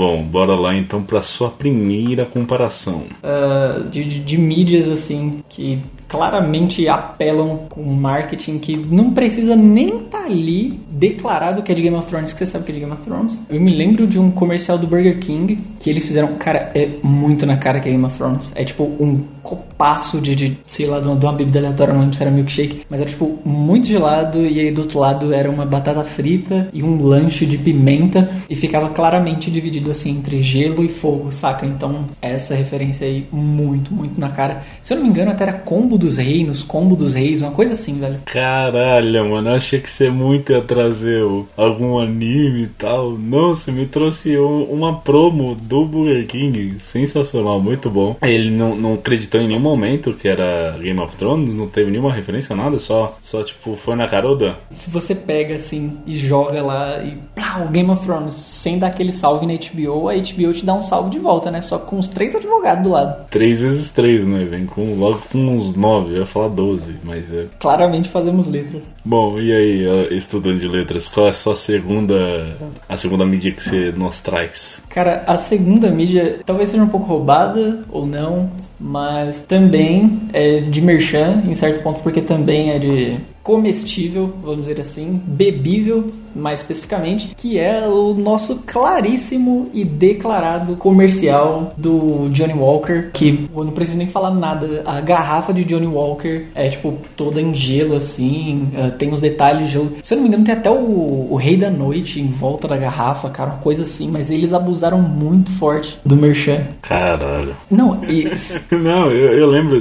Bom, 0.00 0.24
bora 0.24 0.56
lá 0.56 0.74
então 0.74 1.02
para 1.02 1.20
sua 1.20 1.50
primeira 1.50 2.24
comparação. 2.24 3.04
Uh, 3.22 3.86
de, 3.90 4.02
de, 4.02 4.18
de 4.18 4.38
mídias 4.38 4.88
assim 4.88 5.44
que 5.46 5.78
claramente 6.10 6.88
apelam 6.88 7.60
com 7.70 7.82
marketing 7.84 8.58
que 8.58 8.76
não 8.76 9.12
precisa 9.12 9.54
nem 9.54 9.98
estar 9.98 10.18
tá 10.18 10.24
ali 10.24 10.80
declarado 10.90 11.62
que 11.62 11.70
é 11.70 11.74
de 11.74 11.82
Game 11.82 11.96
of 11.96 12.06
Thrones, 12.06 12.32
que 12.32 12.38
você 12.40 12.46
sabe 12.46 12.64
que 12.64 12.72
é 12.72 12.74
de 12.74 12.80
Game 12.80 12.92
of 12.92 13.02
Thrones. 13.02 13.38
Eu 13.48 13.60
me 13.60 13.74
lembro 13.74 14.06
de 14.08 14.18
um 14.18 14.30
comercial 14.30 14.76
do 14.76 14.88
Burger 14.88 15.20
King 15.20 15.56
que 15.78 15.88
eles 15.88 16.04
fizeram, 16.04 16.34
cara, 16.34 16.72
é 16.74 16.88
muito 17.02 17.46
na 17.46 17.56
cara 17.56 17.78
que 17.78 17.88
é 17.88 17.92
Game 17.92 18.04
of 18.04 18.18
Thrones. 18.18 18.50
É 18.56 18.64
tipo 18.64 18.82
um 18.98 19.22
copaço 19.42 20.20
de, 20.20 20.34
de 20.34 20.58
sei 20.66 20.86
lá, 20.86 21.00
de 21.00 21.06
uma, 21.06 21.16
de 21.16 21.24
uma 21.24 21.32
bebida 21.32 21.60
aleatória, 21.60 21.94
não 21.94 22.00
lembro 22.00 22.16
se 22.16 22.22
era 22.22 22.30
milkshake, 22.30 22.82
mas 22.90 23.00
era 23.00 23.08
tipo 23.08 23.38
muito 23.44 23.86
gelado 23.86 24.46
e 24.46 24.60
aí 24.60 24.70
do 24.70 24.82
outro 24.82 24.98
lado 24.98 25.32
era 25.32 25.48
uma 25.48 25.64
batata 25.64 26.02
frita 26.04 26.68
e 26.72 26.82
um 26.82 27.00
lanche 27.02 27.46
de 27.46 27.56
pimenta 27.56 28.30
e 28.48 28.56
ficava 28.56 28.90
claramente 28.90 29.50
dividido 29.50 29.90
assim 29.90 30.10
entre 30.10 30.42
gelo 30.42 30.84
e 30.84 30.88
fogo, 30.88 31.30
saca? 31.30 31.64
Então 31.64 32.04
essa 32.20 32.54
referência 32.54 33.06
aí 33.06 33.26
muito, 33.30 33.94
muito 33.94 34.20
na 34.20 34.28
cara. 34.28 34.62
Se 34.82 34.92
eu 34.92 34.96
não 34.96 35.04
me 35.04 35.10
engano, 35.10 35.30
até 35.30 35.44
era 35.44 35.52
combo 35.52 35.99
dos 36.00 36.16
reinos, 36.16 36.62
combo 36.62 36.96
dos 36.96 37.14
reis, 37.14 37.42
uma 37.42 37.52
coisa 37.52 37.74
assim, 37.74 37.98
velho. 37.98 38.20
Caralho, 38.24 39.30
mano, 39.30 39.50
eu 39.50 39.54
achei 39.54 39.80
que 39.80 39.90
você 39.90 40.10
muito 40.10 40.52
ia 40.52 40.62
trazer 40.62 41.22
algum 41.56 41.98
anime 41.98 42.62
e 42.62 42.66
tal. 42.66 43.16
Não, 43.16 43.54
você 43.54 43.70
me 43.70 43.86
trouxe 43.86 44.36
uma 44.36 44.98
promo 45.00 45.54
do 45.54 45.84
Burger 45.84 46.26
King, 46.26 46.76
sensacional, 46.80 47.60
muito 47.60 47.90
bom. 47.90 48.16
Ele 48.22 48.50
não, 48.50 48.74
não 48.74 48.94
acreditou 48.94 49.40
em 49.40 49.48
nenhum 49.48 49.60
momento 49.60 50.12
que 50.14 50.28
era 50.28 50.76
Game 50.78 50.98
of 51.00 51.16
Thrones, 51.16 51.54
não 51.54 51.68
teve 51.68 51.90
nenhuma 51.90 52.12
referência, 52.12 52.56
nada, 52.56 52.78
só, 52.78 53.16
só 53.22 53.42
tipo, 53.42 53.76
foi 53.76 53.94
na 53.94 54.08
caroda. 54.08 54.56
Se 54.70 54.90
você 54.90 55.14
pega 55.14 55.56
assim 55.56 55.98
e 56.06 56.14
joga 56.14 56.62
lá 56.62 57.02
e 57.02 57.18
plau, 57.34 57.68
Game 57.68 57.90
of 57.90 58.02
Thrones, 58.02 58.34
sem 58.34 58.78
dar 58.78 58.88
aquele 58.88 59.12
salve 59.12 59.46
na 59.46 59.54
HBO, 59.54 60.08
a 60.08 60.14
HBO 60.14 60.52
te 60.52 60.64
dá 60.64 60.74
um 60.74 60.82
salve 60.82 61.10
de 61.10 61.18
volta, 61.18 61.50
né? 61.50 61.60
Só 61.60 61.78
com 61.78 61.98
os 61.98 62.08
três 62.08 62.34
advogados 62.34 62.82
do 62.82 62.90
lado. 62.90 63.26
Três 63.30 63.60
vezes 63.60 63.90
três, 63.90 64.26
né? 64.26 64.44
Vem 64.44 64.66
com, 64.66 64.94
logo 64.94 65.20
com 65.30 65.38
uns 65.38 65.74
nove 65.74 65.89
9, 65.90 66.14
eu 66.14 66.18
ia 66.18 66.26
falar 66.26 66.48
12, 66.48 66.96
mas 67.02 67.32
é. 67.32 67.46
Claramente 67.58 68.08
fazemos 68.08 68.46
letras. 68.46 68.94
Bom, 69.04 69.40
e 69.40 69.52
aí, 69.52 70.16
estudante 70.16 70.60
de 70.60 70.68
letras, 70.68 71.08
qual 71.08 71.26
é 71.26 71.30
a 71.30 71.32
sua 71.32 71.56
segunda. 71.56 72.56
a 72.88 72.96
segunda 72.96 73.26
mídia 73.26 73.52
que 73.52 73.62
você 73.62 73.92
nos 73.92 74.20
traz? 74.20 74.80
Cara, 74.90 75.22
a 75.26 75.38
segunda 75.38 75.88
mídia 75.88 76.40
talvez 76.44 76.70
seja 76.70 76.82
um 76.82 76.88
pouco 76.88 77.06
roubada 77.06 77.84
ou 77.90 78.04
não, 78.04 78.50
mas 78.80 79.42
também 79.42 80.20
é 80.32 80.60
de 80.60 80.80
merchan, 80.80 81.42
em 81.46 81.54
certo 81.54 81.82
ponto, 81.82 82.00
porque 82.00 82.20
também 82.20 82.70
é 82.70 82.78
de 82.78 83.16
comestível, 83.42 84.32
vamos 84.40 84.66
dizer 84.66 84.80
assim, 84.80 85.20
bebível, 85.26 86.04
mais 86.34 86.60
especificamente, 86.60 87.34
que 87.36 87.58
é 87.58 87.86
o 87.88 88.14
nosso 88.14 88.60
claríssimo 88.66 89.68
e 89.72 89.84
declarado 89.84 90.76
comercial 90.76 91.72
do 91.76 92.28
Johnny 92.28 92.52
Walker, 92.52 93.10
que 93.12 93.48
eu 93.54 93.64
não 93.64 93.72
preciso 93.72 93.98
nem 93.98 94.06
falar 94.06 94.30
nada, 94.30 94.82
a 94.86 95.00
garrafa 95.00 95.52
de 95.52 95.64
Johnny 95.64 95.86
Walker 95.86 96.46
é 96.54 96.68
tipo 96.68 96.94
toda 97.16 97.40
em 97.40 97.54
gelo 97.54 97.96
assim, 97.96 98.70
uh, 98.74 98.92
tem 98.92 99.12
os 99.12 99.20
detalhes 99.20 99.66
de 99.66 99.72
gelo. 99.72 99.92
Se 100.02 100.14
eu 100.14 100.16
não 100.16 100.22
me 100.22 100.28
engano, 100.28 100.44
tem 100.44 100.54
até 100.54 100.70
o, 100.70 101.26
o 101.30 101.34
Rei 101.34 101.56
da 101.56 101.70
Noite 101.70 102.20
em 102.20 102.28
volta 102.28 102.68
da 102.68 102.76
garrafa, 102.76 103.30
cara, 103.30 103.52
uma 103.52 103.58
coisa 103.58 103.82
assim, 103.82 104.08
mas 104.10 104.30
eles 104.30 104.52
abusaram 104.52 104.79
muito 105.02 105.50
forte 105.52 105.98
do 106.04 106.16
merchan. 106.16 106.66
Caralho. 106.82 107.54
Não, 107.70 108.02
isso. 108.04 108.60
não, 108.72 109.10
eu, 109.10 109.32
eu 109.32 109.46
lembro, 109.46 109.80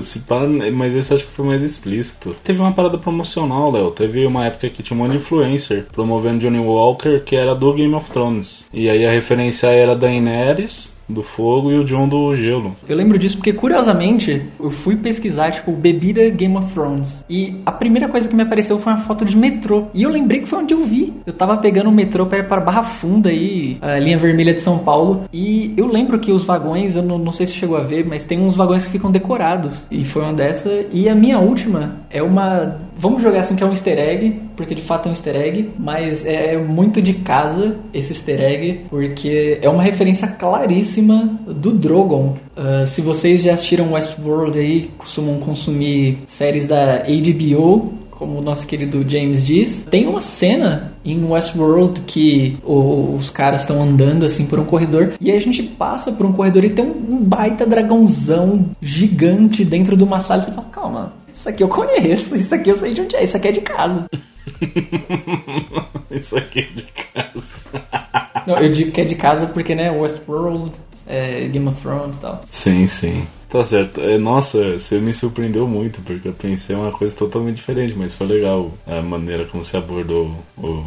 mas 0.74 0.96
esse 0.96 1.14
acho 1.14 1.26
que 1.26 1.32
foi 1.32 1.46
mais 1.46 1.62
explícito. 1.62 2.36
Teve 2.44 2.60
uma 2.60 2.74
parada 2.74 2.98
promocional, 2.98 3.72
Léo, 3.72 3.92
teve 3.92 4.26
uma 4.26 4.46
época 4.46 4.70
que 4.70 4.84
tinha 4.84 4.98
um 4.98 5.04
monte 5.04 5.12
de 5.12 5.18
influencer 5.18 5.86
promovendo 5.92 6.40
Johnny 6.40 6.60
Walker, 6.60 7.20
que 7.24 7.36
era 7.36 7.56
do 7.56 7.74
Game 7.74 7.94
of 7.94 8.10
Thrones. 8.12 8.66
E 8.74 8.90
aí 8.90 9.06
a 9.06 9.12
referência 9.12 9.68
era 9.68 9.96
Daenerys, 9.96 10.94
do 11.10 11.24
fogo 11.24 11.72
e 11.72 11.78
o 11.78 11.84
John 11.84 12.08
do 12.08 12.36
gelo. 12.36 12.76
Eu 12.88 12.96
lembro 12.96 13.18
disso 13.18 13.38
porque, 13.38 13.52
curiosamente, 13.52 14.44
eu 14.60 14.70
fui 14.70 14.96
pesquisar, 14.96 15.52
tipo, 15.52 15.72
bebida 15.72 16.30
Game 16.30 16.56
of 16.56 16.72
Thrones. 16.74 17.24
E 17.30 17.56
a 17.66 17.72
primeira 17.72 18.08
coisa 18.08 18.30
que 18.30 18.36
me 18.36 18.44
apareceu 18.44 18.78
foi 18.78 18.94
uma 18.94 19.00
foto 19.00 19.26
de 19.26 19.36
metrô. 19.36 19.88
E 19.94 20.04
eu 20.04 20.10
lembrei 20.10 20.42
que 20.42 20.48
foi 20.48 20.60
onde 20.60 20.74
eu 20.74 20.84
vi. 20.84 21.14
Eu 21.26 21.34
tava 21.34 21.58
pegando 21.58 21.90
o 21.90 21.92
metrô 21.92 22.28
para 22.28 22.60
Barra 22.60 22.84
Funda 22.84 23.30
aí, 23.30 23.78
a 23.82 23.98
linha 23.98 24.18
vermelha 24.18 24.54
de 24.54 24.62
São 24.62 24.80
Paulo. 24.80 25.24
E 25.34 25.74
eu 25.76 25.88
lembro 25.88 26.20
que 26.20 26.32
os 26.32 26.44
vagões, 26.44 26.96
eu 26.96 27.04
não, 27.04 27.18
não 27.18 27.32
sei 27.32 27.48
se 27.48 27.54
chegou 27.54 27.78
a 27.78 27.82
ver, 27.82 28.06
mas 28.06 28.24
tem 28.24 28.40
uns 28.40 28.56
vagões 28.56 28.86
que 28.86 28.92
ficam 28.92 29.12
decorados. 29.12 29.88
E 29.90 30.04
foi 30.04 30.22
uma 30.22 30.34
dessa. 30.34 30.86
E 30.92 31.10
a 31.10 31.16
minha 31.16 31.40
última 31.40 31.98
é 32.10 32.22
uma. 32.22 32.78
Vamos 32.96 33.22
jogar 33.22 33.40
assim 33.40 33.56
que 33.56 33.64
é 33.64 33.66
um 33.66 33.72
easter 33.72 33.98
egg, 33.98 34.42
porque 34.58 34.76
de 34.76 34.82
fato 34.82 35.06
é 35.06 35.10
um 35.10 35.14
easter 35.14 35.36
egg, 35.36 35.70
mas 35.80 36.26
é 36.26 36.58
muito 36.58 37.02
de 37.02 37.14
casa 37.14 37.78
esse 37.94 38.12
easter 38.12 38.42
egg, 38.42 38.86
porque 38.90 39.58
é 39.62 39.70
uma 39.70 39.82
referência 39.82 40.28
claríssima 40.28 40.99
do 41.02 41.72
Drogon. 41.72 42.36
Uh, 42.56 42.86
se 42.86 43.02
vocês 43.02 43.42
já 43.42 43.54
assistiram 43.54 43.94
Westworld 43.94 44.58
aí, 44.58 44.92
costumam 44.98 45.40
consumir 45.40 46.20
séries 46.26 46.68
da 46.68 47.04
HBO, 47.04 47.94
como 48.12 48.40
o 48.40 48.42
nosso 48.42 48.68
querido 48.68 49.08
James 49.10 49.44
diz. 49.44 49.86
Tem 49.90 50.06
uma 50.06 50.20
cena 50.20 50.94
em 51.06 51.24
Westworld 51.24 52.02
que 52.02 52.58
os 52.64 53.30
caras 53.30 53.62
estão 53.62 53.82
andando 53.82 54.26
assim 54.26 54.46
por 54.46 54.60
um 54.60 54.66
corredor 54.66 55.14
e 55.22 55.32
a 55.32 55.40
gente 55.40 55.64
passa 55.64 56.12
por 56.12 56.26
um 56.26 56.34
corredor 56.34 56.66
e 56.66 56.70
tem 56.70 56.86
um 56.86 57.24
baita 57.24 57.66
dragãozão 57.66 58.70
gigante 58.82 59.64
dentro 59.64 59.96
de 59.96 60.04
uma 60.04 60.20
sala 60.20 60.42
e 60.42 60.46
você 60.46 60.52
fala, 60.52 60.68
calma, 60.68 61.14
isso 61.34 61.48
aqui 61.48 61.64
eu 61.64 61.70
conheço, 61.70 62.36
isso 62.36 62.54
aqui 62.54 62.70
eu 62.70 62.76
sei 62.76 62.94
de 62.94 63.02
onde 63.02 63.16
é, 63.16 63.24
isso 63.24 63.38
aqui 63.38 63.48
é 63.48 63.52
de 63.54 63.62
casa. 63.62 64.10
isso 66.12 66.38
aqui 66.38 66.60
é 66.60 66.64
de 66.64 66.84
casa. 67.14 67.44
Não, 68.46 68.58
eu 68.58 68.70
digo 68.70 68.92
que 68.92 69.00
é 69.00 69.06
de 69.06 69.16
casa 69.16 69.48
porque, 69.48 69.74
né, 69.74 69.90
Westworld 69.92 70.72
é, 71.10 71.48
Game 71.48 71.68
of 71.68 71.82
Thrones 71.82 72.18
e 72.18 72.22
tal. 72.22 72.42
Sim, 72.50 72.88
sim. 72.88 73.28
Tá 73.50 73.64
certo. 73.64 74.00
É, 74.00 74.18
nossa, 74.20 74.78
você 74.78 75.00
me 75.00 75.12
surpreendeu 75.12 75.68
muito, 75.68 76.02
porque 76.02 76.28
eu 76.28 76.34
pensei 76.34 76.76
uma 76.76 76.92
coisa 76.92 77.16
totalmente 77.16 77.56
diferente, 77.56 77.96
mas 77.98 78.14
foi 78.14 78.28
legal 78.28 78.72
a 78.86 79.02
maneira 79.02 79.46
como 79.46 79.64
você 79.64 79.78
abordou 79.78 80.32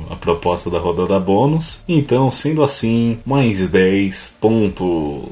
a 0.08 0.14
proposta 0.14 0.70
da 0.70 0.78
rodada 0.78 1.18
bônus. 1.18 1.82
Então, 1.88 2.30
sendo 2.30 2.62
assim, 2.62 3.18
mais 3.26 3.68
10 3.68 4.36
pontos. 4.40 5.28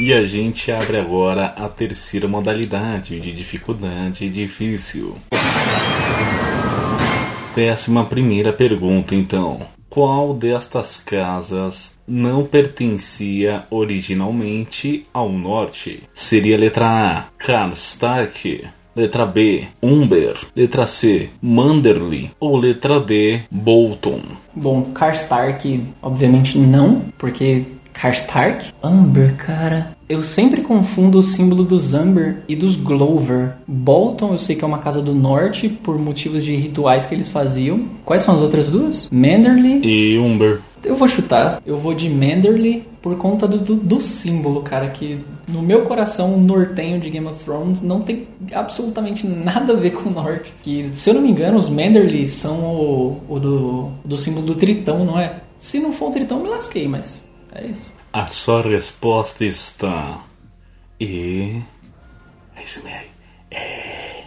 E 0.00 0.14
a 0.14 0.22
gente 0.22 0.72
abre 0.72 0.98
agora 0.98 1.48
a 1.48 1.68
terceira 1.68 2.26
modalidade 2.26 3.20
de 3.20 3.32
dificuldade 3.32 4.30
difícil. 4.30 5.14
Décima 7.54 8.06
primeira 8.06 8.50
pergunta, 8.50 9.14
então. 9.14 9.60
Qual 9.92 10.32
destas 10.32 10.96
casas 10.96 11.98
não 12.08 12.46
pertencia 12.46 13.66
originalmente 13.70 15.06
ao 15.12 15.30
norte? 15.30 16.04
Seria 16.14 16.56
a 16.56 16.58
letra 16.58 16.86
A, 16.86 17.24
Karstark, 17.36 18.64
letra 18.96 19.26
B, 19.26 19.66
Umber, 19.82 20.38
letra 20.56 20.86
C, 20.86 21.28
Manderly 21.42 22.30
ou 22.40 22.56
letra 22.56 23.00
D, 23.00 23.42
Bolton? 23.50 24.22
Bom, 24.54 24.92
Karstark 24.94 25.84
obviamente 26.00 26.56
não, 26.56 27.02
porque 27.18 27.62
Karstark? 27.92 28.72
Umber, 28.82 29.36
cara. 29.36 29.96
Eu 30.08 30.22
sempre 30.22 30.60
confundo 30.60 31.18
o 31.18 31.22
símbolo 31.22 31.64
dos 31.64 31.94
Amber 31.94 32.42
e 32.48 32.54
dos 32.54 32.76
Glover. 32.76 33.54
Bolton 33.66 34.32
eu 34.32 34.38
sei 34.38 34.56
que 34.56 34.64
é 34.64 34.66
uma 34.66 34.78
casa 34.78 35.00
do 35.00 35.14
norte 35.14 35.68
por 35.68 35.98
motivos 35.98 36.44
de 36.44 36.54
rituais 36.54 37.06
que 37.06 37.14
eles 37.14 37.28
faziam. 37.28 37.88
Quais 38.04 38.22
são 38.22 38.34
as 38.34 38.42
outras 38.42 38.68
duas? 38.68 39.08
Manderly 39.10 39.80
e 39.82 40.18
Umber. 40.18 40.60
Eu 40.84 40.96
vou 40.96 41.06
chutar. 41.06 41.62
Eu 41.64 41.76
vou 41.76 41.94
de 41.94 42.10
Manderly 42.10 42.84
por 43.00 43.16
conta 43.16 43.46
do, 43.46 43.58
do, 43.58 43.76
do, 43.76 44.00
símbolo, 44.00 44.62
cara, 44.62 44.88
que 44.88 45.20
no 45.46 45.62
meu 45.62 45.82
coração 45.82 46.38
nortenho 46.38 47.00
de 47.00 47.08
Game 47.08 47.26
of 47.26 47.42
Thrones 47.44 47.80
não 47.80 48.00
tem 48.00 48.26
absolutamente 48.52 49.26
nada 49.26 49.72
a 49.72 49.76
ver 49.76 49.90
com 49.90 50.08
o 50.08 50.12
norte. 50.12 50.52
Que, 50.60 50.90
se 50.94 51.08
eu 51.10 51.14
não 51.14 51.22
me 51.22 51.30
engano, 51.30 51.56
os 51.56 51.68
Manderly 51.68 52.28
são 52.28 52.64
o, 52.64 53.20
o 53.28 53.38
do, 53.38 53.90
do 54.04 54.16
símbolo 54.16 54.44
do 54.44 54.54
tritão, 54.56 55.04
não 55.04 55.18
é? 55.18 55.40
Se 55.56 55.78
não 55.78 55.92
for 55.92 56.08
um 56.08 56.12
tritão, 56.12 56.42
me 56.42 56.48
lasquei, 56.48 56.88
mas 56.88 57.24
é 57.54 57.66
isso. 57.66 57.92
A 58.12 58.26
sua 58.26 58.62
resposta 58.62 59.44
está. 59.44 60.22
E. 61.00 61.62
É 62.56 62.62
isso 62.62 62.82
mesmo. 62.84 63.10
É. 63.50 64.24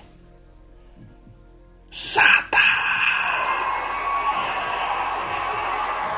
Sata! 1.91 2.57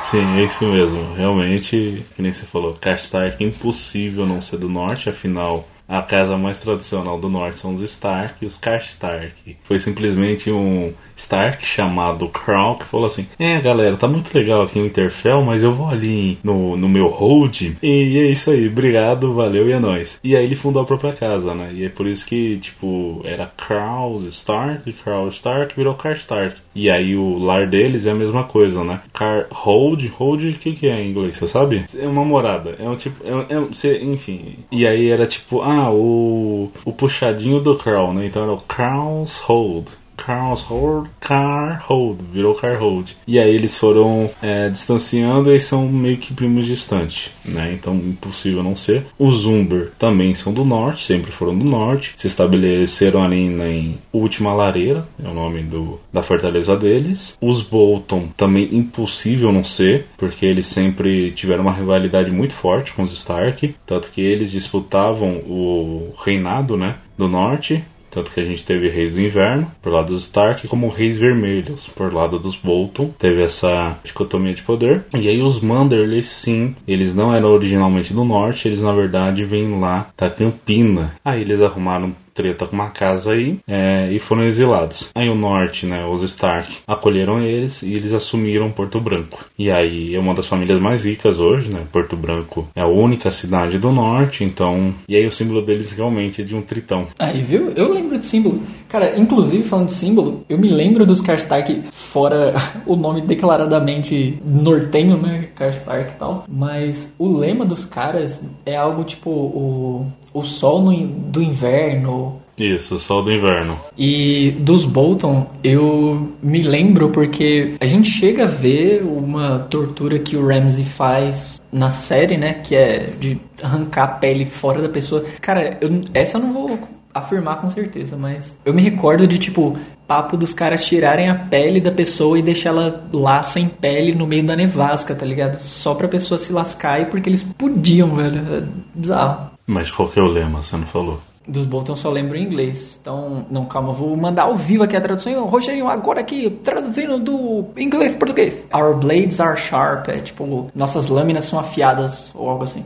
Sim, 0.09 0.39
é 0.39 0.45
isso 0.45 0.65
mesmo. 0.65 1.13
Realmente, 1.13 2.05
que 2.15 2.21
nem 2.21 2.31
você 2.31 2.45
falou, 2.45 2.73
Karstark 2.73 3.43
impossível 3.43 4.25
não 4.25 4.41
ser 4.41 4.57
do 4.57 4.69
norte, 4.69 5.09
afinal 5.09 5.67
a 5.87 6.01
casa 6.01 6.37
mais 6.37 6.59
tradicional 6.59 7.19
do 7.19 7.29
norte 7.29 7.57
são 7.57 7.73
os 7.73 7.81
Stark 7.81 8.43
e 8.43 8.45
os 8.45 8.57
Karstark. 8.57 9.57
Foi 9.63 9.79
simplesmente 9.79 10.51
um 10.51 10.93
Stark 11.15 11.65
chamado 11.65 12.27
Crow 12.29 12.75
que 12.75 12.85
falou 12.85 13.07
assim: 13.07 13.27
É 13.39 13.59
galera, 13.61 13.97
tá 13.97 14.07
muito 14.07 14.35
legal 14.35 14.63
aqui 14.63 14.79
o 14.79 14.85
Interfell, 14.85 15.41
mas 15.41 15.63
eu 15.63 15.73
vou 15.73 15.87
ali 15.87 16.37
no, 16.43 16.75
no 16.75 16.89
meu 16.89 17.07
hold 17.07 17.61
e 17.81 18.17
é 18.19 18.29
isso 18.29 18.51
aí, 18.51 18.67
obrigado, 18.67 19.33
valeu 19.33 19.67
e 19.69 19.71
é 19.71 19.79
nóis. 19.79 20.19
E 20.23 20.35
aí 20.35 20.43
ele 20.43 20.55
fundou 20.55 20.81
a 20.81 20.85
própria 20.85 21.13
casa, 21.13 21.53
né? 21.53 21.71
E 21.73 21.85
é 21.85 21.89
por 21.89 22.07
isso 22.07 22.25
que, 22.25 22.57
tipo, 22.57 23.21
era 23.23 23.45
Crow 23.45 24.25
Stark, 24.27 24.91
Crow 24.93 25.29
Stark 25.29 25.75
virou 25.75 25.93
Karstark. 25.93 26.57
E 26.75 26.89
aí 26.89 27.15
o 27.15 27.37
lar 27.39 27.67
deles 27.67 28.05
é 28.05 28.11
a 28.11 28.15
mesma 28.15 28.43
coisa, 28.43 28.83
né? 28.83 29.01
Car 29.13 29.47
hold, 29.51 30.05
hold, 30.09 30.43
o 30.43 30.53
que, 30.53 30.73
que 30.73 30.87
é 30.87 31.01
em 31.01 31.09
inglês, 31.09 31.37
você 31.37 31.47
sabe? 31.47 31.85
É 31.97 32.07
uma 32.07 32.23
morada, 32.23 32.75
é 32.79 32.87
um 32.87 32.95
tipo, 32.95 33.23
é, 33.25 33.55
é, 33.55 33.59
você, 33.59 33.97
enfim. 33.99 34.57
E 34.71 34.85
aí 34.85 35.09
era 35.09 35.25
tipo, 35.25 35.61
ah, 35.61 35.76
o, 35.79 36.69
o 36.85 36.91
puxadinho 36.91 37.61
do 37.61 37.77
Crow, 37.77 38.13
né? 38.13 38.25
Então 38.25 38.43
era 38.43 38.53
o 38.53 38.61
Crow's 38.61 39.39
Hold. 39.41 39.89
Carlshold, 40.17 41.09
Carhold, 41.19 42.19
virou 42.31 42.55
Carhold. 42.55 43.15
E 43.27 43.39
aí 43.39 43.53
eles 43.53 43.77
foram 43.77 44.29
é, 44.41 44.69
distanciando 44.69 45.53
e 45.53 45.59
são 45.59 45.87
meio 45.87 46.17
que 46.17 46.33
primos 46.33 46.65
distantes, 46.65 47.31
né? 47.45 47.73
Então 47.73 47.95
impossível 47.95 48.63
não 48.63 48.75
ser. 48.75 49.05
Os 49.17 49.45
Umber 49.45 49.91
também 49.97 50.33
são 50.33 50.51
do 50.51 50.65
norte, 50.65 51.05
sempre 51.05 51.31
foram 51.31 51.57
do 51.57 51.65
norte. 51.65 52.13
Se 52.17 52.27
estabeleceram 52.27 53.23
ali 53.23 53.49
na 53.49 53.67
Última 54.11 54.53
Lareira, 54.53 55.07
é 55.23 55.27
o 55.27 55.33
nome 55.33 55.61
do, 55.61 55.99
da 56.11 56.23
fortaleza 56.23 56.75
deles. 56.75 57.37
Os 57.39 57.61
Bolton 57.61 58.29
também 58.35 58.75
impossível 58.75 59.51
não 59.51 59.63
ser, 59.63 60.07
porque 60.17 60.45
eles 60.45 60.65
sempre 60.65 61.31
tiveram 61.31 61.63
uma 61.63 61.73
rivalidade 61.73 62.31
muito 62.31 62.53
forte 62.53 62.93
com 62.93 63.03
os 63.03 63.13
Stark, 63.13 63.75
tanto 63.85 64.09
que 64.09 64.21
eles 64.21 64.51
disputavam 64.51 65.37
o 65.37 66.13
reinado, 66.23 66.77
né? 66.77 66.95
Do 67.17 67.27
norte, 67.27 67.83
tanto 68.17 68.31
que 68.31 68.39
a 68.39 68.43
gente 68.43 68.65
teve 68.65 68.89
Reis 68.89 69.13
do 69.13 69.21
Inverno, 69.21 69.71
por 69.79 69.93
lado 69.93 70.07
dos 70.07 70.23
Stark, 70.23 70.67
como 70.67 70.89
Reis 70.89 71.19
Vermelhos, 71.19 71.87
por 71.87 72.11
lado 72.11 72.39
dos 72.39 72.55
Bolton. 72.55 73.11
Teve 73.19 73.43
essa 73.43 73.95
dicotomia 74.03 74.55
de 74.55 74.63
poder. 74.63 75.05
E 75.13 75.27
aí 75.27 75.39
os 75.39 75.61
Manderley, 75.61 76.23
sim, 76.23 76.75
eles 76.87 77.13
não 77.13 77.33
eram 77.33 77.51
originalmente 77.51 78.13
do 78.13 78.23
norte, 78.23 78.67
eles 78.67 78.81
na 78.81 78.91
verdade 78.91 79.45
vêm 79.45 79.79
lá 79.79 80.07
da 80.17 80.31
Campina. 80.31 81.13
Aí 81.23 81.41
eles 81.41 81.61
arrumaram 81.61 82.15
treta 82.37 82.67
com 82.67 82.75
uma 82.75 82.91
casa 82.91 83.33
aí 83.33 83.57
é, 83.67 84.11
e 84.11 84.19
foram 84.19 84.43
exilados. 84.43 85.09
Aí 85.15 85.27
o 85.27 85.33
norte, 85.33 85.87
né, 85.87 86.05
os 86.05 86.21
Stark, 86.21 86.77
acolheram 86.87 87.41
eles 87.41 87.81
e 87.81 87.91
eles 87.95 88.13
assumiram 88.13 88.71
Porto 88.71 88.99
Branco. 88.99 89.43
E 89.57 89.71
aí 89.71 90.13
é 90.13 90.19
uma 90.19 90.35
das 90.35 90.45
famílias 90.45 90.79
mais 90.79 91.03
ricas 91.03 91.39
hoje, 91.39 91.73
né? 91.73 91.81
Porto 91.91 92.15
Branco 92.15 92.67
é 92.75 92.81
a 92.81 92.87
única 92.87 93.31
cidade 93.31 93.79
do 93.79 93.91
norte, 93.91 94.43
então. 94.43 94.93
E 95.09 95.15
aí 95.15 95.25
o 95.25 95.31
símbolo 95.31 95.63
deles 95.63 95.91
realmente 95.93 96.43
é 96.43 96.45
de 96.45 96.55
um 96.55 96.61
tritão. 96.61 97.07
Aí, 97.17 97.41
viu? 97.41 97.71
Eu 97.71 97.91
lembro 97.91 98.19
de 98.19 98.25
símbolo. 98.25 98.61
Cara, 98.87 99.17
inclusive 99.17 99.63
falando 99.63 99.87
de 99.87 99.93
símbolo, 99.93 100.45
eu 100.47 100.59
me 100.59 100.67
lembro 100.67 101.05
dos 101.05 101.21
Karstark, 101.21 101.83
fora 101.91 102.53
o 102.85 102.95
nome 102.95 103.21
declaradamente 103.21 104.39
nortenho, 104.45 105.17
né? 105.17 105.49
Karstark 105.55 106.11
e 106.11 106.15
tal. 106.15 106.45
Mas 106.47 107.11
o 107.17 107.35
lema 107.35 107.65
dos 107.65 107.83
caras 107.83 108.43
é 108.63 108.75
algo 108.75 109.03
tipo 109.03 109.31
o 109.31 110.05
o 110.37 110.43
sol 110.43 110.81
no, 110.81 111.07
do 111.07 111.41
inverno. 111.41 112.26
Isso, 112.57 112.95
o 112.95 112.99
sol 112.99 113.23
do 113.23 113.31
inverno. 113.31 113.77
E 113.97 114.51
dos 114.59 114.83
Bolton, 114.83 115.47
eu 115.63 116.31
me 116.41 116.61
lembro 116.61 117.09
porque 117.09 117.75
a 117.79 117.85
gente 117.85 118.09
chega 118.09 118.45
a 118.45 118.47
ver 118.47 119.03
uma 119.03 119.59
tortura 119.59 120.17
que 120.17 120.35
o 120.35 120.47
Ramsey 120.47 120.85
faz 120.85 121.61
na 121.71 121.89
série, 121.89 122.37
né? 122.37 122.53
Que 122.53 122.75
é 122.75 123.11
de 123.19 123.39
arrancar 123.61 124.03
a 124.03 124.07
pele 124.07 124.45
fora 124.45 124.81
da 124.81 124.89
pessoa. 124.89 125.23
Cara, 125.39 125.77
eu, 125.81 126.01
essa 126.13 126.37
eu 126.37 126.41
não 126.41 126.51
vou 126.51 126.79
afirmar 127.13 127.61
com 127.61 127.69
certeza, 127.69 128.15
mas 128.15 128.57
eu 128.65 128.73
me 128.73 128.81
recordo 128.81 129.27
de 129.27 129.37
tipo 129.37 129.77
papo 130.07 130.37
dos 130.37 130.53
caras 130.53 130.85
tirarem 130.85 131.29
a 131.29 131.35
pele 131.35 131.81
da 131.81 131.91
pessoa 131.91 132.39
e 132.39 132.41
deixar 132.41 132.69
ela 132.69 133.07
lá 133.11 133.43
sem 133.43 133.67
pele 133.67 134.15
no 134.15 134.25
meio 134.25 134.45
da 134.45 134.55
nevasca, 134.55 135.13
tá 135.13 135.25
ligado? 135.25 135.59
Só 135.61 135.93
pra 135.93 136.07
pessoa 136.07 136.37
se 136.39 136.53
lascar 136.53 137.01
e 137.01 137.05
porque 137.05 137.29
eles 137.29 137.43
podiam, 137.43 138.15
velho. 138.15 138.39
É 138.55 138.63
bizarro. 138.95 139.51
Mas 139.65 139.91
qual 139.91 140.07
que 140.07 140.19
é 140.19 140.23
o 140.23 140.27
lema? 140.27 140.63
Você 140.63 140.77
não 140.77 140.87
falou. 140.87 141.19
Dos 141.47 141.65
Bolton 141.65 141.95
só 141.95 142.09
lembro 142.09 142.37
em 142.37 142.43
inglês. 142.43 142.97
Então, 143.01 143.45
não, 143.49 143.65
calma, 143.65 143.93
vou 143.93 144.15
mandar 144.17 144.43
ao 144.43 144.55
vivo 144.55 144.83
aqui 144.83 144.95
a 144.95 145.01
tradução. 145.01 145.45
Rogerinho, 145.45 145.87
agora 145.87 146.19
aqui, 146.19 146.49
traduzindo 146.63 147.17
do 147.19 147.65
inglês 147.77 148.11
para 148.11 148.27
português. 148.27 148.53
Our 148.73 148.95
blades 148.95 149.39
are 149.39 149.57
sharp. 149.57 150.09
É 150.09 150.19
tipo, 150.19 150.69
nossas 150.75 151.07
lâminas 151.07 151.45
são 151.45 151.59
afiadas 151.59 152.31
ou 152.35 152.49
algo 152.49 152.63
assim. 152.63 152.85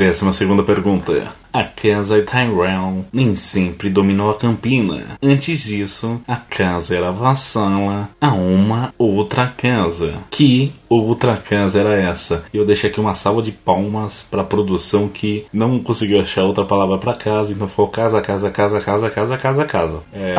Décima 0.00 0.32
segunda 0.32 0.62
pergunta. 0.62 1.28
A 1.52 1.62
casa 1.62 2.22
Tyrell 2.22 3.04
nem 3.12 3.36
sempre 3.36 3.90
dominou 3.90 4.30
a 4.30 4.38
Campina. 4.38 5.18
Antes 5.22 5.60
disso, 5.60 6.18
a 6.26 6.36
casa 6.36 6.96
era 6.96 7.12
vassala 7.12 8.08
a 8.18 8.32
uma 8.32 8.94
outra 8.96 9.46
casa. 9.48 10.14
Que 10.30 10.72
outra 10.88 11.36
casa 11.36 11.80
era 11.80 12.00
essa? 12.00 12.46
Eu 12.50 12.64
deixei 12.64 12.88
aqui 12.88 12.98
uma 12.98 13.12
salva 13.12 13.42
de 13.42 13.52
palmas 13.52 14.26
para 14.30 14.40
a 14.40 14.44
produção 14.44 15.06
que 15.06 15.44
não 15.52 15.78
conseguiu 15.80 16.18
achar 16.18 16.44
outra 16.44 16.64
palavra 16.64 16.96
para 16.96 17.14
casa, 17.14 17.52
então 17.52 17.68
foi 17.68 17.86
casa, 17.88 18.22
casa, 18.22 18.50
casa, 18.50 18.80
casa, 18.80 19.10
casa, 19.10 19.36
casa, 19.36 19.64
casa. 19.66 20.00
É. 20.14 20.34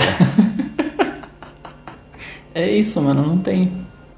é 2.65 2.71
isso, 2.71 2.99
mano, 2.99 3.21
não 3.23 3.37
tem. 3.37 3.71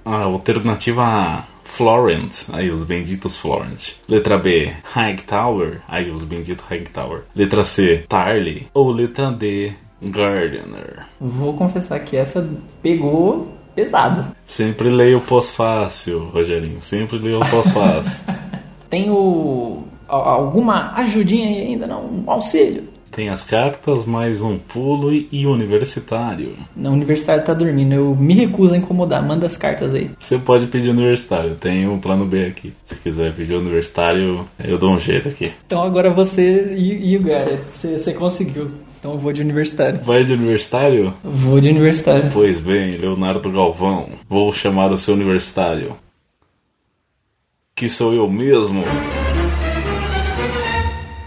A 0.05 0.21
alternativa 0.21 1.03
A 1.03 1.52
Florent, 1.73 2.49
aí 2.53 2.69
os 2.69 2.83
benditos 2.83 3.35
Florent. 3.35 3.93
Letra 4.07 4.37
B, 4.37 4.71
Hightower, 4.83 5.81
aí 5.87 6.11
os 6.11 6.23
benditos 6.23 6.63
Hightower. 6.69 7.23
Letra 7.35 7.63
C, 7.63 8.05
Tarley. 8.07 8.67
Ou 8.75 8.91
letra 8.91 9.31
D, 9.31 9.73
Gardener. 9.99 11.07
Vou 11.19 11.55
confessar 11.55 11.99
que 12.01 12.15
essa 12.15 12.47
pegou 12.79 13.47
pesada. 13.73 14.35
Sempre 14.45 14.87
leio 14.89 15.17
o 15.17 15.21
pós-fácil, 15.21 16.25
Rogerinho. 16.25 16.79
Sempre 16.79 17.17
leio 17.17 17.39
o 17.39 17.49
pós-fácil. 17.49 18.23
Tem 18.87 19.09
o... 19.09 19.83
alguma 20.07 20.93
ajudinha 20.97 21.47
aí 21.47 21.61
ainda, 21.69 21.87
não? 21.87 22.05
Um 22.05 22.23
auxílio? 22.29 22.83
Tem 23.15 23.29
as 23.29 23.43
cartas, 23.43 24.05
mais 24.05 24.41
um 24.41 24.57
pulo 24.57 25.13
e 25.13 25.45
universitário. 25.45 26.53
Não, 26.75 26.93
universitário 26.93 27.43
tá 27.43 27.53
dormindo. 27.53 27.93
Eu 27.93 28.15
me 28.15 28.33
recuso 28.33 28.73
a 28.73 28.77
incomodar. 28.77 29.21
Manda 29.21 29.45
as 29.45 29.55
cartas 29.55 29.93
aí. 29.93 30.09
Você 30.19 30.39
pode 30.39 30.65
pedir 30.65 30.89
universitário. 30.89 31.53
Tem 31.53 31.87
um 31.87 31.99
plano 31.99 32.25
B 32.25 32.43
aqui. 32.47 32.73
Se 32.87 32.95
quiser 32.95 33.31
pedir 33.35 33.53
universitário, 33.53 34.47
eu 34.63 34.79
dou 34.79 34.91
um 34.91 34.99
jeito 34.99 35.29
aqui. 35.29 35.51
Então 35.67 35.83
agora 35.83 36.11
você 36.11 36.73
e, 36.75 37.15
o 37.15 37.21
Garrett, 37.21 37.61
você, 37.69 37.99
você 37.99 38.13
conseguiu. 38.13 38.67
Então 38.99 39.11
eu 39.11 39.19
vou 39.19 39.31
de 39.31 39.41
universitário. 39.41 39.99
Vai 40.03 40.23
de 40.23 40.33
universitário? 40.33 41.13
Vou 41.23 41.59
de 41.59 41.69
universitário. 41.69 42.31
Pois 42.33 42.59
bem, 42.59 42.93
Leonardo 42.93 43.51
Galvão. 43.51 44.09
Vou 44.27 44.51
chamar 44.51 44.91
o 44.91 44.97
seu 44.97 45.13
universitário. 45.13 45.95
Que 47.75 47.87
sou 47.87 48.11
eu 48.13 48.27
mesmo. 48.27 48.83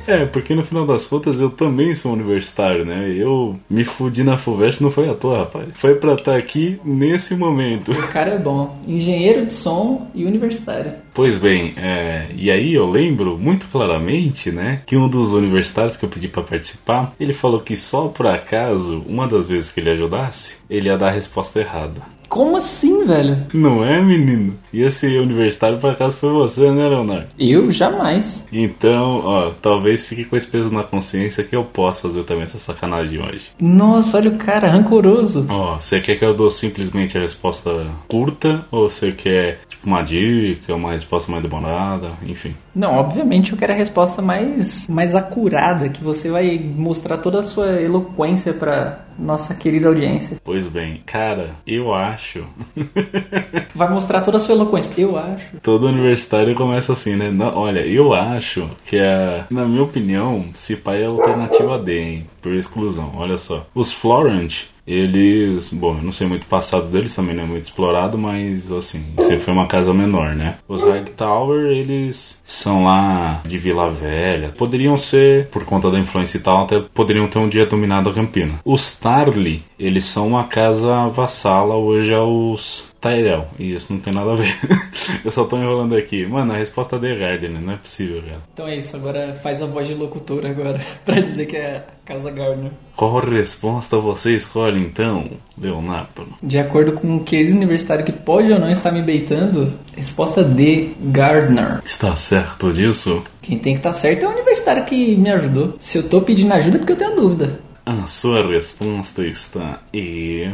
É, 0.06 0.24
porque 0.26 0.54
no 0.54 0.62
final 0.62 0.86
das 0.86 1.06
contas 1.06 1.40
eu 1.40 1.50
também 1.50 1.94
sou 1.94 2.12
universitário, 2.12 2.84
né? 2.84 3.10
Eu 3.10 3.58
me 3.68 3.84
fudi 3.84 4.22
na 4.22 4.38
FUVEST 4.38 4.82
não 4.82 4.90
foi 4.90 5.08
à 5.08 5.14
toa, 5.14 5.40
rapaz. 5.40 5.68
Foi 5.74 5.94
pra 5.96 6.14
estar 6.14 6.36
aqui 6.36 6.80
nesse 6.84 7.34
momento. 7.34 7.92
O 7.92 8.08
cara 8.08 8.30
é 8.30 8.38
bom. 8.38 8.78
Engenheiro 8.86 9.44
de 9.44 9.52
som 9.52 10.10
e 10.14 10.24
universitário. 10.24 10.92
Pois 11.12 11.38
bem, 11.38 11.74
é, 11.78 12.26
e 12.34 12.50
aí 12.50 12.74
eu 12.74 12.86
lembro 12.86 13.38
muito 13.38 13.66
claramente, 13.68 14.50
né, 14.52 14.82
que 14.84 14.96
um 14.96 15.08
dos 15.08 15.32
universitários 15.32 15.96
que 15.96 16.04
eu 16.04 16.08
pedi 16.08 16.28
para 16.28 16.42
participar, 16.42 17.14
ele 17.18 17.32
falou 17.32 17.60
que 17.60 17.74
só 17.74 18.08
por 18.08 18.26
acaso, 18.26 19.02
uma 19.08 19.26
das 19.26 19.48
vezes 19.48 19.72
que 19.72 19.80
ele 19.80 19.90
ajudasse, 19.90 20.58
ele 20.68 20.88
ia 20.88 20.98
dar 20.98 21.08
a 21.08 21.12
resposta 21.12 21.58
errada. 21.58 22.02
Como 22.28 22.56
assim, 22.56 23.04
velho? 23.04 23.46
Não 23.52 23.84
é, 23.84 24.00
menino? 24.02 24.58
Ia 24.72 24.90
ser 24.90 25.20
universitário 25.20 25.78
por 25.78 25.90
acaso 25.90 26.16
foi 26.16 26.32
você, 26.32 26.70
né, 26.70 26.88
Leonardo? 26.88 27.28
Eu 27.38 27.70
jamais. 27.70 28.46
Então, 28.52 29.22
ó, 29.24 29.50
talvez 29.62 30.06
fique 30.06 30.24
com 30.24 30.36
esse 30.36 30.46
peso 30.46 30.72
na 30.72 30.82
consciência 30.82 31.44
que 31.44 31.56
eu 31.56 31.64
posso 31.64 32.02
fazer 32.02 32.24
também 32.24 32.44
essa 32.44 32.58
sacanagem 32.58 33.20
hoje. 33.22 33.50
Nossa, 33.60 34.18
olha 34.18 34.30
o 34.30 34.36
cara, 34.36 34.68
rancoroso. 34.68 35.46
Ó, 35.48 35.78
você 35.78 36.00
quer 36.00 36.16
que 36.16 36.24
eu 36.24 36.34
dou 36.34 36.50
simplesmente 36.50 37.16
a 37.16 37.20
resposta 37.20 37.86
curta 38.08 38.64
ou 38.70 38.88
você 38.88 39.12
quer, 39.12 39.60
tipo, 39.68 39.86
uma 39.86 40.02
dica, 40.02 40.74
uma 40.74 40.92
resposta 40.92 41.30
mais 41.30 41.42
demorada, 41.42 42.12
enfim? 42.26 42.54
Não, 42.76 42.98
obviamente 42.98 43.52
eu 43.52 43.58
quero 43.58 43.72
a 43.72 43.76
resposta 43.76 44.20
mais, 44.20 44.86
mais 44.86 45.14
acurada, 45.14 45.88
que 45.88 46.04
você 46.04 46.28
vai 46.30 46.58
mostrar 46.58 47.16
toda 47.16 47.40
a 47.40 47.42
sua 47.42 47.80
eloquência 47.80 48.52
para 48.52 49.06
nossa 49.18 49.54
querida 49.54 49.88
audiência. 49.88 50.36
Pois 50.44 50.68
bem, 50.68 51.00
cara, 51.06 51.52
eu 51.66 51.94
acho. 51.94 52.44
vai 53.74 53.88
mostrar 53.88 54.20
toda 54.20 54.36
a 54.36 54.40
sua 54.40 54.54
eloquência, 54.54 54.92
eu 55.00 55.16
acho. 55.16 55.56
Todo 55.62 55.86
universitário 55.86 56.54
começa 56.54 56.92
assim, 56.92 57.16
né? 57.16 57.30
Não, 57.30 57.56
olha, 57.56 57.80
eu 57.80 58.12
acho 58.12 58.68
que 58.84 58.98
a. 58.98 59.46
Na 59.50 59.64
minha 59.64 59.82
opinião, 59.82 60.50
se 60.54 60.76
pai 60.76 61.02
é 61.02 61.06
a 61.06 61.08
alternativa 61.08 61.78
D, 61.78 61.98
hein? 61.98 62.26
Por 62.42 62.54
exclusão. 62.54 63.12
Olha 63.16 63.38
só. 63.38 63.66
Os 63.74 63.90
Florent 63.90 64.66
eles, 64.86 65.72
bom, 65.72 65.96
eu 65.96 66.02
não 66.02 66.12
sei 66.12 66.26
muito 66.26 66.44
o 66.44 66.46
passado 66.46 66.86
deles, 66.86 67.14
também 67.14 67.34
não 67.34 67.42
é 67.42 67.46
muito 67.46 67.64
explorado, 67.64 68.16
mas 68.16 68.70
assim, 68.70 69.04
sempre 69.18 69.40
foi 69.40 69.52
uma 69.52 69.66
casa 69.66 69.92
menor, 69.92 70.34
né? 70.34 70.58
Os 70.68 70.82
Hightower, 70.82 71.66
eles 71.72 72.40
são 72.44 72.84
lá 72.84 73.42
de 73.44 73.58
Vila 73.58 73.90
Velha. 73.90 74.54
Poderiam 74.56 74.96
ser, 74.96 75.48
por 75.48 75.64
conta 75.64 75.90
da 75.90 75.98
influência 75.98 76.38
e 76.38 76.40
tal, 76.40 76.64
até 76.64 76.80
poderiam 76.80 77.28
ter 77.28 77.38
um 77.38 77.48
dia 77.48 77.66
dominado 77.66 78.10
a 78.10 78.14
Campina. 78.14 78.60
Os 78.64 78.96
Tarly, 78.98 79.62
eles 79.78 80.04
são 80.04 80.28
uma 80.28 80.44
casa 80.44 81.08
vassala 81.08 81.74
hoje 81.74 82.14
aos 82.14 82.94
Tyrell. 83.00 83.46
E 83.58 83.74
isso 83.74 83.92
não 83.92 84.00
tem 84.00 84.12
nada 84.12 84.32
a 84.32 84.36
ver. 84.36 84.54
eu 85.24 85.30
só 85.30 85.44
tô 85.44 85.56
enrolando 85.56 85.96
aqui. 85.96 86.24
Mano, 86.26 86.52
a 86.52 86.56
resposta 86.56 86.96
é 86.96 87.00
The 87.00 87.14
Gardner, 87.16 87.60
não 87.60 87.72
é 87.72 87.76
possível, 87.76 88.22
cara. 88.22 88.42
Então 88.52 88.68
é 88.68 88.76
isso, 88.76 88.96
agora 88.96 89.34
faz 89.34 89.60
a 89.62 89.66
voz 89.66 89.88
de 89.88 89.94
locutor 89.94 90.46
agora, 90.46 90.80
pra 91.04 91.20
dizer 91.20 91.46
que 91.46 91.56
é 91.56 91.84
Casa 92.06 92.30
Gardner. 92.30 92.70
Qual 92.94 93.18
resposta 93.18 93.98
você 93.98 94.36
escolhe 94.36 94.80
então, 94.80 95.28
Leonardo? 95.58 96.28
De 96.40 96.56
acordo 96.56 96.92
com 96.92 97.16
o 97.16 97.24
querido 97.24 97.56
universitário 97.56 98.04
que 98.04 98.12
pode 98.12 98.52
ou 98.52 98.60
não 98.60 98.70
estar 98.70 98.92
me 98.92 99.02
beitando, 99.02 99.76
resposta 99.94 100.44
D, 100.44 100.92
Gardner. 101.00 101.82
Está 101.84 102.14
certo 102.14 102.72
disso? 102.72 103.24
Quem 103.42 103.58
tem 103.58 103.72
que 103.72 103.80
estar 103.80 103.92
certo 103.92 104.24
é 104.24 104.28
o 104.28 104.30
universitário 104.30 104.84
que 104.84 105.16
me 105.16 105.30
ajudou. 105.30 105.74
Se 105.80 105.98
eu 105.98 106.08
tô 106.08 106.22
pedindo 106.22 106.54
ajuda 106.54 106.76
é 106.76 106.78
porque 106.78 106.92
eu 106.92 106.96
tenho 106.96 107.16
dúvida. 107.16 107.60
A 107.84 108.06
sua 108.06 108.46
resposta 108.46 109.24
está 109.24 109.80
E. 109.92 110.48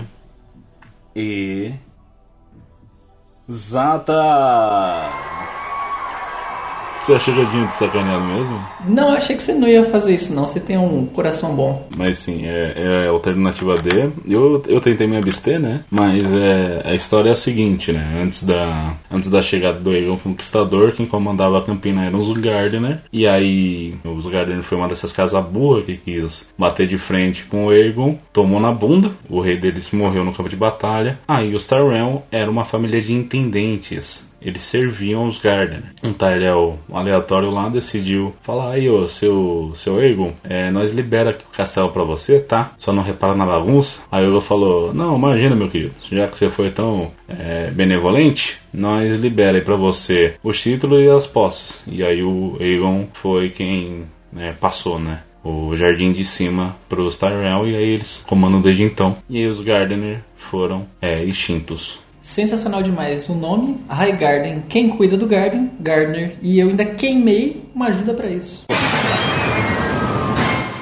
E. 1.14 1.70
Zata! 3.50 5.41
Você 7.02 7.14
achou 7.14 7.34
que 7.34 7.40
eu 7.40 7.50
tinha 7.50 7.66
te 7.66 7.74
sacaneado 7.74 8.24
mesmo? 8.24 8.64
Não, 8.86 9.10
eu 9.10 9.16
achei 9.16 9.34
que 9.34 9.42
você 9.42 9.52
não 9.52 9.66
ia 9.66 9.82
fazer 9.82 10.14
isso, 10.14 10.32
não. 10.32 10.46
Você 10.46 10.60
tem 10.60 10.78
um 10.78 11.04
coração 11.06 11.52
bom. 11.52 11.88
Mas 11.96 12.18
sim, 12.18 12.46
é, 12.46 12.74
é 12.76 13.06
a 13.08 13.10
alternativa 13.10 13.74
D. 13.76 14.10
Eu, 14.24 14.62
eu 14.68 14.80
tentei 14.80 15.08
me 15.08 15.16
abster, 15.16 15.58
né? 15.58 15.82
Mas 15.90 16.32
é, 16.32 16.82
a 16.84 16.94
história 16.94 17.30
é 17.30 17.32
a 17.32 17.36
seguinte, 17.36 17.90
né? 17.90 18.22
Antes 18.22 18.44
da, 18.44 18.94
antes 19.10 19.28
da 19.28 19.42
chegada 19.42 19.80
do 19.80 19.90
Aegon 19.90 20.16
Conquistador, 20.16 20.92
quem 20.92 21.04
comandava 21.04 21.58
a 21.58 21.62
Campina 21.62 22.04
eram 22.04 22.20
os 22.20 22.32
Gardner. 22.38 23.00
E 23.12 23.26
aí, 23.26 23.96
os 24.04 24.28
Gardner 24.28 24.62
foi 24.62 24.78
uma 24.78 24.86
dessas 24.86 25.10
casas 25.10 25.44
boas 25.44 25.84
que 25.84 25.96
quis 25.96 26.48
bater 26.56 26.86
de 26.86 26.98
frente 26.98 27.44
com 27.46 27.66
o 27.66 27.70
Aegon. 27.70 28.16
Tomou 28.32 28.60
na 28.60 28.70
bunda. 28.70 29.10
O 29.28 29.40
rei 29.40 29.56
deles 29.56 29.90
morreu 29.90 30.24
no 30.24 30.32
campo 30.32 30.48
de 30.48 30.56
batalha. 30.56 31.18
Aí, 31.26 31.52
os 31.52 31.66
Tyrell 31.66 32.22
era 32.30 32.48
uma 32.48 32.64
família 32.64 33.00
de 33.00 33.12
intendentes 33.12 34.30
eles 34.44 34.62
serviam 34.62 35.26
os 35.26 35.38
Gardner. 35.38 35.82
Um 36.02 36.12
Tyrell 36.12 36.78
aleatório 36.92 37.50
lá 37.50 37.68
decidiu 37.68 38.34
falar 38.42 38.72
aí, 38.72 38.88
ô, 38.88 39.06
seu, 39.08 39.72
seu 39.74 39.98
Aegon, 39.98 40.32
é, 40.48 40.70
nós 40.70 40.92
libera 40.92 41.30
aqui 41.30 41.44
o 41.44 41.56
castelo 41.56 41.90
para 41.90 42.04
você, 42.04 42.40
tá? 42.40 42.72
Só 42.78 42.92
não 42.92 43.02
repara 43.02 43.34
na 43.34 43.46
bagunça. 43.46 44.02
Aí 44.10 44.22
o 44.24 44.26
Aegon 44.26 44.40
falou, 44.40 44.94
não, 44.94 45.16
imagina 45.16 45.54
meu 45.54 45.68
querido, 45.68 45.94
já 46.10 46.26
que 46.26 46.36
você 46.36 46.48
foi 46.48 46.70
tão 46.70 47.12
é, 47.28 47.70
benevolente, 47.70 48.60
nós 48.72 49.18
libera 49.20 49.58
aí 49.58 49.64
pra 49.64 49.76
você 49.76 50.34
os 50.42 50.60
títulos 50.60 51.00
e 51.00 51.08
as 51.08 51.26
posses. 51.26 51.82
E 51.86 52.02
aí 52.02 52.22
o 52.22 52.56
Aegon 52.60 53.06
foi 53.12 53.50
quem 53.50 54.04
né, 54.32 54.54
passou, 54.60 54.98
né? 54.98 55.20
o 55.44 55.74
jardim 55.74 56.12
de 56.12 56.24
cima 56.24 56.76
para 56.88 57.02
os 57.02 57.16
Tyrell 57.16 57.66
e 57.66 57.76
aí 57.76 57.92
eles 57.94 58.22
comandam 58.26 58.60
desde 58.60 58.84
então. 58.84 59.16
E 59.28 59.38
aí 59.38 59.46
os 59.46 59.60
Gardener 59.60 60.20
foram 60.36 60.86
é, 61.00 61.22
extintos. 61.24 62.00
Sensacional 62.22 62.84
demais. 62.84 63.28
O 63.28 63.34
nome, 63.34 63.78
High 63.88 64.16
Garden. 64.16 64.62
Quem 64.68 64.88
cuida 64.88 65.16
do 65.16 65.26
Garden? 65.26 65.72
Gardner. 65.80 66.36
E 66.40 66.60
eu 66.60 66.68
ainda 66.68 66.84
queimei 66.84 67.64
uma 67.74 67.88
ajuda 67.88 68.14
para 68.14 68.28
isso. 68.28 68.64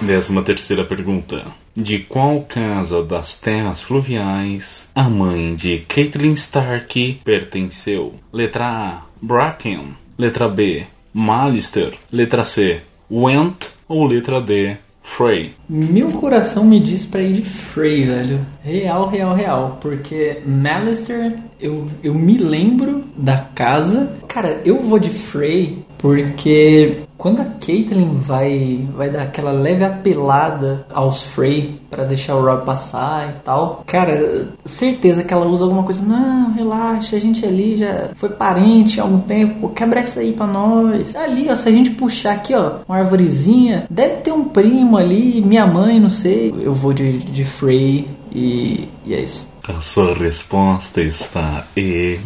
Décima 0.03 0.43
terceira 0.43 0.85
pergunta. 0.85 1.47
De 1.75 2.01
qual 2.01 2.43
casa 2.43 3.03
das 3.03 3.41
terras 3.41 3.81
fluviais 3.81 4.91
a 4.95 5.09
mãe 5.09 5.55
de 5.55 5.79
Caitlyn 5.79 6.35
Stark 6.35 7.21
pertenceu? 7.25 8.15
Letra 8.31 8.67
A, 8.67 9.03
Bracken. 9.21 9.97
Letra 10.19 10.47
B, 10.47 10.85
Malister. 11.13 11.95
Letra 12.13 12.45
C, 12.45 12.83
Went. 13.11 13.71
Ou 13.89 14.07
letra 14.07 14.41
D, 14.41 14.77
Frey. 15.17 15.53
Meu 15.69 16.11
coração 16.13 16.65
me 16.65 16.81
diz 16.81 17.05
pra 17.05 17.21
ir 17.21 17.35
de 17.35 17.43
Frey, 17.43 18.05
velho. 18.05 18.41
Real, 18.63 19.09
real, 19.09 19.35
real. 19.35 19.79
Porque 19.81 20.41
Malister, 20.47 21.37
eu, 21.61 21.89
eu 22.03 22.15
me 22.15 22.39
lembro 22.39 23.05
da 23.17 23.37
casa. 23.55 24.13
Cara, 24.29 24.61
eu 24.65 24.81
vou 24.81 24.99
de 24.99 25.11
Frey 25.11 25.85
porque 25.99 27.01
quando 27.21 27.41
a 27.41 27.45
Caitlyn 27.45 28.15
vai, 28.15 28.89
vai 28.97 29.11
dar 29.11 29.25
aquela 29.25 29.53
leve 29.53 29.85
apelada 29.85 30.87
aos 30.91 31.23
Frey 31.23 31.79
para 31.91 32.05
deixar 32.05 32.35
o 32.35 32.43
Rob 32.43 32.65
passar 32.65 33.29
e 33.29 33.33
tal, 33.45 33.85
cara, 33.87 34.49
certeza 34.65 35.23
que 35.23 35.35
ela 35.35 35.45
usa 35.47 35.65
alguma 35.65 35.83
coisa. 35.83 36.03
Não, 36.03 36.55
relaxa, 36.55 37.17
a 37.17 37.21
gente 37.21 37.45
ali 37.45 37.77
já 37.77 38.09
foi 38.17 38.31
parente 38.31 38.99
há 38.99 39.03
algum 39.03 39.21
tempo, 39.21 39.69
quebra 39.69 40.01
essa 40.01 40.21
aí 40.21 40.33
pra 40.33 40.47
nós. 40.47 41.15
Ali, 41.15 41.51
ó, 41.51 41.55
se 41.55 41.69
a 41.69 41.73
gente 41.73 41.91
puxar 41.91 42.33
aqui, 42.33 42.55
ó, 42.55 42.77
uma 42.89 42.97
arvorezinha, 42.97 43.87
deve 43.91 44.17
ter 44.23 44.33
um 44.33 44.45
primo 44.45 44.97
ali, 44.97 45.43
minha 45.43 45.67
mãe, 45.67 46.01
não 46.01 46.09
sei. 46.09 46.55
Eu 46.59 46.73
vou 46.73 46.95
de, 46.95 47.19
de 47.19 47.45
Frey 47.45 48.09
e, 48.33 48.89
e 49.05 49.13
é 49.13 49.21
isso. 49.21 49.47
A 49.63 49.79
sua 49.83 50.15
resposta 50.15 51.03
está 51.03 51.67
E. 51.77 52.19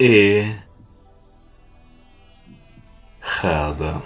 E. 0.00 0.69
Rada. 3.38 4.02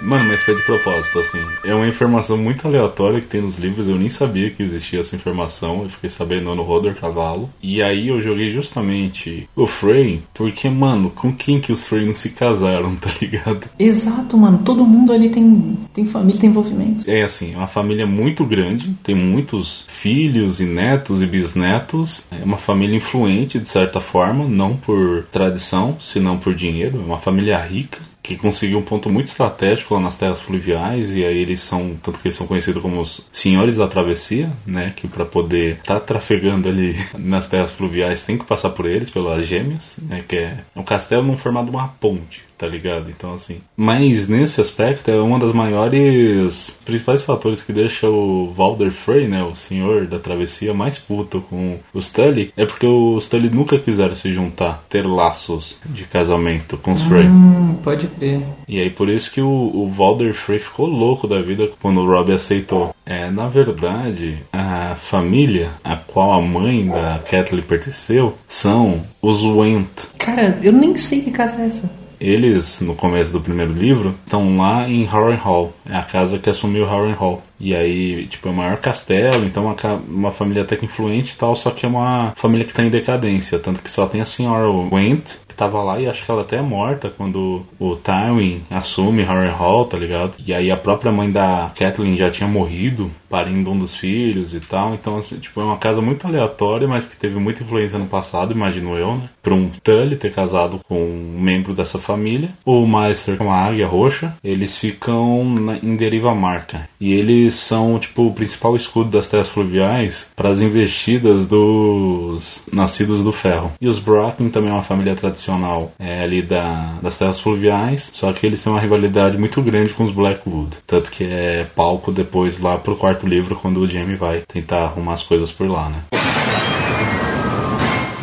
Mano, 0.00 0.28
mas 0.28 0.42
foi 0.42 0.54
de 0.54 0.62
propósito, 0.62 1.18
assim. 1.18 1.40
É 1.64 1.74
uma 1.74 1.86
informação 1.86 2.36
muito 2.36 2.66
aleatória 2.66 3.20
que 3.20 3.26
tem 3.26 3.40
nos 3.40 3.58
livros. 3.58 3.88
Eu 3.88 3.96
nem 3.96 4.10
sabia 4.10 4.50
que 4.50 4.62
existia 4.62 5.00
essa 5.00 5.16
informação. 5.16 5.82
Eu 5.82 5.90
fiquei 5.90 6.10
sabendo 6.10 6.54
no 6.54 6.62
Roder 6.62 6.94
Cavalo. 6.94 7.48
E 7.62 7.82
aí 7.82 8.08
eu 8.08 8.20
joguei 8.20 8.50
justamente 8.50 9.48
o 9.56 9.66
Frey, 9.66 10.22
porque, 10.34 10.68
mano, 10.68 11.10
com 11.10 11.32
quem 11.32 11.60
que 11.60 11.72
os 11.72 11.86
Frey 11.86 12.06
não 12.06 12.14
se 12.14 12.30
casaram, 12.30 12.94
tá 12.96 13.10
ligado? 13.20 13.68
Exato, 13.78 14.36
mano. 14.36 14.60
Todo 14.64 14.84
mundo 14.84 15.12
ali 15.12 15.30
tem, 15.30 15.78
tem 15.92 16.04
família, 16.04 16.40
tem 16.40 16.50
envolvimento. 16.50 17.04
É 17.06 17.22
assim, 17.22 17.54
é 17.54 17.56
uma 17.56 17.66
família 17.66 18.06
muito 18.06 18.44
grande. 18.44 18.94
Tem 19.02 19.14
muitos 19.14 19.86
filhos 19.88 20.60
e 20.60 20.66
netos 20.66 21.22
e 21.22 21.26
bisnetos. 21.26 22.24
É 22.30 22.44
uma 22.44 22.58
família 22.58 22.96
influente, 22.96 23.58
de 23.58 23.68
certa 23.68 24.00
forma. 24.00 24.46
Não 24.46 24.76
por 24.76 25.24
tradição, 25.32 25.96
senão 26.00 26.38
por 26.38 26.54
dinheiro. 26.54 27.00
É 27.00 27.04
uma 27.04 27.18
família 27.18 27.58
rica 27.64 27.98
que 28.26 28.36
conseguiu 28.36 28.78
um 28.78 28.82
ponto 28.82 29.08
muito 29.08 29.28
estratégico 29.28 29.94
lá 29.94 30.00
nas 30.00 30.16
terras 30.16 30.40
fluviais 30.40 31.14
e 31.14 31.24
aí 31.24 31.38
eles 31.38 31.60
são 31.60 31.96
tanto 32.02 32.18
que 32.18 32.26
eles 32.26 32.36
são 32.36 32.46
conhecidos 32.46 32.82
como 32.82 33.00
os 33.00 33.24
senhores 33.30 33.76
da 33.76 33.86
travessia, 33.86 34.50
né, 34.66 34.92
que 34.96 35.06
para 35.06 35.24
poder 35.24 35.76
estar 35.76 35.94
tá 35.94 36.00
trafegando 36.00 36.68
ali 36.68 36.96
nas 37.16 37.48
terras 37.48 37.72
fluviais 37.72 38.24
tem 38.24 38.36
que 38.36 38.44
passar 38.44 38.70
por 38.70 38.84
eles 38.84 39.10
pelas 39.10 39.46
gêmeas, 39.46 39.98
né, 40.02 40.24
que 40.26 40.36
é 40.36 40.58
um 40.74 40.82
castelo 40.82 41.22
num 41.22 41.38
formato 41.38 41.70
de 41.70 41.76
uma 41.76 41.86
ponte 41.88 42.44
tá 42.56 42.66
ligado? 42.66 43.10
Então, 43.10 43.34
assim. 43.34 43.60
Mas 43.76 44.28
nesse 44.28 44.60
aspecto 44.60 45.10
é 45.10 45.20
uma 45.20 45.38
das 45.38 45.52
maiores. 45.52 46.78
principais 46.84 47.22
fatores 47.22 47.62
que 47.62 47.72
deixa 47.72 48.08
o 48.08 48.52
Valder 48.52 48.90
Frey, 48.90 49.28
né? 49.28 49.42
O 49.42 49.54
senhor 49.54 50.06
da 50.06 50.18
travessia, 50.18 50.72
mais 50.74 50.98
puto 50.98 51.40
com 51.48 51.78
os 51.92 52.10
Tully. 52.10 52.52
É 52.56 52.64
porque 52.64 52.86
os 52.86 53.28
Tully 53.28 53.50
nunca 53.50 53.78
quiseram 53.78 54.14
se 54.14 54.32
juntar, 54.32 54.84
ter 54.88 55.06
laços 55.06 55.78
de 55.86 56.04
casamento 56.04 56.76
com 56.76 56.92
os 56.92 57.02
Frey. 57.02 57.26
Hum, 57.26 57.76
pode 57.82 58.06
crer. 58.08 58.40
E 58.68 58.80
aí 58.80 58.90
por 58.90 59.08
isso 59.08 59.32
que 59.32 59.40
o, 59.40 59.48
o 59.48 59.90
Valder 59.90 60.34
Frey 60.34 60.58
ficou 60.58 60.86
louco 60.86 61.26
da 61.28 61.40
vida 61.40 61.70
quando 61.80 62.00
o 62.00 62.06
Rob 62.06 62.32
aceitou. 62.32 62.94
É, 63.04 63.30
na 63.30 63.46
verdade, 63.46 64.38
a 64.52 64.96
família 64.96 65.70
a 65.84 65.96
qual 65.96 66.32
a 66.32 66.42
mãe 66.42 66.86
da 66.86 67.18
Kathleen 67.18 67.62
pertenceu 67.62 68.34
são 68.48 69.04
os 69.22 69.44
Went. 69.44 69.88
Cara, 70.18 70.58
eu 70.62 70.72
nem 70.72 70.96
sei 70.96 71.20
que 71.20 71.30
casa 71.30 71.60
é 71.62 71.66
essa. 71.66 72.05
Eles, 72.20 72.80
no 72.80 72.94
começo 72.94 73.32
do 73.32 73.40
primeiro 73.40 73.72
livro, 73.72 74.14
estão 74.24 74.56
lá 74.56 74.88
em 74.88 75.04
Harrenhal. 75.04 75.72
É 75.88 75.96
a 75.96 76.02
casa 76.02 76.38
que 76.38 76.50
assumiu 76.50 76.86
Harrenhal. 76.86 77.42
E 77.58 77.74
aí, 77.74 78.26
tipo, 78.26 78.48
é 78.48 78.50
o 78.50 78.54
maior 78.54 78.76
castelo, 78.78 79.44
então 79.44 79.64
uma, 79.64 79.94
uma 80.08 80.30
família 80.30 80.62
até 80.62 80.76
que 80.76 80.84
influente 80.84 81.32
e 81.32 81.36
tal, 81.36 81.56
só 81.56 81.70
que 81.70 81.86
é 81.86 81.88
uma 81.88 82.32
família 82.36 82.64
que 82.64 82.72
está 82.72 82.82
em 82.82 82.90
decadência. 82.90 83.58
Tanto 83.58 83.82
que 83.82 83.90
só 83.90 84.06
tem 84.06 84.20
a 84.20 84.26
senhora 84.26 84.68
Went, 84.68 85.24
que 85.48 85.54
tava 85.54 85.82
lá 85.82 85.98
e 86.00 86.06
acho 86.06 86.24
que 86.24 86.30
ela 86.30 86.42
até 86.42 86.56
é 86.56 86.62
morta 86.62 87.10
quando 87.10 87.64
o 87.78 87.96
Tywin 87.96 88.62
assume 88.70 89.22
Harrenhal, 89.24 89.86
tá 89.86 89.96
ligado? 89.96 90.34
E 90.38 90.52
aí 90.52 90.70
a 90.70 90.76
própria 90.76 91.10
mãe 91.10 91.30
da 91.30 91.72
Kathleen 91.74 92.16
já 92.16 92.30
tinha 92.30 92.48
morrido 92.48 93.10
parindo 93.28 93.70
um 93.70 93.78
dos 93.78 93.94
filhos 93.94 94.54
e 94.54 94.60
tal. 94.60 94.94
Então, 94.94 95.18
assim, 95.18 95.36
tipo, 95.38 95.60
é 95.60 95.64
uma 95.64 95.78
casa 95.78 96.00
muito 96.00 96.26
aleatória, 96.26 96.88
mas 96.88 97.06
que 97.06 97.16
teve 97.16 97.38
muita 97.38 97.62
influência 97.62 97.98
no 97.98 98.06
passado, 98.06 98.52
imagino 98.52 98.96
eu, 98.96 99.16
né? 99.16 99.30
Pra 99.42 99.54
um 99.54 99.68
Tully 99.68 100.16
ter 100.16 100.32
casado 100.32 100.80
com 100.88 101.02
um 101.02 101.40
membro 101.40 101.74
dessa 101.74 101.98
família. 101.98 102.50
O 102.64 102.86
Meister 102.86 103.36
com 103.36 103.50
a 103.50 103.56
Águia 103.56 103.86
Roxa, 103.86 104.34
eles 104.42 104.78
ficam 104.78 105.44
na, 105.44 105.76
em 105.78 105.96
Deriva 105.96 106.34
Marca. 106.34 106.88
E 107.00 107.12
eles 107.12 107.54
são 107.54 107.98
tipo 107.98 108.26
o 108.26 108.32
principal 108.32 108.74
escudo 108.76 109.10
das 109.10 109.28
terras 109.28 109.48
fluviais 109.48 110.32
para 110.34 110.50
as 110.50 110.60
investidas 110.60 111.46
dos 111.46 112.62
nascidos 112.72 113.22
do 113.22 113.32
ferro. 113.32 113.72
E 113.80 113.86
os 113.86 113.98
Bracken 113.98 114.50
também 114.50 114.70
é 114.70 114.74
uma 114.74 114.82
família 114.82 115.14
tradicional 115.14 115.92
é, 115.98 116.22
ali 116.22 116.42
da, 116.42 116.98
das 117.02 117.16
terras 117.16 117.40
fluviais, 117.40 118.10
só 118.12 118.32
que 118.32 118.46
eles 118.46 118.62
têm 118.62 118.72
uma 118.72 118.80
rivalidade 118.80 119.38
muito 119.38 119.62
grande 119.62 119.94
com 119.94 120.04
os 120.04 120.12
Blackwood. 120.12 120.76
Tanto 120.86 121.10
que 121.10 121.24
é 121.24 121.64
palco 121.74 122.12
depois 122.12 122.60
lá 122.60 122.76
pro 122.76 122.96
quarto 122.96 123.15
livro, 123.24 123.56
quando 123.56 123.78
o 123.78 123.86
Jamie 123.86 124.16
vai 124.16 124.42
tentar 124.46 124.84
arrumar 124.84 125.14
as 125.14 125.22
coisas 125.22 125.52
por 125.52 125.68
lá, 125.68 125.88
né? 125.88 126.02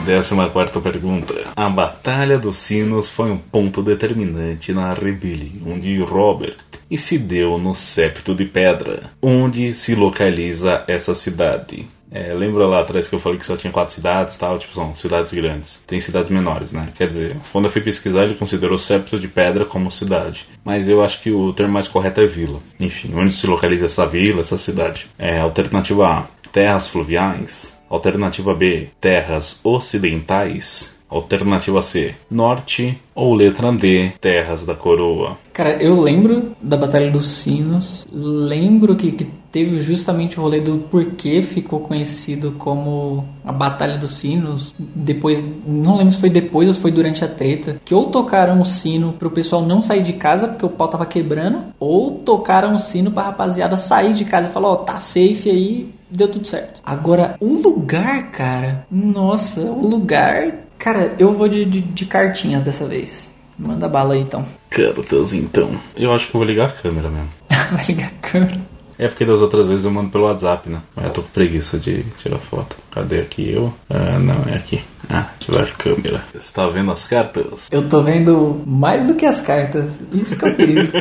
Décima 0.05 0.49
quarta 0.49 0.81
pergunta. 0.81 1.33
A 1.55 1.69
Batalha 1.69 2.37
dos 2.37 2.57
Sinos 2.57 3.07
foi 3.07 3.31
um 3.31 3.37
ponto 3.37 3.81
determinante 3.81 4.73
na 4.73 4.89
rebelião 4.89 5.79
de 5.79 5.97
Robert 6.01 6.57
e 6.91 6.97
se 6.97 7.17
deu 7.17 7.57
no 7.57 7.73
Septo 7.73 8.35
de 8.35 8.43
Pedra, 8.43 9.11
onde 9.21 9.73
se 9.73 9.95
localiza 9.95 10.83
essa 10.89 11.15
cidade. 11.15 11.87
É, 12.11 12.33
lembra 12.33 12.67
lá 12.67 12.81
atrás 12.81 13.07
que 13.07 13.15
eu 13.15 13.19
falei 13.19 13.39
que 13.39 13.45
só 13.45 13.55
tinha 13.55 13.71
quatro 13.71 13.95
cidades 13.95 14.35
tal? 14.35 14.59
Tipo, 14.59 14.73
são 14.73 14.93
cidades 14.93 15.31
grandes. 15.31 15.81
Tem 15.87 16.01
cidades 16.01 16.29
menores, 16.29 16.73
né? 16.73 16.89
Quer 16.93 17.07
dizer, 17.07 17.37
quando 17.51 17.65
eu 17.65 17.71
fui 17.71 17.81
pesquisar, 17.81 18.25
ele 18.25 18.35
considerou 18.35 18.77
Septo 18.77 19.17
de 19.17 19.29
Pedra 19.29 19.63
como 19.63 19.89
cidade. 19.89 20.45
Mas 20.65 20.89
eu 20.89 21.01
acho 21.01 21.21
que 21.21 21.31
o 21.31 21.53
termo 21.53 21.73
mais 21.73 21.87
correto 21.87 22.19
é 22.19 22.27
vila. 22.27 22.59
Enfim, 22.77 23.13
onde 23.15 23.31
se 23.31 23.47
localiza 23.47 23.85
essa 23.85 24.05
vila, 24.05 24.41
essa 24.41 24.57
cidade? 24.57 25.07
É, 25.17 25.39
alternativa 25.39 26.07
A: 26.07 26.27
terras 26.51 26.89
fluviais. 26.89 27.81
Alternativa 27.93 28.55
B: 28.55 28.89
terras 28.99 29.59
ocidentais. 29.63 30.97
Alternativa 31.13 31.81
C: 31.81 32.15
norte. 32.29 32.99
Ou 33.15 33.35
letra 33.35 33.71
D: 33.71 34.11
terras 34.19 34.65
da 34.65 34.73
coroa. 34.73 35.37
Cara, 35.53 35.81
eu 35.81 36.01
lembro 36.01 36.55
da 36.59 36.75
Batalha 36.75 37.11
dos 37.11 37.27
Sinos. 37.27 38.07
Lembro 38.11 38.95
que, 38.95 39.11
que 39.11 39.25
teve 39.51 39.83
justamente 39.83 40.39
o 40.39 40.41
rolê 40.41 40.59
do 40.59 40.79
porquê 40.89 41.43
ficou 41.43 41.79
conhecido 41.79 42.53
como 42.57 43.23
a 43.45 43.51
Batalha 43.51 43.99
dos 43.99 44.15
Sinos. 44.15 44.73
Depois, 44.79 45.43
não 45.65 45.97
lembro 45.97 46.13
se 46.13 46.19
foi 46.19 46.31
depois 46.31 46.67
ou 46.67 46.73
se 46.73 46.79
foi 46.79 46.91
durante 46.91 47.23
a 47.23 47.27
treta. 47.27 47.79
Que 47.85 47.93
ou 47.93 48.07
tocaram 48.07 48.59
o 48.59 48.65
sino 48.65 49.13
pro 49.13 49.29
pessoal 49.29 49.61
não 49.61 49.79
sair 49.79 50.01
de 50.01 50.13
casa 50.13 50.47
porque 50.47 50.65
o 50.65 50.69
pau 50.69 50.87
tava 50.87 51.05
quebrando, 51.05 51.65
ou 51.79 52.11
tocaram 52.11 52.75
o 52.75 52.79
sino 52.79 53.11
pra 53.11 53.23
rapaziada 53.23 53.77
sair 53.77 54.13
de 54.13 54.25
casa 54.25 54.49
e 54.49 54.51
falar: 54.51 54.69
Ó, 54.69 54.73
oh, 54.73 54.77
tá 54.77 54.97
safe 54.97 55.51
aí, 55.51 55.93
deu 56.09 56.27
tudo 56.27 56.47
certo. 56.47 56.81
Agora, 56.83 57.35
um 57.39 57.61
lugar, 57.61 58.31
cara, 58.31 58.87
nossa, 58.89 59.61
um 59.61 59.87
lugar. 59.87 60.63
Cara, 60.83 61.15
eu 61.17 61.31
vou 61.31 61.47
de, 61.47 61.63
de, 61.63 61.79
de, 61.79 62.05
cartinhas 62.05 62.61
dessa 62.61 62.85
vez. 62.85 63.33
Manda 63.57 63.87
bala 63.87 64.15
aí 64.15 64.19
então. 64.19 64.45
Cartas 64.69 65.33
então. 65.33 65.79
Eu 65.95 66.11
acho 66.11 66.27
que 66.27 66.35
eu 66.35 66.39
vou 66.39 66.47
ligar 66.47 66.67
a 66.67 66.71
câmera 66.73 67.09
mesmo. 67.09 67.29
Vai 67.71 67.85
ligar 67.87 68.07
a 68.07 68.27
câmera. 68.27 68.59
É 68.99 69.07
porque 69.07 69.23
das 69.23 69.39
outras 69.39 69.69
vezes 69.69 69.85
eu 69.85 69.91
mando 69.91 70.09
pelo 70.09 70.25
WhatsApp, 70.25 70.69
né? 70.69 70.81
Mas 70.93 71.05
eu 71.05 71.11
tô 71.11 71.21
com 71.21 71.29
preguiça 71.29 71.79
de 71.79 72.03
tirar 72.17 72.39
foto. 72.39 72.75
Cadê 72.91 73.21
aqui 73.21 73.49
eu? 73.49 73.73
Ah, 73.89 74.19
não, 74.19 74.43
é 74.43 74.55
aqui. 74.55 74.81
Ah, 75.09 75.29
ativar 75.35 75.71
câmera. 75.77 76.25
Você 76.33 76.53
tá 76.53 76.67
vendo 76.67 76.91
as 76.91 77.05
cartas? 77.05 77.69
Eu 77.71 77.87
tô 77.87 78.03
vendo 78.03 78.61
mais 78.67 79.05
do 79.05 79.15
que 79.15 79.25
as 79.25 79.41
cartas. 79.41 80.01
Isso 80.11 80.37
que 80.37 80.45
é 80.45 80.49
o 80.49 80.55
perigo. 80.55 80.91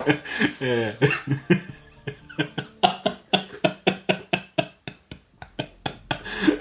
é. 0.62 0.94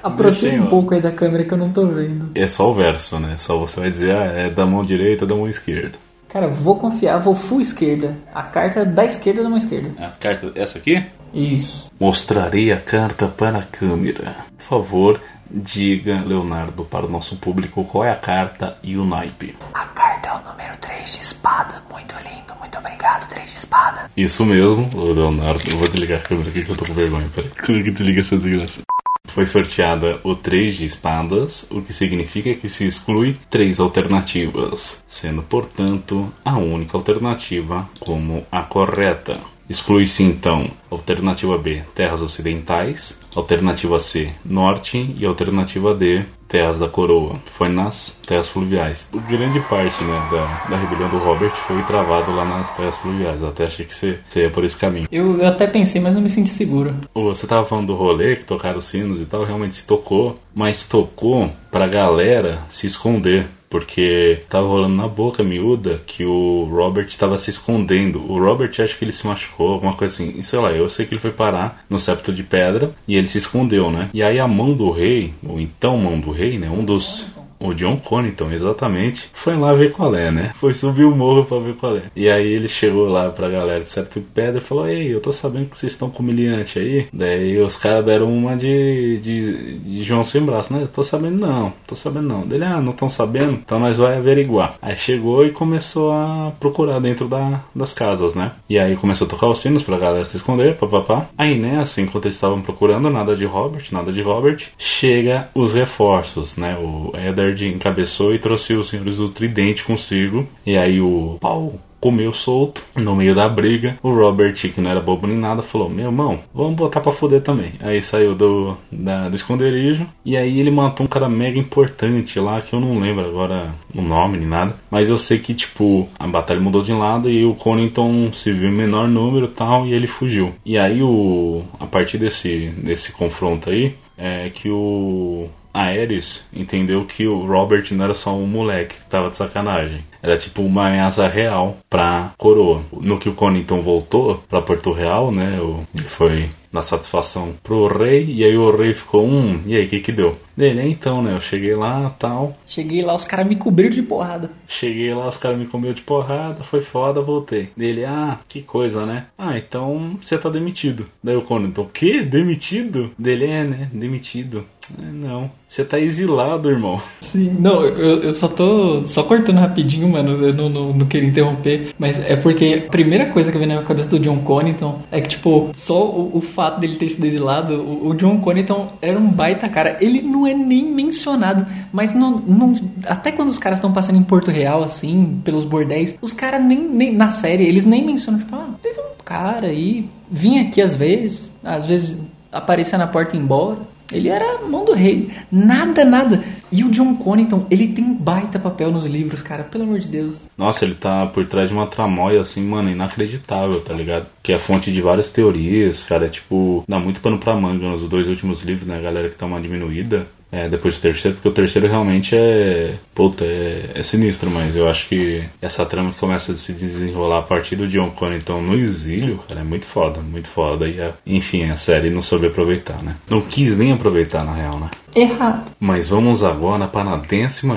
Aproxima 0.05 0.65
um 0.65 0.69
pouco 0.69 0.93
aí 0.93 1.01
da 1.01 1.11
câmera 1.11 1.43
que 1.43 1.51
eu 1.51 1.57
não 1.57 1.71
tô 1.71 1.87
vendo. 1.87 2.29
É 2.35 2.47
só 2.47 2.69
o 2.69 2.73
verso, 2.75 3.19
né? 3.19 3.37
Só 3.37 3.57
você 3.57 3.79
vai 3.79 3.89
dizer, 3.89 4.15
ah, 4.15 4.25
é 4.25 4.49
da 4.51 4.63
mão 4.63 4.83
direita, 4.83 5.25
da 5.25 5.33
mão 5.33 5.49
esquerda. 5.49 5.97
Cara, 6.29 6.47
vou 6.47 6.77
confiar, 6.77 7.17
vou 7.17 7.33
full 7.33 7.59
esquerda. 7.59 8.13
A 8.31 8.43
carta 8.43 8.85
da 8.85 9.03
esquerda 9.03 9.41
da 9.41 9.49
mão 9.49 9.57
esquerda. 9.57 9.89
A 9.97 10.09
carta, 10.09 10.51
essa 10.55 10.77
aqui? 10.77 11.03
Isso. 11.33 11.89
Mostrarei 11.99 12.71
a 12.71 12.77
carta 12.77 13.27
para 13.27 13.59
a 13.59 13.63
câmera. 13.63 14.35
Por 14.57 14.63
favor, 14.63 15.21
diga, 15.49 16.21
Leonardo, 16.23 16.85
para 16.85 17.07
o 17.07 17.09
nosso 17.09 17.37
público 17.37 17.83
qual 17.85 18.05
é 18.05 18.11
a 18.11 18.15
carta 18.15 18.77
e 18.83 18.95
o 18.97 19.05
naipe. 19.05 19.55
A 19.73 19.85
carta 19.85 20.29
é 20.29 20.33
o 20.33 20.51
número 20.51 20.77
3 20.77 21.11
de 21.13 21.21
espada. 21.21 21.81
Muito 21.91 22.13
lindo, 22.17 22.53
muito 22.59 22.77
obrigado, 22.77 23.27
3 23.27 23.49
de 23.49 23.57
espada. 23.57 24.11
Isso 24.15 24.45
mesmo, 24.45 24.87
Leonardo. 24.93 25.63
Eu 25.67 25.77
vou 25.77 25.87
desligar 25.87 26.19
a 26.19 26.21
câmera 26.21 26.49
aqui 26.49 26.63
que 26.63 26.69
eu 26.69 26.77
tô 26.77 26.85
com 26.85 26.93
vergonha. 26.93 27.27
Peraí. 27.33 27.49
Como 27.65 27.79
é 27.79 27.83
que 27.83 27.91
desliga 27.91 28.21
essa 28.21 28.37
desgraça? 28.37 28.84
Foi 29.27 29.45
sorteada 29.45 30.19
o 30.23 30.35
3 30.35 30.77
de 30.77 30.85
espadas, 30.85 31.67
o 31.69 31.81
que 31.81 31.91
significa 31.91 32.53
que 32.55 32.69
se 32.69 32.85
exclui 32.85 33.37
três 33.49 33.79
alternativas, 33.79 35.03
sendo, 35.07 35.43
portanto, 35.43 36.31
a 36.43 36.57
única 36.57 36.97
alternativa 36.97 37.89
como 37.99 38.45
a 38.51 38.61
correta. 38.61 39.39
Exclui-se 39.69 40.23
então 40.23 40.69
alternativa 40.91 41.57
B, 41.57 41.81
terras 41.95 42.21
ocidentais, 42.21 43.19
alternativa 43.35 43.99
C, 43.99 44.31
norte 44.45 45.15
e 45.17 45.25
alternativa 45.25 45.93
D, 45.93 46.23
terras 46.47 46.79
da 46.79 46.87
coroa. 46.87 47.39
Foi 47.45 47.69
nas 47.69 48.19
terras 48.25 48.49
fluviais. 48.49 49.09
Grande 49.27 49.59
parte 49.61 50.03
né, 50.03 50.27
da, 50.31 50.69
da 50.69 50.77
rebelião 50.77 51.09
do 51.09 51.17
Robert 51.17 51.55
foi 51.55 51.81
travado 51.83 52.33
lá 52.35 52.45
nas 52.45 52.69
terras 52.75 52.97
fluviais. 52.97 53.41
Eu 53.41 53.49
até 53.49 53.65
achei 53.65 53.85
que 53.85 53.93
você, 53.93 54.19
você 54.27 54.43
ia 54.43 54.49
por 54.49 54.63
esse 54.63 54.75
caminho. 54.75 55.07
Eu, 55.11 55.39
eu 55.39 55.47
até 55.47 55.67
pensei, 55.67 56.01
mas 56.01 56.13
não 56.13 56.21
me 56.21 56.29
senti 56.29 56.49
seguro. 56.49 56.95
Você 57.13 57.47
tava 57.47 57.65
falando 57.65 57.87
do 57.87 57.95
rolê, 57.95 58.35
que 58.35 58.45
tocaram 58.45 58.77
os 58.77 58.85
sinos 58.85 59.21
e 59.21 59.25
tal, 59.25 59.43
realmente 59.43 59.75
se 59.75 59.87
tocou, 59.87 60.37
mas 60.53 60.87
tocou 60.87 61.51
pra 61.71 61.87
galera 61.87 62.59
se 62.69 62.87
esconder 62.87 63.47
porque 63.75 64.39
tava 64.47 64.67
rolando 64.67 64.95
na 64.95 65.05
boca 65.05 65.43
miúda 65.43 66.01
que 66.07 66.23
o 66.23 66.63
Robert 66.63 67.07
estava 67.07 67.37
se 67.37 67.49
escondendo. 67.49 68.19
O 68.31 68.39
Robert 68.39 68.71
acho 68.79 68.97
que 68.97 69.03
ele 69.03 69.11
se 69.11 69.27
machucou, 69.27 69.73
alguma 69.73 69.93
coisa 69.95 70.13
assim. 70.13 70.33
E 70.37 70.41
sei 70.41 70.59
lá, 70.59 70.71
eu 70.71 70.87
sei 70.87 71.05
que 71.05 71.13
ele 71.13 71.19
foi 71.19 71.31
parar 71.31 71.83
no 71.89 71.99
septo 71.99 72.31
de 72.31 72.41
pedra 72.41 72.95
e 73.05 73.17
ele 73.17 73.27
se 73.27 73.37
escondeu, 73.37 73.91
né? 73.91 74.09
E 74.13 74.23
aí 74.23 74.39
a 74.39 74.47
mão 74.47 74.73
do 74.73 74.89
rei, 74.91 75.33
ou 75.45 75.59
então 75.59 75.97
mão 75.97 76.17
do 76.17 76.31
rei, 76.31 76.57
né? 76.57 76.69
Um 76.69 76.85
dos 76.85 77.29
o 77.67 77.73
John 77.73 77.97
Connington, 77.97 78.51
exatamente, 78.51 79.29
foi 79.33 79.55
lá 79.55 79.73
ver 79.73 79.91
qual 79.91 80.15
é, 80.15 80.31
né? 80.31 80.53
Foi 80.59 80.73
subir 80.73 81.05
o 81.05 81.15
morro 81.15 81.45
pra 81.45 81.59
ver 81.59 81.75
qual 81.75 81.97
é. 81.97 82.03
E 82.15 82.29
aí 82.29 82.53
ele 82.53 82.67
chegou 82.67 83.07
lá 83.07 83.29
pra 83.29 83.49
galera 83.49 83.81
de 83.81 83.89
certo 83.89 84.21
pedra 84.33 84.57
e 84.57 84.61
falou: 84.61 84.87
Ei, 84.87 85.13
eu 85.13 85.21
tô 85.21 85.31
sabendo 85.31 85.69
que 85.69 85.77
vocês 85.77 85.93
estão 85.93 86.09
com 86.09 86.23
humilhante 86.23 86.79
aí. 86.79 87.07
Daí 87.11 87.57
os 87.59 87.75
caras 87.75 88.05
deram 88.05 88.31
uma 88.31 88.55
de, 88.55 89.19
de, 89.19 89.79
de, 89.79 90.03
João 90.03 90.23
sem 90.23 90.41
braço, 90.41 90.73
né? 90.73 90.83
Eu 90.83 90.87
tô 90.87 91.03
sabendo 91.03 91.37
não, 91.37 91.73
tô 91.87 91.95
sabendo 91.95 92.27
não. 92.27 92.41
Dele, 92.41 92.65
ah, 92.65 92.81
não 92.81 92.91
estão 92.91 93.09
sabendo? 93.09 93.53
Então 93.53 93.79
nós 93.79 93.97
vai 93.97 94.17
averiguar. 94.17 94.75
Aí 94.81 94.95
chegou 94.95 95.45
e 95.45 95.51
começou 95.51 96.11
a 96.11 96.51
procurar 96.59 96.99
dentro 96.99 97.27
da, 97.27 97.61
das 97.73 97.93
casas, 97.93 98.35
né? 98.35 98.51
E 98.69 98.77
aí 98.77 98.95
começou 98.95 99.27
a 99.27 99.29
tocar 99.29 99.47
os 99.47 99.59
sinos 99.59 99.83
pra 99.83 99.97
galera 99.97 100.25
se 100.25 100.37
esconder, 100.37 100.75
papapá. 100.75 101.27
Aí 101.37 101.57
nessa, 101.59 102.01
enquanto 102.01 102.25
eles 102.25 102.35
estavam 102.35 102.61
procurando, 102.61 103.09
nada 103.09 103.35
de 103.35 103.45
Robert, 103.45 103.85
nada 103.91 104.11
de 104.11 104.21
Robert, 104.21 104.67
chega 104.77 105.49
os 105.55 105.73
reforços, 105.73 106.57
né? 106.57 106.77
O 106.77 107.11
Eder 107.15 107.54
Encabeçou 107.63 108.33
e 108.33 108.39
trouxe 108.39 108.73
os 108.73 108.89
senhores 108.89 109.17
do 109.17 109.29
Tridente 109.29 109.83
consigo. 109.83 110.47
E 110.65 110.77
aí 110.77 110.99
o 110.99 111.37
pau 111.39 111.79
comeu 112.05 112.31
solto 112.31 112.83
no 112.95 113.15
meio 113.15 113.33
da 113.33 113.49
briga. 113.49 113.97
O 114.03 114.11
Robert, 114.11 114.53
que 114.53 114.79
não 114.79 114.91
era 114.91 115.01
bobo 115.01 115.25
nem 115.25 115.37
nada, 115.37 115.63
falou: 115.63 115.89
Meu 115.89 116.05
irmão, 116.05 116.39
vamos 116.53 116.75
botar 116.75 117.01
pra 117.01 117.11
fuder 117.11 117.41
também. 117.41 117.73
Aí 117.79 117.99
saiu 117.99 118.35
do, 118.35 118.77
da, 118.91 119.27
do 119.27 119.35
esconderijo. 119.35 120.05
E 120.23 120.37
aí 120.37 120.59
ele 120.59 120.69
matou 120.69 121.05
um 121.05 121.09
cara 121.09 121.27
mega 121.27 121.57
importante 121.57 122.39
lá, 122.39 122.61
que 122.61 122.73
eu 122.73 122.79
não 122.79 122.99
lembro 122.99 123.25
agora 123.25 123.73
o 123.95 124.03
nome 124.03 124.37
nem 124.37 124.47
nada. 124.47 124.75
Mas 124.91 125.09
eu 125.09 125.17
sei 125.17 125.39
que, 125.39 125.55
tipo, 125.55 126.07
a 126.19 126.27
batalha 126.27 126.59
mudou 126.59 126.83
de 126.83 126.93
lado 126.93 127.27
e 127.27 127.43
o 127.43 127.55
Conington 127.55 128.31
se 128.33 128.51
viu 128.51 128.69
em 128.69 128.73
menor 128.73 129.07
número 129.07 129.47
tal. 129.47 129.87
E 129.87 129.93
ele 129.93 130.05
fugiu. 130.05 130.53
E 130.63 130.77
aí, 130.77 131.01
o, 131.01 131.63
a 131.79 131.87
partir 131.87 132.19
desse, 132.19 132.67
desse 132.77 133.11
confronto 133.13 133.71
aí, 133.71 133.95
é 134.15 134.49
que 134.49 134.69
o 134.69 135.49
Ares 135.75 136.47
entendeu 136.53 137.05
que 137.05 137.27
o 137.27 137.45
Robert 137.45 137.85
não 137.91 138.05
era 138.05 138.13
só 138.13 138.35
um 138.35 138.47
moleque 138.47 138.95
que 138.95 139.09
tava 139.09 139.29
de 139.29 139.37
sacanagem. 139.37 140.03
Era 140.21 140.37
tipo 140.37 140.61
uma 140.63 140.87
ameaça 140.87 141.27
real 141.27 141.77
pra 141.89 142.31
coroa. 142.37 142.81
No 142.91 143.19
que 143.19 143.29
o 143.29 143.35
Conington 143.35 143.81
voltou 143.81 144.43
pra 144.49 144.61
Porto 144.61 144.91
Real, 144.91 145.31
né? 145.31 145.59
Ele 145.93 146.07
foi 146.07 146.49
na 146.75 146.81
satisfação 146.81 147.53
pro 147.63 147.87
rei, 147.87 148.25
e 148.25 148.43
aí 148.43 148.57
o 148.57 148.75
rei 148.75 148.93
ficou, 148.93 149.25
hum, 149.25 149.61
e 149.65 149.77
aí, 149.77 149.85
o 149.85 149.87
que 149.87 150.01
que 150.01 150.11
deu? 150.11 150.35
Dele, 150.57 150.81
é, 150.81 150.87
então, 150.87 151.21
né, 151.23 151.33
eu 151.33 151.39
cheguei 151.39 151.73
lá, 151.73 152.09
tal. 152.19 152.57
Cheguei 152.65 153.01
lá, 153.01 153.15
os 153.15 153.23
caras 153.23 153.47
me 153.47 153.55
cobriram 153.55 153.95
de 153.95 154.01
porrada. 154.01 154.51
Cheguei 154.67 155.13
lá, 155.13 155.29
os 155.29 155.37
caras 155.37 155.57
me 155.57 155.67
comeram 155.67 155.93
de 155.93 156.01
porrada, 156.01 156.63
foi 156.63 156.81
foda, 156.81 157.21
voltei. 157.21 157.69
Dele, 157.77 158.03
ah, 158.03 158.39
que 158.47 158.61
coisa, 158.61 159.05
né? 159.05 159.27
Ah, 159.37 159.57
então 159.57 160.17
você 160.21 160.37
tá 160.37 160.49
demitido. 160.49 161.05
Daí 161.23 161.35
o 161.35 161.41
Conan, 161.41 161.71
o 161.77 161.85
quê? 161.85 162.21
Demitido? 162.23 163.11
Dele, 163.17 163.45
é, 163.45 163.63
né, 163.63 163.89
demitido. 163.93 164.65
É, 164.99 165.11
não, 165.11 165.49
você 165.67 165.83
tá 165.83 165.99
exilado, 165.99 166.69
irmão. 166.69 166.99
Sim, 167.21 167.55
não, 167.59 167.83
eu, 167.83 168.23
eu 168.23 168.31
só 168.31 168.47
tô 168.47 169.05
só 169.07 169.23
cortando 169.23 169.59
rapidinho, 169.59 170.07
mano, 170.07 170.45
eu 170.45 170.53
não, 170.53 170.69
não, 170.69 170.93
não 170.93 171.05
queria 171.05 171.29
interromper, 171.29 171.93
mas 171.97 172.19
é 172.19 172.35
porque 172.35 172.83
a 172.85 172.89
primeira 172.89 173.31
coisa 173.31 173.51
que 173.51 173.57
vem 173.57 173.67
na 173.67 173.75
minha 173.75 173.85
cabeça 173.85 174.09
do 174.09 174.19
John 174.19 174.39
Connington 174.39 175.01
é 175.11 175.21
que, 175.21 175.29
tipo, 175.29 175.71
só 175.75 176.05
o, 176.05 176.37
o 176.37 176.41
fato 176.41 176.79
dele 176.79 176.95
ter 176.95 177.09
sido 177.09 177.25
exilado, 177.25 177.81
o, 177.81 178.09
o 178.09 178.13
John 178.13 178.39
Connington 178.39 178.87
era 179.01 179.17
um 179.17 179.29
baita 179.29 179.67
cara. 179.69 179.97
Ele 179.99 180.21
não 180.21 180.45
é 180.45 180.53
nem 180.53 180.85
mencionado, 180.85 181.65
mas 181.91 182.13
não, 182.13 182.37
não 182.37 182.75
até 183.07 183.31
quando 183.31 183.49
os 183.49 183.59
caras 183.59 183.79
estão 183.79 183.91
passando 183.91 184.17
em 184.17 184.23
Porto 184.23 184.51
Real, 184.51 184.83
assim, 184.83 185.41
pelos 185.43 185.65
bordéis, 185.65 186.15
os 186.21 186.33
caras 186.33 186.63
nem, 186.63 186.79
nem, 186.79 187.13
na 187.13 187.29
série, 187.29 187.65
eles 187.65 187.85
nem 187.85 188.05
mencionam, 188.05 188.39
tipo, 188.39 188.55
ah, 188.55 188.69
teve 188.81 188.99
um 188.99 189.23
cara 189.23 189.71
e 189.71 190.07
vinha 190.29 190.61
aqui 190.63 190.81
às 190.81 190.95
vezes, 190.95 191.49
às 191.63 191.85
vezes 191.85 192.17
aparecia 192.51 192.97
na 192.97 193.07
porta 193.07 193.35
e 193.35 193.39
embora. 193.39 193.94
Ele 194.11 194.29
era 194.29 194.61
mão 194.61 194.85
do 194.85 194.93
rei. 194.93 195.29
Nada, 195.51 196.05
nada. 196.05 196.43
E 196.71 196.83
o 196.83 196.91
John 196.91 197.15
Connington, 197.15 197.65
ele 197.71 197.87
tem 197.87 198.03
um 198.03 198.13
baita 198.13 198.59
papel 198.59 198.91
nos 198.91 199.05
livros, 199.05 199.41
cara. 199.41 199.63
Pelo 199.63 199.83
amor 199.83 199.99
de 199.99 200.07
Deus. 200.07 200.43
Nossa, 200.57 200.85
ele 200.85 200.95
tá 200.95 201.25
por 201.25 201.45
trás 201.45 201.69
de 201.69 201.75
uma 201.75 201.87
tramóia, 201.87 202.41
assim, 202.41 202.63
mano, 202.63 202.89
inacreditável, 202.89 203.81
tá 203.81 203.93
ligado? 203.93 204.27
Que 204.43 204.53
é 204.53 204.57
fonte 204.57 204.91
de 204.91 205.01
várias 205.01 205.29
teorias, 205.29 206.03
cara. 206.03 206.29
Tipo, 206.29 206.83
dá 206.87 206.99
muito 206.99 207.21
pano 207.21 207.37
pra 207.37 207.55
manga 207.55 207.87
nos 207.87 208.07
dois 208.07 208.27
últimos 208.27 208.61
livros, 208.61 208.87
né? 208.87 208.97
A 208.97 209.01
galera 209.01 209.29
que 209.29 209.35
tá 209.35 209.45
uma 209.45 209.61
diminuída. 209.61 210.27
É, 210.51 210.69
depois 210.69 210.95
do 210.95 211.01
terceiro, 211.01 211.35
porque 211.35 211.49
o 211.49 211.51
terceiro 211.51 211.87
realmente 211.87 212.35
é. 212.35 212.95
Puta, 213.13 213.43
é, 213.43 213.91
é, 213.95 214.03
sinistro, 214.03 214.49
mas 214.49 214.75
eu 214.75 214.87
acho 214.87 215.09
que 215.09 215.43
essa 215.61 215.85
trama 215.85 216.11
que 216.11 216.19
começa 216.19 216.53
a 216.53 216.55
se 216.55 216.71
desenrolar 216.71 217.39
a 217.39 217.41
partir 217.41 217.75
do 217.75 217.87
John 217.87 218.11
Connington 218.11 218.61
no 218.61 218.75
exílio, 218.75 219.39
cara, 219.47 219.61
é 219.61 219.63
muito 219.63 219.85
foda, 219.85 220.21
muito 220.21 220.47
foda. 220.47 220.87
E, 220.87 221.01
enfim, 221.25 221.69
a 221.69 221.77
série 221.77 222.09
não 222.09 222.21
soube 222.21 222.47
aproveitar, 222.47 223.01
né? 223.03 223.15
Não 223.29 223.41
quis 223.41 223.77
nem 223.77 223.91
aproveitar, 223.91 224.45
na 224.45 224.53
real, 224.53 224.79
né? 224.79 224.89
Errado. 225.15 225.71
Mas 225.79 226.09
vamos 226.09 226.43
agora 226.43 226.87
para 226.87 227.13
a 227.13 227.19
15 227.19 227.67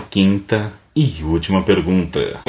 e 0.95 1.23
última 1.25 1.63
pergunta. 1.63 2.41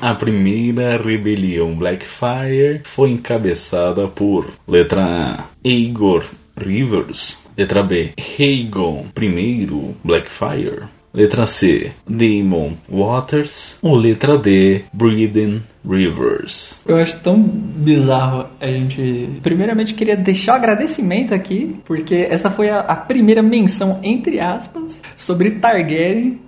A 0.00 0.14
primeira 0.14 0.96
rebelião 0.98 1.74
Blackfire 1.74 2.82
foi 2.84 3.10
encabeçada 3.10 4.06
por 4.06 4.46
letra 4.68 5.02
A. 5.02 5.44
Igor 5.64 6.24
Rivers. 6.56 7.44
Letra 7.56 7.82
B. 7.82 8.12
Hagon 8.38 9.06
I. 9.20 9.68
Blackfire. 10.04 10.88
Letra 11.16 11.46
C. 11.46 11.90
Damon 12.06 12.74
Waters. 12.90 13.78
Ou 13.80 13.96
letra 13.96 14.36
D. 14.36 14.84
Breeden 14.92 15.62
Rivers. 15.82 16.82
Eu 16.84 16.96
acho 16.96 17.18
tão 17.20 17.40
bizarro 17.42 18.48
a 18.60 18.66
gente. 18.66 19.30
Primeiramente, 19.42 19.94
queria 19.94 20.14
deixar 20.14 20.52
um 20.52 20.56
agradecimento 20.56 21.32
aqui, 21.32 21.76
porque 21.86 22.26
essa 22.28 22.50
foi 22.50 22.68
a, 22.68 22.80
a 22.80 22.96
primeira 22.96 23.42
menção, 23.42 23.98
entre 24.02 24.38
aspas, 24.38 25.02
sobre 25.14 25.52
Targaryen. 25.52 26.38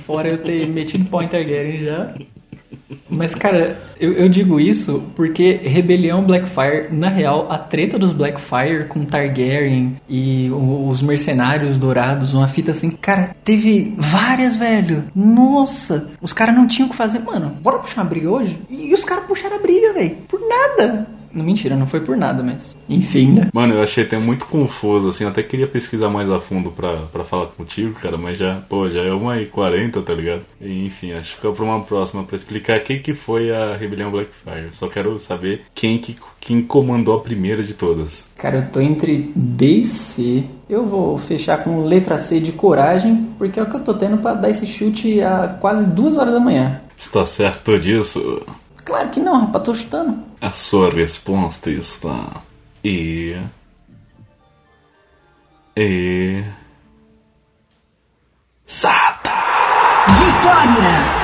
Fora 0.00 0.28
eu 0.28 0.42
ter 0.42 0.68
metido 0.68 1.06
pau 1.06 1.22
em 1.22 1.28
Targaryen 1.28 1.86
já. 1.86 2.14
Mas, 3.08 3.34
cara, 3.34 3.78
eu, 3.98 4.12
eu, 4.12 4.28
digo 4.28 4.58
isso 4.58 5.04
porque 5.14 5.60
Rebelião 5.62 6.24
Blackfire, 6.24 6.88
na 6.90 7.08
real, 7.08 7.46
a 7.50 7.58
treta 7.58 7.98
dos 7.98 8.12
Blackfire 8.12 8.86
com 8.88 9.04
Targaryen 9.04 9.96
e 10.08 10.50
os 10.50 11.00
mercenários 11.00 11.76
dourados, 11.76 12.34
uma 12.34 12.48
fita 12.48 12.72
assim, 12.72 12.90
cara, 12.90 13.36
teve 13.44 13.94
várias, 13.96 14.56
velho. 14.56 15.04
Nossa, 15.14 16.10
os 16.20 16.32
caras 16.32 16.54
não 16.54 16.66
tinham 16.66 16.88
o 16.88 16.90
que 16.90 16.96
fazer. 16.96 17.20
Mano, 17.20 17.56
bora 17.62 17.78
puxar 17.78 18.02
uma 18.02 18.10
briga 18.10 18.30
hoje? 18.30 18.58
E 18.68 18.92
os 18.92 19.04
caras 19.04 19.24
puxaram 19.24 19.56
a 19.56 19.62
briga, 19.62 19.92
velho. 19.92 20.16
Por 20.28 20.40
nada. 20.40 21.13
Não, 21.34 21.44
mentira, 21.44 21.76
não 21.76 21.86
foi 21.86 22.00
por 22.00 22.16
nada, 22.16 22.42
mas. 22.42 22.76
Enfim, 22.88 23.32
né? 23.32 23.48
Mano, 23.52 23.74
eu 23.74 23.82
achei 23.82 24.04
até 24.04 24.18
muito 24.18 24.44
confuso, 24.46 25.08
assim. 25.08 25.24
Eu 25.24 25.30
até 25.30 25.42
queria 25.42 25.66
pesquisar 25.66 26.08
mais 26.08 26.30
a 26.30 26.38
fundo 26.38 26.70
pra, 26.70 26.96
pra 27.12 27.24
falar 27.24 27.46
contigo, 27.46 27.94
cara, 27.94 28.16
mas 28.16 28.38
já, 28.38 28.56
pô, 28.68 28.88
já 28.88 29.02
é 29.02 29.12
uma 29.12 29.40
e 29.40 29.46
40, 29.46 30.00
tá 30.02 30.14
ligado? 30.14 30.42
E, 30.60 30.86
enfim, 30.86 31.12
acho 31.12 31.40
que 31.40 31.46
é 31.46 31.50
pra 31.50 31.64
uma 31.64 31.80
próxima 31.82 32.22
pra 32.22 32.36
explicar 32.36 32.80
quem 32.80 33.02
que 33.02 33.14
foi 33.14 33.50
a 33.50 33.76
Rebelião 33.76 34.10
Blackfire. 34.10 34.68
Só 34.72 34.88
quero 34.88 35.18
saber 35.18 35.62
quem 35.74 35.98
que 35.98 36.16
quem 36.44 36.62
comandou 36.62 37.16
a 37.16 37.20
primeira 37.20 37.62
de 37.62 37.72
todas. 37.72 38.26
Cara, 38.36 38.58
eu 38.58 38.70
tô 38.70 38.80
entre 38.80 39.32
B 39.34 39.66
e 39.66 39.84
C. 39.84 40.44
Eu 40.68 40.86
vou 40.86 41.16
fechar 41.18 41.64
com 41.64 41.84
letra 41.84 42.18
C 42.18 42.38
de 42.38 42.52
coragem, 42.52 43.28
porque 43.38 43.58
é 43.58 43.62
o 43.62 43.66
que 43.66 43.76
eu 43.76 43.80
tô 43.80 43.94
tendo 43.94 44.18
para 44.18 44.34
dar 44.34 44.50
esse 44.50 44.66
chute 44.66 45.22
a 45.22 45.56
quase 45.60 45.86
duas 45.86 46.16
horas 46.16 46.34
da 46.34 46.40
manhã. 46.40 46.80
Está 46.96 47.24
certo 47.26 47.78
disso? 47.78 48.42
Claro 48.84 49.10
que 49.10 49.20
não, 49.20 49.40
rapaz, 49.40 49.64
tô 49.64 49.74
chutando. 49.74 50.24
A 50.40 50.52
sua 50.52 50.90
resposta 50.90 51.70
está. 51.70 52.42
E. 52.84 53.34
E. 55.76 56.44
Sata! 58.66 59.30
Vitória! 60.08 61.23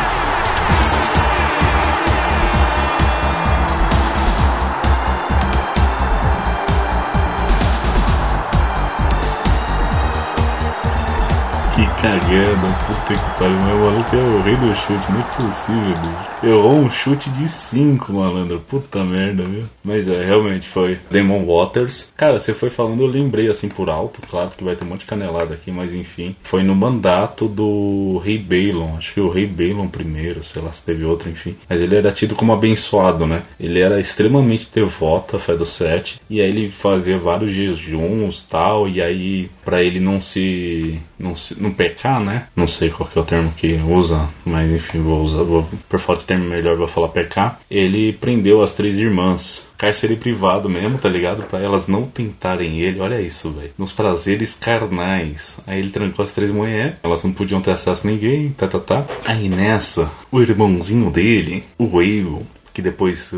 Que 11.81 11.87
cagada, 12.03 12.69
puta 12.87 13.15
que 13.15 13.39
pariu, 13.39 13.57
mas 13.57 13.73
o 13.73 13.79
maluco 13.79 14.15
é 14.15 14.19
o 14.19 14.43
rei 14.43 14.55
do 14.55 14.77
chute, 14.77 15.13
não 15.13 15.21
é 15.21 15.23
possível, 15.35 15.97
bicho. 15.97 16.31
Errou 16.43 16.75
um 16.75 16.91
chute 16.91 17.31
de 17.31 17.49
5, 17.49 18.13
malandro, 18.13 18.61
puta 18.61 19.03
merda, 19.03 19.45
viu? 19.45 19.65
Mas 19.83 20.07
é, 20.07 20.23
realmente 20.23 20.69
foi 20.69 20.99
Demon 21.11 21.43
Waters. 21.45 22.13
Cara, 22.15 22.39
você 22.39 22.53
foi 22.53 22.69
falando, 22.69 23.03
eu 23.03 23.07
lembrei 23.07 23.49
assim 23.49 23.71
por 23.71 23.89
alto, 23.89 24.21
claro 24.29 24.51
que 24.55 24.63
vai 24.63 24.77
ter 24.77 24.85
um 24.85 24.89
monte 24.89 25.01
de 25.01 25.07
canelada 25.07 25.55
aqui, 25.55 25.71
mas 25.71 25.95
enfim. 25.95 26.37
Foi 26.43 26.63
no 26.63 26.75
mandato 26.75 27.49
do 27.49 28.21
rei 28.23 28.37
Balon, 28.39 28.99
acho 28.99 29.15
que 29.15 29.21
o 29.21 29.31
rei 29.31 29.47
Balon 29.47 29.89
primeiro, 29.89 30.45
sei 30.45 30.61
lá 30.61 30.73
se 30.73 30.83
teve 30.83 31.07
outro, 31.07 31.31
enfim. 31.31 31.57
Mas 31.67 31.81
ele 31.81 31.97
era 31.97 32.13
tido 32.13 32.35
como 32.35 32.53
abençoado, 32.53 33.27
né? 33.27 33.43
Ele 33.59 33.81
era 33.81 33.99
extremamente 33.99 34.69
devoto 34.75 35.37
à 35.37 35.39
fé 35.39 35.57
do 35.57 35.65
sete, 35.65 36.21
e 36.29 36.43
aí 36.43 36.49
ele 36.51 36.71
fazia 36.71 37.17
vários 37.17 37.53
jejuns 37.53 38.43
tal, 38.43 38.87
e 38.87 39.01
aí 39.01 39.51
para 39.71 39.85
ele 39.85 40.01
não 40.01 40.21
se 40.21 41.01
não, 41.17 41.37
se, 41.37 41.63
não 41.63 41.71
pecar, 41.71 42.21
né? 42.21 42.49
Não 42.57 42.67
sei 42.67 42.91
qual 42.91 43.09
é 43.15 43.21
o 43.21 43.25
termo 43.25 43.53
que 43.53 43.75
usa, 43.75 44.29
mas 44.45 44.73
enfim, 44.73 45.01
vou 45.01 45.23
usar, 45.23 45.45
vou, 45.45 45.65
por 45.89 46.01
falta 46.01 46.23
de 46.23 46.27
termo 46.27 46.45
melhor, 46.45 46.77
vou 46.77 46.89
falar 46.89 47.09
pecar. 47.09 47.61
Ele 47.71 48.13
prendeu 48.13 48.63
as 48.63 48.75
três 48.75 48.99
irmãs. 48.99 49.71
Cárcere 49.79 50.17
privado 50.17 50.69
mesmo, 50.69 50.99
tá 50.99 51.09
ligado? 51.09 51.45
Para 51.45 51.61
elas 51.61 51.87
não 51.87 52.05
tentarem 52.05 52.81
ele, 52.81 53.01
olha 53.01 53.21
isso, 53.21 53.53
velho. 53.53 53.71
Nos 53.79 53.93
prazeres 53.93 54.57
carnais. 54.57 55.61
Aí 55.69 55.79
ele 55.79 55.91
trancou 55.91 56.25
as 56.25 56.33
três 56.33 56.51
mulheres, 56.51 56.99
elas 57.03 57.23
não 57.23 57.33
podiam 57.33 57.63
ter 57.63 57.71
acesso 57.71 58.07
a 58.07 58.11
ninguém, 58.11 58.51
tá, 58.51 58.67
tá, 58.67 58.81
tá. 58.81 59.07
Aí 59.25 59.49
nessa, 59.49 60.11
o 60.33 60.41
irmãozinho 60.41 61.11
dele, 61.11 61.63
o 61.79 62.01
Aegon, 62.01 62.43
que 62.75 62.83
depois 62.83 63.33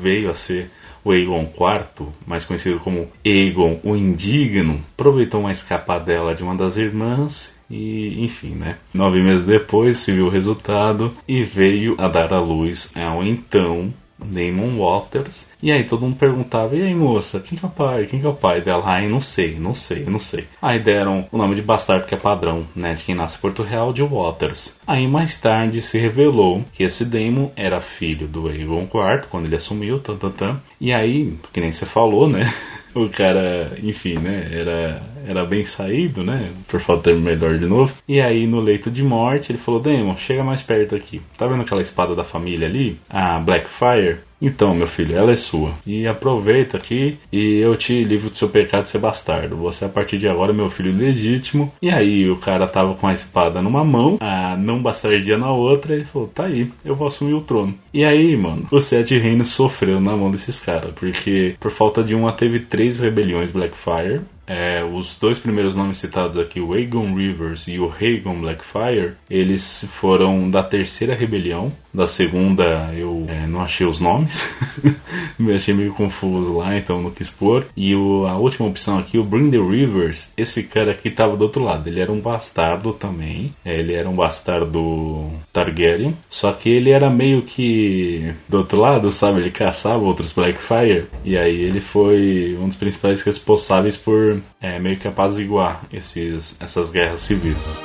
veio 0.00 0.30
a 0.30 0.34
ser 0.34 0.70
o 1.04 1.10
Aegon 1.10 1.42
IV, 1.42 2.06
mais 2.26 2.44
conhecido 2.44 2.78
como 2.80 3.08
Aegon 3.24 3.80
o 3.82 3.96
Indigno, 3.96 4.80
aproveitou 4.94 5.40
uma 5.40 5.52
escapadela 5.52 6.34
de 6.34 6.42
uma 6.42 6.54
das 6.54 6.76
irmãs 6.76 7.56
e, 7.70 8.22
enfim, 8.24 8.50
né? 8.50 8.76
Nove 8.92 9.22
meses 9.22 9.44
depois 9.44 9.98
se 9.98 10.12
viu 10.12 10.26
o 10.26 10.30
resultado 10.30 11.12
e 11.26 11.42
veio 11.42 11.96
a 11.98 12.08
dar 12.08 12.32
à 12.32 12.40
luz 12.40 12.92
ao 12.94 13.24
então 13.24 13.92
Damon 14.24 14.78
Waters. 14.78 15.50
E 15.62 15.70
aí 15.70 15.84
todo 15.84 16.02
mundo 16.02 16.16
perguntava: 16.16 16.76
e 16.76 16.82
aí 16.82 16.94
moça, 16.94 17.40
quem 17.40 17.58
que 17.58 17.64
é 17.64 17.68
o 17.68 17.70
pai? 17.70 18.06
Quem 18.06 18.20
que 18.20 18.26
é 18.26 18.28
o 18.28 18.34
pai 18.34 18.60
dela? 18.60 18.82
Ai, 18.84 19.08
não 19.08 19.20
sei, 19.20 19.58
não 19.58 19.74
sei, 19.74 20.04
não 20.04 20.18
sei. 20.18 20.46
Aí 20.60 20.82
deram 20.82 21.26
o 21.30 21.38
nome 21.38 21.54
de 21.54 21.62
bastardo 21.62 22.06
que 22.06 22.14
é 22.14 22.18
padrão, 22.18 22.66
né? 22.74 22.94
De 22.94 23.04
quem 23.04 23.14
nasce 23.14 23.38
em 23.38 23.40
Porto 23.40 23.62
Real, 23.62 23.92
de 23.92 24.02
Waters. 24.02 24.78
Aí 24.86 25.06
mais 25.06 25.40
tarde 25.40 25.80
se 25.80 25.98
revelou 25.98 26.64
que 26.72 26.82
esse 26.82 27.04
Damon 27.04 27.50
era 27.56 27.80
filho 27.80 28.26
do 28.26 28.48
Aegon 28.48 28.82
IV, 28.82 29.26
quando 29.30 29.46
ele 29.46 29.56
assumiu, 29.56 29.98
tan, 29.98 30.16
tan, 30.16 30.30
tan. 30.30 30.60
E 30.80 30.92
aí, 30.92 31.36
que 31.52 31.60
nem 31.60 31.72
você 31.72 31.86
falou, 31.86 32.28
né? 32.28 32.52
o 32.94 33.08
cara, 33.08 33.72
enfim, 33.82 34.18
né, 34.18 34.48
era, 34.52 35.02
era 35.26 35.44
bem 35.44 35.64
saído, 35.64 36.22
né, 36.22 36.50
por 36.68 36.80
falta 36.80 37.12
de 37.12 37.20
melhor 37.20 37.58
de 37.58 37.66
novo. 37.66 37.92
E 38.08 38.20
aí, 38.20 38.46
no 38.46 38.60
leito 38.60 38.90
de 38.90 39.02
morte, 39.02 39.52
ele 39.52 39.58
falou, 39.58 39.80
Damon, 39.80 40.16
chega 40.16 40.44
mais 40.44 40.62
perto 40.62 40.94
aqui. 40.94 41.20
Tá 41.36 41.46
vendo 41.46 41.62
aquela 41.62 41.82
espada 41.82 42.14
da 42.14 42.24
família 42.24 42.66
ali? 42.66 42.98
A 43.08 43.38
Blackfire? 43.38 44.18
Então, 44.42 44.74
meu 44.74 44.88
filho, 44.88 45.16
ela 45.16 45.30
é 45.30 45.36
sua. 45.36 45.72
E 45.86 46.04
aproveita 46.04 46.76
aqui 46.76 47.16
e 47.32 47.58
eu 47.58 47.76
te 47.76 48.02
livro 48.02 48.28
do 48.28 48.36
seu 48.36 48.48
pecado 48.48 48.82
de 48.82 48.88
ser 48.88 48.98
bastardo. 48.98 49.56
Você, 49.58 49.84
a 49.84 49.88
partir 49.88 50.18
de 50.18 50.28
agora, 50.28 50.50
é 50.50 50.54
meu 50.54 50.68
filho 50.68 50.92
legítimo. 50.92 51.72
E 51.80 51.88
aí, 51.88 52.28
o 52.28 52.36
cara 52.36 52.66
tava 52.66 52.94
com 52.94 53.06
a 53.06 53.12
espada 53.12 53.62
numa 53.62 53.84
mão, 53.84 54.18
a 54.20 54.56
não 54.56 54.82
bastardia 54.82 55.38
na 55.38 55.52
outra. 55.52 55.92
E 55.92 55.98
ele 55.98 56.04
falou: 56.04 56.26
tá 56.26 56.46
aí, 56.46 56.68
eu 56.84 56.96
vou 56.96 57.06
assumir 57.06 57.34
o 57.34 57.40
trono. 57.40 57.72
E 57.94 58.04
aí, 58.04 58.36
mano, 58.36 58.66
os 58.72 58.84
sete 58.84 59.16
reinos 59.16 59.50
sofreu 59.50 60.00
na 60.00 60.16
mão 60.16 60.28
desses 60.28 60.58
caras. 60.58 60.90
Porque, 60.92 61.54
por 61.60 61.70
falta 61.70 62.02
de 62.02 62.16
uma, 62.16 62.32
teve 62.32 62.58
três 62.58 62.98
rebeliões 62.98 63.52
Blackfire. 63.52 64.22
É, 64.46 64.82
os 64.84 65.16
dois 65.16 65.38
primeiros 65.38 65.76
nomes 65.76 65.98
citados 65.98 66.38
aqui, 66.38 66.60
o 66.60 66.72
Aegon 66.72 67.14
Rivers 67.14 67.68
e 67.68 67.78
o 67.78 67.86
Rhaegon 67.86 68.40
Blackfire, 68.40 69.12
eles 69.30 69.88
foram 69.94 70.50
da 70.50 70.62
terceira 70.62 71.14
rebelião. 71.14 71.72
Da 71.94 72.06
segunda 72.06 72.90
eu 72.94 73.26
é, 73.28 73.46
não 73.46 73.60
achei 73.60 73.86
os 73.86 74.00
nomes, 74.00 74.48
me 75.38 75.52
achei 75.52 75.74
meio 75.74 75.92
confuso 75.92 76.56
lá, 76.56 76.76
então 76.76 77.02
não 77.02 77.10
quis 77.10 77.28
pôr. 77.28 77.66
E 77.76 77.94
o, 77.94 78.26
a 78.26 78.34
última 78.36 78.66
opção 78.66 78.98
aqui, 78.98 79.18
o 79.18 79.24
Bring 79.24 79.50
the 79.50 79.58
Rivers, 79.58 80.32
esse 80.34 80.62
cara 80.62 80.92
aqui 80.92 81.10
tava 81.10 81.36
do 81.36 81.42
outro 81.42 81.62
lado, 81.62 81.86
ele 81.86 82.00
era 82.00 82.10
um 82.10 82.18
bastardo 82.18 82.94
também, 82.94 83.52
é, 83.62 83.78
ele 83.78 83.92
era 83.92 84.08
um 84.08 84.14
bastardo 84.14 85.30
Targaryen, 85.52 86.16
só 86.30 86.50
que 86.52 86.70
ele 86.70 86.90
era 86.90 87.10
meio 87.10 87.42
que 87.42 88.32
do 88.48 88.58
outro 88.58 88.80
lado, 88.80 89.12
sabe? 89.12 89.40
Ele 89.40 89.50
caçava 89.50 90.02
outros 90.02 90.32
Blackfire, 90.32 91.04
e 91.22 91.36
aí 91.36 91.60
ele 91.60 91.80
foi 91.82 92.56
um 92.58 92.68
dos 92.68 92.78
principais 92.78 93.20
responsáveis 93.20 93.98
por 93.98 94.31
é, 94.60 94.78
meio 94.78 94.96
que 94.96 95.06
é 95.06 95.10
apaziguar 95.10 95.84
esses, 95.92 96.56
essas 96.60 96.90
guerras 96.90 97.20
civis. 97.20 97.80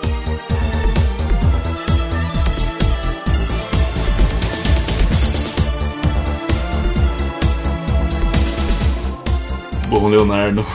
Bom, 9.89 10.09
Leonardo, 10.09 10.65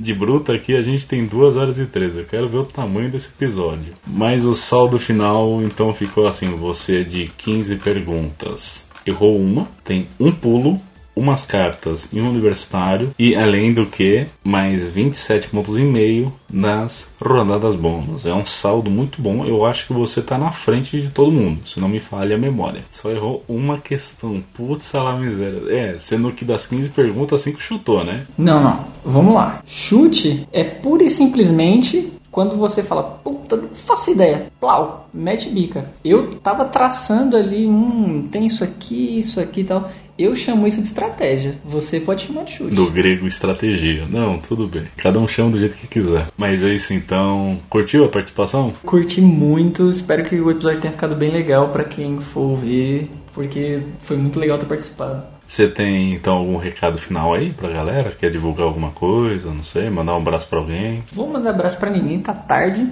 de 0.00 0.14
bruta 0.14 0.54
aqui 0.54 0.74
a 0.74 0.80
gente 0.80 1.06
tem 1.06 1.26
2 1.26 1.56
horas 1.56 1.78
e 1.78 1.84
13. 1.84 2.20
Eu 2.20 2.24
quero 2.24 2.48
ver 2.48 2.58
o 2.58 2.66
tamanho 2.66 3.10
desse 3.10 3.28
episódio. 3.28 3.92
Mas 4.06 4.44
o 4.44 4.54
saldo 4.54 4.98
final 4.98 5.62
então 5.62 5.92
ficou 5.92 6.26
assim: 6.26 6.50
você 6.56 7.04
de 7.04 7.26
15 7.36 7.76
perguntas. 7.76 8.84
Errou 9.06 9.38
uma, 9.38 9.68
tem 9.84 10.08
um 10.18 10.32
pulo, 10.32 10.78
umas 11.14 11.46
cartas 11.46 12.08
em 12.12 12.20
um 12.20 12.28
universitário 12.28 13.14
e 13.18 13.34
além 13.34 13.72
do 13.72 13.86
que 13.86 14.26
mais 14.42 14.88
27 14.88 15.48
pontos 15.48 15.78
e 15.78 15.82
meio 15.82 16.32
nas 16.52 17.10
rodadas 17.20 17.74
bônus. 17.74 18.26
É 18.26 18.34
um 18.34 18.46
saldo 18.46 18.90
muito 18.90 19.20
bom. 19.20 19.44
Eu 19.44 19.64
acho 19.64 19.86
que 19.86 19.92
você 19.92 20.20
está 20.20 20.38
na 20.38 20.52
frente 20.52 21.00
de 21.00 21.08
todo 21.10 21.32
mundo, 21.32 21.66
se 21.66 21.80
não 21.80 21.88
me 21.88 22.00
falha 22.00 22.36
a 22.36 22.38
memória. 22.38 22.82
Só 22.90 23.10
errou 23.10 23.44
uma 23.48 23.78
questão. 23.78 24.42
Putz, 24.54 24.92
lá 24.92 25.16
miséria. 25.16 25.62
É, 25.68 25.96
sendo 25.98 26.32
que 26.32 26.44
das 26.44 26.66
15 26.66 26.90
perguntas, 26.90 27.42
5 27.42 27.60
chutou, 27.60 28.04
né? 28.04 28.26
Não, 28.38 28.62
não. 28.62 28.84
Vamos 29.04 29.34
lá. 29.34 29.60
Chute 29.66 30.46
é 30.52 30.64
pura 30.64 31.04
e 31.04 31.10
simplesmente 31.10 32.12
quando 32.34 32.56
você 32.56 32.82
fala, 32.82 33.04
puta, 33.04 33.56
não 33.56 33.68
faço 33.68 34.10
ideia, 34.10 34.46
plau, 34.58 35.08
mete 35.14 35.48
bica. 35.48 35.92
Eu 36.04 36.34
tava 36.40 36.64
traçando 36.64 37.36
ali, 37.36 37.64
hum, 37.64 38.26
tem 38.28 38.44
isso 38.44 38.64
aqui, 38.64 39.20
isso 39.20 39.38
aqui 39.38 39.60
e 39.60 39.64
tal. 39.64 39.88
Eu 40.16 40.36
chamo 40.36 40.66
isso 40.66 40.80
de 40.80 40.86
estratégia. 40.86 41.56
Você 41.64 41.98
pode 41.98 42.26
chamar 42.26 42.44
de 42.44 42.52
chute. 42.52 42.74
Do 42.74 42.90
grego 42.90 43.26
estratégia. 43.26 44.06
Não, 44.08 44.38
tudo 44.38 44.68
bem. 44.68 44.84
Cada 44.96 45.18
um 45.18 45.26
chama 45.26 45.50
do 45.50 45.58
jeito 45.58 45.76
que 45.76 45.88
quiser. 45.88 46.26
Mas 46.36 46.62
é 46.62 46.72
isso 46.72 46.94
então. 46.94 47.58
Curtiu 47.68 48.04
a 48.04 48.08
participação? 48.08 48.72
Curti 48.84 49.20
muito. 49.20 49.90
Espero 49.90 50.24
que 50.24 50.36
o 50.36 50.50
episódio 50.50 50.80
tenha 50.80 50.92
ficado 50.92 51.16
bem 51.16 51.30
legal 51.30 51.70
para 51.70 51.84
quem 51.84 52.20
for 52.20 52.50
ouvir, 52.50 53.10
porque 53.32 53.82
foi 54.02 54.16
muito 54.16 54.38
legal 54.38 54.58
ter 54.58 54.66
participado. 54.66 55.34
Você 55.46 55.68
tem 55.68 56.14
então 56.14 56.36
algum 56.36 56.56
recado 56.56 56.96
final 56.96 57.34
aí 57.34 57.52
pra 57.52 57.68
galera? 57.68 58.16
Quer 58.18 58.30
divulgar 58.30 58.66
alguma 58.66 58.92
coisa? 58.92 59.52
Não 59.52 59.62
sei, 59.62 59.90
mandar 59.90 60.14
um 60.14 60.18
abraço 60.18 60.46
pra 60.46 60.58
alguém? 60.58 61.04
Vou 61.12 61.28
mandar 61.28 61.50
abraço 61.50 61.76
pra 61.76 61.90
ninguém, 61.90 62.20
tá 62.20 62.32
tarde. 62.32 62.88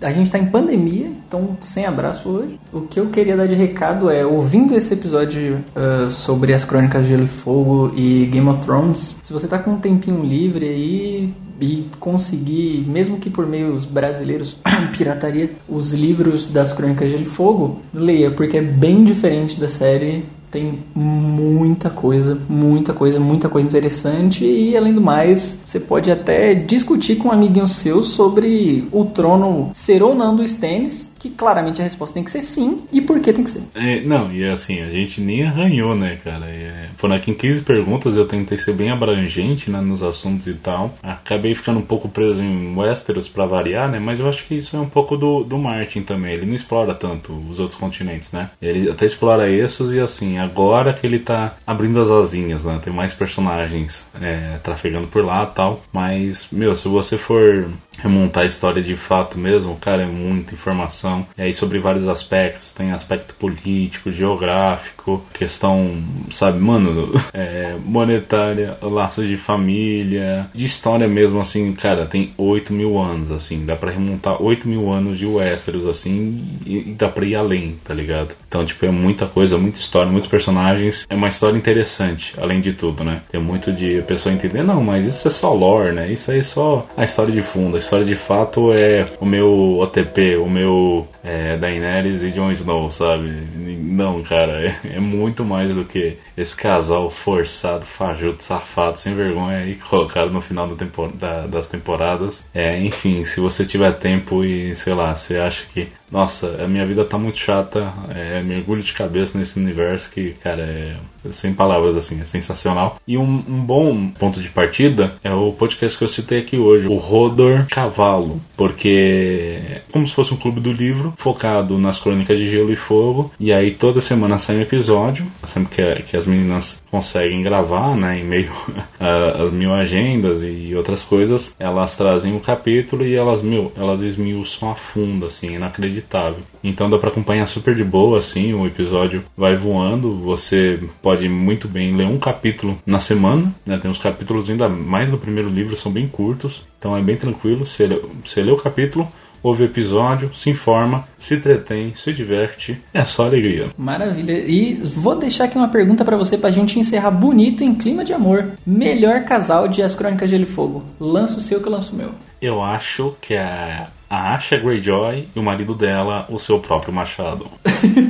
A 0.00 0.12
gente 0.12 0.30
tá 0.30 0.38
em 0.38 0.46
pandemia, 0.46 1.10
então 1.26 1.56
sem 1.60 1.86
abraço 1.86 2.28
hoje. 2.28 2.58
O 2.72 2.82
que 2.82 3.00
eu 3.00 3.06
queria 3.06 3.36
dar 3.36 3.46
de 3.46 3.54
recado 3.54 4.10
é, 4.10 4.24
ouvindo 4.24 4.74
esse 4.74 4.92
episódio 4.92 5.64
uh, 5.74 6.10
sobre 6.10 6.52
as 6.52 6.64
Crônicas 6.64 7.04
de 7.04 7.10
Gelo 7.10 7.24
e 7.24 7.28
Fogo 7.28 7.92
e 7.96 8.26
Game 8.26 8.48
of 8.48 8.62
Thrones, 8.64 9.16
se 9.22 9.32
você 9.32 9.48
tá 9.48 9.58
com 9.58 9.72
um 9.72 9.78
tempinho 9.78 10.22
livre 10.22 10.68
aí 10.68 11.34
e 11.60 11.88
conseguir, 11.98 12.84
mesmo 12.86 13.18
que 13.18 13.30
por 13.30 13.46
meios 13.46 13.86
brasileiros, 13.86 14.56
pirataria, 14.96 15.50
os 15.68 15.92
livros 15.92 16.46
das 16.46 16.72
Crônicas 16.72 17.06
de 17.06 17.12
Gelo 17.12 17.22
e 17.22 17.26
Fogo, 17.26 17.80
leia, 17.94 18.30
porque 18.30 18.58
é 18.58 18.62
bem 18.62 19.02
diferente 19.04 19.58
da 19.58 19.68
série 19.68 20.24
tem 20.50 20.80
muita 20.94 21.90
coisa, 21.90 22.38
muita 22.48 22.92
coisa, 22.92 23.20
muita 23.20 23.48
coisa 23.48 23.66
interessante. 23.66 24.44
E 24.44 24.76
além 24.76 24.94
do 24.94 25.00
mais, 25.00 25.58
você 25.64 25.78
pode 25.80 26.10
até 26.10 26.54
discutir 26.54 27.16
com 27.16 27.28
um 27.28 27.32
amiguinho 27.32 27.68
seu 27.68 28.02
sobre 28.02 28.88
o 28.92 29.04
trono 29.04 29.70
ser 29.72 30.02
ou 30.02 30.14
não 30.14 30.34
do 30.34 30.44
Stannis, 30.44 31.10
que 31.28 31.34
claramente 31.34 31.80
a 31.80 31.84
resposta 31.84 32.14
tem 32.14 32.24
que 32.24 32.30
ser 32.30 32.42
sim, 32.42 32.84
e 32.92 33.00
por 33.00 33.20
que 33.20 33.32
tem 33.32 33.44
que 33.44 33.50
ser. 33.50 33.62
É, 33.74 34.00
não, 34.02 34.32
e 34.32 34.44
assim, 34.44 34.80
a 34.80 34.86
gente 34.86 35.20
nem 35.20 35.44
arranhou, 35.44 35.94
né, 35.94 36.18
cara? 36.22 36.46
É, 36.46 36.88
foram 36.96 37.14
aqui 37.14 37.30
em 37.30 37.34
15 37.34 37.62
perguntas, 37.62 38.16
eu 38.16 38.26
tentei 38.26 38.56
ser 38.58 38.74
bem 38.74 38.90
abrangente 38.90 39.70
né, 39.70 39.80
nos 39.80 40.02
assuntos 40.02 40.46
e 40.46 40.54
tal. 40.54 40.94
Acabei 41.02 41.54
ficando 41.54 41.78
um 41.78 41.84
pouco 41.84 42.08
preso 42.08 42.42
em 42.42 42.76
Westeros 42.76 43.28
para 43.28 43.46
variar, 43.46 43.90
né? 43.90 43.98
Mas 43.98 44.20
eu 44.20 44.28
acho 44.28 44.46
que 44.46 44.54
isso 44.54 44.76
é 44.76 44.80
um 44.80 44.88
pouco 44.88 45.16
do, 45.16 45.42
do 45.42 45.58
Martin 45.58 46.02
também. 46.02 46.34
Ele 46.34 46.46
não 46.46 46.54
explora 46.54 46.94
tanto 46.94 47.32
os 47.50 47.58
outros 47.58 47.78
continentes, 47.78 48.32
né? 48.32 48.50
Ele 48.60 48.90
até 48.90 49.06
explora 49.06 49.50
esses 49.50 49.92
e 49.92 50.00
assim, 50.00 50.38
agora 50.38 50.92
que 50.92 51.06
ele 51.06 51.18
tá 51.18 51.56
abrindo 51.66 52.00
as 52.00 52.10
asinhas, 52.10 52.64
né? 52.64 52.80
Tem 52.82 52.92
mais 52.92 53.12
personagens 53.12 54.08
é, 54.20 54.58
trafegando 54.62 55.06
por 55.06 55.24
lá 55.24 55.46
tal. 55.46 55.80
Mas, 55.92 56.48
meu, 56.52 56.74
se 56.74 56.88
você 56.88 57.16
for 57.16 57.68
remontar 57.98 58.44
a 58.44 58.46
história 58.46 58.82
de 58.82 58.96
fato 58.96 59.38
mesmo, 59.38 59.76
cara, 59.76 60.02
é 60.02 60.06
muita 60.06 60.54
informação. 60.54 61.15
E 61.38 61.42
aí 61.42 61.54
sobre 61.54 61.78
vários 61.78 62.08
aspectos, 62.08 62.72
tem 62.72 62.92
aspecto 62.92 63.34
político, 63.34 64.10
geográfico, 64.10 65.24
questão, 65.32 66.02
sabe, 66.32 66.58
mano, 66.58 67.12
é, 67.32 67.76
monetária, 67.84 68.76
laços 68.82 69.28
de 69.28 69.36
família, 69.36 70.48
de 70.54 70.64
história 70.64 71.08
mesmo, 71.08 71.40
assim, 71.40 71.72
cara, 71.74 72.06
tem 72.06 72.32
8 72.36 72.72
mil 72.72 72.98
anos, 72.98 73.30
assim, 73.30 73.64
dá 73.64 73.76
pra 73.76 73.90
remontar 73.90 74.42
8 74.42 74.68
mil 74.68 74.92
anos 74.92 75.18
de 75.18 75.26
Westeros, 75.26 75.86
assim, 75.86 76.58
e, 76.64 76.90
e 76.90 76.94
dá 76.94 77.08
pra 77.08 77.24
ir 77.24 77.36
além, 77.36 77.78
tá 77.84 77.94
ligado? 77.94 78.34
Então, 78.56 78.64
tipo, 78.64 78.86
é 78.86 78.90
muita 78.90 79.26
coisa, 79.26 79.58
muita 79.58 79.78
história, 79.78 80.10
muitos 80.10 80.30
personagens, 80.30 81.06
é 81.10 81.14
uma 81.14 81.28
história 81.28 81.58
interessante, 81.58 82.34
além 82.40 82.58
de 82.62 82.72
tudo, 82.72 83.04
né? 83.04 83.20
Tem 83.30 83.38
muito 83.38 83.70
de 83.70 83.98
a 83.98 84.02
pessoa 84.02 84.34
entender, 84.34 84.64
não, 84.64 84.82
mas 84.82 85.04
isso 85.04 85.28
é 85.28 85.30
só 85.30 85.52
lore, 85.52 85.92
né? 85.92 86.10
Isso 86.10 86.30
aí 86.30 86.38
é 86.38 86.42
só 86.42 86.86
a 86.96 87.04
história 87.04 87.34
de 87.34 87.42
fundo, 87.42 87.76
a 87.76 87.78
história 87.78 88.06
de 88.06 88.16
fato 88.16 88.72
é 88.72 89.06
o 89.20 89.26
meu 89.26 89.78
OTP, 89.78 90.38
o 90.38 90.48
meu 90.48 91.06
é, 91.22 91.58
Daenerys 91.58 92.22
e 92.22 92.30
Jon 92.30 92.50
Snow, 92.52 92.90
sabe? 92.90 93.28
Não, 93.56 94.22
cara, 94.22 94.52
é, 94.64 94.76
é, 94.94 95.00
muito 95.00 95.44
mais 95.44 95.74
do 95.74 95.84
que 95.84 96.16
esse 96.36 96.56
casal 96.56 97.10
forçado, 97.10 97.84
fajuto, 97.84 98.42
safado, 98.42 98.96
sem 98.96 99.14
vergonha 99.14 99.58
aí 99.58 99.74
colocado 99.74 100.30
no 100.30 100.40
final 100.40 100.68
tempor 100.76 101.12
da, 101.12 101.46
das 101.46 101.66
temporadas. 101.66 102.46
É, 102.54 102.80
enfim, 102.80 103.24
se 103.24 103.40
você 103.40 103.66
tiver 103.66 103.92
tempo 103.98 104.44
e 104.44 104.74
sei 104.76 104.94
lá, 104.94 105.14
você 105.14 105.36
acha 105.36 105.66
que 105.74 105.88
nossa, 106.10 106.62
a 106.62 106.68
minha 106.68 106.86
vida 106.86 107.04
tá 107.04 107.18
muito 107.18 107.38
chata, 107.38 107.92
é 108.14 108.42
mergulho 108.42 108.82
de 108.82 108.92
cabeça 108.92 109.36
nesse 109.36 109.58
universo 109.58 110.10
que, 110.10 110.32
cara, 110.34 110.62
é 110.62 110.96
sem 111.32 111.52
palavras 111.52 111.96
assim, 111.96 112.20
é 112.20 112.24
sensacional. 112.24 112.96
E 113.06 113.16
um, 113.16 113.22
um, 113.22 113.64
bom 113.64 114.08
ponto 114.08 114.40
de 114.40 114.48
partida 114.48 115.14
é 115.22 115.32
o 115.32 115.52
podcast 115.52 115.96
que 115.96 116.04
eu 116.04 116.08
citei 116.08 116.40
aqui 116.40 116.56
hoje, 116.56 116.86
o 116.86 116.96
Rodor 116.96 117.66
Cavalo, 117.70 118.40
porque 118.56 119.58
é 119.60 119.82
como 119.92 120.06
se 120.06 120.14
fosse 120.14 120.34
um 120.34 120.36
clube 120.36 120.60
do 120.60 120.72
livro 120.72 121.14
focado 121.16 121.78
nas 121.78 121.98
crônicas 121.98 122.38
de 122.38 122.48
Gelo 122.48 122.72
e 122.72 122.76
Fogo, 122.76 123.32
e 123.38 123.52
aí 123.52 123.74
toda 123.74 124.00
semana 124.00 124.38
sai 124.38 124.56
um 124.56 124.62
episódio, 124.62 125.26
sempre 125.46 125.74
que, 125.74 126.02
que 126.02 126.16
as 126.16 126.26
meninas 126.26 126.82
conseguem 126.90 127.42
gravar, 127.42 127.96
né, 127.96 128.18
em 128.18 128.24
meio 128.24 128.52
às 128.98 129.52
mil 129.52 129.72
agendas 129.72 130.42
e 130.42 130.74
outras 130.74 131.02
coisas, 131.02 131.54
elas 131.58 131.96
trazem 131.96 132.34
um 132.34 132.38
capítulo 132.38 133.04
e 133.04 133.14
elas, 133.14 133.42
meu, 133.42 133.72
elas 133.76 134.02
esmiuçam 134.02 134.70
a 134.70 134.74
fundo, 134.74 135.26
assim, 135.26 135.54
inacreditável 135.54 135.76
inacreditável. 135.86 136.38
Então 136.62 136.90
dá 136.90 136.98
para 136.98 137.10
acompanhar 137.10 137.46
super 137.46 137.74
de 137.74 137.84
boa, 137.84 138.18
assim, 138.18 138.52
o 138.52 138.66
episódio 138.66 139.24
vai 139.36 139.54
voando. 139.54 140.10
Você 140.22 140.80
pode 141.00 141.15
muito 141.28 141.68
bem 141.68 141.94
ler 141.96 142.06
um 142.06 142.18
capítulo 142.18 142.78
na 142.86 143.00
semana, 143.00 143.54
né? 143.64 143.78
Tem 143.78 143.90
uns 143.90 143.98
capítulos 143.98 144.50
ainda 144.50 144.68
mais 144.68 145.10
do 145.10 145.18
primeiro 145.18 145.48
livro, 145.48 145.76
são 145.76 145.90
bem 145.90 146.06
curtos, 146.06 146.66
então 146.78 146.96
é 146.96 147.02
bem 147.02 147.16
tranquilo. 147.16 147.66
Você 147.66 147.86
lê, 147.86 148.00
você 148.24 148.42
lê 148.42 148.50
o 148.50 148.56
capítulo, 148.56 149.08
ouve 149.42 149.62
o 149.62 149.66
episódio, 149.66 150.34
se 150.34 150.50
informa, 150.50 151.04
se 151.18 151.34
entretém, 151.34 151.94
se 151.94 152.12
diverte, 152.12 152.80
é 152.92 153.04
só 153.04 153.26
alegria. 153.26 153.70
Maravilha. 153.76 154.32
E 154.32 154.74
vou 154.74 155.16
deixar 155.16 155.44
aqui 155.44 155.56
uma 155.56 155.68
pergunta 155.68 156.04
para 156.04 156.16
você 156.16 156.36
pra 156.36 156.50
gente 156.50 156.78
encerrar 156.78 157.10
bonito 157.10 157.62
em 157.62 157.74
clima 157.74 158.04
de 158.04 158.12
amor. 158.12 158.52
Melhor 158.66 159.24
casal 159.24 159.68
de 159.68 159.82
As 159.82 159.94
Crônicas 159.94 160.28
de 160.28 160.36
Gelo 160.36 160.48
e 160.48 160.52
Fogo. 160.52 160.84
Lança 160.98 161.38
o 161.38 161.40
seu 161.40 161.60
que 161.60 161.68
eu 161.68 161.72
lanço 161.72 161.92
o 161.92 161.96
meu. 161.96 162.10
Eu 162.40 162.62
acho 162.62 163.14
que 163.20 163.34
é 163.34 163.86
a 164.08 164.34
Asha 164.34 164.56
Greyjoy 164.56 165.28
e 165.34 165.38
o 165.38 165.42
marido 165.42 165.74
dela 165.74 166.26
o 166.28 166.38
seu 166.38 166.58
próprio 166.58 166.92
machado. 166.92 167.46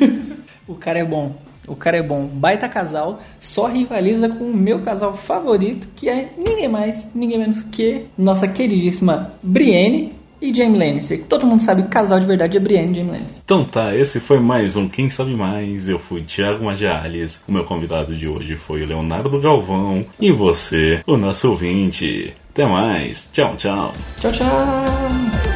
o 0.67 0.75
cara 0.75 0.99
é 0.99 1.05
bom. 1.05 1.46
O 1.67 1.77
cara 1.77 1.97
é 1.97 2.03
bom, 2.03 2.27
baita 2.27 2.69
casal, 2.69 3.21
só 3.39 3.67
rivaliza 3.67 4.29
com 4.29 4.45
o 4.45 4.57
meu 4.57 4.81
casal 4.81 5.15
favorito, 5.15 5.89
que 5.97 6.09
é 6.09 6.29
ninguém 6.37 6.69
mais, 6.69 7.07
ninguém 7.15 7.39
menos 7.39 7.63
que 7.63 8.07
nossa 8.17 8.47
queridíssima 8.47 9.33
Brienne 9.43 10.13
e 10.41 10.53
Jaime 10.55 10.79
Lannister. 10.79 11.25
Todo 11.29 11.47
mundo 11.47 11.63
sabe 11.63 11.83
que 11.83 11.89
casal 11.89 12.21
de 12.21 12.27
verdade 12.27 12.57
é 12.57 12.61
Brienne 12.61 12.93
e 12.93 12.97
Jaime 12.97 13.11
Lannister. 13.11 13.43
Então 13.45 13.65
tá, 13.65 13.97
esse 13.97 14.21
foi 14.21 14.39
mais 14.39 14.77
um 14.77 14.89
Quem 14.89 15.09
Sabe 15.09 15.35
Mais. 15.35 15.89
Eu 15.89 15.99
fui 15.99 16.23
Thiago 16.23 16.65
Magiales. 16.65 17.43
O 17.49 17.53
meu 17.53 17.65
convidado 17.65 18.15
de 18.15 18.29
hoje 18.29 18.57
foi 18.57 18.83
o 18.83 18.87
Leonardo 18.87 19.41
Galvão. 19.41 20.05
E 20.21 20.31
você, 20.31 21.01
o 21.07 21.17
nosso 21.17 21.51
ouvinte. 21.51 22.35
Até 22.51 22.67
mais. 22.67 23.29
Tchau, 23.33 23.55
tchau. 23.57 23.93
Tchau, 24.21 24.33
tchau. 24.33 25.56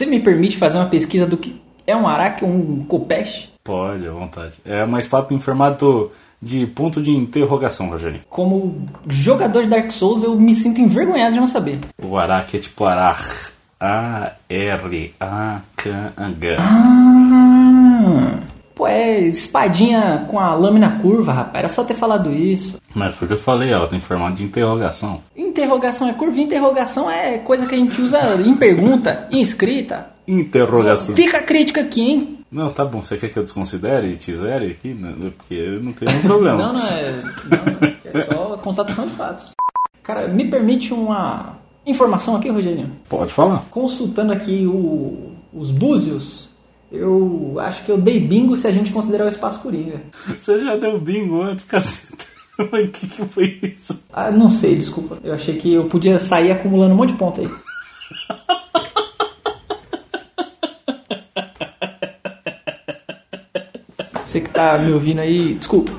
Você 0.00 0.06
me 0.06 0.18
permite 0.18 0.56
fazer 0.56 0.78
uma 0.78 0.86
pesquisa 0.86 1.26
do 1.26 1.36
que 1.36 1.60
é 1.86 1.94
um 1.94 2.08
araque 2.08 2.42
ou 2.42 2.50
um 2.50 2.82
copeste? 2.86 3.52
Pode, 3.62 4.08
à 4.08 4.10
vontade. 4.10 4.56
É 4.64 4.86
mais 4.86 5.06
papo 5.06 5.34
em 5.34 5.38
formato 5.38 6.08
de 6.40 6.66
ponto 6.68 7.02
de 7.02 7.10
interrogação, 7.10 7.90
Rogério. 7.90 8.22
Como 8.30 8.88
jogador 9.06 9.64
de 9.64 9.68
Dark 9.68 9.90
Souls, 9.90 10.22
eu 10.22 10.34
me 10.40 10.54
sinto 10.54 10.80
envergonhado 10.80 11.34
de 11.34 11.40
não 11.40 11.46
saber. 11.46 11.80
O 12.02 12.16
araque 12.16 12.56
é 12.56 12.60
tipo 12.60 12.82
arar. 12.86 13.22
A-R-A-K-H. 13.78 15.20
Ah, 16.58 18.40
Pô, 18.80 18.86
é 18.86 19.20
espadinha 19.20 20.24
com 20.26 20.38
a 20.38 20.54
lâmina 20.54 20.98
curva, 21.02 21.32
rapaz. 21.34 21.58
Era 21.64 21.68
só 21.68 21.84
ter 21.84 21.92
falado 21.92 22.32
isso. 22.32 22.78
Mas 22.94 23.14
foi 23.14 23.26
o 23.26 23.28
que 23.28 23.34
eu 23.34 23.38
falei, 23.38 23.70
ela 23.70 23.86
tem 23.86 24.00
formato 24.00 24.36
de 24.36 24.44
interrogação. 24.44 25.20
Interrogação 25.36 26.08
é 26.08 26.14
curva, 26.14 26.40
interrogação 26.40 27.10
é 27.10 27.36
coisa 27.36 27.66
que 27.66 27.74
a 27.74 27.78
gente 27.78 28.00
usa 28.00 28.18
em 28.36 28.56
pergunta, 28.56 29.28
em 29.30 29.42
escrita. 29.42 30.08
Interrogação. 30.26 31.14
Fica 31.14 31.38
a 31.38 31.42
crítica 31.42 31.82
aqui, 31.82 32.00
hein? 32.10 32.38
Não, 32.50 32.70
tá 32.70 32.82
bom. 32.82 33.02
Você 33.02 33.18
quer 33.18 33.28
que 33.28 33.38
eu 33.38 33.42
desconsidere 33.42 34.12
e 34.12 34.16
te 34.16 34.34
zere 34.34 34.68
aqui? 34.70 34.96
Porque 35.36 35.54
eu 35.54 35.82
não 35.82 35.92
tenho 35.92 36.10
nenhum 36.12 36.22
problema. 36.24 36.56
Não, 36.56 36.72
não 36.72 36.86
é. 36.88 37.22
Não, 37.50 38.20
é 38.22 38.24
só 38.24 38.56
constatação 38.56 39.08
de 39.08 39.14
fatos. 39.14 39.52
Cara, 40.02 40.26
me 40.26 40.48
permite 40.48 40.94
uma 40.94 41.58
informação 41.86 42.34
aqui, 42.34 42.48
Rogerinho? 42.48 42.92
Pode 43.10 43.30
falar. 43.30 43.62
Consultando 43.70 44.32
aqui 44.32 44.66
o- 44.66 45.32
os 45.52 45.70
búzios, 45.70 46.49
eu 46.90 47.56
acho 47.60 47.84
que 47.84 47.90
eu 47.90 47.98
dei 47.98 48.18
bingo 48.18 48.56
se 48.56 48.66
a 48.66 48.72
gente 48.72 48.92
considerar 48.92 49.26
o 49.26 49.28
espaço 49.28 49.60
Coringa. 49.60 50.02
Você 50.26 50.60
já 50.60 50.76
deu 50.76 51.00
bingo 51.00 51.40
antes, 51.42 51.64
caceta. 51.64 52.24
Mas 52.70 52.86
o 52.86 52.88
que, 52.88 53.06
que 53.06 53.24
foi 53.26 53.58
isso? 53.62 54.02
Ah, 54.12 54.30
não 54.30 54.50
sei, 54.50 54.76
desculpa. 54.76 55.18
Eu 55.22 55.32
achei 55.32 55.56
que 55.56 55.72
eu 55.72 55.86
podia 55.86 56.18
sair 56.18 56.50
acumulando 56.50 56.92
um 56.92 56.96
monte 56.96 57.12
de 57.12 57.18
ponta 57.18 57.40
aí. 57.40 57.48
Você 64.24 64.40
que 64.40 64.50
tá 64.50 64.78
me 64.78 64.92
ouvindo 64.92 65.20
aí, 65.20 65.54
desculpa. 65.54 65.92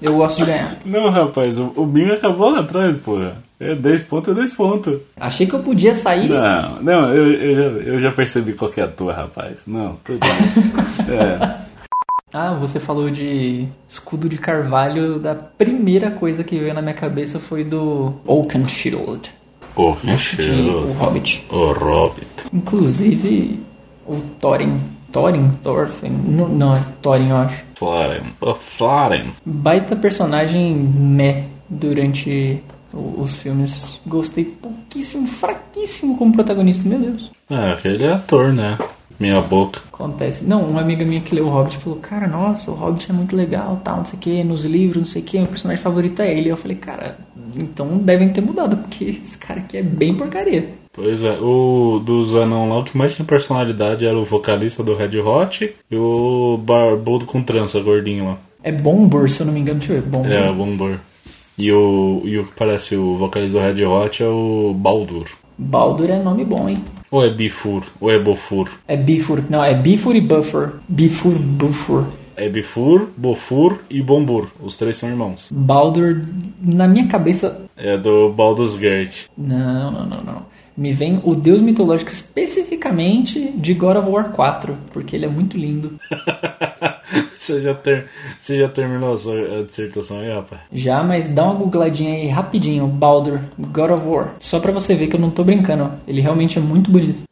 Eu 0.00 0.16
gosto 0.16 0.38
de 0.38 0.46
ganhar. 0.46 0.78
Não, 0.84 1.10
rapaz, 1.10 1.58
o, 1.58 1.72
o 1.76 1.86
bingo 1.86 2.12
acabou 2.12 2.50
lá 2.50 2.60
atrás, 2.60 2.98
porra. 2.98 3.36
É 3.58 3.74
10 3.74 4.02
pontos, 4.02 4.32
é 4.32 4.38
10 4.38 4.54
pontos. 4.54 4.98
Achei 5.18 5.46
que 5.46 5.54
eu 5.54 5.60
podia 5.60 5.94
sair. 5.94 6.28
Não, 6.28 6.82
não, 6.82 7.14
eu, 7.14 7.32
eu, 7.32 7.54
já, 7.54 7.62
eu 7.62 8.00
já 8.00 8.12
percebi 8.12 8.52
qual 8.52 8.70
que 8.70 8.82
é 8.82 8.84
a 8.84 8.88
tua, 8.88 9.14
rapaz. 9.14 9.62
Não, 9.66 9.96
tudo 10.04 10.18
bem. 10.20 10.76
É. 11.16 11.66
Ah, 12.32 12.52
você 12.52 12.78
falou 12.78 13.08
de 13.08 13.66
escudo 13.88 14.28
de 14.28 14.36
carvalho. 14.36 15.18
Da 15.18 15.34
primeira 15.34 16.10
coisa 16.10 16.44
que 16.44 16.58
veio 16.58 16.74
na 16.74 16.82
minha 16.82 16.92
cabeça 16.92 17.38
foi 17.38 17.64
do 17.64 18.12
Oakenshield, 18.26 19.30
O 19.74 19.96
de 20.36 20.70
O. 20.70 20.92
Hobbit. 20.98 21.46
O 21.48 21.72
Hobbit. 21.72 22.28
Inclusive 22.52 23.60
o 24.06 24.20
Thorin. 24.38 24.78
Thorin? 25.16 25.50
Thorfinn? 25.62 26.10
Não, 26.10 26.46
não, 26.46 26.76
é 26.76 26.82
Thorin, 27.00 27.30
eu 27.30 27.36
acho. 27.36 27.64
Flaren. 27.74 28.24
O 28.38 28.54
Flaren. 28.54 29.30
Baita 29.46 29.96
personagem 29.96 30.74
meh 30.74 31.44
durante 31.70 32.62
os 32.92 33.36
filmes. 33.36 33.98
Gostei 34.06 34.44
pouquíssimo, 34.44 35.26
fraquíssimo 35.26 36.18
como 36.18 36.34
protagonista, 36.34 36.86
meu 36.86 36.98
Deus. 36.98 37.30
É, 37.48 37.72
aquele 37.72 38.04
é 38.04 38.12
ator, 38.12 38.52
né? 38.52 38.76
Minha 39.18 39.40
boca. 39.40 39.80
Acontece. 39.90 40.44
Não, 40.44 40.62
uma 40.62 40.82
amiga 40.82 41.02
minha 41.02 41.22
que 41.22 41.34
leu 41.34 41.46
o 41.46 41.48
Hobbit 41.48 41.78
falou, 41.78 41.98
cara, 41.98 42.26
nossa, 42.26 42.70
o 42.70 42.74
Hobbit 42.74 43.10
é 43.10 43.14
muito 43.14 43.34
legal, 43.34 43.80
tal, 43.82 43.96
não 43.96 44.04
sei 44.04 44.18
o 44.18 44.20
que, 44.20 44.44
nos 44.44 44.66
livros, 44.66 44.98
não 44.98 45.06
sei 45.06 45.22
o 45.22 45.24
que, 45.24 45.38
meu 45.38 45.46
personagem 45.46 45.82
favorito 45.82 46.20
é 46.20 46.30
ele. 46.30 46.50
Eu 46.50 46.58
falei, 46.58 46.76
cara, 46.76 47.16
então 47.58 47.96
devem 47.96 48.28
ter 48.28 48.42
mudado, 48.42 48.76
porque 48.76 49.04
esse 49.04 49.38
cara 49.38 49.60
aqui 49.60 49.78
é 49.78 49.82
bem 49.82 50.14
porcaria. 50.14 50.72
Pois 50.96 51.22
é, 51.22 51.38
o 51.38 52.00
dos 52.02 52.34
anão 52.34 52.70
lá, 52.70 52.78
o 52.78 52.84
que 52.84 52.96
mais 52.96 53.14
tinha 53.14 53.26
personalidade 53.26 54.06
era 54.06 54.18
o 54.18 54.24
vocalista 54.24 54.82
do 54.82 54.94
Red 54.94 55.20
Hot 55.20 55.74
e 55.90 55.96
o 55.96 56.56
barbudo 56.56 57.26
com 57.26 57.42
trança, 57.42 57.78
gordinho 57.80 58.24
lá. 58.24 58.38
É 58.62 58.72
Bombur, 58.72 59.28
se 59.28 59.42
eu 59.42 59.46
não 59.46 59.52
me 59.52 59.60
engano, 59.60 59.78
deixa 59.78 59.92
eu 59.92 60.00
ver, 60.00 60.08
Bombur. 60.08 60.32
É, 60.32 60.50
o 60.50 60.54
Bombor. 60.54 60.98
E 61.58 61.70
o, 61.70 62.22
e 62.24 62.38
o 62.38 62.46
que 62.46 62.52
parece 62.56 62.96
o 62.96 63.16
vocalista 63.16 63.58
do 63.58 63.64
Red 63.64 63.84
Hot 63.84 64.22
é 64.22 64.26
o 64.26 64.74
Baldur. 64.74 65.26
Baldur 65.58 66.10
é 66.10 66.22
nome 66.22 66.44
bom, 66.44 66.68
hein? 66.68 66.78
Ou 67.10 67.24
é 67.24 67.32
Bifur, 67.32 67.84
ou 68.00 68.10
é 68.10 68.18
Bofur. 68.18 68.68
É 68.88 68.96
Bifur, 68.96 69.42
não, 69.48 69.62
é 69.62 69.74
Bifur 69.74 70.16
e 70.16 70.20
Buffer. 70.20 70.72
Bifur, 70.88 71.34
Buffer. 71.38 72.04
É 72.34 72.48
Bifur, 72.48 73.08
Bofur 73.16 73.78
e 73.88 74.02
Bombur. 74.02 74.48
Os 74.60 74.76
três 74.76 74.96
são 74.98 75.08
irmãos. 75.08 75.48
Baldur, 75.50 76.22
na 76.60 76.86
minha 76.86 77.06
cabeça, 77.06 77.62
É 77.76 77.96
do 77.96 78.30
Baldur's 78.30 78.76
Gate. 78.76 79.26
Não, 79.36 79.90
não, 79.90 80.06
não, 80.06 80.20
não. 80.22 80.56
Me 80.76 80.92
vem 80.92 81.20
o 81.24 81.34
deus 81.34 81.62
mitológico 81.62 82.10
especificamente 82.10 83.50
de 83.52 83.72
God 83.72 83.96
of 83.96 84.08
War 84.08 84.30
4, 84.32 84.76
porque 84.92 85.16
ele 85.16 85.24
é 85.24 85.28
muito 85.28 85.56
lindo. 85.56 85.98
você, 87.38 87.62
já 87.62 87.74
ter, 87.74 88.08
você 88.38 88.58
já 88.58 88.68
terminou 88.68 89.14
a 89.14 89.18
sua 89.18 89.60
a 89.60 89.62
dissertação 89.62 90.18
aí, 90.20 90.30
rapaz? 90.30 90.60
Já, 90.70 91.02
mas 91.02 91.28
dá 91.28 91.44
uma 91.44 91.54
googladinha 91.54 92.12
aí 92.12 92.28
rapidinho, 92.28 92.86
Baldur, 92.86 93.40
God 93.58 93.90
of 93.92 94.06
War. 94.06 94.34
Só 94.38 94.60
pra 94.60 94.70
você 94.70 94.94
ver 94.94 95.06
que 95.06 95.16
eu 95.16 95.20
não 95.20 95.30
tô 95.30 95.42
brincando, 95.42 95.92
ele 96.06 96.20
realmente 96.20 96.58
é 96.58 96.60
muito 96.60 96.90
bonito. 96.90 97.22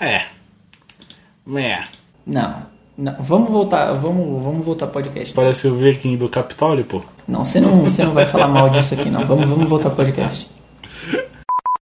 É. 0.00 0.26
É. 1.56 1.84
Não, 2.26 2.66
não, 2.96 3.14
vamos 3.20 3.50
voltar, 3.50 3.92
vamos, 3.92 4.42
vamos 4.42 4.64
voltar 4.64 4.86
podcast. 4.86 5.34
Parece 5.34 5.68
o 5.68 5.74
Viking 5.74 6.16
do 6.16 6.28
Capitólio, 6.28 6.84
pô. 6.84 7.02
Não, 7.28 7.44
você 7.44 7.60
não, 7.60 7.82
você 7.82 8.04
não 8.04 8.12
vai 8.12 8.26
falar 8.26 8.48
mal 8.48 8.70
disso 8.70 8.94
aqui 8.94 9.10
não. 9.10 9.26
Vamos, 9.26 9.48
vamos 9.48 9.68
voltar 9.68 9.90
podcast. 9.90 10.48